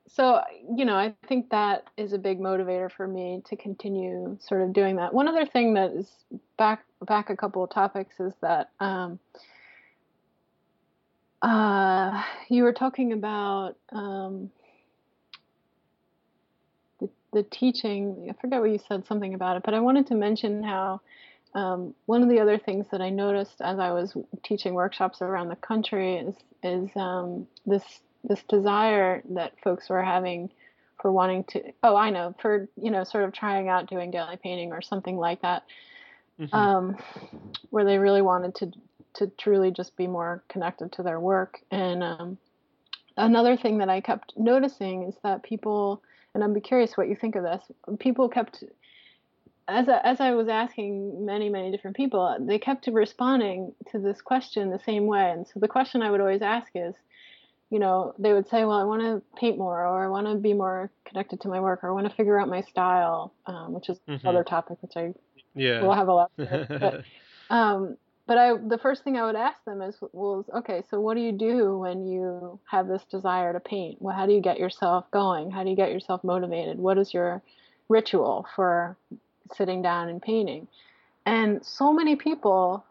so 0.08 0.42
you 0.74 0.86
know 0.86 0.96
i 0.96 1.14
think 1.28 1.50
that 1.50 1.84
is 1.98 2.14
a 2.14 2.18
big 2.18 2.40
motivator 2.40 2.90
for 2.90 3.06
me 3.06 3.42
to 3.46 3.58
continue 3.58 4.38
sort 4.40 4.62
of 4.62 4.72
doing 4.72 4.96
that. 4.96 5.14
One 5.14 5.28
other 5.28 5.46
thing 5.46 5.74
that 5.74 5.92
is 5.92 6.10
back 6.58 6.86
back 7.06 7.30
a 7.30 7.36
couple 7.36 7.64
of 7.66 7.70
topics 7.70 8.18
is 8.22 8.34
that 8.42 8.70
um, 8.80 9.20
uh, 11.42 12.24
you 12.48 12.64
were 12.64 12.74
talking 12.74 13.12
about 13.12 13.76
um, 13.92 14.50
the, 17.02 17.10
the 17.34 17.44
teaching. 17.44 18.28
I 18.30 18.40
forget 18.40 18.62
what 18.62 18.72
you 18.72 18.80
said 18.88 19.06
something 19.06 19.34
about 19.34 19.58
it 19.58 19.64
but 19.66 19.74
i 19.74 19.82
wanted 19.82 20.08
to 20.08 20.16
mention 20.16 20.64
how 20.64 21.02
um, 21.56 21.96
one 22.06 22.22
of 22.22 22.30
the 22.30 22.40
other 22.40 22.58
things 22.58 22.86
that 22.92 23.02
I 23.02 23.10
noticed 23.10 23.62
as 23.62 23.80
I 23.80 23.92
was 23.92 24.16
teaching 24.44 24.74
workshops 24.74 25.22
around 25.22 25.50
the 25.50 25.56
country 25.56 26.18
is 26.18 26.36
is 26.62 26.90
um, 26.96 27.48
this 27.66 27.84
this 28.24 28.44
desire 28.50 29.24
that 29.30 29.54
folks 29.64 29.90
were 29.90 30.04
having 30.04 30.50
for 31.02 31.12
wanting 31.12 31.44
to 31.44 31.62
oh 31.84 31.96
i 31.96 32.10
know 32.10 32.34
for 32.42 32.68
you 32.82 32.90
know 32.90 33.04
sort 33.04 33.24
of 33.24 33.34
trying 33.34 33.70
out 33.70 33.88
doing 33.88 34.12
daily 34.12 34.38
painting 34.42 34.72
or 34.72 34.82
something 34.82 35.18
like 35.18 35.42
that 35.42 35.64
mm-hmm. 36.40 36.56
um, 36.56 36.98
where 37.70 37.86
they 37.86 37.98
really 37.98 38.22
wanted 38.22 38.56
to 38.56 38.72
to 39.14 39.28
truly 39.38 39.72
just 39.72 39.96
be 39.96 40.08
more 40.08 40.44
connected 40.50 40.92
to 40.92 41.04
their 41.04 41.20
work 41.20 41.60
and 41.70 42.02
um, 42.02 42.38
another 43.18 43.56
thing 43.56 43.78
that 43.78 43.90
i 43.90 44.02
kept 44.02 44.34
noticing 44.38 45.04
is 45.04 45.16
that 45.22 45.44
people 45.44 46.02
and 46.34 46.44
i'm 46.44 46.60
curious 46.62 46.98
what 46.98 47.10
you 47.10 47.16
think 47.16 47.36
of 47.36 47.44
this 47.44 47.64
people 48.00 48.28
kept 48.28 48.64
as 49.68 49.90
I, 49.90 50.00
as 50.04 50.20
I 50.20 50.32
was 50.32 50.48
asking 50.48 51.26
many 51.26 51.50
many 51.50 51.72
different 51.72 51.98
people 51.98 52.38
they 52.40 52.60
kept 52.60 52.88
responding 52.88 53.74
to 53.92 54.00
this 54.00 54.22
question 54.22 54.70
the 54.70 54.80
same 54.86 55.08
way 55.08 55.32
and 55.32 55.48
so 55.48 55.60
the 55.60 55.68
question 55.68 56.02
i 56.02 56.12
would 56.12 56.22
always 56.22 56.42
ask 56.42 56.68
is 56.76 56.96
you 57.70 57.80
know, 57.80 58.14
they 58.20 58.32
would 58.32 58.48
say, 58.48 58.64
well, 58.64 58.78
I 58.78 58.84
want 58.84 59.02
to 59.02 59.22
paint 59.38 59.58
more, 59.58 59.86
or 59.86 60.06
I 60.06 60.08
want 60.08 60.28
to 60.28 60.36
be 60.36 60.54
more 60.54 60.92
connected 61.06 61.42
to 61.42 61.48
my 61.48 61.60
work, 61.60 61.84
or 61.84 61.90
I 61.90 61.94
want 61.94 62.08
to 62.10 62.16
figure 62.16 62.40
out 62.40 62.48
my 62.48 62.62
style, 62.62 63.34
um, 63.48 63.74
which 63.74 63.90
is 63.90 63.98
mm-hmm. 64.08 64.26
another 64.26 64.44
topic 64.44 64.78
which 64.82 64.94
I 64.96 65.14
yeah. 65.56 65.82
will 65.82 65.94
have 65.94 66.08
a 66.08 66.14
lot. 66.14 66.32
but, 66.38 67.04
um, 67.50 67.98
but 68.28 68.38
I, 68.38 68.56
the 68.56 68.78
first 68.78 69.04
thing 69.04 69.18
I 69.18 69.26
would 69.26 69.36
ask 69.36 69.64
them 69.66 69.82
is, 69.82 69.96
well, 70.14 70.46
okay, 70.56 70.84
so 70.90 71.00
what 71.00 71.16
do 71.16 71.22
you 71.22 71.32
do 71.32 71.78
when 71.80 72.06
you 72.06 72.60
have 72.70 72.88
this 72.88 73.04
desire 73.10 73.52
to 73.52 73.60
paint? 73.60 74.02
Well, 74.02 74.16
how 74.16 74.26
do 74.26 74.34
you 74.34 74.42
get 74.42 74.60
yourself 74.60 75.10
going? 75.12 75.50
How 75.52 75.64
do 75.64 75.70
you 75.70 75.76
get 75.76 75.92
yourself 75.92 76.24
motivated? 76.24 76.78
What 76.78 76.98
is 76.98 77.14
your 77.14 77.42
ritual 77.90 78.48
for 78.56 78.96
sitting 79.54 79.82
down 79.82 80.10
and 80.10 80.22
painting? 80.22 80.68
And 81.26 81.66
so 81.66 81.92
many 81.92 82.16
people 82.16 82.86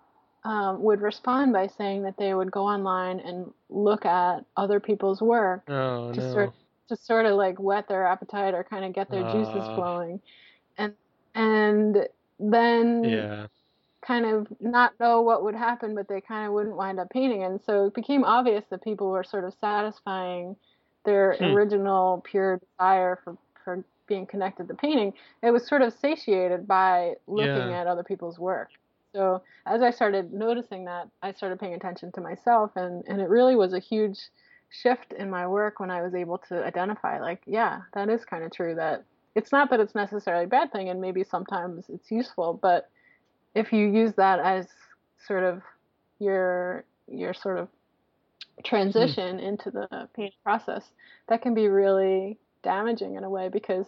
um, 0.44 0.82
would 0.82 1.00
respond 1.00 1.52
by 1.52 1.68
saying 1.68 2.02
that 2.02 2.16
they 2.18 2.34
would 2.34 2.50
go 2.50 2.64
online 2.66 3.20
and 3.20 3.50
look 3.70 4.05
at 4.05 4.44
other 4.57 4.80
people's 4.80 5.22
work 5.22 5.62
oh, 5.68 6.12
to 6.12 6.20
no. 6.20 6.32
sort 6.32 6.52
to 6.88 6.96
sort 6.96 7.24
of 7.24 7.36
like 7.36 7.59
whet 7.59 7.88
their 7.88 8.07
appetite 8.07 8.52
or 8.52 8.62
kind 8.62 8.84
of 8.84 8.92
get 8.92 9.11
their 9.11 9.24
uh, 9.24 9.32
juices 9.32 9.64
flowing, 9.74 10.20
and 10.76 10.92
and 11.34 12.07
then 12.38 13.05
yeah. 13.05 13.46
kind 14.02 14.26
of 14.26 14.46
not 14.61 14.92
know 15.00 15.22
what 15.22 15.44
would 15.44 15.55
happen, 15.55 15.94
but 15.94 16.09
they 16.09 16.20
kind 16.20 16.46
of 16.46 16.52
wouldn't 16.52 16.76
wind 16.76 17.00
up 17.00 17.09
painting. 17.09 17.42
And 17.42 17.59
so 17.64 17.86
it 17.86 17.94
became 17.94 18.22
obvious 18.22 18.64
that 18.68 18.84
people 18.84 19.09
were 19.09 19.24
sort 19.24 19.44
of 19.44 19.55
satisfying 19.61 20.57
their 21.07 21.36
hmm. 21.38 21.44
original 21.44 22.22
pure 22.22 22.61
desire 22.78 23.18
for 23.24 23.38
for 23.64 23.82
being 24.07 24.26
connected 24.26 24.68
to 24.68 24.74
painting. 24.74 25.12
It 25.42 25.50
was 25.50 25.66
sort 25.66 25.82
of 25.82 25.92
satiated 25.92 26.66
by 26.66 27.14
looking 27.26 27.70
yeah. 27.70 27.80
at 27.80 27.86
other 27.86 28.02
people's 28.02 28.38
work. 28.38 28.70
So 29.14 29.42
as 29.66 29.80
I 29.80 29.90
started 29.90 30.32
noticing 30.32 30.84
that, 30.87 31.08
I 31.22 31.33
started 31.33 31.61
paying 31.61 31.74
attention 31.74 32.11
to 32.12 32.20
myself, 32.20 32.72
and 32.74 33.04
and 33.07 33.20
it 33.20 33.29
really 33.29 33.54
was 33.54 33.72
a 33.72 33.79
huge 33.79 34.18
shift 34.70 35.12
in 35.12 35.30
my 35.30 35.46
work 35.46 35.79
when 35.79 35.91
I 35.91 36.03
was 36.03 36.14
able 36.14 36.38
to 36.49 36.64
identify, 36.64 37.20
like, 37.20 37.42
yeah, 37.46 37.83
that 37.95 38.08
is 38.08 38.24
kind 38.24 38.42
of 38.42 38.50
true. 38.50 38.74
That 38.74 39.04
it's 39.37 39.53
not 39.53 39.70
that 39.70 39.80
it's 39.80 39.95
necessarily 39.95 40.45
a 40.45 40.49
bad 40.49 40.72
thing, 40.72 40.88
and 40.88 41.00
maybe 41.00 41.22
sometimes 41.22 41.84
it's 41.88 42.11
useful, 42.11 42.58
but 42.61 42.91
if 43.54 43.72
you 43.72 43.87
use 43.87 44.14
that 44.14 44.41
as 44.41 44.66
sort 45.26 45.45
of 45.45 45.62
your 46.18 46.84
your 47.07 47.34
sort 47.34 47.58
of 47.58 47.68
transition 48.64 49.38
mm. 49.38 49.42
into 49.42 49.70
the 49.70 50.08
painting 50.14 50.38
process, 50.42 50.91
that 51.29 51.42
can 51.42 51.54
be 51.54 51.68
really 51.68 52.38
damaging 52.64 53.14
in 53.14 53.22
a 53.22 53.30
way 53.30 53.49
because 53.49 53.86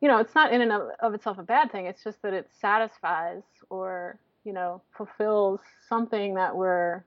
you 0.00 0.08
know, 0.08 0.18
it's 0.18 0.34
not 0.34 0.52
in 0.52 0.60
and 0.60 0.72
of, 0.72 0.82
of 1.00 1.14
itself 1.14 1.38
a 1.38 1.42
bad 1.42 1.72
thing. 1.72 1.86
It's 1.86 2.04
just 2.04 2.22
that 2.22 2.32
it 2.32 2.48
satisfies 2.60 3.42
or, 3.68 4.18
you 4.44 4.52
know, 4.52 4.82
fulfills 4.96 5.60
something 5.88 6.34
that 6.34 6.54
we're 6.54 7.04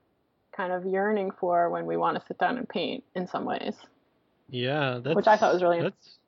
kind 0.54 0.72
of 0.72 0.84
yearning 0.84 1.30
for 1.40 1.70
when 1.70 1.86
we 1.86 1.96
want 1.96 2.18
to 2.18 2.26
sit 2.26 2.38
down 2.38 2.58
and 2.58 2.68
paint 2.68 3.02
in 3.14 3.26
some 3.26 3.44
ways. 3.44 3.74
Yeah, 4.50 5.00
that's 5.02 5.16
which 5.16 5.26
I 5.26 5.38
thought 5.38 5.54
was 5.54 5.62
really 5.62 5.80
that's 5.80 6.18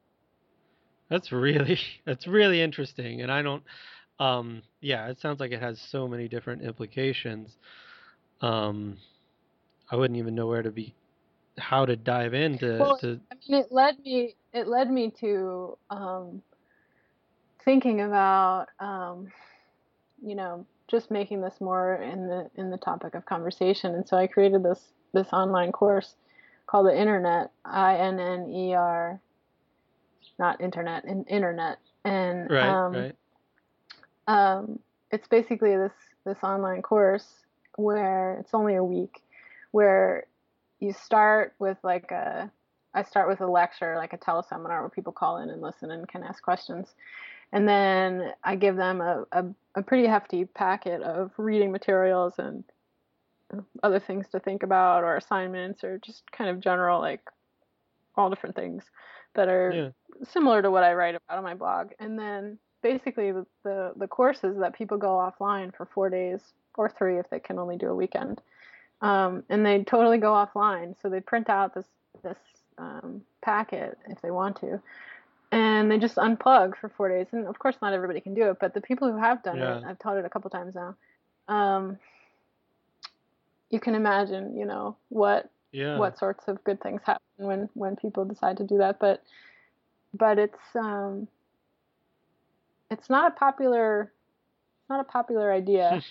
that's 1.10 1.32
really 1.32 1.78
that's 2.06 2.26
really 2.26 2.62
interesting, 2.62 3.20
and 3.20 3.30
I 3.30 3.42
don't. 3.42 3.62
Um, 4.18 4.62
yeah, 4.80 5.08
it 5.08 5.20
sounds 5.20 5.40
like 5.40 5.50
it 5.50 5.60
has 5.60 5.80
so 5.90 6.08
many 6.08 6.28
different 6.28 6.62
implications. 6.62 7.50
Um, 8.40 8.96
I 9.90 9.96
wouldn't 9.96 10.18
even 10.18 10.34
know 10.34 10.46
where 10.46 10.62
to 10.62 10.70
be, 10.70 10.94
how 11.58 11.86
to 11.86 11.96
dive 11.96 12.34
into. 12.34 12.78
Well, 12.78 12.98
to... 12.98 13.20
I 13.30 13.36
mean, 13.48 13.60
it 13.60 13.72
led 13.72 13.98
me. 14.00 14.34
It 14.52 14.68
led 14.68 14.90
me 14.90 15.10
to 15.20 15.76
um, 15.90 16.42
thinking 17.64 18.00
about, 18.00 18.66
um, 18.78 19.32
you 20.22 20.34
know, 20.34 20.66
just 20.88 21.10
making 21.10 21.40
this 21.40 21.60
more 21.60 21.96
in 21.96 22.28
the 22.28 22.50
in 22.56 22.70
the 22.70 22.78
topic 22.78 23.14
of 23.14 23.24
conversation, 23.24 23.94
and 23.94 24.06
so 24.06 24.16
I 24.16 24.26
created 24.26 24.62
this 24.62 24.80
this 25.12 25.28
online 25.32 25.72
course 25.72 26.14
called 26.66 26.86
the 26.86 26.92
Innernet, 26.92 27.50
I 27.64 27.96
N 27.96 28.18
N 28.18 28.50
E 28.50 28.74
R, 28.74 29.20
not 30.38 30.60
internet, 30.60 31.04
in 31.04 31.24
internet, 31.24 31.78
and 32.04 32.50
right, 32.50 32.68
um, 32.68 32.92
right. 32.92 33.16
Um, 34.26 34.78
it's 35.10 35.28
basically 35.28 35.76
this 35.76 35.92
this 36.24 36.38
online 36.42 36.82
course 36.82 37.26
where 37.76 38.38
it's 38.40 38.54
only 38.54 38.76
a 38.76 38.84
week, 38.84 39.22
where 39.72 40.26
you 40.84 40.92
start 40.92 41.54
with 41.58 41.78
like 41.82 42.10
a 42.10 42.50
I 42.96 43.02
start 43.02 43.28
with 43.28 43.40
a 43.40 43.46
lecture, 43.46 43.96
like 43.96 44.12
a 44.12 44.18
teleseminar 44.18 44.80
where 44.80 44.88
people 44.88 45.12
call 45.12 45.38
in 45.38 45.50
and 45.50 45.60
listen 45.60 45.90
and 45.90 46.06
can 46.06 46.22
ask 46.22 46.42
questions 46.42 46.94
and 47.54 47.68
then 47.68 48.32
I 48.42 48.56
give 48.56 48.76
them 48.76 49.00
a, 49.00 49.24
a, 49.30 49.44
a 49.76 49.82
pretty 49.82 50.08
hefty 50.08 50.44
packet 50.44 51.02
of 51.02 51.30
reading 51.36 51.70
materials 51.70 52.34
and 52.38 52.64
uh, 53.56 53.60
other 53.80 54.00
things 54.00 54.26
to 54.32 54.40
think 54.40 54.64
about 54.64 55.04
or 55.04 55.16
assignments 55.16 55.84
or 55.84 55.98
just 55.98 56.30
kind 56.32 56.50
of 56.50 56.58
general 56.58 57.00
like 57.00 57.20
all 58.16 58.28
different 58.28 58.56
things 58.56 58.82
that 59.34 59.48
are 59.48 59.70
yeah. 59.72 60.24
similar 60.24 60.62
to 60.62 60.70
what 60.70 60.82
I 60.82 60.94
write 60.94 61.14
about 61.14 61.38
on 61.38 61.44
my 61.44 61.54
blog. 61.54 61.92
And 62.00 62.18
then 62.18 62.58
basically 62.82 63.30
the, 63.30 63.46
the, 63.62 63.92
the 63.96 64.08
courses 64.08 64.56
that 64.58 64.74
people 64.74 64.98
go 64.98 65.10
offline 65.10 65.72
for 65.76 65.86
four 65.86 66.10
days 66.10 66.40
or 66.76 66.88
three 66.88 67.20
if 67.20 67.30
they 67.30 67.38
can 67.38 67.60
only 67.60 67.76
do 67.76 67.88
a 67.88 67.94
weekend. 67.94 68.40
Um, 69.04 69.44
and 69.50 69.66
they 69.66 69.84
totally 69.84 70.16
go 70.16 70.32
offline. 70.32 70.94
So 71.02 71.10
they 71.10 71.20
print 71.20 71.50
out 71.50 71.74
this 71.74 71.86
this 72.22 72.38
um, 72.78 73.20
packet 73.42 73.98
if 74.08 74.22
they 74.22 74.30
want 74.30 74.58
to, 74.60 74.80
and 75.52 75.90
they 75.90 75.98
just 75.98 76.16
unplug 76.16 76.76
for 76.80 76.88
four 76.88 77.10
days. 77.10 77.26
And 77.32 77.46
of 77.46 77.58
course, 77.58 77.76
not 77.82 77.92
everybody 77.92 78.20
can 78.22 78.32
do 78.32 78.48
it, 78.48 78.56
but 78.58 78.72
the 78.72 78.80
people 78.80 79.12
who 79.12 79.18
have 79.18 79.42
done 79.42 79.58
Yeah. 79.58 79.76
it, 79.76 79.84
I've 79.86 79.98
taught 79.98 80.16
it 80.16 80.24
a 80.24 80.30
couple 80.30 80.48
times 80.48 80.74
now. 80.74 80.96
Um, 81.48 81.98
you 83.68 83.78
can 83.78 83.94
imagine, 83.94 84.56
you 84.56 84.64
know, 84.64 84.96
what 85.10 85.50
Yeah. 85.72 85.98
what 85.98 86.18
sorts 86.18 86.48
of 86.48 86.64
good 86.64 86.80
things 86.80 87.02
happen 87.04 87.20
when 87.36 87.68
when 87.74 87.96
people 87.96 88.24
decide 88.24 88.56
to 88.56 88.64
do 88.64 88.78
that. 88.78 88.98
But 89.00 89.22
but 90.14 90.38
it's 90.38 90.74
um, 90.74 91.28
it's 92.90 93.10
not 93.10 93.32
a 93.32 93.34
popular 93.34 94.10
it's 94.80 94.88
not 94.88 95.00
a 95.00 95.04
popular 95.04 95.52
idea 95.52 96.00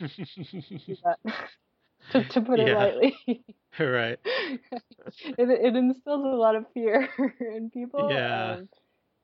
to 2.12 2.24
to, 2.24 2.42
put 2.42 2.60
it 2.60 2.68
Yeah. 2.68 2.74
lightly. 2.74 3.16
right. 3.80 4.20
it, 4.26 5.50
it 5.50 5.76
instills 5.76 6.24
a 6.24 6.28
lot 6.38 6.56
of 6.56 6.66
fear 6.74 7.10
in 7.40 7.70
people. 7.70 8.10
Yeah. 8.10 8.58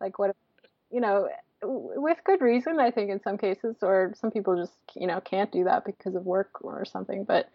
like 0.01 0.19
what, 0.19 0.35
you 0.91 1.01
know, 1.01 1.29
with 1.61 2.17
good 2.25 2.41
reason, 2.41 2.79
I 2.79 2.91
think 2.91 3.09
in 3.11 3.21
some 3.21 3.37
cases, 3.37 3.77
or 3.81 4.13
some 4.19 4.31
people 4.31 4.55
just 4.55 4.73
you 4.95 5.07
know 5.07 5.19
can't 5.21 5.51
do 5.51 5.65
that 5.65 5.85
because 5.85 6.15
of 6.15 6.25
work 6.25 6.63
or 6.63 6.85
something. 6.85 7.25
But 7.25 7.49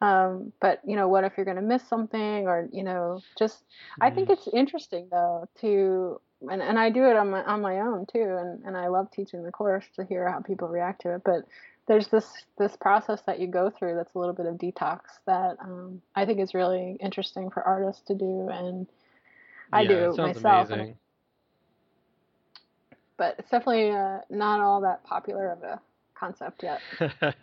um, 0.00 0.52
but 0.60 0.80
you 0.84 0.96
know, 0.96 1.08
what 1.08 1.24
if 1.24 1.34
you're 1.36 1.44
going 1.46 1.56
to 1.56 1.62
miss 1.62 1.86
something, 1.88 2.46
or 2.48 2.68
you 2.72 2.82
know, 2.82 3.22
just 3.38 3.62
I 4.00 4.10
think 4.10 4.28
Mm. 4.28 4.32
it's 4.32 4.48
interesting 4.52 5.08
though 5.10 5.48
to. 5.60 6.20
And, 6.50 6.60
and 6.60 6.78
I 6.78 6.90
do 6.90 7.04
it 7.08 7.16
on 7.16 7.30
my 7.30 7.42
on 7.44 7.62
my 7.62 7.80
own 7.80 8.04
too, 8.04 8.36
and, 8.38 8.62
and 8.66 8.76
I 8.76 8.88
love 8.88 9.10
teaching 9.10 9.42
the 9.44 9.50
course 9.50 9.86
to 9.96 10.04
hear 10.04 10.28
how 10.28 10.40
people 10.40 10.68
react 10.68 11.00
to 11.02 11.14
it. 11.14 11.22
But 11.24 11.46
there's 11.86 12.08
this 12.08 12.26
this 12.58 12.76
process 12.76 13.20
that 13.26 13.40
you 13.40 13.46
go 13.46 13.70
through 13.70 13.96
that's 13.96 14.14
a 14.14 14.18
little 14.18 14.34
bit 14.34 14.46
of 14.46 14.54
detox 14.54 15.00
that 15.26 15.56
um, 15.60 16.00
I 16.14 16.24
think 16.24 16.40
is 16.40 16.54
really 16.54 16.96
interesting 17.00 17.50
for 17.50 17.62
artists 17.62 18.02
to 18.06 18.14
do, 18.14 18.48
and 18.50 18.86
I 19.72 19.82
yeah, 19.82 19.88
do 19.88 20.10
it 20.10 20.16
myself. 20.16 20.70
amazing. 20.70 20.96
but 23.16 23.36
it's 23.38 23.50
definitely 23.50 23.90
uh, 23.90 24.20
not 24.30 24.60
all 24.60 24.80
that 24.82 25.04
popular 25.04 25.50
of 25.50 25.62
a 25.62 25.80
concept 26.14 26.62
yet. 26.62 26.80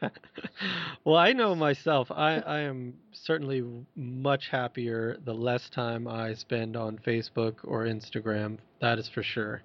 well, 1.03 1.17
I 1.17 1.33
know 1.33 1.53
myself. 1.53 2.09
I, 2.09 2.39
I 2.39 2.59
am 2.61 2.95
certainly 3.11 3.63
much 3.95 4.47
happier 4.49 5.17
the 5.23 5.33
less 5.33 5.69
time 5.69 6.07
I 6.07 6.33
spend 6.33 6.75
on 6.75 6.97
Facebook 6.97 7.55
or 7.63 7.83
Instagram. 7.83 8.57
That 8.79 8.97
is 8.97 9.07
for 9.07 9.23
sure. 9.23 9.61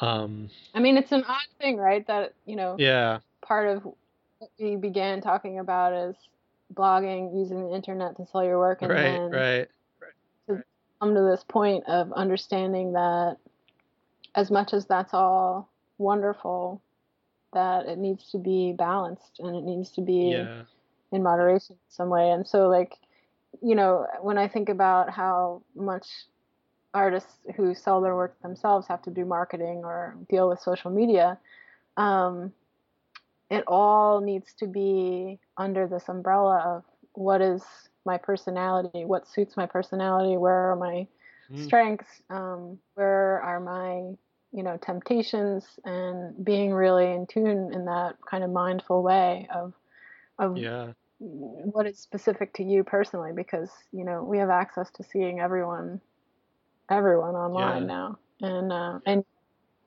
Um, 0.00 0.50
I 0.74 0.80
mean, 0.80 0.96
it's 0.96 1.12
an 1.12 1.24
odd 1.24 1.46
thing, 1.60 1.76
right? 1.76 2.06
That 2.06 2.34
you 2.44 2.56
know, 2.56 2.76
yeah, 2.78 3.20
part 3.42 3.68
of 3.68 3.84
what 3.84 4.50
we 4.58 4.76
began 4.76 5.20
talking 5.20 5.58
about 5.58 5.92
is 5.92 6.16
blogging, 6.74 7.36
using 7.38 7.68
the 7.68 7.74
internet 7.74 8.16
to 8.16 8.26
sell 8.26 8.44
your 8.44 8.58
work, 8.58 8.82
and 8.82 8.90
right, 8.90 9.02
then 9.02 9.30
right. 9.30 9.68
to 10.48 10.64
come 11.00 11.14
to 11.14 11.22
this 11.22 11.44
point 11.48 11.84
of 11.88 12.12
understanding 12.12 12.92
that 12.92 13.36
as 14.34 14.50
much 14.50 14.74
as 14.74 14.86
that's 14.86 15.14
all 15.14 15.70
wonderful, 15.98 16.82
that 17.54 17.86
it 17.86 17.98
needs 17.98 18.30
to 18.32 18.38
be 18.38 18.74
balanced 18.76 19.40
and 19.40 19.56
it 19.56 19.64
needs 19.64 19.90
to 19.92 20.02
be 20.02 20.30
Yeah, 20.32 20.62
in 21.12 21.22
moderation 21.22 21.76
in 21.76 21.90
some 21.90 22.10
way. 22.10 22.30
And 22.30 22.46
so, 22.46 22.68
like, 22.68 22.92
you 23.62 23.74
know, 23.74 24.06
when 24.20 24.36
I 24.36 24.48
think 24.48 24.68
about 24.68 25.10
how 25.10 25.62
much 25.74 26.06
artists 26.96 27.46
who 27.56 27.74
sell 27.74 28.00
their 28.02 28.16
work 28.16 28.40
themselves 28.42 28.88
have 28.88 29.02
to 29.02 29.10
do 29.10 29.26
marketing 29.26 29.84
or 29.84 30.16
deal 30.30 30.48
with 30.48 30.60
social 30.60 30.90
media, 30.90 31.38
um, 31.96 32.52
it 33.50 33.64
all 33.68 34.20
needs 34.20 34.54
to 34.54 34.66
be 34.66 35.38
under 35.56 35.86
this 35.88 36.08
umbrella 36.08 36.58
of 36.76 36.84
what 37.14 37.42
is 37.42 37.62
my 38.06 38.18
personality, 38.18 39.04
what 39.04 39.28
suits 39.28 39.56
my 39.56 39.66
personality, 39.66 40.36
where 40.36 40.72
are 40.72 40.76
my 40.76 41.06
Mm, 41.50 41.66
strengths, 41.66 42.22
um, 42.30 42.78
where 42.94 43.40
are 43.42 43.60
my 43.60 44.16
you 44.52 44.62
know 44.62 44.76
temptations, 44.78 45.78
and 45.84 46.44
being 46.44 46.72
really 46.72 47.12
in 47.12 47.26
tune 47.26 47.72
in 47.72 47.84
that 47.86 48.16
kind 48.30 48.44
of 48.44 48.50
mindful 48.50 49.02
way 49.02 49.48
of 49.54 49.74
of 50.38 50.64
yeah, 50.64 51.04
what 51.18 51.86
is 51.86 51.98
specific 51.98 52.52
to 52.54 52.62
you 52.64 52.84
personally 52.84 53.32
because 53.34 53.70
you 53.92 54.04
know 54.04 54.22
we 54.22 54.38
have 54.38 54.50
access 54.50 54.90
to 54.92 55.04
seeing 55.04 55.40
everyone 55.40 56.00
everyone 56.90 57.34
online 57.34 57.86
Yeah. 57.86 57.86
now 57.86 58.18
and 58.40 58.72
uh, 58.72 58.98
and 59.06 59.24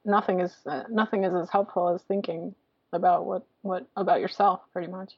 nothing 0.05 0.39
is 0.39 0.55
uh, 0.65 0.83
nothing 0.89 1.23
is 1.23 1.33
as 1.33 1.49
helpful 1.49 1.89
as 1.89 2.01
thinking 2.03 2.55
about 2.93 3.25
what 3.25 3.45
what 3.61 3.87
about 3.95 4.19
yourself 4.21 4.61
pretty 4.73 4.87
much 4.91 5.17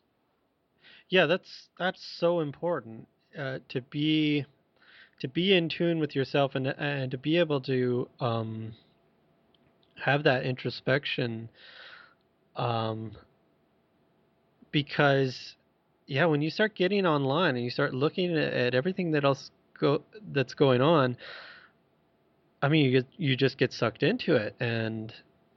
yeah. 1.09 1.25
That's 1.25 1.69
that's 1.77 2.03
so 2.03 2.39
important 2.39 3.07
uh, 3.37 3.59
to 3.69 3.81
be 3.81 4.45
to 5.19 5.27
be 5.27 5.53
in 5.55 5.69
tune 5.69 5.99
with 5.99 6.15
yourself 6.15 6.55
and 6.55 6.67
and 6.67 7.11
to 7.11 7.17
be 7.17 7.37
able 7.37 7.61
to 7.61 8.07
um, 8.19 8.73
have 10.03 10.23
that 10.23 10.43
introspection. 10.45 11.49
Um, 12.55 13.11
because 14.71 15.55
yeah, 16.07 16.25
when 16.25 16.41
you 16.41 16.49
start 16.49 16.75
getting 16.75 17.05
online 17.05 17.55
and 17.55 17.63
you 17.63 17.69
start 17.71 17.93
looking 17.93 18.35
at, 18.37 18.53
at 18.53 18.73
everything 18.75 19.11
that 19.11 19.23
else 19.23 19.51
go 19.79 20.01
that's 20.31 20.53
going 20.53 20.81
on, 20.81 21.17
I 22.61 22.67
mean, 22.69 22.85
you 22.85 22.91
get, 22.91 23.07
you 23.17 23.35
just 23.35 23.57
get 23.57 23.73
sucked 23.73 24.03
into 24.03 24.35
it, 24.35 24.55
and 24.59 25.13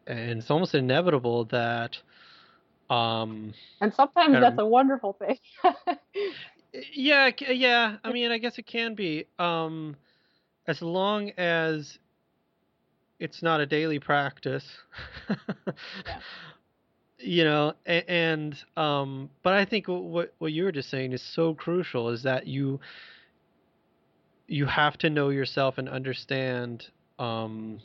and 0.06 0.39
it's 0.39 0.51
almost 0.51 0.74
inevitable 0.74 1.44
that, 1.47 1.97
um, 2.90 3.55
and 3.81 3.93
sometimes 3.94 4.35
of- 4.35 4.40
that's 4.40 4.59
a 4.59 4.66
wonderful 4.66 5.14
thing 5.14 5.39
yeah, 6.94 7.31
yeah. 7.48 7.97
I 8.05 8.12
mean, 8.12 8.31
I 8.31 8.39
guess 8.39 8.59
it 8.59 8.66
can 8.66 8.94
be, 8.94 9.26
um, 9.39 9.97
as 10.66 10.82
long 10.82 11.31
as 11.31 11.98
it's 13.18 13.43
not 13.43 13.60
a 13.60 13.66
daily 13.66 13.98
practice. 13.98 14.66
You 17.18 17.44
know, 17.44 17.74
and, 17.86 18.05
and 18.09 18.56
um, 18.76 19.31
but 19.43 19.55
I 19.55 19.64
think 19.64 19.86
what 19.89 20.35
what 20.39 20.52
you 20.52 20.64
were 20.64 20.72
just 20.72 20.90
saying 20.90 21.12
is 21.12 21.22
so 21.22 21.55
crucial 21.55 22.10
is 22.10 22.22
that 22.24 22.47
you 22.47 22.81
you 24.46 24.66
have 24.66 24.96
to 24.98 25.10
know 25.10 25.30
yourself 25.30 25.78
and 25.78 25.88
understand 25.88 26.86
um 27.18 27.80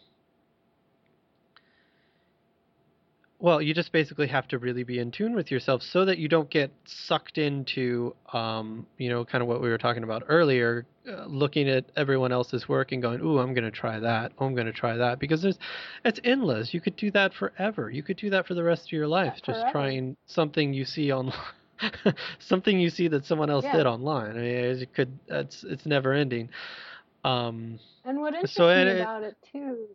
well 3.40 3.62
you 3.62 3.74
just 3.74 3.92
basically 3.92 4.28
have 4.28 4.48
to 4.48 4.58
really 4.58 4.84
be 4.84 5.00
in 5.00 5.12
tune 5.12 5.34
with 5.34 5.50
yourself 5.52 5.82
so 5.82 6.04
that 6.06 6.18
you 6.18 6.28
don't 6.28 6.50
get 6.50 6.72
sucked 6.86 7.38
into 7.38 8.14
um 8.34 8.86
you 8.98 9.10
know 9.10 9.24
kind 9.24 9.42
of 9.42 9.48
what 9.48 9.62
we 9.62 9.70
were 9.70 9.78
talking 9.78 10.04
about 10.04 10.24
earlier 10.28 10.86
uh, 11.10 11.26
looking 11.26 11.70
at 11.70 11.86
everyone 11.96 12.32
else's 12.32 12.68
work 12.68 12.92
and 12.92 13.02
going 13.02 13.22
ooh 13.22 13.40
i'm 13.40 13.54
going 13.54 13.64
to 13.64 13.72
try 13.72 14.00
that. 14.00 14.32
Oh, 14.38 14.46
i'm 14.46 14.54
going 14.54 14.68
to 14.68 14.74
try 14.74 14.96
that. 14.98 15.18
Because 15.20 15.42
there's 15.42 15.58
it's 16.06 16.20
endless. 16.24 16.74
You 16.74 16.82
could 16.82 16.96
do 16.98 17.10
that 17.12 17.34
forever. 17.34 17.90
You 17.90 18.04
could 18.04 18.18
do 18.18 18.30
that 18.32 18.46
for 18.46 18.54
the 18.54 18.64
rest 18.64 18.88
of 18.88 18.92
your 18.92 19.08
life 19.08 19.36
just 19.36 19.60
forever. 19.60 19.72
trying 19.72 20.18
something 20.28 20.74
you 20.74 20.86
see 20.86 21.12
online 21.12 21.34
something 22.40 22.80
you 22.80 22.90
see 22.90 23.08
that 23.10 23.26
someone 23.26 23.50
else 23.50 23.66
Yeah. 23.66 23.78
did 23.78 23.86
online. 23.86 24.32
I 24.32 24.34
mean 24.42 24.54
it 24.82 24.94
could 24.94 25.18
it's 25.28 25.64
it's 25.64 25.86
never 25.86 26.14
ending. 26.14 26.50
Um 27.24 27.80
and 28.06 28.20
what 28.20 28.34
interests 28.34 28.56
So, 28.56 28.68
me 28.68 28.90
it- 28.90 29.02
about 29.02 29.24
it 29.24 29.36
too 29.52 29.88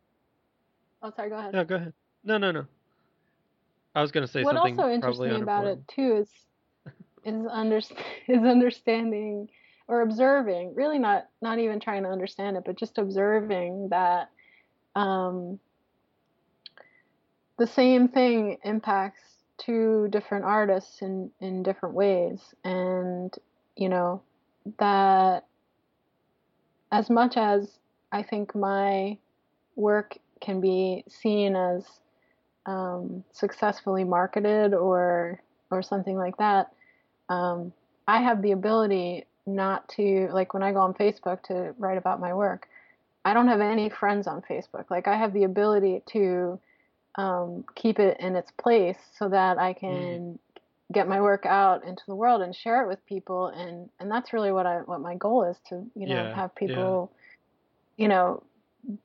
oh 1.02 1.12
sorry 1.14 1.28
go 1.30 1.38
ahead. 1.38 1.52
No 1.54 1.64
go 1.64 1.76
ahead. 1.76 1.92
No 2.24 2.38
no 2.38 2.50
no. 2.52 2.66
I 3.94 4.02
was 4.02 4.10
going 4.10 4.26
to 4.26 4.32
say 4.32 4.42
what 4.42 4.54
something 4.54 4.78
also 4.78 4.92
interests 4.92 5.22
me 5.22 5.40
about 5.40 5.66
it 5.66 5.78
too 5.88 6.16
is 6.16 6.30
is 7.24 7.46
under 7.50 7.78
is 8.28 8.42
understanding 8.44 9.48
or 9.86 10.00
observing 10.02 10.74
really 10.74 10.98
not 10.98 11.28
not 11.40 11.58
even 11.58 11.80
trying 11.80 12.02
to 12.02 12.08
understand 12.08 12.56
it 12.56 12.64
but 12.66 12.76
just 12.76 12.98
observing 12.98 13.88
that 13.90 14.30
um, 14.96 15.58
the 17.58 17.66
same 17.66 18.08
thing 18.08 18.58
impacts 18.64 19.20
two 19.64 20.08
different 20.08 20.44
artists 20.44 21.02
in 21.02 21.30
in 21.40 21.62
different 21.62 21.94
ways 21.94 22.54
and 22.64 23.34
you 23.76 23.88
know 23.88 24.20
that 24.78 25.46
as 26.92 27.10
much 27.10 27.36
as 27.36 27.78
i 28.12 28.22
think 28.22 28.54
my 28.54 29.16
work 29.76 30.16
can 30.40 30.60
be 30.60 31.04
seen 31.08 31.56
as 31.56 31.84
um, 32.66 33.24
successfully 33.32 34.04
marketed 34.04 34.74
or 34.74 35.40
or 35.70 35.82
something 35.82 36.16
like 36.16 36.36
that, 36.36 36.72
um, 37.28 37.72
I 38.06 38.22
have 38.22 38.42
the 38.42 38.52
ability 38.52 39.24
not 39.46 39.88
to 39.90 40.28
like 40.32 40.54
when 40.54 40.62
I 40.62 40.72
go 40.72 40.80
on 40.80 40.94
Facebook 40.94 41.42
to 41.44 41.74
write 41.78 41.98
about 41.98 42.20
my 42.20 42.32
work. 42.32 42.68
I 43.24 43.34
don't 43.34 43.48
have 43.48 43.60
any 43.60 43.88
friends 43.88 44.26
on 44.26 44.42
Facebook. 44.42 44.90
Like 44.90 45.08
I 45.08 45.16
have 45.16 45.32
the 45.32 45.44
ability 45.44 46.02
to 46.12 46.58
um, 47.16 47.64
keep 47.74 47.98
it 47.98 48.18
in 48.20 48.36
its 48.36 48.50
place 48.52 48.98
so 49.18 49.28
that 49.28 49.58
I 49.58 49.72
can 49.74 50.38
get 50.92 51.08
my 51.08 51.20
work 51.20 51.46
out 51.46 51.84
into 51.84 52.02
the 52.06 52.14
world 52.14 52.42
and 52.42 52.54
share 52.54 52.82
it 52.82 52.88
with 52.88 53.04
people. 53.06 53.48
And 53.48 53.88
and 54.00 54.10
that's 54.10 54.32
really 54.32 54.52
what 54.52 54.66
I 54.66 54.78
what 54.78 55.00
my 55.00 55.14
goal 55.16 55.44
is 55.44 55.58
to 55.68 55.86
you 55.94 56.06
know 56.06 56.14
Yeah, 56.14 56.34
have 56.34 56.54
yeah. 56.66 56.96
people, 56.96 57.12
you 57.96 58.08
know, 58.08 58.42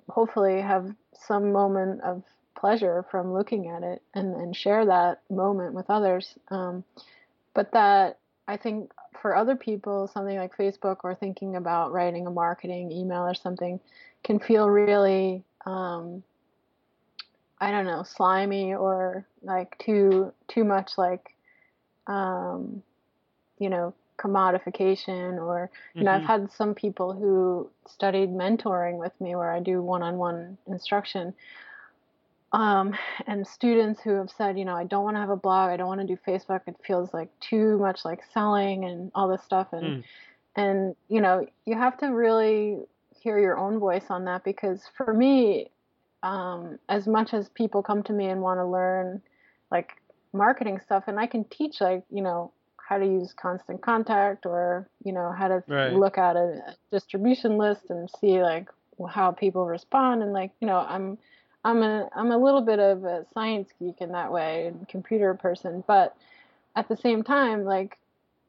hopefully 0.10 0.62
have 0.62 0.94
some 1.14 1.52
moment 1.52 2.02
of 2.02 2.24
pleasure 2.56 3.06
from 3.10 3.34
looking 3.34 3.70
at 3.70 3.84
it 3.84 4.02
and, 4.14 4.36
and 4.36 4.56
share 4.56 4.86
that 4.86 5.22
moment 5.30 5.74
with 5.74 5.90
others. 5.90 6.36
Um, 6.50 6.84
but 7.54 7.72
that 7.72 8.20
I 8.48 8.58
think 8.58 8.92
for 9.22 9.36
other 9.36 9.56
people, 9.56 10.08
something 10.08 10.38
like 10.38 10.58
Facebook 10.58 10.98
or 11.04 11.16
thinking 11.16 11.56
about 11.56 11.92
writing 11.92 12.28
a 12.28 12.32
marketing 12.32 12.92
email 12.92 13.22
or 13.22 13.34
something 13.34 13.80
can 14.24 14.40
feel 14.40 14.70
really 14.70 15.44
um, 15.66 16.24
I 17.62 17.72
don't 17.72 17.86
know, 17.86 18.04
slimy 18.04 18.74
or 18.74 19.26
like 19.42 19.78
too 19.80 20.34
too 20.48 20.64
much 20.64 20.98
like 20.98 21.36
um, 22.08 22.82
you 23.60 23.70
know, 23.70 23.94
commodification 24.18 25.38
or 25.40 25.70
you 25.94 26.04
know, 26.04 26.12
mm-hmm. 26.12 26.22
I've 26.22 26.28
had 26.28 26.52
some 26.52 26.74
people 26.74 27.14
who 27.14 27.70
studied 27.88 28.30
mentoring 28.30 28.98
with 28.98 29.14
me 29.20 29.36
where 29.36 29.52
I 29.52 29.60
do 29.60 29.82
one-on-one 29.82 30.58
instruction. 30.68 31.34
Um, 32.52 32.96
and 33.28 33.46
students 33.46 34.02
who 34.02 34.16
have 34.16 34.32
said, 34.32 34.58
you 34.58 34.66
know, 34.66 34.76
I 34.76 34.84
don't 34.84 35.04
want 35.04 35.16
to 35.18 35.22
have 35.22 35.30
a 35.30 35.36
blog, 35.36 35.70
I 35.70 35.78
don't 35.78 35.88
want 35.88 36.02
to 36.02 36.08
do 36.08 36.18
Facebook. 36.28 36.62
It 36.66 36.76
feels 36.86 37.14
like 37.14 37.30
too 37.40 37.78
much 37.78 38.04
like 38.04 38.22
selling 38.34 38.86
and 38.86 39.12
all 39.14 39.28
this 39.28 39.44
stuff 39.44 39.68
and 39.72 39.86
mm. 39.86 40.04
and 40.56 40.96
you 41.10 41.22
know, 41.22 41.46
you 41.66 41.76
have 41.76 41.98
to 42.00 42.08
really 42.08 42.80
hear 43.22 43.38
your 43.40 43.58
own 43.58 43.80
voice 43.80 44.06
on 44.10 44.26
that 44.26 44.44
because 44.44 44.82
for 44.98 45.14
me 45.14 45.70
um, 46.24 46.80
as 46.90 47.08
much 47.08 47.34
as 47.34 47.50
people 47.50 47.82
come 47.82 48.04
to 48.04 48.14
me 48.14 48.28
and 48.28 48.42
want 48.42 48.60
to 48.60 48.66
learn 48.66 49.22
like 49.72 49.92
marketing 50.34 50.80
stuff 50.80 51.06
and 51.08 51.20
I 51.20 51.28
can 51.28 51.44
teach 51.46 51.82
like, 51.82 52.04
you 52.12 52.22
know, 52.22 52.52
how 52.78 52.98
to 52.98 53.06
use 53.06 53.34
constant 53.34 53.82
contact 53.82 54.46
or, 54.46 54.90
you 55.04 55.12
know, 55.14 55.32
how 55.32 55.48
to 55.48 55.64
right. 55.68 55.94
look 55.94 56.18
at 56.18 56.36
a 56.36 56.76
distribution 56.92 57.58
list 57.58 57.90
and 57.90 58.10
see 58.20 58.42
like 58.42 58.68
how 59.10 59.32
people 59.32 59.66
respond 59.66 60.24
and 60.24 60.34
like, 60.34 60.52
you 60.60 60.68
know, 60.68 60.86
I'm 60.88 61.18
I'm 61.64 61.84
a 61.84 62.10
I'm 62.16 62.32
a 62.32 62.38
little 62.38 62.62
bit 62.62 62.80
of 62.80 63.04
a 63.04 63.26
science 63.34 63.70
geek 63.80 64.02
in 64.02 64.12
that 64.14 64.32
way 64.32 64.68
and 64.68 64.88
computer 64.88 65.34
person, 65.36 65.84
but 65.88 66.16
at 66.76 66.88
the 66.88 66.98
same 66.98 67.24
time, 67.24 67.64
like 67.64 67.98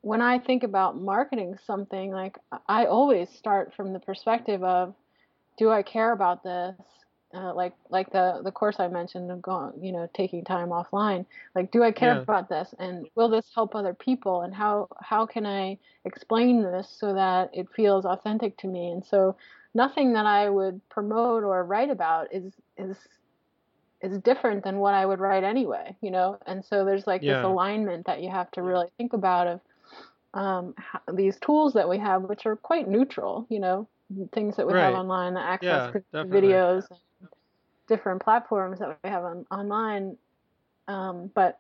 when 0.03 0.23
I 0.23 0.39
think 0.39 0.63
about 0.63 0.97
marketing 0.97 1.59
something, 1.67 2.11
like 2.11 2.39
I 2.67 2.87
always 2.87 3.29
start 3.31 3.75
from 3.75 3.93
the 3.93 4.01
perspective 4.01 4.63
of 4.65 4.95
do 5.59 5.71
I 5.71 5.83
care 5.83 6.13
about 6.13 6.43
this? 6.43 6.77
Uh, 7.33 7.55
like 7.55 7.75
like 7.91 8.11
the 8.11 8.41
the 8.43 8.51
course 8.51 8.77
I 8.81 8.89
mentioned 8.89 9.31
of 9.31 9.41
going, 9.41 9.73
you 9.81 9.93
know, 9.93 10.09
taking 10.15 10.45
time 10.45 10.69
offline. 10.69 11.27
Like, 11.55 11.71
do 11.71 11.83
I 11.83 11.93
care 11.93 12.15
yeah. 12.15 12.23
about 12.23 12.49
this, 12.49 12.75
and 12.79 13.07
will 13.15 13.29
this 13.29 13.47
help 13.55 13.75
other 13.75 13.95
people, 13.95 14.43
and 14.43 14.55
how 14.55 14.89
how 15.01 15.27
can 15.27 15.47
I 15.47 15.79
explain 16.05 16.63
this 16.63 16.89
so 16.99 17.15
that 17.15 17.51
it 17.53 17.69
feels 17.75 18.05
authentic 18.05 18.57
to 18.59 18.67
me? 18.67 18.91
And 18.91 19.05
so, 19.05 19.37
nothing 19.75 20.13
that 20.15 20.27
I 20.27 20.51
would 20.51 20.81
promote 20.89 21.45
or 21.45 21.65
write 21.65 21.91
about 21.91 22.35
is 22.35 22.53
is 22.77 22.97
is 24.03 24.19
different 24.19 24.65
than 24.65 24.79
what 24.79 24.95
I 24.95 25.07
would 25.07 25.21
write 25.21 25.45
anyway, 25.45 25.95
you 26.01 26.11
know. 26.11 26.39
And 26.47 26.65
so 26.65 26.85
there's 26.85 27.07
like 27.07 27.23
yeah. 27.23 27.37
this 27.37 27.45
alignment 27.45 28.07
that 28.07 28.23
you 28.23 28.31
have 28.31 28.51
to 28.53 28.63
really 28.63 28.89
think 28.97 29.13
about 29.13 29.47
of 29.47 29.61
um, 30.35 30.75
how, 30.79 31.01
these 31.13 31.39
tools 31.39 31.75
that 31.75 31.89
we 31.89 31.99
have, 31.99 32.23
which 32.23 32.47
are 32.47 32.57
quite 32.57 32.89
neutral, 32.89 33.47
you 33.51 33.61
know, 33.61 33.87
things 34.33 34.57
that 34.57 34.67
we 34.67 34.73
right. 34.73 34.85
have 34.85 34.95
online, 34.95 35.35
the 35.35 35.41
access 35.41 35.95
yeah, 36.13 36.23
to 36.23 36.29
videos 36.29 36.87
different 37.91 38.23
platforms 38.23 38.79
that 38.79 38.99
we 39.03 39.11
have 39.11 39.25
on, 39.25 39.45
online. 39.51 40.17
Um, 40.89 41.31
but 41.35 41.59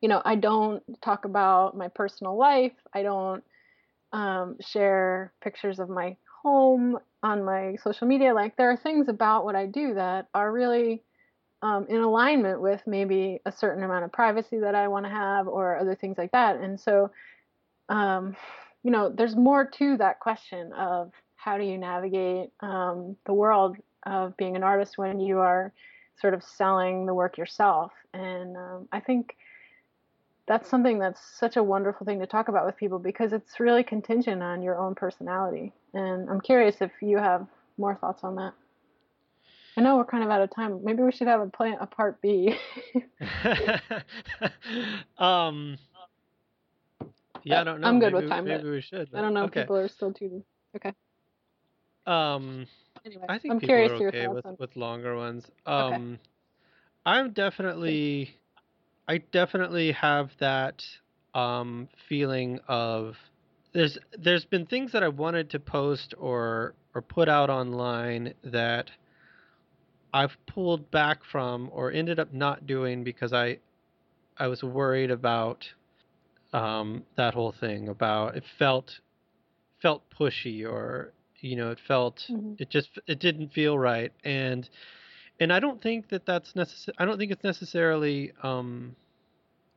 you 0.00 0.08
know, 0.08 0.22
I 0.24 0.36
don't 0.36 0.82
talk 1.02 1.26
about 1.26 1.76
my 1.76 1.88
personal 1.88 2.36
life. 2.36 2.72
I 2.94 3.02
don't 3.02 3.44
um, 4.12 4.56
share 4.60 5.32
pictures 5.42 5.78
of 5.78 5.88
my 5.88 6.16
home 6.42 6.98
on 7.22 7.44
my 7.44 7.76
social 7.82 8.06
media. 8.06 8.32
Like 8.32 8.56
there 8.56 8.70
are 8.70 8.76
things 8.76 9.08
about 9.08 9.44
what 9.44 9.54
I 9.54 9.66
do 9.66 9.94
that 9.94 10.28
are 10.34 10.50
really 10.50 11.02
um, 11.62 11.86
in 11.88 12.00
alignment 12.00 12.60
with 12.60 12.82
maybe 12.86 13.40
a 13.46 13.52
certain 13.52 13.84
amount 13.84 14.04
of 14.04 14.12
privacy 14.12 14.58
that 14.58 14.74
I 14.74 14.88
want 14.88 15.06
to 15.06 15.10
have 15.10 15.46
or 15.46 15.78
other 15.78 15.94
things 15.94 16.18
like 16.18 16.32
that. 16.32 16.56
And 16.56 16.80
so, 16.80 17.10
um, 17.88 18.36
you 18.82 18.90
know, 18.90 19.08
there's 19.08 19.36
more 19.36 19.64
to 19.78 19.96
that 19.98 20.18
question 20.18 20.72
of 20.72 21.12
how 21.36 21.58
do 21.58 21.64
you 21.64 21.78
navigate 21.78 22.50
um, 22.60 23.16
the 23.26 23.32
world 23.32 23.76
of 24.04 24.36
being 24.36 24.56
an 24.56 24.62
artist 24.62 24.98
when 24.98 25.20
you 25.20 25.38
are 25.38 25.72
sort 26.20 26.34
of 26.34 26.42
selling 26.42 27.06
the 27.06 27.14
work 27.14 27.38
yourself. 27.38 27.92
And 28.12 28.56
um, 28.56 28.88
I 28.92 29.00
think 29.00 29.36
that's 30.46 30.68
something 30.68 30.98
that's 30.98 31.20
such 31.38 31.56
a 31.56 31.62
wonderful 31.62 32.04
thing 32.04 32.20
to 32.20 32.26
talk 32.26 32.48
about 32.48 32.66
with 32.66 32.76
people 32.76 32.98
because 32.98 33.32
it's 33.32 33.60
really 33.60 33.82
contingent 33.82 34.42
on 34.42 34.62
your 34.62 34.78
own 34.78 34.94
personality. 34.94 35.72
And 35.94 36.28
I'm 36.28 36.40
curious 36.40 36.76
if 36.80 36.90
you 37.00 37.18
have 37.18 37.46
more 37.78 37.94
thoughts 37.94 38.24
on 38.24 38.36
that. 38.36 38.52
I 39.76 39.80
know 39.80 39.96
we're 39.96 40.04
kind 40.04 40.22
of 40.22 40.30
out 40.30 40.42
of 40.42 40.54
time. 40.54 40.84
Maybe 40.84 41.02
we 41.02 41.12
should 41.12 41.28
have 41.28 41.40
a 41.40 41.46
plan, 41.46 41.78
a 41.80 41.86
part 41.86 42.20
B. 42.20 42.54
um. 45.18 45.78
Yeah, 47.44 47.60
I 47.60 47.64
don't 47.64 47.80
know. 47.80 47.88
I'm 47.88 47.98
good 47.98 48.12
maybe, 48.12 48.26
with 48.26 48.30
time. 48.30 48.44
Maybe 48.44 48.68
we 48.68 48.82
should. 48.82 49.08
I 49.14 49.20
don't 49.22 49.32
know. 49.32 49.44
Okay. 49.44 49.62
People 49.62 49.76
are 49.76 49.88
still 49.88 50.12
tuning. 50.12 50.44
Okay. 50.76 50.92
Um 52.06 52.66
anyway, 53.04 53.24
I 53.28 53.38
think 53.38 53.54
I'm 53.54 53.60
people 53.60 53.74
are 53.74 54.08
okay 54.08 54.28
with, 54.28 54.46
on... 54.46 54.56
with 54.58 54.76
longer 54.76 55.16
ones. 55.16 55.44
Um, 55.66 55.92
okay. 55.92 56.20
I'm 57.04 57.32
definitely, 57.32 58.36
I 59.08 59.18
definitely 59.18 59.92
have 59.92 60.30
that 60.38 60.82
um, 61.34 61.88
feeling 62.08 62.60
of 62.68 63.16
there's 63.72 63.98
there's 64.18 64.44
been 64.44 64.66
things 64.66 64.92
that 64.92 65.02
I 65.02 65.08
wanted 65.08 65.50
to 65.50 65.58
post 65.58 66.14
or 66.18 66.74
or 66.94 67.02
put 67.02 67.28
out 67.28 67.48
online 67.48 68.34
that 68.44 68.90
I've 70.12 70.36
pulled 70.46 70.90
back 70.90 71.20
from 71.30 71.70
or 71.72 71.90
ended 71.90 72.20
up 72.20 72.32
not 72.34 72.66
doing 72.66 73.02
because 73.02 73.32
I 73.32 73.58
I 74.36 74.48
was 74.48 74.62
worried 74.62 75.10
about 75.10 75.64
um, 76.52 77.04
that 77.16 77.34
whole 77.34 77.54
thing 77.58 77.88
about 77.88 78.36
it 78.36 78.44
felt 78.58 79.00
felt 79.80 80.02
pushy 80.10 80.66
or 80.66 81.12
you 81.42 81.56
know 81.56 81.70
it 81.70 81.78
felt 81.86 82.24
mm-hmm. 82.30 82.54
it 82.58 82.70
just 82.70 82.88
it 83.06 83.18
didn't 83.18 83.52
feel 83.52 83.78
right 83.78 84.12
and 84.24 84.70
and 85.40 85.52
i 85.52 85.60
don't 85.60 85.82
think 85.82 86.08
that 86.08 86.24
that's 86.24 86.54
necessary 86.56 86.94
i 86.98 87.04
don't 87.04 87.18
think 87.18 87.32
it's 87.32 87.44
necessarily 87.44 88.32
um 88.42 88.94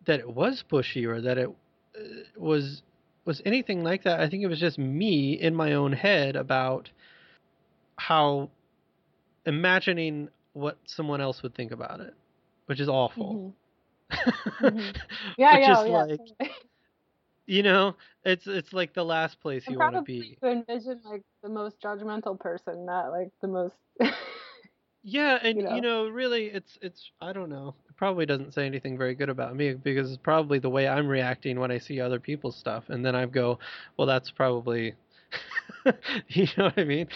that 0.06 0.20
it 0.20 0.30
was 0.30 0.64
pushy 0.72 1.06
or 1.06 1.20
that 1.20 1.38
it 1.38 1.50
uh, 1.50 2.02
was 2.38 2.84
was 3.26 3.42
anything 3.46 3.84
like 3.84 4.04
that 4.04 4.20
i 4.20 4.30
think 4.30 4.44
it 4.44 4.48
was 4.48 4.60
just 4.60 4.78
me 4.78 5.34
in 5.34 5.54
my 5.54 5.74
own 5.74 5.92
head 5.92 6.36
about 6.36 6.90
how 7.98 8.50
imagining 9.46 10.30
what 10.54 10.78
someone 10.86 11.20
else 11.20 11.42
would 11.42 11.56
think 11.56 11.72
about 11.72 12.00
it 12.00 12.14
which 12.68 12.80
is 12.80 12.88
awful 12.88 13.54
mm-hmm. 14.12 14.66
mm-hmm. 14.66 14.92
yeah 15.38 15.56
which 15.56 15.68
yeah, 15.68 15.82
is 15.82 15.90
yeah. 15.90 16.04
like 16.04 16.52
you 17.46 17.64
know, 17.64 17.96
it's 18.24 18.48
it's 18.48 18.74
like 18.74 18.94
the 18.94 19.04
last 19.04 19.40
place 19.40 19.64
you 19.68 19.80
want 19.80 19.96
to 19.96 20.02
be. 20.02 20.38
To 20.42 20.50
envision 20.50 21.02
like 21.06 21.22
the 21.44 21.50
most 21.50 21.80
judgmental 21.82 22.40
person, 22.40 22.86
not 22.86 23.12
like 23.12 23.30
the 23.42 23.48
most. 23.48 23.76
yeah, 25.04 25.38
and 25.42 25.58
you 25.58 25.64
know. 25.64 25.76
you 25.76 25.82
know, 25.82 26.08
really, 26.08 26.46
it's 26.46 26.78
it's 26.82 27.12
I 27.22 27.34
don't 27.34 27.50
know. 27.50 27.76
It 27.90 27.96
probably 27.96 28.26
doesn't 28.26 28.54
say 28.54 28.66
anything 28.66 28.98
very 28.98 29.14
good 29.14 29.30
about 29.30 29.56
me 29.56 29.74
because 29.74 30.12
it's 30.12 30.22
probably 30.22 30.60
the 30.60 30.70
way 30.70 30.88
I'm 30.88 31.08
reacting 31.08 31.60
when 31.60 31.72
I 31.72 31.78
see 31.78 32.02
other 32.02 32.20
people's 32.20 32.58
stuff, 32.58 32.86
and 32.90 33.06
then 33.06 33.16
I 33.16 33.26
go, 33.26 33.60
well, 33.98 34.08
that's 34.08 34.32
probably, 34.32 34.96
you 36.30 36.48
know 36.58 36.66
what 36.66 36.80
I 36.80 36.84
mean? 36.84 37.08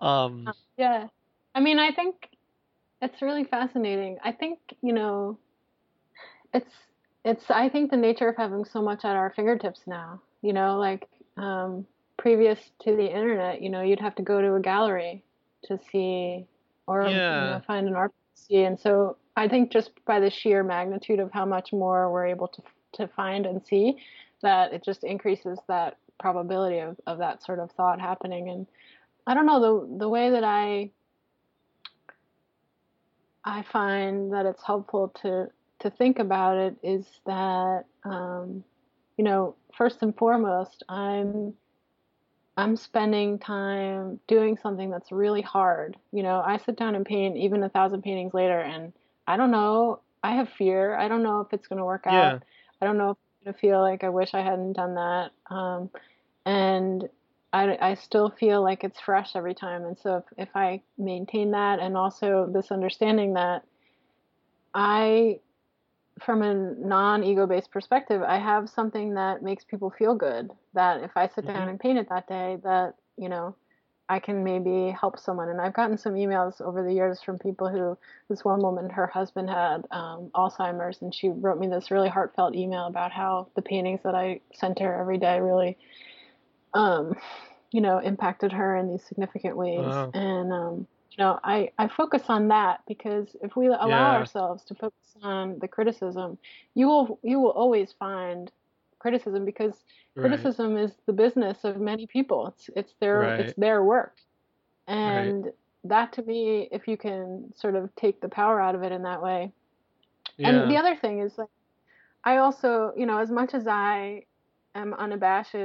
Um, 0.00 0.48
uh, 0.48 0.52
yeah, 0.76 1.06
I 1.54 1.60
mean, 1.60 1.78
I 1.78 1.92
think 1.92 2.16
it's 3.00 3.22
really 3.22 3.44
fascinating. 3.44 4.18
I 4.24 4.32
think 4.32 4.58
you 4.82 4.92
know, 4.92 5.38
it's 6.52 6.74
it's 7.24 7.50
I 7.50 7.68
think 7.68 7.90
the 7.90 7.96
nature 7.96 8.28
of 8.28 8.36
having 8.36 8.64
so 8.64 8.82
much 8.82 9.04
at 9.04 9.16
our 9.16 9.30
fingertips 9.30 9.82
now. 9.86 10.20
You 10.42 10.52
know, 10.52 10.78
like 10.78 11.06
um, 11.36 11.86
previous 12.16 12.58
to 12.82 12.96
the 12.96 13.06
internet, 13.06 13.60
you 13.60 13.68
know, 13.68 13.82
you'd 13.82 14.00
have 14.00 14.14
to 14.16 14.22
go 14.22 14.40
to 14.40 14.54
a 14.54 14.60
gallery 14.60 15.22
to 15.64 15.78
see 15.90 16.46
or 16.86 17.06
yeah. 17.06 17.44
you 17.44 17.50
know, 17.50 17.62
find 17.66 17.86
an 17.86 17.94
art 17.94 18.12
to 18.36 18.42
see, 18.42 18.62
and 18.62 18.78
so 18.78 19.16
I 19.36 19.48
think 19.48 19.70
just 19.70 19.90
by 20.06 20.20
the 20.20 20.30
sheer 20.30 20.62
magnitude 20.64 21.20
of 21.20 21.30
how 21.32 21.44
much 21.44 21.72
more 21.72 22.10
we're 22.10 22.26
able 22.26 22.48
to 22.48 22.62
to 22.92 23.06
find 23.08 23.46
and 23.46 23.64
see, 23.64 23.96
that 24.42 24.72
it 24.72 24.82
just 24.82 25.04
increases 25.04 25.58
that 25.68 25.96
probability 26.18 26.78
of, 26.78 26.96
of 27.06 27.18
that 27.18 27.42
sort 27.42 27.58
of 27.58 27.70
thought 27.72 28.00
happening. 28.00 28.48
And 28.48 28.66
I 29.26 29.34
don't 29.34 29.46
know 29.46 29.60
the 29.60 29.98
the 29.98 30.08
way 30.08 30.30
that 30.30 30.44
I 30.44 30.90
I 33.44 33.62
find 33.62 34.32
that 34.32 34.46
it's 34.46 34.62
helpful 34.64 35.12
to 35.22 35.50
to 35.80 35.90
think 35.90 36.18
about 36.18 36.56
it 36.56 36.76
is 36.82 37.06
that 37.26 37.84
um, 38.04 38.64
you 39.16 39.24
know 39.24 39.54
first 39.76 39.98
and 40.02 40.16
foremost 40.16 40.82
i'm 40.88 41.52
i'm 42.56 42.76
spending 42.76 43.38
time 43.38 44.18
doing 44.26 44.56
something 44.62 44.90
that's 44.90 45.12
really 45.12 45.42
hard. 45.42 45.96
You 46.12 46.22
know 46.22 46.42
i 46.44 46.58
sit 46.58 46.76
down 46.76 46.94
and 46.94 47.04
paint 47.04 47.36
even 47.36 47.62
a 47.62 47.68
thousand 47.68 48.02
paintings 48.02 48.34
later 48.34 48.58
and 48.60 48.92
i 49.26 49.36
don't 49.36 49.50
know 49.50 50.00
i 50.22 50.34
have 50.34 50.48
fear. 50.50 50.96
I 50.96 51.08
don't 51.08 51.22
know 51.22 51.40
if 51.40 51.52
it's 51.52 51.66
going 51.66 51.78
to 51.78 51.84
work 51.84 52.04
yeah. 52.06 52.32
out 52.32 52.42
i 52.80 52.86
don't 52.86 52.98
know 52.98 53.10
if 53.10 53.16
i'm 53.18 53.44
going 53.44 53.54
to 53.54 53.60
feel 53.60 53.80
like 53.80 54.04
i 54.04 54.08
wish 54.08 54.34
i 54.34 54.40
hadn't 54.40 54.74
done 54.74 54.94
that. 54.94 55.30
Um, 55.54 55.90
and 56.46 57.08
I, 57.52 57.76
I 57.80 57.94
still 57.94 58.30
feel 58.30 58.62
like 58.62 58.84
it's 58.84 59.00
fresh 59.00 59.34
every 59.34 59.54
time. 59.54 59.84
And 59.84 59.98
so 59.98 60.16
if, 60.16 60.48
if 60.48 60.56
i 60.56 60.80
maintain 60.96 61.50
that 61.50 61.78
and 61.78 61.96
also 61.96 62.48
this 62.50 62.70
understanding 62.70 63.34
that 63.34 63.64
i 64.74 65.40
from 66.24 66.42
a 66.42 66.54
non-ego 66.54 67.46
based 67.46 67.70
perspective, 67.70 68.22
I 68.22 68.38
have 68.38 68.68
something 68.68 69.14
that 69.14 69.42
makes 69.42 69.64
people 69.64 69.90
feel 69.90 70.14
good. 70.14 70.50
That 70.74 71.02
if 71.02 71.16
I 71.16 71.26
sit 71.28 71.44
mm-hmm. 71.44 71.54
down 71.54 71.68
and 71.68 71.80
paint 71.80 71.98
it 71.98 72.08
that 72.08 72.28
day, 72.28 72.58
that 72.62 72.94
you 73.16 73.28
know, 73.28 73.54
I 74.08 74.18
can 74.18 74.42
maybe 74.42 74.90
help 74.90 75.18
someone. 75.20 75.50
And 75.50 75.60
I've 75.60 75.72
gotten 75.72 75.96
some 75.96 76.14
emails 76.14 76.60
over 76.60 76.82
the 76.82 76.92
years 76.92 77.22
from 77.22 77.38
people 77.38 77.68
who, 77.68 77.96
this 78.28 78.44
one 78.44 78.60
woman, 78.60 78.90
her 78.90 79.06
husband 79.06 79.48
had 79.48 79.86
um, 79.92 80.30
Alzheimer's, 80.34 81.00
and 81.00 81.14
she 81.14 81.28
wrote 81.28 81.60
me 81.60 81.68
this 81.68 81.92
really 81.92 82.08
heartfelt 82.08 82.56
email 82.56 82.86
about 82.86 83.12
how 83.12 83.48
the 83.54 83.62
paintings 83.62 84.00
that 84.02 84.16
I 84.16 84.40
sent 84.52 84.80
her 84.80 85.00
every 85.00 85.18
day 85.18 85.38
really, 85.38 85.78
um, 86.74 87.14
you 87.70 87.80
know, 87.80 87.98
impacted 87.98 88.50
her 88.52 88.76
in 88.76 88.90
these 88.90 89.04
significant 89.04 89.56
ways. 89.56 89.78
Wow. 89.78 90.10
And, 90.12 90.52
um, 90.52 90.86
you 91.10 91.24
know, 91.24 91.40
I, 91.42 91.70
I 91.78 91.88
focus 91.88 92.22
on 92.28 92.48
that 92.48 92.82
because 92.86 93.36
if 93.42 93.56
we 93.56 93.66
allow 93.66 93.88
yeah. 93.88 94.12
ourselves 94.12 94.64
to 94.64 94.74
focus 94.74 95.16
on 95.22 95.58
the 95.58 95.68
criticism, 95.68 96.38
you 96.74 96.86
will 96.86 97.18
you 97.22 97.40
will 97.40 97.50
always 97.50 97.92
find 97.98 98.50
criticism 98.98 99.44
because 99.44 99.74
right. 100.14 100.28
criticism 100.28 100.76
is 100.76 100.92
the 101.06 101.12
business 101.12 101.64
of 101.64 101.80
many 101.80 102.06
people. 102.06 102.46
It's 102.48 102.70
it's 102.76 102.94
their 103.00 103.20
right. 103.20 103.40
it's 103.40 103.54
their 103.58 103.82
work, 103.82 104.16
and 104.86 105.46
right. 105.46 105.54
that 105.84 106.12
to 106.14 106.22
me, 106.22 106.68
if 106.70 106.86
you 106.86 106.96
can 106.96 107.52
sort 107.56 107.74
of 107.74 107.94
take 107.96 108.20
the 108.20 108.28
power 108.28 108.60
out 108.60 108.76
of 108.76 108.82
it 108.84 108.92
in 108.92 109.02
that 109.02 109.20
way. 109.20 109.52
Yeah. 110.36 110.50
And 110.50 110.70
the 110.70 110.76
other 110.76 110.94
thing 110.94 111.20
is 111.20 111.36
like, 111.36 111.48
I 112.22 112.36
also 112.36 112.92
you 112.96 113.06
know 113.06 113.18
as 113.18 113.30
much 113.30 113.52
as 113.52 113.66
I 113.66 114.22
am 114.76 114.94
unabashed 114.94 115.56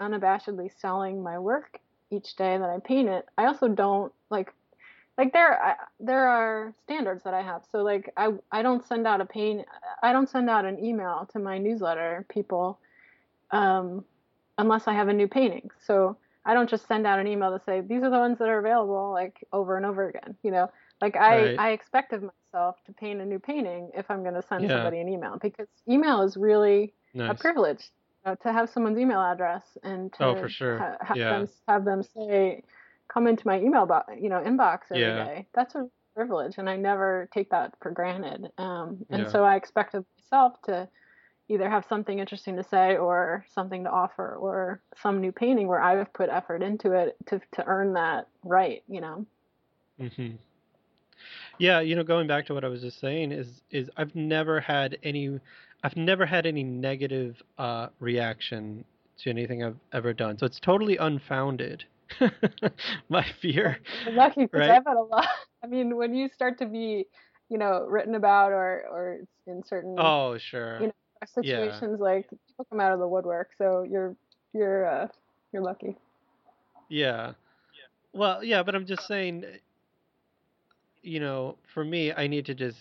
unabashedly 0.00 0.70
selling 0.80 1.22
my 1.22 1.38
work 1.38 1.80
each 2.10 2.36
day 2.36 2.56
that 2.58 2.70
I 2.70 2.78
paint 2.78 3.08
it, 3.08 3.26
I 3.36 3.46
also 3.46 3.66
don't 3.66 4.12
like 4.30 4.52
like 5.16 5.32
there 5.32 5.62
I, 5.62 5.74
there 6.00 6.28
are 6.28 6.74
standards 6.84 7.22
that 7.24 7.34
I 7.34 7.42
have. 7.42 7.62
So 7.70 7.82
like 7.82 8.12
I 8.16 8.32
I 8.50 8.62
don't 8.62 8.86
send 8.86 9.06
out 9.06 9.20
a 9.20 9.24
pain 9.24 9.64
I 10.02 10.12
don't 10.12 10.28
send 10.28 10.50
out 10.50 10.64
an 10.64 10.84
email 10.84 11.28
to 11.32 11.38
my 11.38 11.58
newsletter 11.58 12.26
people 12.28 12.78
um, 13.50 14.04
unless 14.58 14.88
I 14.88 14.94
have 14.94 15.08
a 15.08 15.12
new 15.12 15.28
painting. 15.28 15.70
So 15.86 16.16
I 16.44 16.54
don't 16.54 16.68
just 16.68 16.86
send 16.86 17.06
out 17.06 17.18
an 17.18 17.26
email 17.26 17.56
to 17.56 17.64
say 17.64 17.80
these 17.80 18.02
are 18.02 18.10
the 18.10 18.18
ones 18.18 18.38
that 18.38 18.48
are 18.48 18.58
available 18.58 19.12
like 19.12 19.44
over 19.52 19.76
and 19.76 19.86
over 19.86 20.08
again. 20.08 20.36
You 20.42 20.50
know, 20.50 20.70
like 21.00 21.16
I 21.16 21.42
right. 21.42 21.58
I 21.58 21.70
expect 21.70 22.12
of 22.12 22.22
myself 22.22 22.76
to 22.86 22.92
paint 22.92 23.20
a 23.20 23.24
new 23.24 23.38
painting 23.38 23.90
if 23.94 24.10
I'm 24.10 24.22
going 24.22 24.34
to 24.34 24.42
send 24.42 24.64
yeah. 24.64 24.70
somebody 24.70 25.00
an 25.00 25.08
email 25.08 25.38
because 25.40 25.68
email 25.88 26.22
is 26.22 26.36
really 26.36 26.92
nice. 27.14 27.30
a 27.30 27.34
privilege 27.34 27.90
you 28.24 28.30
know, 28.30 28.36
to 28.42 28.52
have 28.52 28.68
someone's 28.68 28.98
email 28.98 29.20
address 29.20 29.62
and 29.82 30.12
to 30.14 30.24
oh 30.24 30.36
for 30.36 30.48
sure 30.48 30.78
ha- 30.78 30.96
have 31.00 31.16
yeah. 31.16 31.30
them 31.30 31.48
have 31.68 31.84
them 31.84 32.02
say 32.02 32.62
come 33.08 33.26
into 33.26 33.46
my 33.46 33.60
email 33.60 33.86
box, 33.86 34.12
you 34.20 34.28
know, 34.28 34.40
inbox 34.40 34.80
every 34.90 35.02
yeah. 35.02 35.24
day. 35.24 35.46
That's 35.54 35.74
a 35.74 35.88
privilege, 36.14 36.54
and 36.58 36.68
I 36.68 36.76
never 36.76 37.28
take 37.32 37.50
that 37.50 37.74
for 37.80 37.90
granted. 37.90 38.50
Um, 38.58 39.04
and 39.10 39.24
yeah. 39.24 39.28
so 39.28 39.44
I 39.44 39.56
expect 39.56 39.94
of 39.94 40.04
myself 40.18 40.60
to 40.62 40.88
either 41.48 41.68
have 41.68 41.84
something 41.88 42.18
interesting 42.18 42.56
to 42.56 42.64
say 42.64 42.96
or 42.96 43.44
something 43.54 43.84
to 43.84 43.90
offer 43.90 44.34
or 44.36 44.80
some 44.96 45.20
new 45.20 45.32
painting 45.32 45.68
where 45.68 45.80
I've 45.80 46.12
put 46.12 46.30
effort 46.30 46.62
into 46.62 46.92
it 46.92 47.16
to 47.26 47.40
to 47.52 47.64
earn 47.66 47.94
that 47.94 48.28
right, 48.42 48.82
you 48.88 49.00
know. 49.00 49.26
Mhm. 50.00 50.38
Yeah, 51.58 51.80
you 51.80 51.94
know, 51.94 52.02
going 52.02 52.26
back 52.26 52.46
to 52.46 52.54
what 52.54 52.64
I 52.64 52.68
was 52.68 52.80
just 52.80 52.98
saying 52.98 53.32
is 53.32 53.62
is 53.70 53.90
I've 53.96 54.14
never 54.14 54.60
had 54.60 54.98
any 55.02 55.38
I've 55.82 55.96
never 55.96 56.24
had 56.24 56.46
any 56.46 56.62
negative 56.62 57.42
uh, 57.58 57.88
reaction 58.00 58.84
to 59.18 59.30
anything 59.30 59.62
I've 59.62 59.78
ever 59.92 60.12
done. 60.12 60.38
So 60.38 60.46
it's 60.46 60.58
totally 60.58 60.96
unfounded. 60.96 61.84
my 63.08 63.24
fear. 63.40 63.78
I'm 64.06 64.16
lucky 64.16 64.42
because 64.42 64.60
right? 64.60 64.70
I've 64.70 64.86
had 64.86 64.96
a 64.96 65.02
lot. 65.02 65.26
I 65.64 65.66
mean, 65.66 65.96
when 65.96 66.14
you 66.14 66.28
start 66.28 66.58
to 66.58 66.66
be, 66.66 67.06
you 67.48 67.58
know, 67.58 67.86
written 67.88 68.14
about 68.14 68.52
or 68.52 68.84
or 68.90 69.18
in 69.46 69.62
certain 69.64 69.96
oh 69.98 70.38
sure 70.38 70.80
you 70.80 70.86
know 70.86 70.92
situations 71.26 71.96
yeah. 71.98 72.04
like 72.04 72.28
people 72.30 72.66
come 72.70 72.80
out 72.80 72.92
of 72.92 72.98
the 72.98 73.08
woodwork, 73.08 73.50
so 73.56 73.82
you're 73.88 74.14
you're 74.52 74.86
uh, 74.86 75.08
you're 75.52 75.62
lucky. 75.62 75.96
Yeah. 76.88 77.32
Well, 78.12 78.44
yeah, 78.44 78.62
but 78.62 78.74
I'm 78.74 78.86
just 78.86 79.06
saying, 79.08 79.44
you 81.02 81.18
know, 81.18 81.56
for 81.72 81.84
me, 81.84 82.12
I 82.12 82.28
need 82.28 82.46
to 82.46 82.54
just 82.54 82.78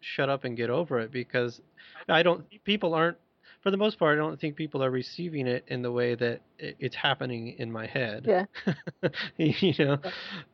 shut 0.00 0.28
up 0.28 0.44
and 0.44 0.56
get 0.56 0.70
over 0.70 0.98
it 0.98 1.12
because 1.12 1.60
I 2.08 2.22
don't. 2.22 2.44
People 2.64 2.94
aren't 2.94 3.16
for 3.64 3.70
the 3.70 3.78
most 3.78 3.98
part, 3.98 4.18
I 4.18 4.20
don't 4.20 4.38
think 4.38 4.56
people 4.56 4.84
are 4.84 4.90
receiving 4.90 5.46
it 5.46 5.64
in 5.68 5.80
the 5.80 5.90
way 5.90 6.14
that 6.16 6.42
it's 6.58 6.94
happening 6.94 7.56
in 7.58 7.72
my 7.72 7.86
head. 7.86 8.26
Yeah. 8.28 8.44
you 9.38 9.72
know, 9.78 9.98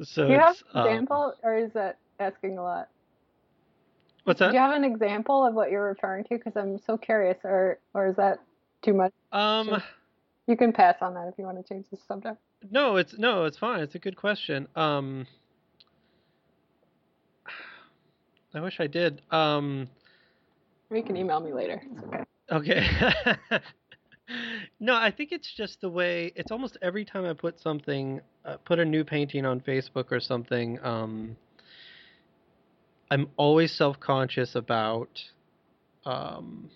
so 0.01 0.29
do 0.29 0.33
you 0.33 0.39
have 0.39 0.57
an 0.75 0.81
um, 0.81 0.87
example, 0.87 1.35
or 1.43 1.57
is 1.57 1.73
that 1.73 1.99
asking 2.21 2.57
a 2.57 2.63
lot? 2.63 2.89
What's 4.23 4.39
that? 4.39 4.53
Do 4.53 4.57
you 4.57 4.63
have 4.63 4.77
an 4.77 4.85
example 4.85 5.45
of 5.45 5.55
what 5.55 5.73
you're 5.73 5.89
referring 5.89 6.23
to? 6.25 6.39
Because 6.39 6.53
I'm 6.55 6.79
so 6.87 6.97
curious, 6.97 7.37
or 7.43 7.81
or 7.95 8.07
is 8.07 8.15
that 8.15 8.39
too 8.83 8.95
much? 8.95 9.13
Um, 9.33 9.83
you 10.47 10.57
can 10.57 10.73
pass 10.73 10.95
on 11.01 11.15
that 11.15 11.27
if 11.27 11.35
you 11.37 11.45
want 11.45 11.59
to 11.59 11.65
change 11.65 11.87
the 11.91 11.99
subject. 12.07 12.37
No, 12.71 12.95
it's 12.95 13.19
no, 13.19 13.45
it's 13.45 13.59
fine. 13.59 13.81
It's 13.81 13.97
a 13.97 13.99
good 13.99 14.17
question. 14.17 14.69
Um, 14.77 15.27
I 18.55 18.61
wish 18.61 18.79
I 18.79 18.87
did. 18.87 19.21
Um, 19.33 19.89
you 20.93 21.03
can 21.03 21.17
email 21.17 21.41
me 21.41 21.53
later. 21.53 21.83
It's 21.91 22.05
okay. 22.05 22.25
Okay. 22.51 22.85
no, 24.81 24.95
I 24.95 25.11
think 25.11 25.31
it's 25.33 25.53
just 25.57 25.81
the 25.81 25.89
way 25.89 26.33
it's 26.35 26.51
almost 26.51 26.77
every 26.83 27.05
time 27.05 27.25
I 27.25 27.33
put 27.33 27.61
something, 27.61 28.21
uh, 28.45 28.57
put 28.65 28.79
a 28.79 28.85
new 28.85 29.05
painting 29.05 29.47
on 29.47 29.61
Facebook 29.61 30.11
or 30.11 30.21
something. 30.21 30.79
Um, 30.83 31.37
I'm 33.11 33.29
always 33.37 33.73
self 33.73 34.01
conscious 34.01 34.55
about. 34.55 35.11
Um, 36.05 36.71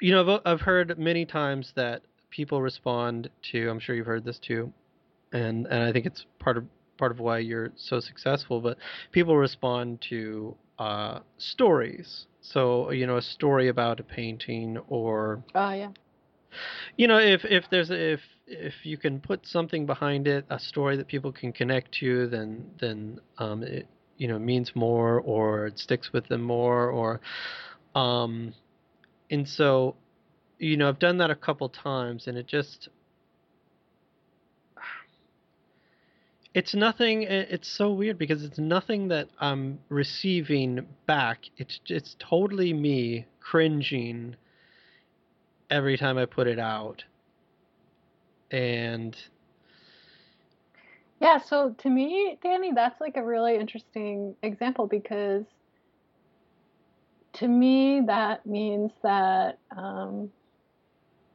you 0.00 0.12
know, 0.12 0.36
I've, 0.36 0.40
I've 0.44 0.60
heard 0.60 0.98
many 0.98 1.24
times 1.24 1.72
that 1.74 2.02
people 2.30 2.62
respond 2.62 3.30
to. 3.50 3.68
I'm 3.68 3.80
sure 3.80 3.94
you've 3.96 4.06
heard 4.06 4.24
this 4.24 4.38
too, 4.38 4.72
and 5.32 5.66
and 5.66 5.82
I 5.82 5.92
think 5.92 6.06
it's 6.06 6.26
part 6.38 6.56
of 6.56 6.64
part 6.96 7.12
of 7.12 7.20
why 7.20 7.38
you're 7.38 7.72
so 7.76 8.00
successful. 8.00 8.60
But 8.60 8.78
people 9.12 9.36
respond 9.36 10.04
to 10.10 10.56
uh, 10.78 11.20
stories. 11.38 12.26
So 12.40 12.90
you 12.90 13.06
know, 13.06 13.16
a 13.16 13.22
story 13.22 13.68
about 13.68 14.00
a 14.00 14.02
painting, 14.04 14.78
or 14.88 15.42
oh 15.54 15.70
yeah, 15.70 15.90
you 16.96 17.06
know, 17.06 17.18
if 17.18 17.44
if 17.44 17.64
there's 17.70 17.90
a, 17.90 18.12
if 18.12 18.20
if 18.46 18.74
you 18.84 18.96
can 18.96 19.20
put 19.20 19.46
something 19.46 19.86
behind 19.86 20.26
it, 20.26 20.44
a 20.50 20.58
story 20.58 20.96
that 20.96 21.08
people 21.08 21.32
can 21.32 21.52
connect 21.52 21.92
to, 22.00 22.28
then 22.28 22.70
then 22.80 23.20
um, 23.38 23.62
it 23.62 23.86
you 24.16 24.28
know 24.28 24.38
means 24.38 24.72
more, 24.74 25.20
or 25.20 25.66
it 25.66 25.78
sticks 25.78 26.12
with 26.12 26.28
them 26.28 26.42
more, 26.42 26.90
or 26.90 27.20
um, 27.94 28.54
and 29.30 29.48
so 29.48 29.96
you 30.58 30.76
know, 30.76 30.88
I've 30.88 30.98
done 30.98 31.18
that 31.18 31.30
a 31.30 31.36
couple 31.36 31.68
times, 31.68 32.26
and 32.26 32.36
it 32.36 32.46
just 32.46 32.88
it's 36.54 36.74
nothing 36.74 37.22
it's 37.22 37.68
so 37.68 37.92
weird 37.92 38.18
because 38.18 38.42
it's 38.42 38.58
nothing 38.58 39.08
that 39.08 39.28
i'm 39.38 39.78
receiving 39.88 40.86
back. 41.06 41.40
It's 41.56 41.80
it's 41.86 42.16
totally 42.18 42.72
me 42.72 43.26
cringing 43.40 44.36
every 45.70 45.96
time 45.98 46.16
i 46.18 46.24
put 46.24 46.46
it 46.46 46.58
out. 46.58 47.04
And 48.50 49.16
yeah 51.20 51.38
so 51.38 51.74
to 51.78 51.90
me 51.90 52.38
danny 52.42 52.72
that's 52.72 53.00
like 53.00 53.16
a 53.16 53.24
really 53.24 53.56
interesting 53.56 54.34
example 54.42 54.86
because 54.86 55.44
to 57.34 57.46
me 57.46 58.00
that 58.06 58.46
means 58.46 58.90
that 59.02 59.58
um, 59.76 60.30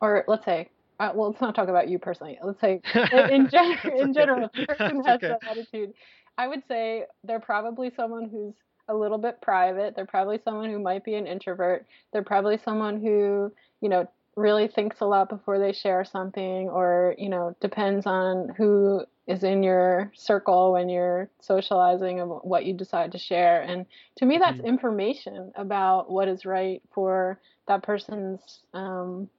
or 0.01 0.25
let's 0.27 0.45
say 0.45 0.69
uh, 0.99 1.11
well, 1.13 1.29
let's 1.29 1.41
not 1.41 1.55
talk 1.55 1.69
about 1.69 1.89
you 1.89 1.99
personally. 1.99 2.37
Let's 2.43 2.61
say 2.61 2.81
in, 3.31 3.49
gen- 3.49 3.79
in 3.97 4.13
general, 4.13 4.49
if 4.53 4.69
a 4.69 4.73
person 4.73 5.03
has 5.05 5.17
okay. 5.17 5.27
that 5.29 5.39
attitude, 5.49 5.93
I 6.37 6.47
would 6.47 6.63
say 6.67 7.05
they're 7.23 7.39
probably 7.39 7.91
someone 7.95 8.29
who's 8.29 8.53
a 8.87 8.93
little 8.93 9.17
bit 9.17 9.41
private. 9.41 9.95
They're 9.95 10.05
probably 10.05 10.39
someone 10.43 10.69
who 10.69 10.79
might 10.79 11.03
be 11.03 11.15
an 11.15 11.27
introvert. 11.27 11.85
They're 12.11 12.23
probably 12.23 12.57
someone 12.57 12.99
who, 12.99 13.51
you 13.81 13.89
know, 13.89 14.07
really 14.35 14.67
thinks 14.67 14.99
a 14.99 15.05
lot 15.05 15.29
before 15.29 15.59
they 15.59 15.71
share 15.71 16.03
something 16.03 16.69
or, 16.69 17.15
you 17.17 17.29
know, 17.29 17.55
depends 17.61 18.05
on 18.05 18.49
who 18.57 19.03
is 19.27 19.43
in 19.43 19.63
your 19.63 20.11
circle 20.15 20.73
when 20.73 20.89
you're 20.89 21.29
socializing 21.39 22.19
of 22.19 22.29
what 22.43 22.65
you 22.65 22.73
decide 22.73 23.11
to 23.11 23.17
share. 23.17 23.61
And 23.61 23.85
to 24.17 24.25
me, 24.25 24.37
that's 24.37 24.57
mm-hmm. 24.57 24.67
information 24.67 25.51
about 25.55 26.11
what 26.11 26.27
is 26.27 26.45
right 26.45 26.81
for 26.91 27.39
that 27.67 27.83
person's 27.83 28.61
um, 28.73 29.29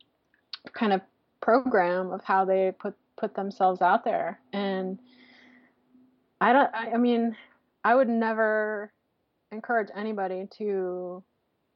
kind 0.73 0.93
of 0.93 1.03
program 1.45 2.11
of 2.11 2.25
how 2.25 2.47
they 2.47 2.73
put 2.73 2.95
put 3.19 3.35
themselves 3.35 3.83
out 3.83 4.03
there. 4.05 4.41
And 4.53 4.99
i 6.41 6.53
don't 6.53 6.75
I, 6.75 6.93
I 6.93 6.97
mean 6.97 7.37
i 7.85 7.95
would 7.95 8.09
never 8.09 8.93
encourage 9.53 9.89
anybody 9.95 10.49
to 10.59 11.23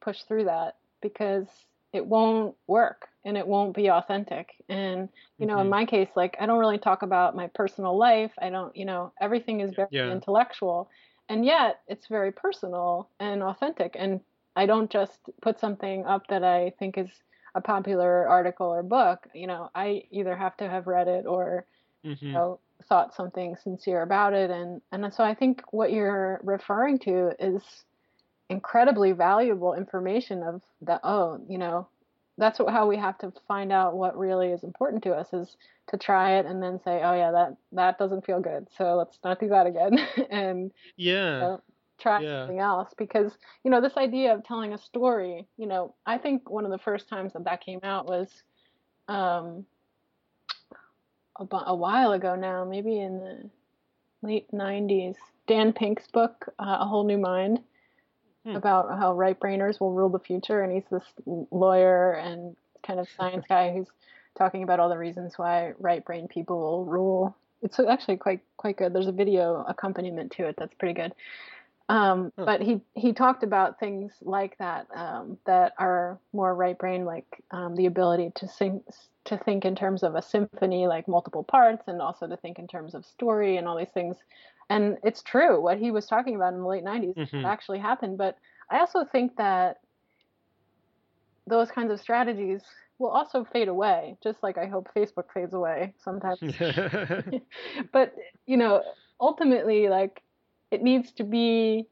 push 0.01 0.23
through 0.23 0.45
that 0.45 0.75
because 1.01 1.47
it 1.93 2.05
won't 2.05 2.55
work 2.67 3.07
and 3.23 3.37
it 3.37 3.47
won't 3.47 3.75
be 3.75 3.89
authentic. 3.89 4.49
And 4.67 5.07
you 5.37 5.45
know 5.45 5.57
mm-hmm. 5.57 5.61
in 5.61 5.69
my 5.69 5.85
case 5.85 6.09
like 6.15 6.35
i 6.39 6.47
don't 6.47 6.59
really 6.59 6.79
talk 6.79 7.03
about 7.03 7.35
my 7.35 7.47
personal 7.47 7.95
life. 7.95 8.31
I 8.41 8.49
don't 8.49 8.75
you 8.75 8.85
know 8.85 9.13
everything 9.21 9.61
is 9.61 9.75
very 9.75 9.89
yeah. 9.91 10.11
intellectual. 10.11 10.89
And 11.29 11.45
yet 11.45 11.81
it's 11.87 12.07
very 12.07 12.31
personal 12.31 13.07
and 13.19 13.43
authentic. 13.43 13.95
And 13.99 14.19
i 14.55 14.65
don't 14.65 14.89
just 14.89 15.19
put 15.43 15.59
something 15.59 16.05
up 16.05 16.25
that 16.27 16.43
i 16.43 16.73
think 16.79 16.97
is 16.97 17.11
a 17.55 17.61
popular 17.61 18.27
article 18.27 18.67
or 18.67 18.83
book, 18.83 19.27
you 19.33 19.47
know, 19.47 19.69
I 19.73 20.03
either 20.11 20.35
have 20.35 20.55
to 20.57 20.69
have 20.69 20.87
read 20.87 21.07
it 21.07 21.25
or 21.25 21.65
mm-hmm. 22.05 22.25
you 22.25 22.31
know 22.33 22.59
thought 22.87 23.13
something 23.13 23.55
sincere 23.63 24.01
about 24.01 24.33
it. 24.33 24.49
And 24.49 24.81
and 24.91 25.13
so 25.13 25.23
I 25.23 25.35
think 25.35 25.61
what 25.71 25.91
you're 25.91 26.39
referring 26.43 26.99
to 26.99 27.31
is 27.39 27.61
incredibly 28.49 29.11
valuable 29.11 29.73
information 29.73 30.43
of 30.43 30.61
the 30.81 30.99
oh, 31.03 31.41
you 31.47 31.57
know, 31.57 31.87
that's 32.37 32.57
what, 32.59 32.71
how 32.71 32.87
we 32.87 32.97
have 32.97 33.17
to 33.19 33.31
find 33.47 33.71
out 33.71 33.95
what 33.95 34.17
really 34.17 34.49
is 34.49 34.63
important 34.63 35.03
to 35.03 35.13
us 35.13 35.31
is 35.33 35.57
to 35.89 35.97
try 35.97 36.37
it 36.37 36.45
and 36.45 36.61
then 36.63 36.79
say, 36.83 37.01
oh 37.03 37.13
yeah, 37.13 37.31
that 37.31 37.57
that 37.73 37.97
doesn't 37.97 38.25
feel 38.25 38.39
good, 38.39 38.67
so 38.77 38.95
let's 38.95 39.19
not 39.23 39.39
do 39.39 39.49
that 39.49 39.67
again, 39.67 39.99
and 40.31 40.71
yeah, 40.97 41.33
you 41.33 41.39
know, 41.39 41.61
try 41.99 42.21
yeah. 42.21 42.41
something 42.41 42.59
else 42.59 42.93
because 42.97 43.31
you 43.63 43.71
know 43.71 43.81
this 43.81 43.97
idea 43.97 44.33
of 44.33 44.43
telling 44.43 44.73
a 44.73 44.77
story. 44.77 45.47
You 45.57 45.67
know, 45.67 45.95
I 46.05 46.17
think 46.17 46.49
one 46.49 46.65
of 46.65 46.71
the 46.71 46.77
first 46.77 47.07
times 47.09 47.33
that 47.33 47.45
that 47.45 47.63
came 47.63 47.79
out 47.83 48.05
was 48.05 48.27
um, 49.07 49.65
a, 51.39 51.45
a 51.67 51.75
while 51.75 52.13
ago 52.13 52.35
now, 52.35 52.65
maybe 52.65 52.99
in 52.99 53.19
the 53.19 53.49
late 54.21 54.51
'90s. 54.51 55.15
Dan 55.47 55.73
Pink's 55.73 56.05
book, 56.07 56.45
uh, 56.59 56.77
A 56.81 56.85
Whole 56.85 57.05
New 57.05 57.17
Mind 57.17 57.59
hmm. 58.45 58.55
about 58.55 58.89
how 58.99 59.15
right 59.15 59.37
brainers 59.37 59.79
will 59.79 59.93
rule 59.93 60.09
the 60.09 60.19
future. 60.19 60.61
And 60.61 60.71
he's 60.71 60.83
this 60.91 61.03
lawyer 61.25 62.13
and 62.13 62.55
kind 62.85 62.99
of 62.99 63.07
science 63.17 63.45
guy 63.49 63.73
who's 63.73 63.87
talking 64.37 64.63
about 64.63 64.79
all 64.79 64.89
the 64.89 64.97
reasons 64.97 65.33
why 65.37 65.73
right 65.79 66.05
brain 66.05 66.27
people 66.27 66.59
will 66.59 66.85
rule. 66.85 67.35
It's 67.61 67.79
actually 67.79 68.17
quite 68.17 68.41
quite 68.57 68.77
good. 68.77 68.93
There's 68.93 69.07
a 69.07 69.11
video 69.11 69.65
accompaniment 69.67 70.31
to 70.33 70.47
it 70.47 70.55
that's 70.57 70.73
pretty 70.75 70.93
good. 70.93 71.13
Um, 71.89 72.31
huh. 72.37 72.45
But 72.45 72.61
he 72.61 72.81
he 72.93 73.13
talked 73.13 73.43
about 73.43 73.79
things 73.79 74.13
like 74.21 74.57
that 74.59 74.87
um, 74.95 75.37
that 75.45 75.73
are 75.77 76.19
more 76.33 76.53
right 76.55 76.77
brain, 76.77 77.03
like 77.03 77.25
um, 77.51 77.75
the 77.75 77.87
ability 77.87 78.31
to 78.35 78.47
sing 78.47 78.81
to 79.25 79.37
think 79.37 79.65
in 79.65 79.75
terms 79.75 80.03
of 80.03 80.15
a 80.15 80.21
symphony, 80.21 80.87
like 80.87 81.07
multiple 81.07 81.43
parts, 81.43 81.83
and 81.87 82.01
also 82.01 82.27
to 82.27 82.37
think 82.37 82.59
in 82.59 82.67
terms 82.67 82.93
of 82.93 83.05
story 83.05 83.57
and 83.57 83.67
all 83.67 83.77
these 83.77 83.89
things 83.89 84.17
and 84.69 84.97
it's 85.03 85.21
true 85.21 85.61
what 85.61 85.77
he 85.77 85.91
was 85.91 86.05
talking 86.05 86.35
about 86.35 86.53
in 86.53 86.59
the 86.59 86.67
late 86.67 86.83
90s 86.83 87.15
mm-hmm. 87.15 87.45
actually 87.45 87.79
happened 87.79 88.17
but 88.17 88.37
i 88.69 88.79
also 88.79 89.03
think 89.03 89.35
that 89.37 89.79
those 91.47 91.71
kinds 91.71 91.91
of 91.91 91.99
strategies 91.99 92.61
will 92.99 93.09
also 93.09 93.45
fade 93.51 93.67
away 93.67 94.15
just 94.23 94.41
like 94.43 94.57
i 94.57 94.65
hope 94.65 94.87
facebook 94.95 95.25
fades 95.33 95.53
away 95.53 95.93
sometimes 96.03 96.39
but 97.91 98.13
you 98.45 98.57
know 98.57 98.83
ultimately 99.19 99.89
like 99.89 100.21
it 100.71 100.81
needs 100.81 101.11
to 101.13 101.23
be 101.23 101.85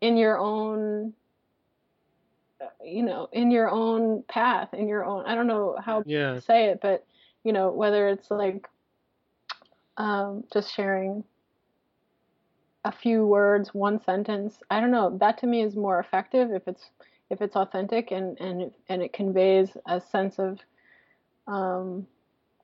in 0.00 0.16
your 0.16 0.38
own 0.38 1.12
you 2.84 3.02
know 3.02 3.28
in 3.32 3.50
your 3.50 3.68
own 3.68 4.22
path 4.28 4.72
in 4.72 4.88
your 4.88 5.04
own 5.04 5.24
i 5.26 5.34
don't 5.34 5.46
know 5.46 5.76
how 5.84 6.02
yeah. 6.06 6.34
to 6.34 6.40
say 6.40 6.66
it 6.66 6.80
but 6.80 7.06
you 7.42 7.52
know 7.52 7.70
whether 7.70 8.08
it's 8.08 8.30
like 8.30 8.66
um, 9.96 10.44
just 10.52 10.74
sharing 10.74 11.24
a 12.84 12.92
few 12.92 13.26
words, 13.26 13.72
one 13.72 14.02
sentence. 14.02 14.58
I 14.70 14.80
don't 14.80 14.90
know. 14.90 15.16
That 15.18 15.38
to 15.38 15.46
me 15.46 15.62
is 15.62 15.74
more 15.74 15.98
effective 15.98 16.50
if 16.52 16.68
it's 16.68 16.90
if 17.30 17.40
it's 17.40 17.56
authentic 17.56 18.10
and 18.10 18.38
and 18.40 18.70
and 18.88 19.02
it 19.02 19.12
conveys 19.12 19.70
a 19.86 20.00
sense 20.00 20.38
of 20.38 20.58
um, 21.46 22.06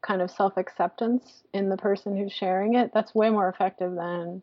kind 0.03 0.23
of 0.23 0.31
self 0.31 0.57
acceptance 0.57 1.43
in 1.55 1.69
the 1.69 1.77
person 1.77 2.17
who's 2.17 2.33
sharing 2.33 2.75
it. 2.75 2.93
That's 2.93 3.15
way 3.15 3.31
more 3.31 3.49
effective 3.49 3.95
than 3.95 4.43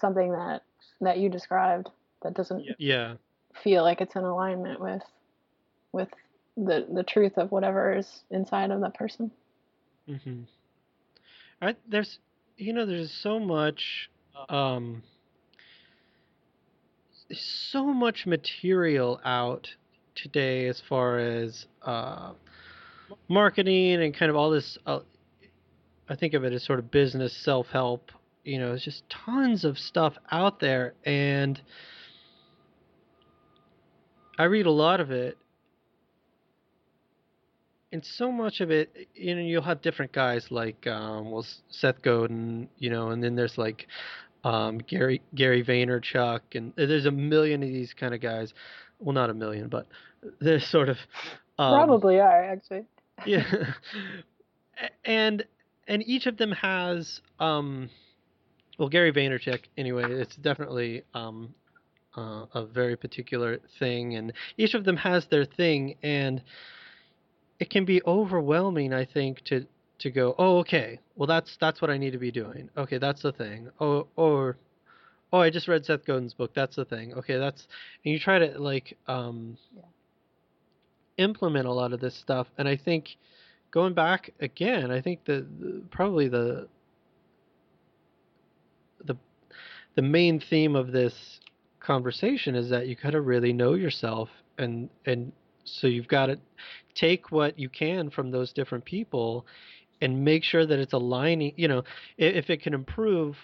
something 0.00 0.32
that 0.32 0.62
that 1.00 1.18
you 1.18 1.28
described 1.28 1.88
that 2.22 2.34
doesn't 2.34 2.64
yeah 2.78 3.14
feel 3.62 3.82
like 3.82 4.00
it's 4.00 4.16
in 4.16 4.24
alignment 4.24 4.80
with 4.80 5.02
with 5.92 6.08
the 6.56 6.86
the 6.92 7.02
truth 7.02 7.36
of 7.36 7.50
whatever 7.50 7.96
is 7.96 8.22
inside 8.30 8.70
of 8.70 8.80
that 8.80 8.94
person. 8.94 9.30
Mm-hmm. 10.08 10.42
I, 11.62 11.76
there's 11.88 12.18
you 12.56 12.72
know 12.72 12.86
there's 12.86 13.12
so 13.22 13.38
much 13.38 14.10
um, 14.48 15.02
so 17.32 17.84
much 17.84 18.26
material 18.26 19.20
out 19.24 19.68
today 20.14 20.66
as 20.66 20.82
far 20.88 21.18
as 21.18 21.66
uh, 21.82 22.32
marketing 23.28 24.02
and 24.02 24.14
kind 24.14 24.30
of 24.30 24.36
all 24.36 24.50
this. 24.50 24.78
Uh, 24.86 25.00
I 26.08 26.16
think 26.16 26.34
of 26.34 26.44
it 26.44 26.52
as 26.52 26.64
sort 26.64 26.78
of 26.78 26.90
business 26.90 27.36
self 27.44 27.68
help. 27.68 28.10
You 28.44 28.58
know, 28.58 28.72
it's 28.72 28.84
just 28.84 29.04
tons 29.08 29.64
of 29.64 29.78
stuff 29.78 30.14
out 30.30 30.60
there, 30.60 30.94
and 31.04 31.60
I 34.38 34.44
read 34.44 34.66
a 34.66 34.70
lot 34.70 35.00
of 35.00 35.10
it. 35.10 35.36
And 37.92 38.04
so 38.04 38.30
much 38.30 38.60
of 38.60 38.70
it, 38.70 39.08
you 39.14 39.34
know, 39.34 39.42
you'll 39.42 39.62
have 39.62 39.82
different 39.82 40.12
guys 40.12 40.46
like, 40.50 40.86
um, 40.86 41.30
well, 41.30 41.44
Seth 41.68 42.00
Godin, 42.02 42.68
you 42.78 42.88
know, 42.88 43.10
and 43.10 43.22
then 43.22 43.34
there's 43.34 43.58
like 43.58 43.88
um, 44.44 44.78
Gary 44.78 45.20
Gary 45.34 45.62
Vaynerchuk, 45.64 46.40
and 46.54 46.72
there's 46.76 47.06
a 47.06 47.10
million 47.10 47.62
of 47.62 47.68
these 47.68 47.92
kind 47.92 48.14
of 48.14 48.20
guys. 48.20 48.54
Well, 48.98 49.12
not 49.12 49.30
a 49.30 49.34
million, 49.34 49.68
but 49.68 49.86
there's 50.40 50.66
sort 50.66 50.88
of 50.88 50.96
um, 51.58 51.74
probably 51.74 52.20
are 52.20 52.44
actually. 52.44 52.84
yeah, 53.26 53.74
and 55.04 55.44
and 55.86 56.06
each 56.06 56.26
of 56.26 56.36
them 56.36 56.52
has 56.52 57.20
um, 57.38 57.90
well 58.80 58.88
Gary 58.88 59.12
Vaynerchuk 59.12 59.60
anyway. 59.76 60.04
It's 60.06 60.34
definitely 60.36 61.04
um, 61.12 61.54
uh, 62.16 62.46
a 62.54 62.64
very 62.64 62.96
particular 62.96 63.60
thing, 63.78 64.16
and 64.16 64.32
each 64.56 64.72
of 64.72 64.84
them 64.84 64.96
has 64.96 65.26
their 65.26 65.44
thing, 65.44 65.96
and 66.02 66.42
it 67.60 67.68
can 67.68 67.84
be 67.84 68.02
overwhelming. 68.04 68.94
I 68.94 69.04
think 69.04 69.44
to 69.44 69.66
to 69.98 70.10
go, 70.10 70.34
oh, 70.38 70.60
okay, 70.60 70.98
well 71.14 71.26
that's 71.26 71.58
that's 71.60 71.82
what 71.82 71.90
I 71.90 71.98
need 71.98 72.12
to 72.12 72.18
be 72.18 72.32
doing. 72.32 72.70
Okay, 72.76 72.96
that's 72.96 73.20
the 73.20 73.32
thing. 73.32 73.68
Oh, 73.78 74.08
or 74.16 74.56
oh, 75.30 75.40
I 75.40 75.50
just 75.50 75.68
read 75.68 75.84
Seth 75.84 76.06
Godin's 76.06 76.32
book. 76.32 76.52
That's 76.54 76.76
the 76.76 76.86
thing. 76.86 77.12
Okay, 77.12 77.36
that's 77.36 77.68
and 78.04 78.14
you 78.14 78.18
try 78.18 78.38
to 78.38 78.58
like 78.58 78.96
um, 79.06 79.58
yeah. 79.76 79.82
implement 81.18 81.66
a 81.66 81.72
lot 81.72 81.92
of 81.92 82.00
this 82.00 82.16
stuff, 82.16 82.46
and 82.56 82.66
I 82.66 82.78
think 82.78 83.10
going 83.70 83.92
back 83.92 84.30
again, 84.40 84.90
I 84.90 85.02
think 85.02 85.26
the, 85.26 85.46
the 85.60 85.82
probably 85.90 86.28
the 86.28 86.66
the 90.00 90.06
main 90.06 90.40
theme 90.40 90.76
of 90.76 90.92
this 90.92 91.40
conversation 91.78 92.54
is 92.54 92.70
that 92.70 92.86
you 92.86 92.96
got 92.96 93.10
to 93.10 93.20
really 93.20 93.52
know 93.52 93.74
yourself 93.74 94.30
and 94.56 94.88
and 95.04 95.30
so 95.64 95.86
you've 95.86 96.08
got 96.08 96.26
to 96.26 96.38
take 96.94 97.30
what 97.30 97.58
you 97.58 97.68
can 97.68 98.08
from 98.08 98.30
those 98.30 98.50
different 98.54 98.82
people 98.82 99.44
and 100.00 100.24
make 100.24 100.42
sure 100.42 100.64
that 100.64 100.78
it's 100.78 100.94
aligning 100.94 101.52
you 101.56 101.68
know 101.68 101.80
if, 102.16 102.44
if 102.44 102.48
it 102.48 102.62
can 102.62 102.72
improve 102.72 103.36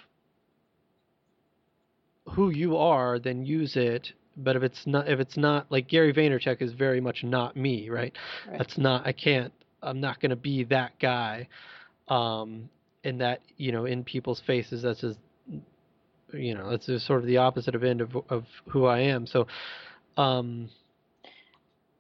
who 2.30 2.48
you 2.48 2.74
are 2.78 3.18
then 3.18 3.44
use 3.44 3.76
it. 3.76 4.14
But 4.38 4.56
if 4.56 4.62
it's 4.62 4.86
not 4.86 5.10
if 5.10 5.20
it's 5.20 5.36
not 5.36 5.70
like 5.70 5.88
Gary 5.88 6.14
Vaynerchuk 6.14 6.62
is 6.62 6.72
very 6.72 7.02
much 7.02 7.22
not 7.22 7.54
me 7.54 7.90
right, 7.90 8.14
right. 8.48 8.58
that's 8.58 8.78
not 8.78 9.06
I 9.06 9.12
can't 9.12 9.52
I'm 9.82 10.00
not 10.00 10.20
going 10.20 10.30
to 10.30 10.36
be 10.36 10.64
that 10.64 10.98
guy 10.98 11.48
um 12.08 12.70
and 13.04 13.20
that 13.20 13.42
you 13.58 13.72
know 13.72 13.84
in 13.84 14.04
people's 14.04 14.40
faces. 14.46 14.80
That's 14.80 15.02
just 15.02 15.18
you 16.32 16.54
know 16.54 16.76
just 16.76 17.06
sort 17.06 17.20
of 17.20 17.26
the 17.26 17.38
opposite 17.38 17.74
of 17.74 17.84
end 17.84 18.00
of 18.00 18.16
of 18.28 18.44
who 18.68 18.84
I 18.84 19.00
am 19.00 19.26
so 19.26 19.46
um 20.16 20.68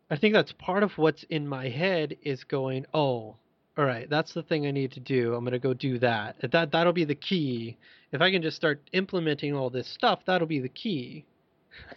I 0.08 0.16
think 0.16 0.34
that's 0.34 0.52
part 0.52 0.82
of 0.82 0.92
what's 0.96 1.24
in 1.24 1.48
my 1.48 1.68
head 1.68 2.16
is 2.22 2.44
going 2.44 2.86
oh 2.94 3.36
all 3.78 3.84
right, 3.84 4.08
that's 4.08 4.32
the 4.32 4.42
thing 4.42 4.66
I 4.66 4.70
need 4.70 4.92
to 4.92 5.00
do. 5.00 5.34
I'm 5.34 5.44
to 5.52 5.58
go 5.58 5.74
do 5.74 5.98
that. 5.98 6.36
That 6.50 6.72
that'll 6.72 6.94
be 6.94 7.04
the 7.04 7.14
key. 7.14 7.76
If 8.10 8.22
I 8.22 8.30
can 8.30 8.40
just 8.40 8.56
start 8.56 8.80
implementing 8.92 9.54
all 9.54 9.68
this 9.68 9.86
stuff, 9.86 10.20
that'll 10.26 10.46
be 10.46 10.60
the 10.60 10.68
key. 10.70 11.26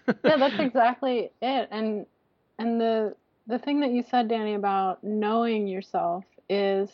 yeah, 0.07 0.38
that's 0.38 0.60
exactly 0.60 1.31
it. 1.41 1.69
And 1.72 2.06
and 2.57 2.81
the 2.81 3.15
the 3.47 3.60
thing 3.60 3.80
that 3.80 3.91
you 3.91 4.03
said, 4.11 4.27
Danny, 4.27 4.56
about 4.56 5.03
knowing 5.03 5.68
yourself 5.68 6.26
is 6.49 6.89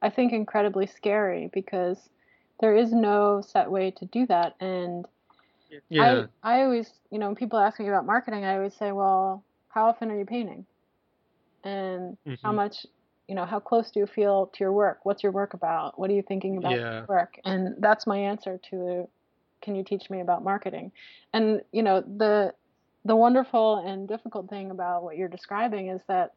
I 0.00 0.08
think 0.08 0.32
incredibly 0.32 0.86
scary 0.86 1.50
because 1.52 1.98
there 2.60 2.76
is 2.76 2.92
no 2.92 3.42
set 3.42 3.70
way 3.70 3.90
to 3.92 4.04
do 4.06 4.26
that. 4.26 4.54
And 4.60 5.06
yeah. 5.88 6.26
I 6.42 6.58
I 6.58 6.62
always, 6.62 6.92
you 7.10 7.18
know, 7.18 7.26
when 7.26 7.36
people 7.36 7.58
ask 7.58 7.80
me 7.80 7.88
about 7.88 8.06
marketing, 8.06 8.44
I 8.44 8.56
always 8.56 8.74
say, 8.74 8.92
well, 8.92 9.42
how 9.68 9.86
often 9.86 10.10
are 10.10 10.18
you 10.18 10.26
painting? 10.26 10.66
And 11.64 12.16
mm-hmm. 12.26 12.34
how 12.42 12.52
much 12.52 12.86
you 13.30 13.36
know 13.36 13.46
how 13.46 13.60
close 13.60 13.92
do 13.92 14.00
you 14.00 14.06
feel 14.06 14.50
to 14.54 14.58
your 14.58 14.72
work 14.72 14.98
what's 15.04 15.22
your 15.22 15.30
work 15.30 15.54
about 15.54 15.96
what 15.96 16.10
are 16.10 16.14
you 16.14 16.22
thinking 16.26 16.56
about 16.56 16.72
yeah. 16.72 17.04
work 17.08 17.38
and 17.44 17.76
that's 17.78 18.04
my 18.04 18.18
answer 18.18 18.58
to 18.70 19.08
can 19.62 19.76
you 19.76 19.84
teach 19.84 20.10
me 20.10 20.20
about 20.20 20.42
marketing 20.42 20.90
and 21.32 21.60
you 21.70 21.84
know 21.84 22.00
the 22.00 22.52
the 23.04 23.14
wonderful 23.14 23.84
and 23.86 24.08
difficult 24.08 24.50
thing 24.50 24.72
about 24.72 25.04
what 25.04 25.16
you're 25.16 25.28
describing 25.28 25.90
is 25.90 26.00
that 26.08 26.32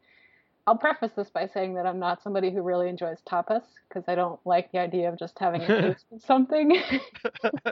I'll 0.66 0.76
preface 0.76 1.12
this 1.14 1.28
by 1.28 1.46
saying 1.46 1.74
that 1.74 1.86
I'm 1.86 1.98
not 1.98 2.22
somebody 2.22 2.50
who 2.50 2.62
really 2.62 2.88
enjoys 2.88 3.18
tapas 3.28 3.62
because 3.88 4.04
I 4.08 4.14
don't 4.14 4.40
like 4.46 4.72
the 4.72 4.78
idea 4.78 5.10
of 5.10 5.18
just 5.18 5.38
having 5.38 5.62
a 5.62 5.66
taste 5.66 6.06
of 6.12 6.22
something. 6.22 6.80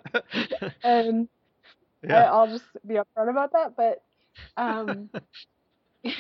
and 0.85 1.29
yeah. 2.03 2.31
I, 2.31 2.45
will 2.45 2.53
just 2.53 2.65
be 2.87 2.95
upfront 2.95 3.31
about 3.31 3.53
that. 3.53 3.77
But 3.77 4.03
um, 4.57 5.09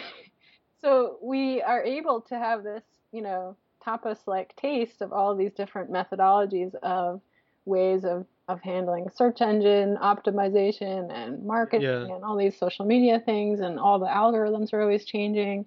so 0.81 1.19
we 1.23 1.61
are 1.61 1.83
able 1.83 2.23
to 2.23 2.39
have 2.39 2.65
this, 2.65 2.85
you 3.13 3.21
know, 3.21 3.57
tapas 3.85 4.19
like 4.27 4.57
taste 4.57 5.03
of 5.03 5.13
all 5.13 5.35
these 5.37 5.53
different 5.53 5.91
methodologies 5.91 6.75
of 6.77 7.21
ways 7.65 8.05
of 8.05 8.27
of 8.49 8.61
handling 8.61 9.09
search 9.15 9.41
engine 9.41 9.97
optimization 10.03 11.13
and 11.13 11.45
marketing 11.45 11.87
Yeah. 11.87 12.15
and 12.15 12.25
all 12.25 12.37
these 12.37 12.57
social 12.59 12.85
media 12.85 13.21
things 13.21 13.61
and 13.61 13.79
all 13.79 13.99
the 14.01 14.07
algorithms 14.07 14.73
are 14.73 14.81
always 14.81 15.05
changing. 15.05 15.67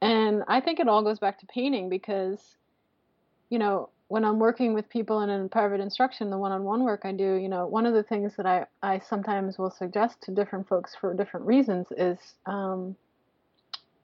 And 0.00 0.42
I 0.48 0.60
think 0.60 0.78
it 0.80 0.88
all 0.88 1.02
goes 1.02 1.18
back 1.18 1.38
to 1.40 1.46
painting 1.46 1.88
because, 1.88 2.56
you 3.50 3.58
know, 3.58 3.90
when 4.08 4.24
I'm 4.24 4.38
working 4.38 4.72
with 4.74 4.88
people 4.88 5.20
and 5.20 5.32
in 5.32 5.48
private 5.48 5.80
instruction, 5.80 6.30
the 6.30 6.38
one-on-one 6.38 6.84
work 6.84 7.02
I 7.04 7.12
do, 7.12 7.34
you 7.34 7.48
know, 7.48 7.66
one 7.66 7.86
of 7.86 7.94
the 7.94 8.02
things 8.04 8.36
that 8.36 8.46
I, 8.46 8.66
I 8.82 9.00
sometimes 9.00 9.58
will 9.58 9.70
suggest 9.70 10.22
to 10.22 10.30
different 10.30 10.68
folks 10.68 10.94
for 10.94 11.12
different 11.14 11.46
reasons 11.46 11.88
is 11.96 12.18
um, 12.46 12.94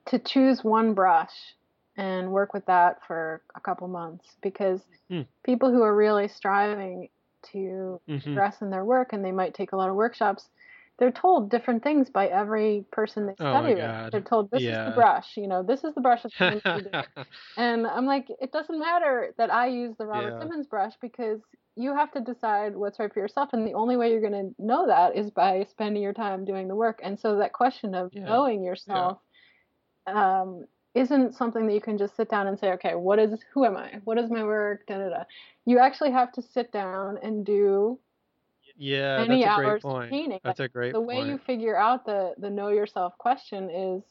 to 0.07 0.19
choose 0.19 0.63
one 0.63 0.93
brush 0.93 1.55
and 1.95 2.31
work 2.31 2.53
with 2.53 2.65
that 2.65 2.99
for 3.07 3.41
a 3.55 3.61
couple 3.61 3.87
months 3.87 4.35
because 4.41 4.81
Hmm. 5.09 5.21
people 5.43 5.71
who 5.71 5.83
are 5.83 5.95
really 5.95 6.27
striving 6.27 7.09
to 7.51 7.99
hmm 8.07 8.17
progress 8.19 8.61
in 8.61 8.69
their 8.69 8.85
work 8.85 9.13
and 9.13 9.23
they 9.23 9.31
might 9.31 9.53
take 9.53 9.73
a 9.73 9.75
lot 9.75 9.89
of 9.89 9.95
workshops 9.95 10.49
they're 10.99 11.11
told 11.11 11.49
different 11.49 11.83
things 11.83 12.09
by 12.09 12.27
every 12.27 12.85
person 12.91 13.25
they 13.27 13.35
Oh 13.39 13.51
study 13.51 13.75
with 13.75 13.91
they're 14.11 14.21
told 14.21 14.49
this 14.51 14.63
is 14.63 14.77
the 14.85 14.91
brush 14.91 15.37
you 15.37 15.47
know 15.47 15.63
this 15.63 15.83
is 15.83 15.93
the 15.95 16.01
brush 16.01 16.23
that's 16.23 16.35
going 16.37 16.61
to 16.73 16.81
do 16.81 16.89
and 17.57 17.85
i'm 17.87 18.05
like 18.05 18.27
it 18.41 18.51
doesn't 18.51 18.79
matter 18.79 19.33
that 19.37 19.51
i 19.53 19.67
use 19.67 19.95
the 19.97 20.05
robert 20.05 20.33
Yeah. 20.33 20.39
simmons 20.39 20.67
brush 20.67 20.93
because 21.01 21.41
you 21.75 21.95
have 21.95 22.11
to 22.11 22.21
decide 22.21 22.75
what's 22.75 22.99
right 22.99 23.11
for 23.13 23.19
yourself 23.19 23.49
and 23.53 23.67
the 23.67 23.73
only 23.73 23.97
way 23.97 24.11
you're 24.11 24.21
going 24.21 24.33
to 24.55 24.55
know 24.59 24.87
that 24.87 25.15
is 25.15 25.31
by 25.31 25.63
spending 25.69 26.03
your 26.03 26.13
time 26.13 26.45
doing 26.45 26.67
the 26.67 26.75
work 26.75 26.99
and 27.03 27.19
so 27.19 27.37
that 27.37 27.53
question 27.53 27.95
of 27.95 28.11
Yeah. 28.13 28.25
knowing 28.25 28.63
yourself 28.63 29.19
um, 30.07 30.65
isn't 30.95 31.33
something 31.35 31.65
that 31.67 31.73
you 31.73 31.81
can 31.81 31.97
just 31.97 32.15
sit 32.15 32.29
down 32.29 32.47
and 32.47 32.59
say, 32.59 32.71
okay, 32.73 32.95
what 32.95 33.19
is 33.19 33.43
who 33.53 33.65
am 33.65 33.77
I? 33.77 33.99
What 34.03 34.17
is 34.19 34.29
my 34.29 34.43
work? 34.43 34.85
Da 34.87 34.97
da 34.97 35.09
da. 35.09 35.23
You 35.65 35.79
actually 35.79 36.11
have 36.11 36.31
to 36.33 36.41
sit 36.41 36.71
down 36.71 37.17
and 37.23 37.45
do 37.45 37.99
yeah, 38.77 39.17
that's 39.25 39.29
many 39.29 39.43
a 39.43 39.55
great 39.55 39.67
hours 39.67 39.83
of 39.85 39.91
point. 39.91 40.09
painting. 40.09 40.39
That's 40.43 40.59
a 40.59 40.67
great 40.67 40.93
the 40.93 41.01
way 41.01 41.15
point. 41.15 41.29
you 41.29 41.37
figure 41.39 41.75
out 41.77 42.05
the 42.05 42.33
the 42.37 42.49
know 42.49 42.69
yourself 42.69 43.17
question 43.17 43.69
is 43.69 44.03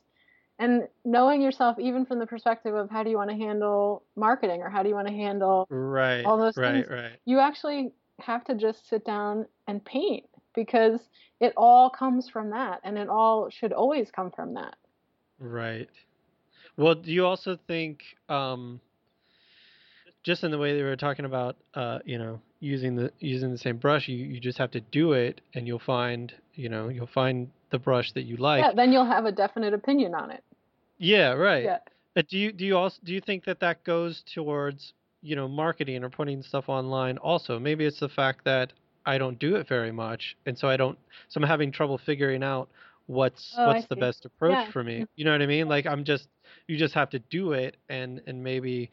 and 0.58 0.86
knowing 1.04 1.40
yourself 1.42 1.78
even 1.78 2.04
from 2.06 2.18
the 2.18 2.26
perspective 2.26 2.74
of 2.74 2.90
how 2.90 3.02
do 3.02 3.10
you 3.10 3.16
want 3.16 3.30
to 3.30 3.36
handle 3.36 4.02
marketing 4.16 4.60
or 4.62 4.70
how 4.70 4.82
do 4.82 4.88
you 4.88 4.94
want 4.94 5.08
to 5.08 5.14
handle 5.14 5.66
Right, 5.70 6.24
all 6.24 6.38
those 6.38 6.56
right, 6.56 6.74
things. 6.74 6.88
right. 6.88 7.12
you 7.24 7.40
actually 7.40 7.92
have 8.20 8.44
to 8.44 8.54
just 8.54 8.88
sit 8.88 9.04
down 9.04 9.46
and 9.66 9.84
paint 9.84 10.24
because 10.54 11.00
it 11.40 11.52
all 11.56 11.90
comes 11.90 12.28
from 12.28 12.50
that 12.50 12.80
and 12.84 12.98
it 12.98 13.08
all 13.08 13.48
should 13.50 13.72
always 13.72 14.10
come 14.10 14.30
from 14.30 14.54
that 14.54 14.76
Right. 15.38 15.88
Well, 16.76 16.94
do 16.94 17.12
you 17.12 17.26
also 17.26 17.56
think, 17.66 18.02
um, 18.28 18.80
just 20.22 20.44
in 20.44 20.50
the 20.50 20.58
way 20.58 20.76
they 20.76 20.82
were 20.82 20.96
talking 20.96 21.24
about, 21.24 21.56
uh, 21.74 21.98
you 22.04 22.18
know, 22.18 22.40
using 22.62 22.96
the 22.96 23.10
using 23.20 23.50
the 23.50 23.58
same 23.58 23.76
brush, 23.76 24.08
you, 24.08 24.16
you 24.16 24.40
just 24.40 24.58
have 24.58 24.70
to 24.72 24.80
do 24.80 25.12
it, 25.12 25.40
and 25.54 25.66
you'll 25.66 25.78
find, 25.80 26.32
you 26.54 26.68
know, 26.68 26.88
you'll 26.88 27.06
find 27.08 27.50
the 27.70 27.78
brush 27.78 28.12
that 28.12 28.22
you 28.22 28.36
like. 28.36 28.62
yeah 28.64 28.72
then 28.74 28.92
you'll 28.92 29.06
have 29.06 29.24
a 29.26 29.32
definite 29.32 29.74
opinion 29.74 30.14
on 30.14 30.30
it 30.30 30.42
Yeah, 30.98 31.32
right. 31.32 31.64
yeah 31.64 31.78
Uh, 32.16 32.22
do 32.28 32.38
you 32.38 32.52
do 32.52 32.64
you 32.64 32.76
also 32.76 32.98
do 33.04 33.12
you 33.12 33.20
think 33.20 33.44
that 33.44 33.60
that 33.60 33.82
goes 33.84 34.22
towards 34.34 34.92
you 35.22 35.36
know 35.36 35.48
marketing 35.48 36.04
or 36.04 36.10
putting 36.10 36.42
stuff 36.42 36.68
online 36.68 37.18
also? 37.18 37.58
Maybe 37.58 37.84
it's 37.84 38.00
the 38.00 38.08
fact 38.08 38.44
that 38.44 38.72
I 39.04 39.18
don't 39.18 39.38
do 39.38 39.56
it 39.56 39.66
very 39.68 39.92
much, 39.92 40.36
and 40.46 40.56
so 40.58 40.68
I 40.68 40.76
don't. 40.76 40.98
So 41.28 41.40
I'm 41.40 41.48
having 41.48 41.72
trouble 41.72 41.98
figuring 41.98 42.42
out 42.44 42.68
what's 43.06 43.54
Oh, 43.58 43.70
I 43.70 43.74
what's 43.74 43.86
the 43.86 43.96
see. 43.96 44.00
best 44.00 44.24
approach 44.26 44.58
Yeah. 44.66 44.72
for 44.72 44.84
me. 44.84 45.06
You 45.16 45.24
know 45.24 45.32
what 45.32 45.42
I 45.42 45.46
mean? 45.46 45.68
Like 45.68 45.86
I'm 45.86 46.04
just 46.04 46.28
you 46.68 46.76
just 46.76 46.94
have 46.94 47.10
to 47.10 47.18
do 47.18 47.52
it 47.52 47.76
and 47.88 48.20
and 48.26 48.42
maybe 48.44 48.90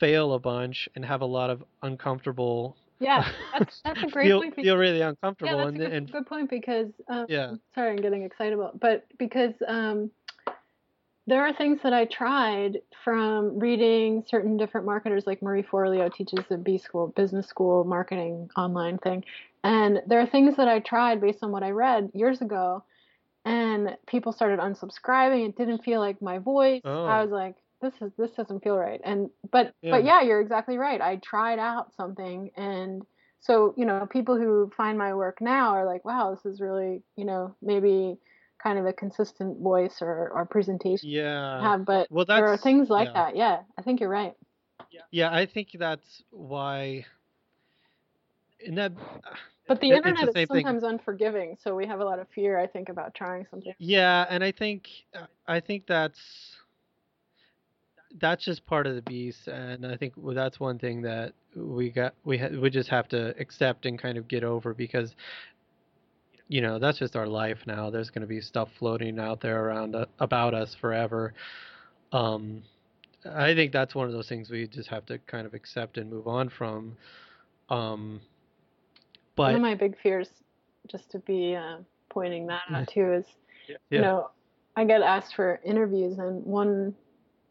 fail 0.00 0.34
a 0.34 0.38
bunch 0.38 0.88
and 0.94 1.04
have 1.04 1.22
a 1.22 1.26
lot 1.26 1.50
of 1.50 1.62
uncomfortable. 1.82 2.76
Yeah, 2.98 3.28
that's 3.58 3.80
that's 3.84 4.02
a 4.02 4.06
great 4.06 4.26
feel 4.26 4.40
point. 4.40 4.54
feel 4.54 4.76
really 4.76 5.00
uncomfortable. 5.00 5.52
yeah, 5.52 5.64
that's 5.64 5.68
and 5.68 5.76
a 5.82 5.84
good, 5.84 5.92
and 5.92 6.12
good 6.12 6.26
point 6.26 6.50
because 6.50 6.88
um, 7.08 7.26
yeah 7.28 7.54
sorry, 7.74 7.90
I'm 7.90 7.96
getting 7.96 8.22
excited 8.22 8.54
about, 8.54 8.80
but 8.80 9.06
because 9.18 9.54
um, 9.66 10.10
there 11.26 11.44
are 11.44 11.52
things 11.52 11.80
that 11.82 11.92
I 11.92 12.04
tried 12.06 12.78
from 13.04 13.58
reading 13.58 14.24
certain 14.28 14.56
different 14.56 14.86
marketers, 14.86 15.26
like 15.26 15.42
Marie 15.42 15.62
Forleo 15.62 16.12
teaches 16.12 16.40
the 16.48 16.56
B 16.56 16.78
School 16.78 17.08
Business 17.08 17.46
School 17.48 17.84
marketing 17.84 18.50
online 18.56 18.98
thing, 18.98 19.24
and 19.64 20.00
there 20.06 20.20
are 20.20 20.26
things 20.26 20.56
that 20.56 20.68
I 20.68 20.78
tried 20.80 21.20
based 21.20 21.42
on 21.42 21.52
what 21.52 21.62
I 21.62 21.70
read 21.70 22.10
years 22.14 22.40
ago, 22.40 22.84
and 23.44 23.96
people 24.06 24.32
started 24.32 24.58
unsubscribing. 24.60 25.48
It 25.48 25.56
didn't 25.56 25.84
feel 25.84 26.00
like 26.00 26.22
my 26.22 26.38
voice. 26.38 26.80
I 26.84 26.88
Oh. 26.88 27.22
was 27.22 27.30
like, 27.30 27.56
this 27.80 27.94
is 28.00 28.12
this 28.16 28.32
doesn't 28.32 28.62
feel 28.62 28.76
right. 28.76 29.00
And 29.04 29.30
but 29.50 29.72
Yeah. 29.82 29.90
but 29.92 30.04
yeah, 30.04 30.22
you're 30.22 30.40
exactly 30.40 30.78
right. 30.78 31.00
I 31.00 31.16
tried 31.16 31.58
out 31.58 31.94
something 31.94 32.50
and 32.56 33.02
so 33.40 33.74
you 33.76 33.84
know 33.86 34.06
people 34.06 34.36
who 34.36 34.70
find 34.76 34.98
my 34.98 35.14
work 35.14 35.40
now 35.40 35.70
are 35.70 35.84
like 35.86 36.04
wow 36.04 36.34
this 36.34 36.44
is 36.46 36.60
really 36.60 37.02
you 37.16 37.24
know 37.24 37.54
maybe 37.62 38.16
kind 38.62 38.78
of 38.78 38.86
a 38.86 38.92
consistent 38.92 39.60
voice 39.60 40.00
or, 40.00 40.30
or 40.34 40.44
presentation 40.46 41.08
yeah. 41.08 41.60
have 41.62 41.84
but 41.84 42.08
Well, 42.10 42.24
there 42.24 42.46
are 42.46 42.56
things 42.56 42.88
like 42.90 43.08
yeah. 43.08 43.12
that 43.14 43.36
yeah 43.36 43.60
i 43.78 43.82
think 43.82 44.00
you're 44.00 44.08
right 44.08 44.34
Yeah, 45.10 45.32
I 45.32 45.46
think 45.46 45.68
that's 45.78 46.22
why. 46.30 47.04
And 48.66 48.76
that, 48.78 48.92
uh, 48.92 49.34
but 49.68 49.80
the 49.80 49.88
it- 49.88 49.96
internet 49.96 50.24
the 50.24 50.28
is 50.28 50.34
same 50.34 50.48
thing. 50.48 50.64
sometimes 50.64 50.82
unforgiving 50.84 51.56
so 51.62 51.74
we 51.74 51.86
have 51.86 52.00
a 52.00 52.04
lot 52.04 52.18
of 52.18 52.28
fear 52.34 52.58
i 52.58 52.66
think 52.66 52.88
about 52.88 53.14
trying 53.14 53.46
something 53.50 53.72
Yeah, 53.78 54.26
and 54.30 54.42
I 54.42 54.52
think 54.52 54.88
uh, 55.14 55.26
I 55.46 55.60
think 55.60 55.86
that's 55.86 56.55
that's 58.18 58.44
just 58.44 58.64
part 58.66 58.86
of 58.86 58.94
the 58.94 59.02
beast, 59.02 59.48
and 59.48 59.86
I 59.86 59.96
think 59.96 60.14
well, 60.16 60.34
that's 60.34 60.58
one 60.60 60.78
thing 60.78 61.02
that 61.02 61.32
we 61.54 61.90
got 61.90 62.14
we 62.24 62.38
ha- 62.38 62.48
we 62.60 62.70
just 62.70 62.88
have 62.88 63.08
to 63.08 63.34
accept 63.38 63.86
and 63.86 63.98
kind 63.98 64.18
of 64.18 64.28
get 64.28 64.44
over 64.44 64.74
because 64.74 65.14
you 66.48 66.60
know 66.60 66.78
that's 66.78 66.98
just 66.98 67.16
our 67.16 67.26
life 67.26 67.58
now. 67.66 67.90
There's 67.90 68.10
going 68.10 68.22
to 68.22 68.28
be 68.28 68.40
stuff 68.40 68.68
floating 68.78 69.18
out 69.18 69.40
there 69.40 69.64
around 69.66 69.94
uh, 69.96 70.06
about 70.20 70.54
us 70.54 70.74
forever. 70.80 71.34
Um, 72.12 72.62
I 73.34 73.54
think 73.54 73.72
that's 73.72 73.94
one 73.94 74.06
of 74.06 74.12
those 74.12 74.28
things 74.28 74.50
we 74.50 74.66
just 74.68 74.88
have 74.88 75.04
to 75.06 75.18
kind 75.18 75.46
of 75.46 75.54
accept 75.54 75.98
and 75.98 76.10
move 76.10 76.28
on 76.28 76.48
from. 76.48 76.96
Um, 77.68 78.20
but 79.34 79.46
one 79.46 79.56
of 79.56 79.60
my 79.62 79.74
big 79.74 79.96
fears 80.00 80.28
just 80.88 81.10
to 81.10 81.18
be 81.20 81.56
uh, 81.56 81.78
pointing 82.08 82.46
that 82.46 82.62
out 82.72 82.88
too 82.92 83.12
is 83.12 83.24
yeah, 83.68 83.76
you 83.90 84.00
know 84.00 84.30
i 84.76 84.84
get 84.84 85.02
asked 85.02 85.34
for 85.34 85.60
interviews 85.64 86.18
and 86.18 86.44
one 86.44 86.94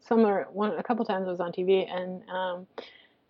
somewhere 0.00 0.46
one 0.52 0.72
a 0.78 0.82
couple 0.82 1.04
times 1.04 1.26
i 1.26 1.30
was 1.30 1.40
on 1.40 1.52
tv 1.52 1.86
and 1.90 2.22
um, 2.30 2.66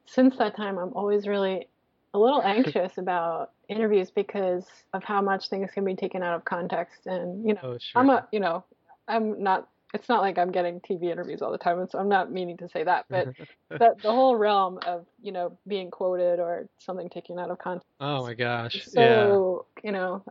since 0.07 0.37
that 0.37 0.57
time 0.57 0.79
i'm 0.79 0.93
always 0.95 1.27
really 1.27 1.67
a 2.15 2.19
little 2.19 2.43
anxious 2.45 2.99
about 2.99 3.53
interviews 3.69 4.11
because 4.11 4.67
of 4.93 5.03
how 5.03 5.21
much 5.21 5.49
things 5.49 5.71
can 5.73 5.85
be 5.85 5.95
taken 5.95 6.23
out 6.23 6.35
of 6.35 6.45
context 6.45 7.07
and 7.07 7.47
you 7.47 7.55
know 7.55 7.61
oh 7.63 7.79
sure. 7.79 8.01
i'm 8.01 8.11
a 8.11 8.27
you 8.33 8.41
know 8.41 8.65
i'm 9.09 9.43
not 9.43 9.69
it's 9.95 10.09
not 10.09 10.21
like 10.21 10.39
i'm 10.39 10.53
getting 10.53 10.81
tv 10.81 11.05
interviews 11.05 11.43
all 11.43 11.51
the 11.51 11.59
time 11.59 11.79
and 11.79 11.91
so 11.91 11.99
i'm 11.99 12.09
not 12.09 12.31
meaning 12.31 12.57
to 12.57 12.69
say 12.69 12.85
that 12.85 13.07
but 13.09 13.29
the, 13.71 13.95
the 14.03 14.11
whole 14.11 14.37
realm 14.37 14.79
of 14.87 15.07
you 15.23 15.33
know 15.33 15.57
being 15.67 15.91
quoted 15.91 16.39
or 16.39 16.69
something 16.79 17.09
taken 17.09 17.39
out 17.39 17.51
of 17.51 17.59
context 17.59 17.89
oh 18.01 18.23
my 18.23 18.35
gosh, 18.35 18.77
is 18.77 18.95
yeah. 18.95 19.27
so 19.27 19.67
you 19.83 19.93
know 19.93 20.23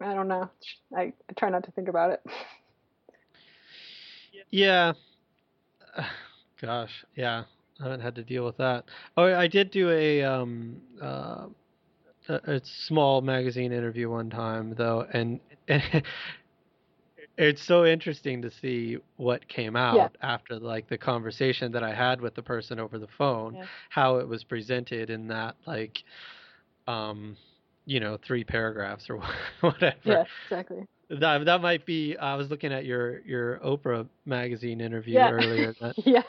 i 0.00 0.14
don't 0.14 0.28
know 0.28 0.48
I, 0.96 1.12
I 1.28 1.32
try 1.36 1.50
not 1.50 1.64
to 1.64 1.70
think 1.72 1.88
about 1.88 2.10
it 2.10 2.20
Yeah. 4.50 4.92
Gosh, 6.60 7.04
yeah. 7.14 7.44
I 7.80 7.84
haven't 7.84 8.00
had 8.00 8.14
to 8.16 8.22
deal 8.24 8.44
with 8.44 8.56
that. 8.56 8.84
Oh, 9.16 9.24
I 9.24 9.46
did 9.46 9.70
do 9.70 9.90
a 9.90 10.22
um 10.24 10.80
uh 11.00 11.46
a, 12.28 12.34
a 12.56 12.60
small 12.64 13.20
magazine 13.22 13.72
interview 13.72 14.10
one 14.10 14.30
time 14.30 14.74
though, 14.76 15.06
and, 15.12 15.40
and 15.68 15.82
it's 17.38 17.62
so 17.62 17.84
interesting 17.86 18.42
to 18.42 18.50
see 18.50 18.98
what 19.16 19.46
came 19.48 19.76
out 19.76 19.96
Yeah. 19.96 20.08
after 20.22 20.58
like 20.58 20.88
the 20.88 20.98
conversation 20.98 21.72
that 21.72 21.82
I 21.84 21.94
had 21.94 22.20
with 22.20 22.34
the 22.34 22.42
person 22.42 22.78
over 22.80 22.98
the 22.98 23.06
phone, 23.16 23.54
Yeah. 23.54 23.66
how 23.90 24.16
it 24.16 24.28
was 24.28 24.44
presented 24.44 25.10
in 25.10 25.28
that 25.28 25.56
like 25.66 26.02
um 26.86 27.36
you 27.86 28.00
know 28.00 28.18
three 28.26 28.44
paragraphs 28.44 29.08
or 29.08 29.22
whatever. 29.60 29.96
yeah 30.04 30.24
exactly 30.50 30.84
That 31.10 31.44
that 31.46 31.62
might 31.62 31.86
be. 31.86 32.16
I 32.16 32.34
was 32.34 32.50
looking 32.50 32.72
at 32.72 32.84
your 32.84 33.20
your 33.20 33.58
Oprah 33.58 34.06
magazine 34.26 34.80
interview 34.80 35.14
yeah 35.14 35.30
earlier. 35.30 35.74
That 35.80 35.94
yes 36.04 36.24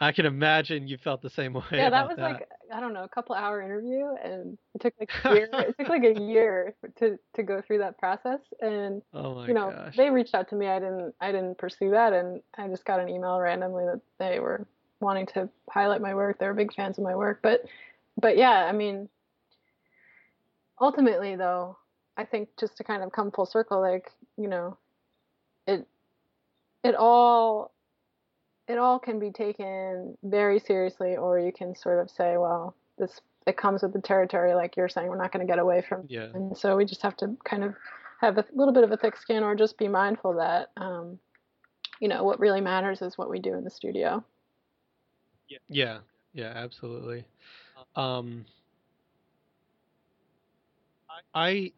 I 0.00 0.10
can 0.10 0.26
imagine 0.26 0.88
you 0.88 0.98
felt 0.98 1.22
the 1.22 1.30
same 1.30 1.52
way. 1.54 1.62
yeah 1.72 1.88
that 1.88 2.08
was 2.08 2.18
like 2.18 2.48
i 2.74 2.80
don't 2.80 2.92
know 2.92 3.04
a 3.04 3.08
couple 3.08 3.34
hour 3.36 3.62
interview 3.62 4.04
and 4.24 4.58
it 4.74 4.80
took 4.80 4.94
like 4.98 5.10
a 5.24 5.34
year 5.34 5.48
it 5.52 5.74
took 5.78 5.88
like 5.96 6.04
a 6.04 6.20
year 6.20 6.74
to 6.98 7.18
to 7.34 7.42
go 7.42 7.62
through 7.66 7.78
that 7.78 7.96
process 7.98 8.40
and 8.60 9.00
Oh 9.14 9.44
you 9.44 9.54
know 9.54 9.70
gosh. 9.70 9.96
they 9.96 10.10
reached 10.10 10.34
out 10.34 10.48
to 10.50 10.56
me 10.56 10.66
i 10.66 10.78
didn't 10.78 11.14
i 11.20 11.30
didn't 11.30 11.56
pursue 11.58 11.90
that 11.90 12.12
and 12.12 12.40
i 12.58 12.66
just 12.68 12.84
got 12.84 12.98
an 13.00 13.08
email 13.08 13.38
randomly 13.38 13.84
that 13.84 14.00
they 14.18 14.40
were 14.40 14.66
wanting 15.00 15.26
to 15.34 15.48
highlight 15.70 16.00
my 16.00 16.14
work 16.14 16.38
they 16.38 16.46
were 16.46 16.54
big 16.54 16.74
fans 16.74 16.98
of 16.98 17.04
my 17.04 17.14
work 17.14 17.40
but 17.42 17.64
but 18.20 18.36
yeah 18.36 18.66
i 18.68 18.72
mean 18.72 19.08
ultimately 20.80 21.36
though 21.36 21.76
i 22.22 22.24
think 22.24 22.48
just 22.58 22.76
to 22.76 22.84
kind 22.84 23.02
of 23.02 23.12
come 23.12 23.30
full 23.30 23.46
circle 23.46 23.80
like 23.80 24.10
you 24.36 24.48
know 24.48 24.76
it 25.66 25.86
it 26.84 26.94
all 26.94 27.72
it 28.68 28.78
all 28.78 28.98
can 28.98 29.18
be 29.18 29.30
taken 29.30 30.16
very 30.22 30.58
seriously, 30.58 31.16
or 31.16 31.38
you 31.38 31.52
can 31.52 31.74
sort 31.74 31.98
of 31.98 32.10
say, 32.10 32.36
well, 32.36 32.74
this 32.98 33.20
it 33.46 33.56
comes 33.56 33.82
with 33.82 33.92
the 33.92 34.00
territory, 34.00 34.54
like 34.54 34.76
you're 34.76 34.88
saying, 34.88 35.08
we're 35.08 35.16
not 35.16 35.32
going 35.32 35.44
to 35.44 35.50
get 35.50 35.58
away 35.58 35.82
from. 35.82 36.04
Yeah. 36.08 36.28
And 36.32 36.56
so 36.56 36.76
we 36.76 36.84
just 36.84 37.02
have 37.02 37.16
to 37.16 37.36
kind 37.44 37.64
of 37.64 37.74
have 38.20 38.38
a 38.38 38.44
little 38.54 38.72
bit 38.72 38.84
of 38.84 38.92
a 38.92 38.96
thick 38.96 39.16
skin, 39.16 39.42
or 39.42 39.56
just 39.56 39.76
be 39.78 39.88
mindful 39.88 40.34
that, 40.34 40.70
um, 40.76 41.18
you 42.00 42.06
know, 42.08 42.22
what 42.22 42.38
really 42.38 42.60
matters 42.60 43.02
is 43.02 43.18
what 43.18 43.28
we 43.28 43.40
do 43.40 43.54
in 43.54 43.64
the 43.64 43.70
studio. 43.70 44.24
Yeah, 45.48 45.58
yeah, 45.68 45.98
yeah 46.32 46.52
absolutely. 46.54 47.24
Um, 47.96 48.44
I, 51.34 51.50
and 51.50 51.72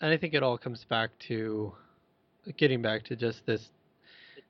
I 0.00 0.16
think 0.16 0.34
it 0.34 0.42
all 0.42 0.58
comes 0.58 0.84
back 0.84 1.10
to 1.28 1.72
getting 2.56 2.82
back 2.82 3.04
to 3.04 3.16
just 3.16 3.44
this, 3.46 3.70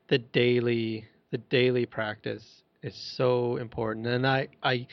the 0.08 0.18
daily, 0.18 1.06
the 1.30 1.38
daily 1.38 1.86
practice 1.86 2.62
is 2.82 2.94
so 3.16 3.56
important. 3.56 4.06
And 4.06 4.26
I, 4.26 4.48
I, 4.62 4.86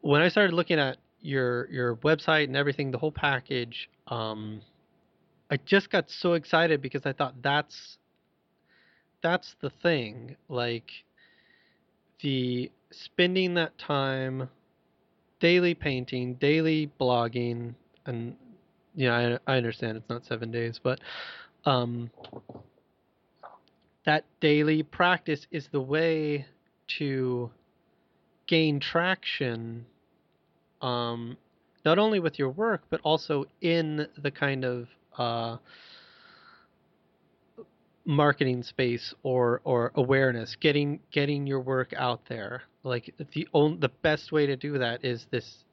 when 0.00 0.22
I 0.22 0.28
started 0.28 0.54
looking 0.54 0.78
at 0.78 0.98
your 1.20 1.70
your 1.70 1.96
website 1.96 2.44
and 2.44 2.56
everything, 2.56 2.90
the 2.90 2.98
whole 2.98 3.12
package, 3.12 3.88
um, 4.08 4.60
I 5.50 5.56
just 5.64 5.90
got 5.90 6.10
so 6.10 6.32
excited 6.34 6.82
because 6.82 7.06
I 7.06 7.12
thought 7.12 7.34
that's 7.42 7.98
that's 9.22 9.54
the 9.60 9.70
thing. 9.82 10.36
Like 10.48 10.90
the 12.20 12.70
spending 12.90 13.54
that 13.54 13.78
time 13.78 14.48
daily 15.40 15.74
painting, 15.74 16.34
daily 16.34 16.90
blogging, 17.00 17.74
and 18.06 18.36
yeah, 18.94 19.38
I, 19.46 19.54
I 19.54 19.56
understand 19.56 19.96
it's 19.96 20.08
not 20.08 20.24
seven 20.24 20.50
days, 20.50 20.80
but 20.82 21.00
um, 21.64 22.10
that 24.04 24.24
daily 24.40 24.82
practice 24.82 25.46
is 25.50 25.68
the 25.72 25.80
way 25.80 26.46
to 26.98 27.50
gain 28.46 28.80
traction 28.80 29.86
um, 30.80 31.36
not 31.84 31.98
only 31.98 32.20
with 32.20 32.38
your 32.38 32.50
work 32.50 32.82
but 32.90 33.00
also 33.02 33.44
in 33.60 34.06
the 34.20 34.30
kind 34.30 34.64
of 34.64 34.88
uh, 35.16 35.56
marketing 38.04 38.62
space 38.62 39.14
or 39.22 39.60
or 39.64 39.92
awareness 39.94 40.56
getting 40.60 40.98
getting 41.12 41.46
your 41.46 41.60
work 41.60 41.92
out 41.96 42.20
there. 42.28 42.62
Like 42.82 43.14
the 43.32 43.46
only 43.54 43.78
the 43.78 43.90
best 44.02 44.32
way 44.32 44.46
to 44.46 44.56
do 44.56 44.78
that 44.78 45.04
is 45.04 45.26
this 45.30 45.64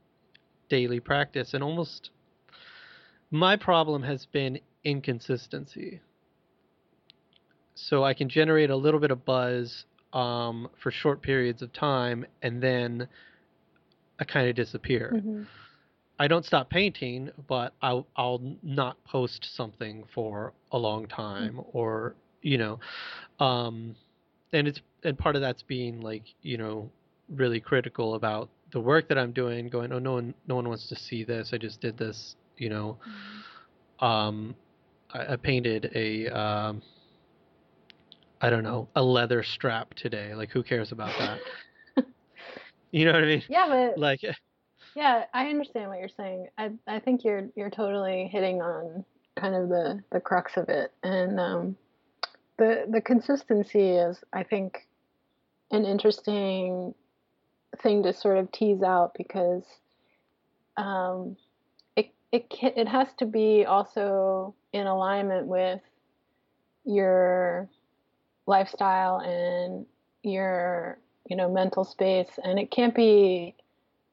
daily 0.70 1.00
practice 1.00 1.54
and 1.54 1.64
almost 1.64 2.12
my 3.32 3.56
problem 3.56 4.04
has 4.04 4.26
been 4.28 4.60
inconsistency 4.84 6.02
so 7.76 8.04
i 8.04 8.14
can 8.14 8.30
generate 8.30 8.70
a 8.70 8.76
little 8.76 9.00
bit 9.00 9.12
of 9.12 9.26
buzz 9.26 9.86
um, 10.12 10.68
for 10.82 10.90
short 10.90 11.22
periods 11.22 11.62
of 11.62 11.72
time 11.72 12.26
and 12.42 12.62
then 12.64 13.08
i 14.20 14.24
kind 14.24 14.50
of 14.50 14.56
disappear 14.56 15.12
Mm-hmm. 15.14 15.44
I 16.20 16.28
don't 16.28 16.46
stop 16.46 16.70
painting, 16.70 17.32
but 17.48 17.74
I'll 17.82 18.06
I'll 18.16 18.42
not 18.62 19.02
post 19.06 19.56
something 19.56 20.04
for 20.14 20.54
a 20.72 20.78
long 20.78 21.08
time, 21.08 21.62
or 21.72 22.14
you 22.42 22.58
know, 22.58 22.80
um, 23.40 23.96
and 24.52 24.68
it's 24.68 24.82
and 25.04 25.18
part 25.18 25.38
of 25.38 25.42
that's 25.42 25.64
being 25.64 26.02
like 26.02 26.24
you 26.42 26.58
know 26.58 26.92
really 27.30 27.62
critical 27.62 28.16
about 28.16 28.50
the 28.74 28.82
work 28.82 29.08
that 29.08 29.18
I'm 29.18 29.32
doing. 29.32 29.70
Going, 29.70 29.94
oh 29.94 30.00
no 30.00 30.12
one 30.14 30.34
no 30.46 30.56
one 30.56 30.68
wants 30.68 30.90
to 30.90 30.96
see 30.98 31.24
this. 31.24 31.52
I 31.54 31.58
just 31.58 31.80
did 31.80 31.98
this, 31.98 32.36
you 32.60 32.70
know. 32.70 32.98
Um, 34.00 34.56
I, 35.14 35.34
I 35.34 35.36
painted 35.36 35.92
a 35.96 36.28
um, 36.28 36.82
I 38.42 38.50
don't 38.50 38.64
know 38.64 38.88
a 38.96 39.04
leather 39.04 39.44
strap 39.44 39.94
today. 39.96 40.34
Like 40.34 40.52
who 40.52 40.64
cares 40.64 40.92
about 40.92 41.18
that? 41.18 42.06
you 42.92 43.06
know 43.06 43.12
what 43.12 43.24
I 43.24 43.28
mean? 43.28 43.44
Yeah, 43.50 43.68
but 43.68 43.98
Like 43.98 44.22
Yeah, 44.96 45.26
I 45.34 45.48
understand 45.50 45.90
what 45.90 46.00
you're 46.00 46.10
saying. 46.10 46.48
I 46.58 46.72
I 46.88 47.00
think 47.00 47.24
you're 47.24 47.50
you're 47.56 47.70
totally 47.70 48.30
hitting 48.32 48.62
on 48.62 49.04
kind 49.38 49.56
of 49.56 49.70
the 49.70 50.04
the 50.12 50.20
crux 50.20 50.58
of 50.58 50.70
it, 50.70 50.92
and 51.04 51.40
um, 51.40 51.78
the 52.58 52.86
the 52.90 53.02
consistency 53.02 53.90
is, 53.92 54.24
I 54.34 54.44
think, 54.44 54.88
an 55.72 55.86
interesting 55.86 56.94
thing 57.82 58.04
to 58.04 58.14
sort 58.14 58.38
of 58.38 58.52
tease 58.52 58.82
out 58.82 59.14
because 59.16 59.64
um, 60.78 61.38
it 62.32 62.46
it 62.62 62.74
it 62.78 62.88
has 62.88 63.08
to 63.20 63.26
be 63.26 63.66
also 63.66 64.54
in 64.74 64.88
alignment 64.88 65.48
with 65.48 65.82
your 66.86 67.68
lifestyle 68.48 69.20
and 69.20 69.86
your 70.24 70.98
you 71.30 71.36
know 71.36 71.52
mental 71.52 71.84
space, 71.84 72.40
and 72.44 72.60
it 72.60 72.72
can't 72.72 72.96
be 72.96 73.56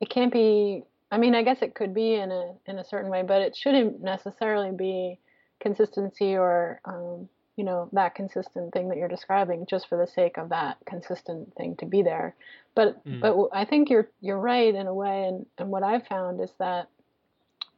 it 0.01 0.11
can't 0.11 0.33
be 0.33 0.83
i 1.11 1.17
mean 1.19 1.35
i 1.35 1.43
guess 1.43 1.63
it 1.63 1.75
could 1.75 1.95
be 1.95 2.15
in 2.15 2.31
a 2.31 2.53
in 2.67 2.79
a 2.79 2.85
certain 2.85 3.11
way 3.11 3.23
but 3.23 3.41
it 3.41 3.57
shouldn't 3.57 4.03
necessarily 4.03 4.73
be 4.73 5.19
consistency 5.61 6.37
or 6.37 6.81
um, 6.85 7.29
you 7.57 7.65
know 7.65 7.89
that 7.93 8.15
consistent 8.15 8.73
thing 8.73 8.89
that 8.89 8.99
you're 8.99 9.09
describing 9.09 9.67
just 9.67 9.89
for 9.89 9.97
the 9.97 10.07
sake 10.07 10.37
of 10.37 10.51
that 10.51 10.77
consistent 10.87 11.55
thing 11.55 11.75
to 11.77 11.87
be 11.87 12.03
there. 12.03 12.35
But 12.75 13.03
Mm. 13.07 13.21
but 13.21 13.49
i 13.53 13.65
think 13.65 13.89
you're 13.89 14.09
you're 14.21 14.39
right 14.39 14.75
in 14.75 14.87
a 14.87 14.95
way. 14.95 15.25
And 15.25 15.47
and 15.59 15.71
what 15.71 15.83
i've 15.83 16.07
found 16.07 16.41
is 16.41 16.53
that 16.59 16.89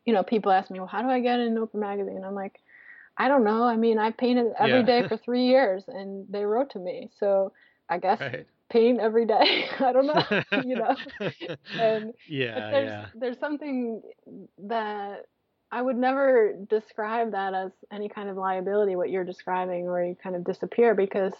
you 0.08 0.14
know 0.14 0.24
people 0.24 0.52
ask 0.52 0.70
me 0.70 0.80
well 0.80 0.88
how 0.88 1.02
do 1.02 1.10
i 1.10 1.20
get 1.20 1.40
in 1.40 1.56
Oprah 1.56 1.80
magazine 1.90 2.24
i'm 2.26 2.34
like 2.34 2.60
i 3.18 3.28
don't 3.28 3.44
know 3.44 3.64
i 3.64 3.76
mean 3.76 3.98
i 3.98 4.10
painted 4.10 4.52
every 4.58 4.82
Yeah. 4.82 4.92
day 4.92 5.04
for 5.08 5.16
three 5.18 5.46
years 5.46 5.88
and 5.88 6.26
they 6.30 6.44
wrote 6.46 6.70
to 6.72 6.80
me 6.80 7.10
so 7.20 7.52
i 7.90 7.98
guess 7.98 8.22
right. 8.22 8.46
paint 8.70 9.00
every 9.00 9.26
day 9.26 9.68
i 9.80 9.92
don't 9.92 10.06
know 10.06 10.24
you 10.62 10.76
know 10.76 10.96
and 11.78 12.14
yeah, 12.26 12.72
there's 12.72 12.94
yeah. 12.98 13.06
there's 13.14 13.38
something 13.38 14.02
that 14.58 15.26
I 15.72 15.82
would 15.82 15.96
never 15.96 16.54
describe 16.68 17.32
that 17.32 17.54
as 17.54 17.72
any 17.92 18.08
kind 18.08 18.28
of 18.28 18.36
liability 18.36 18.96
what 18.96 19.10
you're 19.10 19.24
describing 19.24 19.86
where 19.86 20.04
you 20.04 20.16
kind 20.22 20.36
of 20.36 20.44
disappear 20.44 20.94
because 20.94 21.34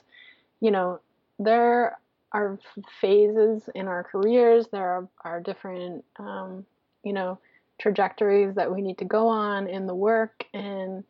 you 0.60 0.70
know 0.70 1.00
there 1.38 1.98
are 2.32 2.58
phases 3.00 3.68
in 3.74 3.88
our 3.88 4.04
careers 4.04 4.68
there 4.68 4.88
are, 4.88 5.08
are 5.24 5.40
different 5.40 6.04
um, 6.18 6.66
you 7.04 7.12
know 7.12 7.38
trajectories 7.78 8.54
that 8.54 8.74
we 8.74 8.82
need 8.82 8.98
to 8.98 9.04
go 9.04 9.28
on 9.28 9.68
in 9.68 9.86
the 9.86 9.94
work 9.94 10.44
and 10.52 11.04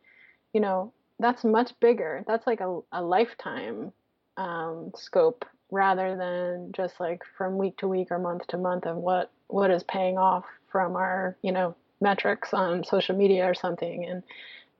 you 0.53 0.61
know 0.61 0.93
that's 1.19 1.43
much 1.43 1.71
bigger. 1.79 2.23
That's 2.27 2.47
like 2.47 2.61
a, 2.61 2.79
a 2.91 3.01
lifetime 3.01 3.91
um, 4.37 4.91
scope 4.95 5.45
rather 5.69 6.15
than 6.15 6.71
just 6.71 6.99
like 6.99 7.21
from 7.37 7.57
week 7.57 7.77
to 7.77 7.87
week 7.87 8.07
or 8.09 8.17
month 8.17 8.47
to 8.47 8.57
month 8.57 8.85
of 8.85 8.95
what 8.95 9.31
what 9.47 9.69
is 9.69 9.83
paying 9.83 10.17
off 10.17 10.45
from 10.71 10.95
our 10.95 11.35
you 11.41 11.51
know 11.51 11.75
metrics 12.01 12.53
on 12.53 12.83
social 12.83 13.15
media 13.15 13.45
or 13.45 13.53
something. 13.53 14.05
And 14.05 14.23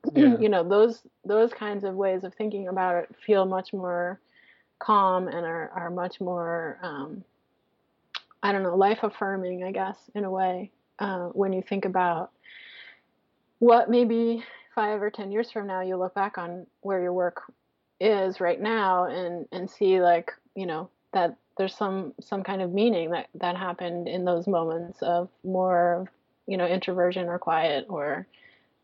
Yeah. 0.16 0.38
you 0.38 0.48
know 0.48 0.64
those 0.68 1.02
those 1.26 1.52
kinds 1.52 1.84
of 1.84 1.95
ways 1.95 2.24
of 2.24 2.34
thinking 2.34 2.70
about 2.70 2.95
it 2.95 3.16
feel 3.26 3.45
much 3.45 3.74
more 3.74 4.20
calm 4.80 5.28
and 5.28 5.45
are, 5.45 5.70
are 5.76 5.90
much 5.90 6.22
more 6.22 6.80
um, 6.82 7.22
i 8.41 8.53
don't 8.53 8.64
know 8.64 8.78
life 8.78 8.99
affirming 9.03 9.66
i 9.66 9.72
guess 9.74 9.98
in 10.16 10.24
a 10.24 10.32
way 10.32 10.72
uh, 11.00 11.28
when 11.30 11.54
you 11.54 11.62
think 11.62 11.86
about 11.86 12.32
what 13.60 13.90
maybe 13.90 14.44
five 14.76 15.02
or 15.02 15.10
ten 15.10 15.32
years 15.32 15.52
from 15.52 15.68
now 15.68 15.82
you 15.82 15.98
look 15.98 16.14
back 16.14 16.38
on 16.38 16.66
where 16.82 17.02
your 17.02 17.14
work 17.14 17.42
is 18.00 18.40
right 18.40 18.62
now 18.62 19.06
and 19.06 19.46
and 19.52 19.70
see 19.70 20.02
like 20.02 20.32
you 20.56 20.66
know 20.66 20.90
that 21.14 21.36
there's 21.58 21.76
some 21.76 22.14
some 22.22 22.44
kind 22.44 22.62
of 22.62 22.72
meaning 22.72 23.12
that 23.12 23.28
that 23.36 23.58
happened 23.58 24.08
in 24.08 24.24
those 24.24 24.48
moments 24.48 25.02
of 25.02 25.30
more 25.44 26.10
you 26.48 26.58
know 26.58 26.66
introversion 26.66 27.28
or 27.28 27.38
quiet 27.38 27.86
or 27.90 28.26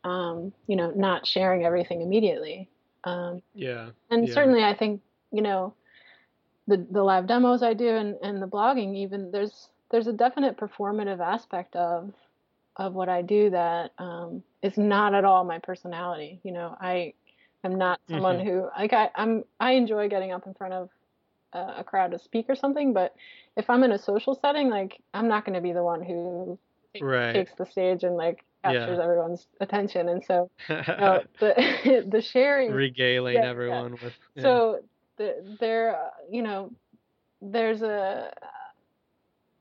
um, 0.04 0.52
you 0.68 0.76
know 0.76 0.92
not 0.96 1.26
sharing 1.26 1.64
everything 1.64 2.02
immediately 2.02 2.70
um, 3.06 3.42
Yeah. 3.54 3.90
and 4.10 4.28
Yeah. 4.28 4.34
certainly 4.34 4.64
i 4.64 4.74
think 4.76 5.02
you 5.32 5.42
know 5.42 5.74
the 6.68 6.86
the 6.92 7.04
live 7.04 7.28
demos 7.28 7.64
i 7.64 7.74
do 7.74 7.88
and, 7.88 8.16
and 8.22 8.42
the 8.42 8.48
blogging 8.48 8.96
even 8.96 9.32
there's 9.32 9.70
there's 9.96 10.08
a 10.08 10.14
definite 10.14 10.58
performative 10.58 11.22
aspect 11.22 11.74
of 11.78 12.12
of 12.76 12.94
what 12.94 13.08
i 13.08 13.22
do 13.22 13.50
that 13.50 13.92
um, 13.98 14.44
is 14.62 14.78
not 14.78 15.14
at 15.14 15.24
all 15.24 15.46
my 15.46 15.58
personality 15.60 16.42
you 16.44 16.52
know 16.52 16.76
i 16.82 17.14
am 17.64 17.78
not 17.78 18.02
someone 18.10 18.38
Mhm. 18.40 18.44
who 18.44 18.70
like 18.78 18.92
I, 18.92 19.10
i'm 19.16 19.46
i 19.62 19.72
enjoy 19.72 20.10
getting 20.10 20.34
up 20.34 20.46
in 20.48 20.54
front 20.54 20.74
of 20.74 20.90
a, 21.54 21.76
a 21.78 21.84
crowd 21.86 22.12
to 22.12 22.20
speak 22.20 22.48
or 22.50 22.56
something 22.56 22.92
but 22.92 23.16
if 23.56 23.70
i'm 23.70 23.84
in 23.84 23.94
a 23.94 23.98
social 23.98 24.36
setting 24.36 24.70
like 24.70 25.02
i'm 25.14 25.30
not 25.30 25.46
going 25.46 25.56
to 25.56 25.62
be 25.62 25.72
the 25.72 25.84
one 25.84 26.04
who 26.04 26.60
Right. 27.02 27.34
takes 27.34 27.54
the 27.56 27.66
stage 27.66 28.04
and 28.04 28.18
like 28.18 28.44
captures 28.66 28.98
Yeah. 28.98 29.04
everyone's 29.04 29.48
attention 29.62 30.10
and 30.10 30.24
so 30.26 30.50
uh, 30.70 31.20
the 31.40 32.06
the 32.14 32.22
sharing 32.22 32.72
Regaling 32.74 33.36
yeah, 33.36 33.44
yeah. 33.44 33.50
everyone 33.50 33.92
with. 34.04 34.14
yeah. 34.36 34.42
so 34.44 34.80
the, 35.18 35.58
there, 35.62 35.96
uh, 35.96 36.10
you 36.30 36.42
know, 36.42 36.74
there's 37.42 37.82
a, 37.82 38.34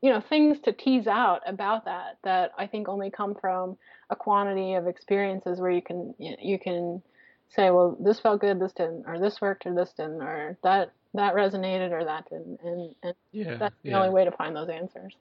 you 0.04 0.10
know, 0.10 0.20
things 0.20 0.58
to 0.60 0.72
tease 0.72 1.06
out 1.06 1.40
about 1.46 1.86
that 1.86 2.18
that 2.24 2.52
I 2.58 2.66
think 2.66 2.90
only 2.90 3.10
come 3.10 3.34
from 3.34 3.78
a 4.10 4.14
quantity 4.14 4.74
of 4.74 4.86
experiences 4.86 5.58
where 5.58 5.70
you 5.70 5.80
can 5.80 6.14
you 6.18 6.58
can 6.58 7.02
say, 7.48 7.70
well, 7.70 7.96
this 7.98 8.20
felt 8.20 8.42
good, 8.42 8.60
this 8.60 8.74
didn't, 8.74 9.04
or 9.06 9.18
this 9.18 9.40
worked, 9.40 9.64
or 9.64 9.74
this 9.74 9.94
didn't, 9.96 10.20
or 10.20 10.58
that 10.62 10.92
that 11.14 11.34
resonated, 11.34 11.90
or 11.90 12.04
that 12.04 12.28
didn't, 12.28 12.60
and, 12.62 12.94
and 13.02 13.14
Yeah. 13.32 13.54
that's 13.54 13.74
the 13.82 13.90
yeah. 13.90 13.96
only 13.98 14.10
way 14.10 14.26
to 14.26 14.30
find 14.30 14.54
those 14.54 14.68
answers. 14.68 15.14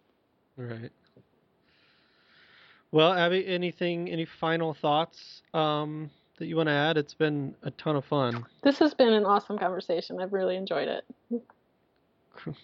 Right. 0.58 0.92
Well, 2.92 3.14
Abbey, 3.14 3.48
anything, 3.48 4.10
any 4.10 4.26
final 4.26 4.74
thoughts 4.74 5.44
um, 5.54 6.10
that 6.40 6.48
you 6.48 6.58
want 6.58 6.68
to 6.68 6.74
add? 6.74 6.98
It's 6.98 7.14
been 7.14 7.56
a 7.64 7.72
ton 7.72 7.96
of 7.96 8.04
fun. 8.04 8.44
This 8.64 8.80
has 8.80 8.94
been 8.94 9.14
an 9.14 9.24
awesome 9.24 9.58
conversation. 9.58 10.20
I've 10.20 10.34
really 10.34 10.58
enjoyed 10.58 10.90
it. 10.90 11.06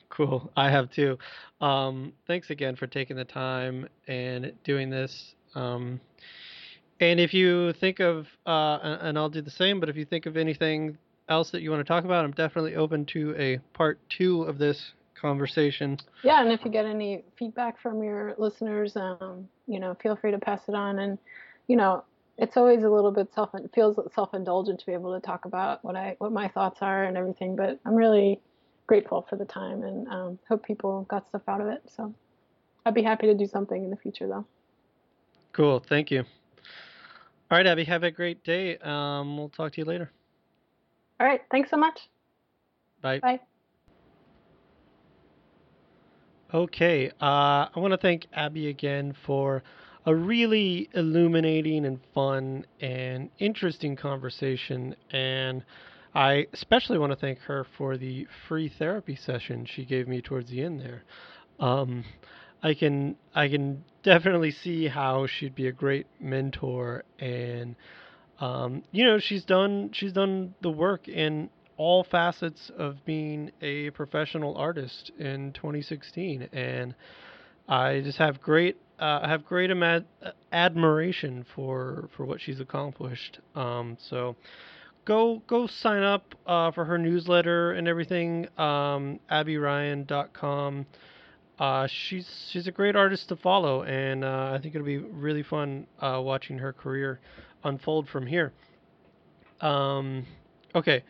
Cool. 0.10 0.52
I 0.56 0.70
have 0.70 0.92
too. 0.92 1.18
Um, 1.62 2.14
thanks 2.28 2.50
again 2.50 2.76
for 2.76 2.88
taking 2.88 3.16
the 3.16 3.26
time 3.26 3.88
and 4.08 4.52
doing 4.64 4.90
this. 4.90 5.36
Um, 5.56 6.00
and 7.00 7.20
if 7.20 7.34
you 7.34 7.74
think 7.74 8.00
of, 8.00 8.28
uh, 8.46 8.98
and 9.02 9.18
I'll 9.18 9.30
do 9.30 9.42
the 9.42 9.52
same, 9.52 9.80
but 9.80 9.90
if 9.90 9.96
you 9.96 10.06
think 10.06 10.26
of 10.26 10.36
anything 10.36 10.98
else 11.30 11.52
that 11.52 11.62
you 11.62 11.72
want 11.72 11.80
to 11.80 11.88
talk 11.88 12.04
about, 12.04 12.26
I'm 12.26 12.32
definitely 12.32 12.76
open 12.76 13.06
to 13.08 13.36
a 13.38 13.60
part 13.74 14.00
two 14.10 14.44
of 14.44 14.58
this 14.58 14.92
conversation. 15.20 15.98
Yeah, 16.24 16.42
and 16.42 16.52
if 16.52 16.66
you 16.66 16.72
get 16.72 16.86
any 16.86 17.24
feedback 17.38 17.80
from 17.80 18.04
your 18.04 18.36
listeners, 18.38 18.96
um, 18.96 19.48
you 19.68 19.80
know, 19.80 19.96
feel 20.02 20.16
free 20.16 20.32
to 20.32 20.40
pass 20.40 20.62
it 20.68 20.76
on. 20.76 21.00
And 21.00 21.18
you 21.68 21.76
know, 21.76 22.04
it's 22.38 22.58
always 22.58 22.84
a 22.84 22.90
little 22.90 23.12
bit 23.12 23.32
self 23.34 23.52
feels 23.74 24.00
self 24.14 24.34
indulgent 24.34 24.80
to 24.80 24.86
be 24.86 24.94
able 24.94 25.14
to 25.20 25.26
talk 25.26 25.46
about 25.46 25.84
what 25.84 25.96
I 25.96 26.16
what 26.20 26.32
my 26.32 26.48
thoughts 26.48 26.80
are 26.82 27.04
and 27.04 27.18
everything. 27.18 27.56
But 27.56 27.80
I'm 27.86 27.96
really 27.96 28.40
grateful 28.90 29.24
for 29.30 29.36
the 29.36 29.46
time 29.46 29.84
and 29.84 30.08
um, 30.08 30.40
hope 30.50 30.66
people 30.66 31.04
got 31.04 31.30
stuff 31.30 31.44
out 31.48 31.62
of 31.62 31.68
it. 31.68 31.84
So 31.96 32.12
I'd 32.84 32.96
be 32.96 33.04
happy 33.04 33.28
to 33.28 33.36
do 33.36 33.46
something 33.46 33.84
in 33.84 33.92
the 33.92 33.96
future, 33.96 34.28
though. 34.28 34.48
Cool. 35.54 35.80
Thank 35.88 36.10
you. 36.10 36.22
All 37.52 37.58
right, 37.60 37.68
Abbey, 37.68 37.84
have 37.84 38.02
a 38.04 38.10
great 38.10 38.44
day. 38.44 38.80
Um, 38.80 39.38
we'll 39.38 39.50
talk 39.50 39.74
to 39.74 39.82
you 39.82 39.86
later. 39.86 40.10
All 41.20 41.28
right, 41.28 41.42
thanks 41.52 41.70
so 41.70 41.78
much. 41.78 42.10
Bye. 43.00 43.20
Bye. 43.20 43.40
Okay, 46.52 47.12
uh, 47.22 47.68
I 47.72 47.72
want 47.76 47.92
to 47.92 47.98
thank 47.98 48.26
Abbey 48.34 48.70
again 48.70 49.14
for 49.24 49.62
a 50.08 50.16
really 50.16 50.90
illuminating 50.96 51.86
and 51.86 52.00
fun 52.16 52.66
and 52.82 53.30
interesting 53.38 53.96
conversation. 53.96 54.96
And 55.12 55.64
I 56.20 56.48
especially 56.52 56.98
want 56.98 57.14
to 57.14 57.16
thank 57.16 57.40
her 57.44 57.66
for 57.78 57.96
the 57.96 58.28
free 58.50 58.68
therapy 58.68 59.16
session 59.16 59.66
she 59.66 59.86
gave 59.86 60.06
me 60.06 60.22
towards 60.22 60.52
the 60.52 60.62
end 60.62 60.82
there. 60.82 61.04
Um, 61.62 62.04
I 62.62 62.74
can 62.74 63.16
I 63.34 63.48
can 63.48 63.86
definitely 64.04 64.52
see 64.52 64.90
how 64.90 65.28
she'd 65.28 65.56
be 65.56 65.68
a 65.68 65.72
great 65.72 66.08
mentor, 66.20 67.06
and 67.20 67.78
um, 68.42 68.84
you 68.92 69.06
know 69.06 69.18
she's 69.18 69.46
done 69.46 69.92
she's 69.94 70.12
done 70.12 70.56
the 70.60 70.70
work 70.70 71.08
in 71.08 71.50
all 71.78 72.04
facets 72.04 72.70
of 72.78 73.06
being 73.06 73.52
a 73.62 73.92
professional 73.92 74.58
artist 74.58 75.14
in 75.20 75.54
2016, 75.54 76.50
and 76.52 76.96
I 77.70 78.02
just 78.02 78.18
have 78.18 78.42
great 78.42 78.76
uh, 79.00 79.22
I 79.24 79.30
have 79.30 79.46
great 79.46 79.72
ama- 79.72 80.04
admiration 80.52 81.46
for 81.56 82.10
for 82.18 82.26
what 82.26 82.42
she's 82.42 82.60
accomplished. 82.60 83.40
Um, 83.56 83.96
so 84.10 84.36
go 85.06 85.42
go 85.48 85.68
sign 85.68 86.04
up 86.04 86.36
uh, 86.46 86.72
for 86.72 86.86
her 86.86 86.98
newsletter 86.98 87.72
and 87.72 87.88
everything. 87.88 88.48
Um, 88.58 89.20
AbbeyRyan.com. 89.32 90.86
Uh, 91.58 91.88
she's 91.88 92.50
she's 92.52 92.68
a 92.68 92.72
great 92.72 92.96
artist 92.96 93.30
to 93.30 93.36
follow, 93.36 93.84
and 93.84 94.24
uh, 94.24 94.52
I 94.54 94.60
think 94.62 94.76
it'll 94.76 94.86
be 94.88 94.98
really 94.98 95.44
fun 95.44 95.88
uh, 96.00 96.22
watching 96.24 96.58
her 96.60 96.72
career 96.72 97.20
unfold 97.64 98.08
from 98.08 98.26
here. 98.28 98.54
Um, 99.60 100.26
okay, 100.74 101.04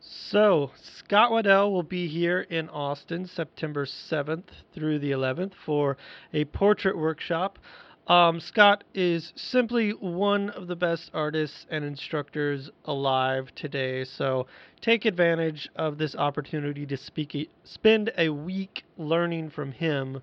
so 0.00 0.70
Scott 0.98 1.30
Waddell 1.30 1.72
will 1.72 1.82
be 1.82 2.08
here 2.08 2.40
in 2.40 2.68
Austin 2.68 3.26
September 3.26 3.86
7th 3.86 4.48
through 4.74 4.98
the 4.98 5.12
11th 5.12 5.52
for 5.64 5.96
a 6.32 6.44
portrait 6.46 6.98
workshop. 6.98 7.58
Um, 8.06 8.38
Scott 8.38 8.84
is 8.92 9.32
simply 9.34 9.92
one 9.92 10.50
of 10.50 10.66
the 10.66 10.76
best 10.76 11.10
artists 11.14 11.64
and 11.70 11.82
instructors 11.84 12.68
alive 12.84 13.50
today, 13.54 14.04
so 14.04 14.46
take 14.82 15.06
advantage 15.06 15.70
of 15.76 15.96
this 15.96 16.14
opportunity 16.14 16.84
to 16.84 16.98
speak, 16.98 17.50
spend 17.64 18.12
a 18.18 18.28
week 18.28 18.84
learning 18.98 19.48
from 19.48 19.72
him. 19.72 20.20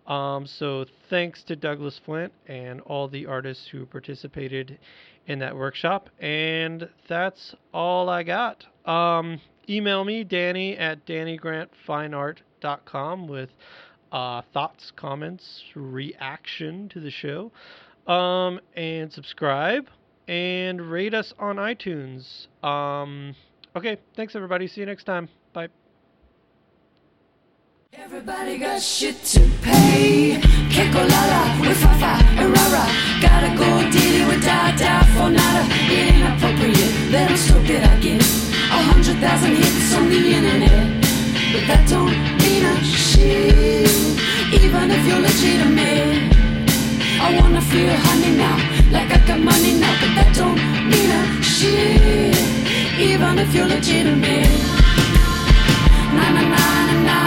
Um, 0.06 0.46
so 0.46 0.86
thanks 1.10 1.42
to 1.44 1.56
Douglas 1.56 2.00
Flint 2.06 2.34
and 2.48 2.82
all 2.82 3.08
the 3.08 3.26
artists 3.26 3.68
who 3.68 3.86
participated 3.86 4.78
in 5.26 5.40
that 5.40 5.56
workshop. 5.56 6.10
And 6.20 6.90
that's 7.08 7.56
all 7.74 8.10
I 8.10 8.24
got. 8.24 8.66
Um, 8.86 9.40
email 9.70 10.04
me, 10.06 10.24
Danny 10.24 10.78
at 10.78 11.06
DannyGrantFineArt.com 11.06 13.28
with 13.28 13.50
uh, 14.12 14.42
thoughts, 14.54 14.92
comments, 14.96 15.64
reaction 15.76 16.90
to 16.90 17.00
the 17.00 17.12
show. 17.12 17.52
Um, 18.08 18.60
and 18.76 19.12
subscribe 19.12 19.90
and 20.28 20.82
rate 20.82 21.14
us 21.14 21.34
on 21.40 21.58
iTunes. 21.58 22.48
Um, 22.64 23.36
okay, 23.76 23.98
thanks 24.16 24.36
everybody. 24.36 24.68
See 24.68 24.82
you 24.82 24.86
next 24.86 25.04
time. 25.06 25.30
Bye. 25.54 25.70
Everybody 27.94 28.58
got 28.58 28.82
shit 28.82 29.24
to 29.24 29.40
pay. 29.62 30.40
Kekolala 30.70 31.58
Gotta 33.22 33.58
go 33.58 33.92
Diddy 33.92 34.26
with 34.26 34.44
Dada 34.44 35.06
for 35.14 35.30
nada. 35.30 35.66
It 35.90 36.14
ain't 36.14 36.38
appropriate. 36.38 37.12
Let 37.12 37.32
'em 37.32 37.38
stroke 37.38 37.70
it, 37.70 37.84
I 37.84 38.00
guess. 38.00 38.52
A 38.70 38.82
hundred 38.90 39.18
thousand 39.18 39.56
hits 39.56 39.96
on 39.96 40.10
the 40.10 40.34
internet. 40.38 41.04
But 41.52 41.68
that 41.68 41.88
don't 41.90 42.37
shit. 43.18 44.64
Even 44.64 44.92
if 44.92 45.04
you're 45.08 45.24
legitimate. 45.30 46.34
I 47.26 47.28
wanna 47.40 47.62
feel 47.62 47.94
honey 48.08 48.34
now. 48.44 48.58
Like 48.96 49.10
I 49.18 49.20
got 49.28 49.40
money 49.40 49.74
now. 49.84 49.94
But 50.02 50.12
that 50.18 50.30
don't 50.40 50.60
mean 50.92 51.12
a 51.20 51.24
shit. 51.54 52.38
Even 53.10 53.34
if 53.44 53.50
you're 53.56 53.68
legitimate. 53.76 54.54
Na 56.16 56.26
na 56.36 56.42
na 56.54 56.64
na 56.88 56.96
na 57.08 57.27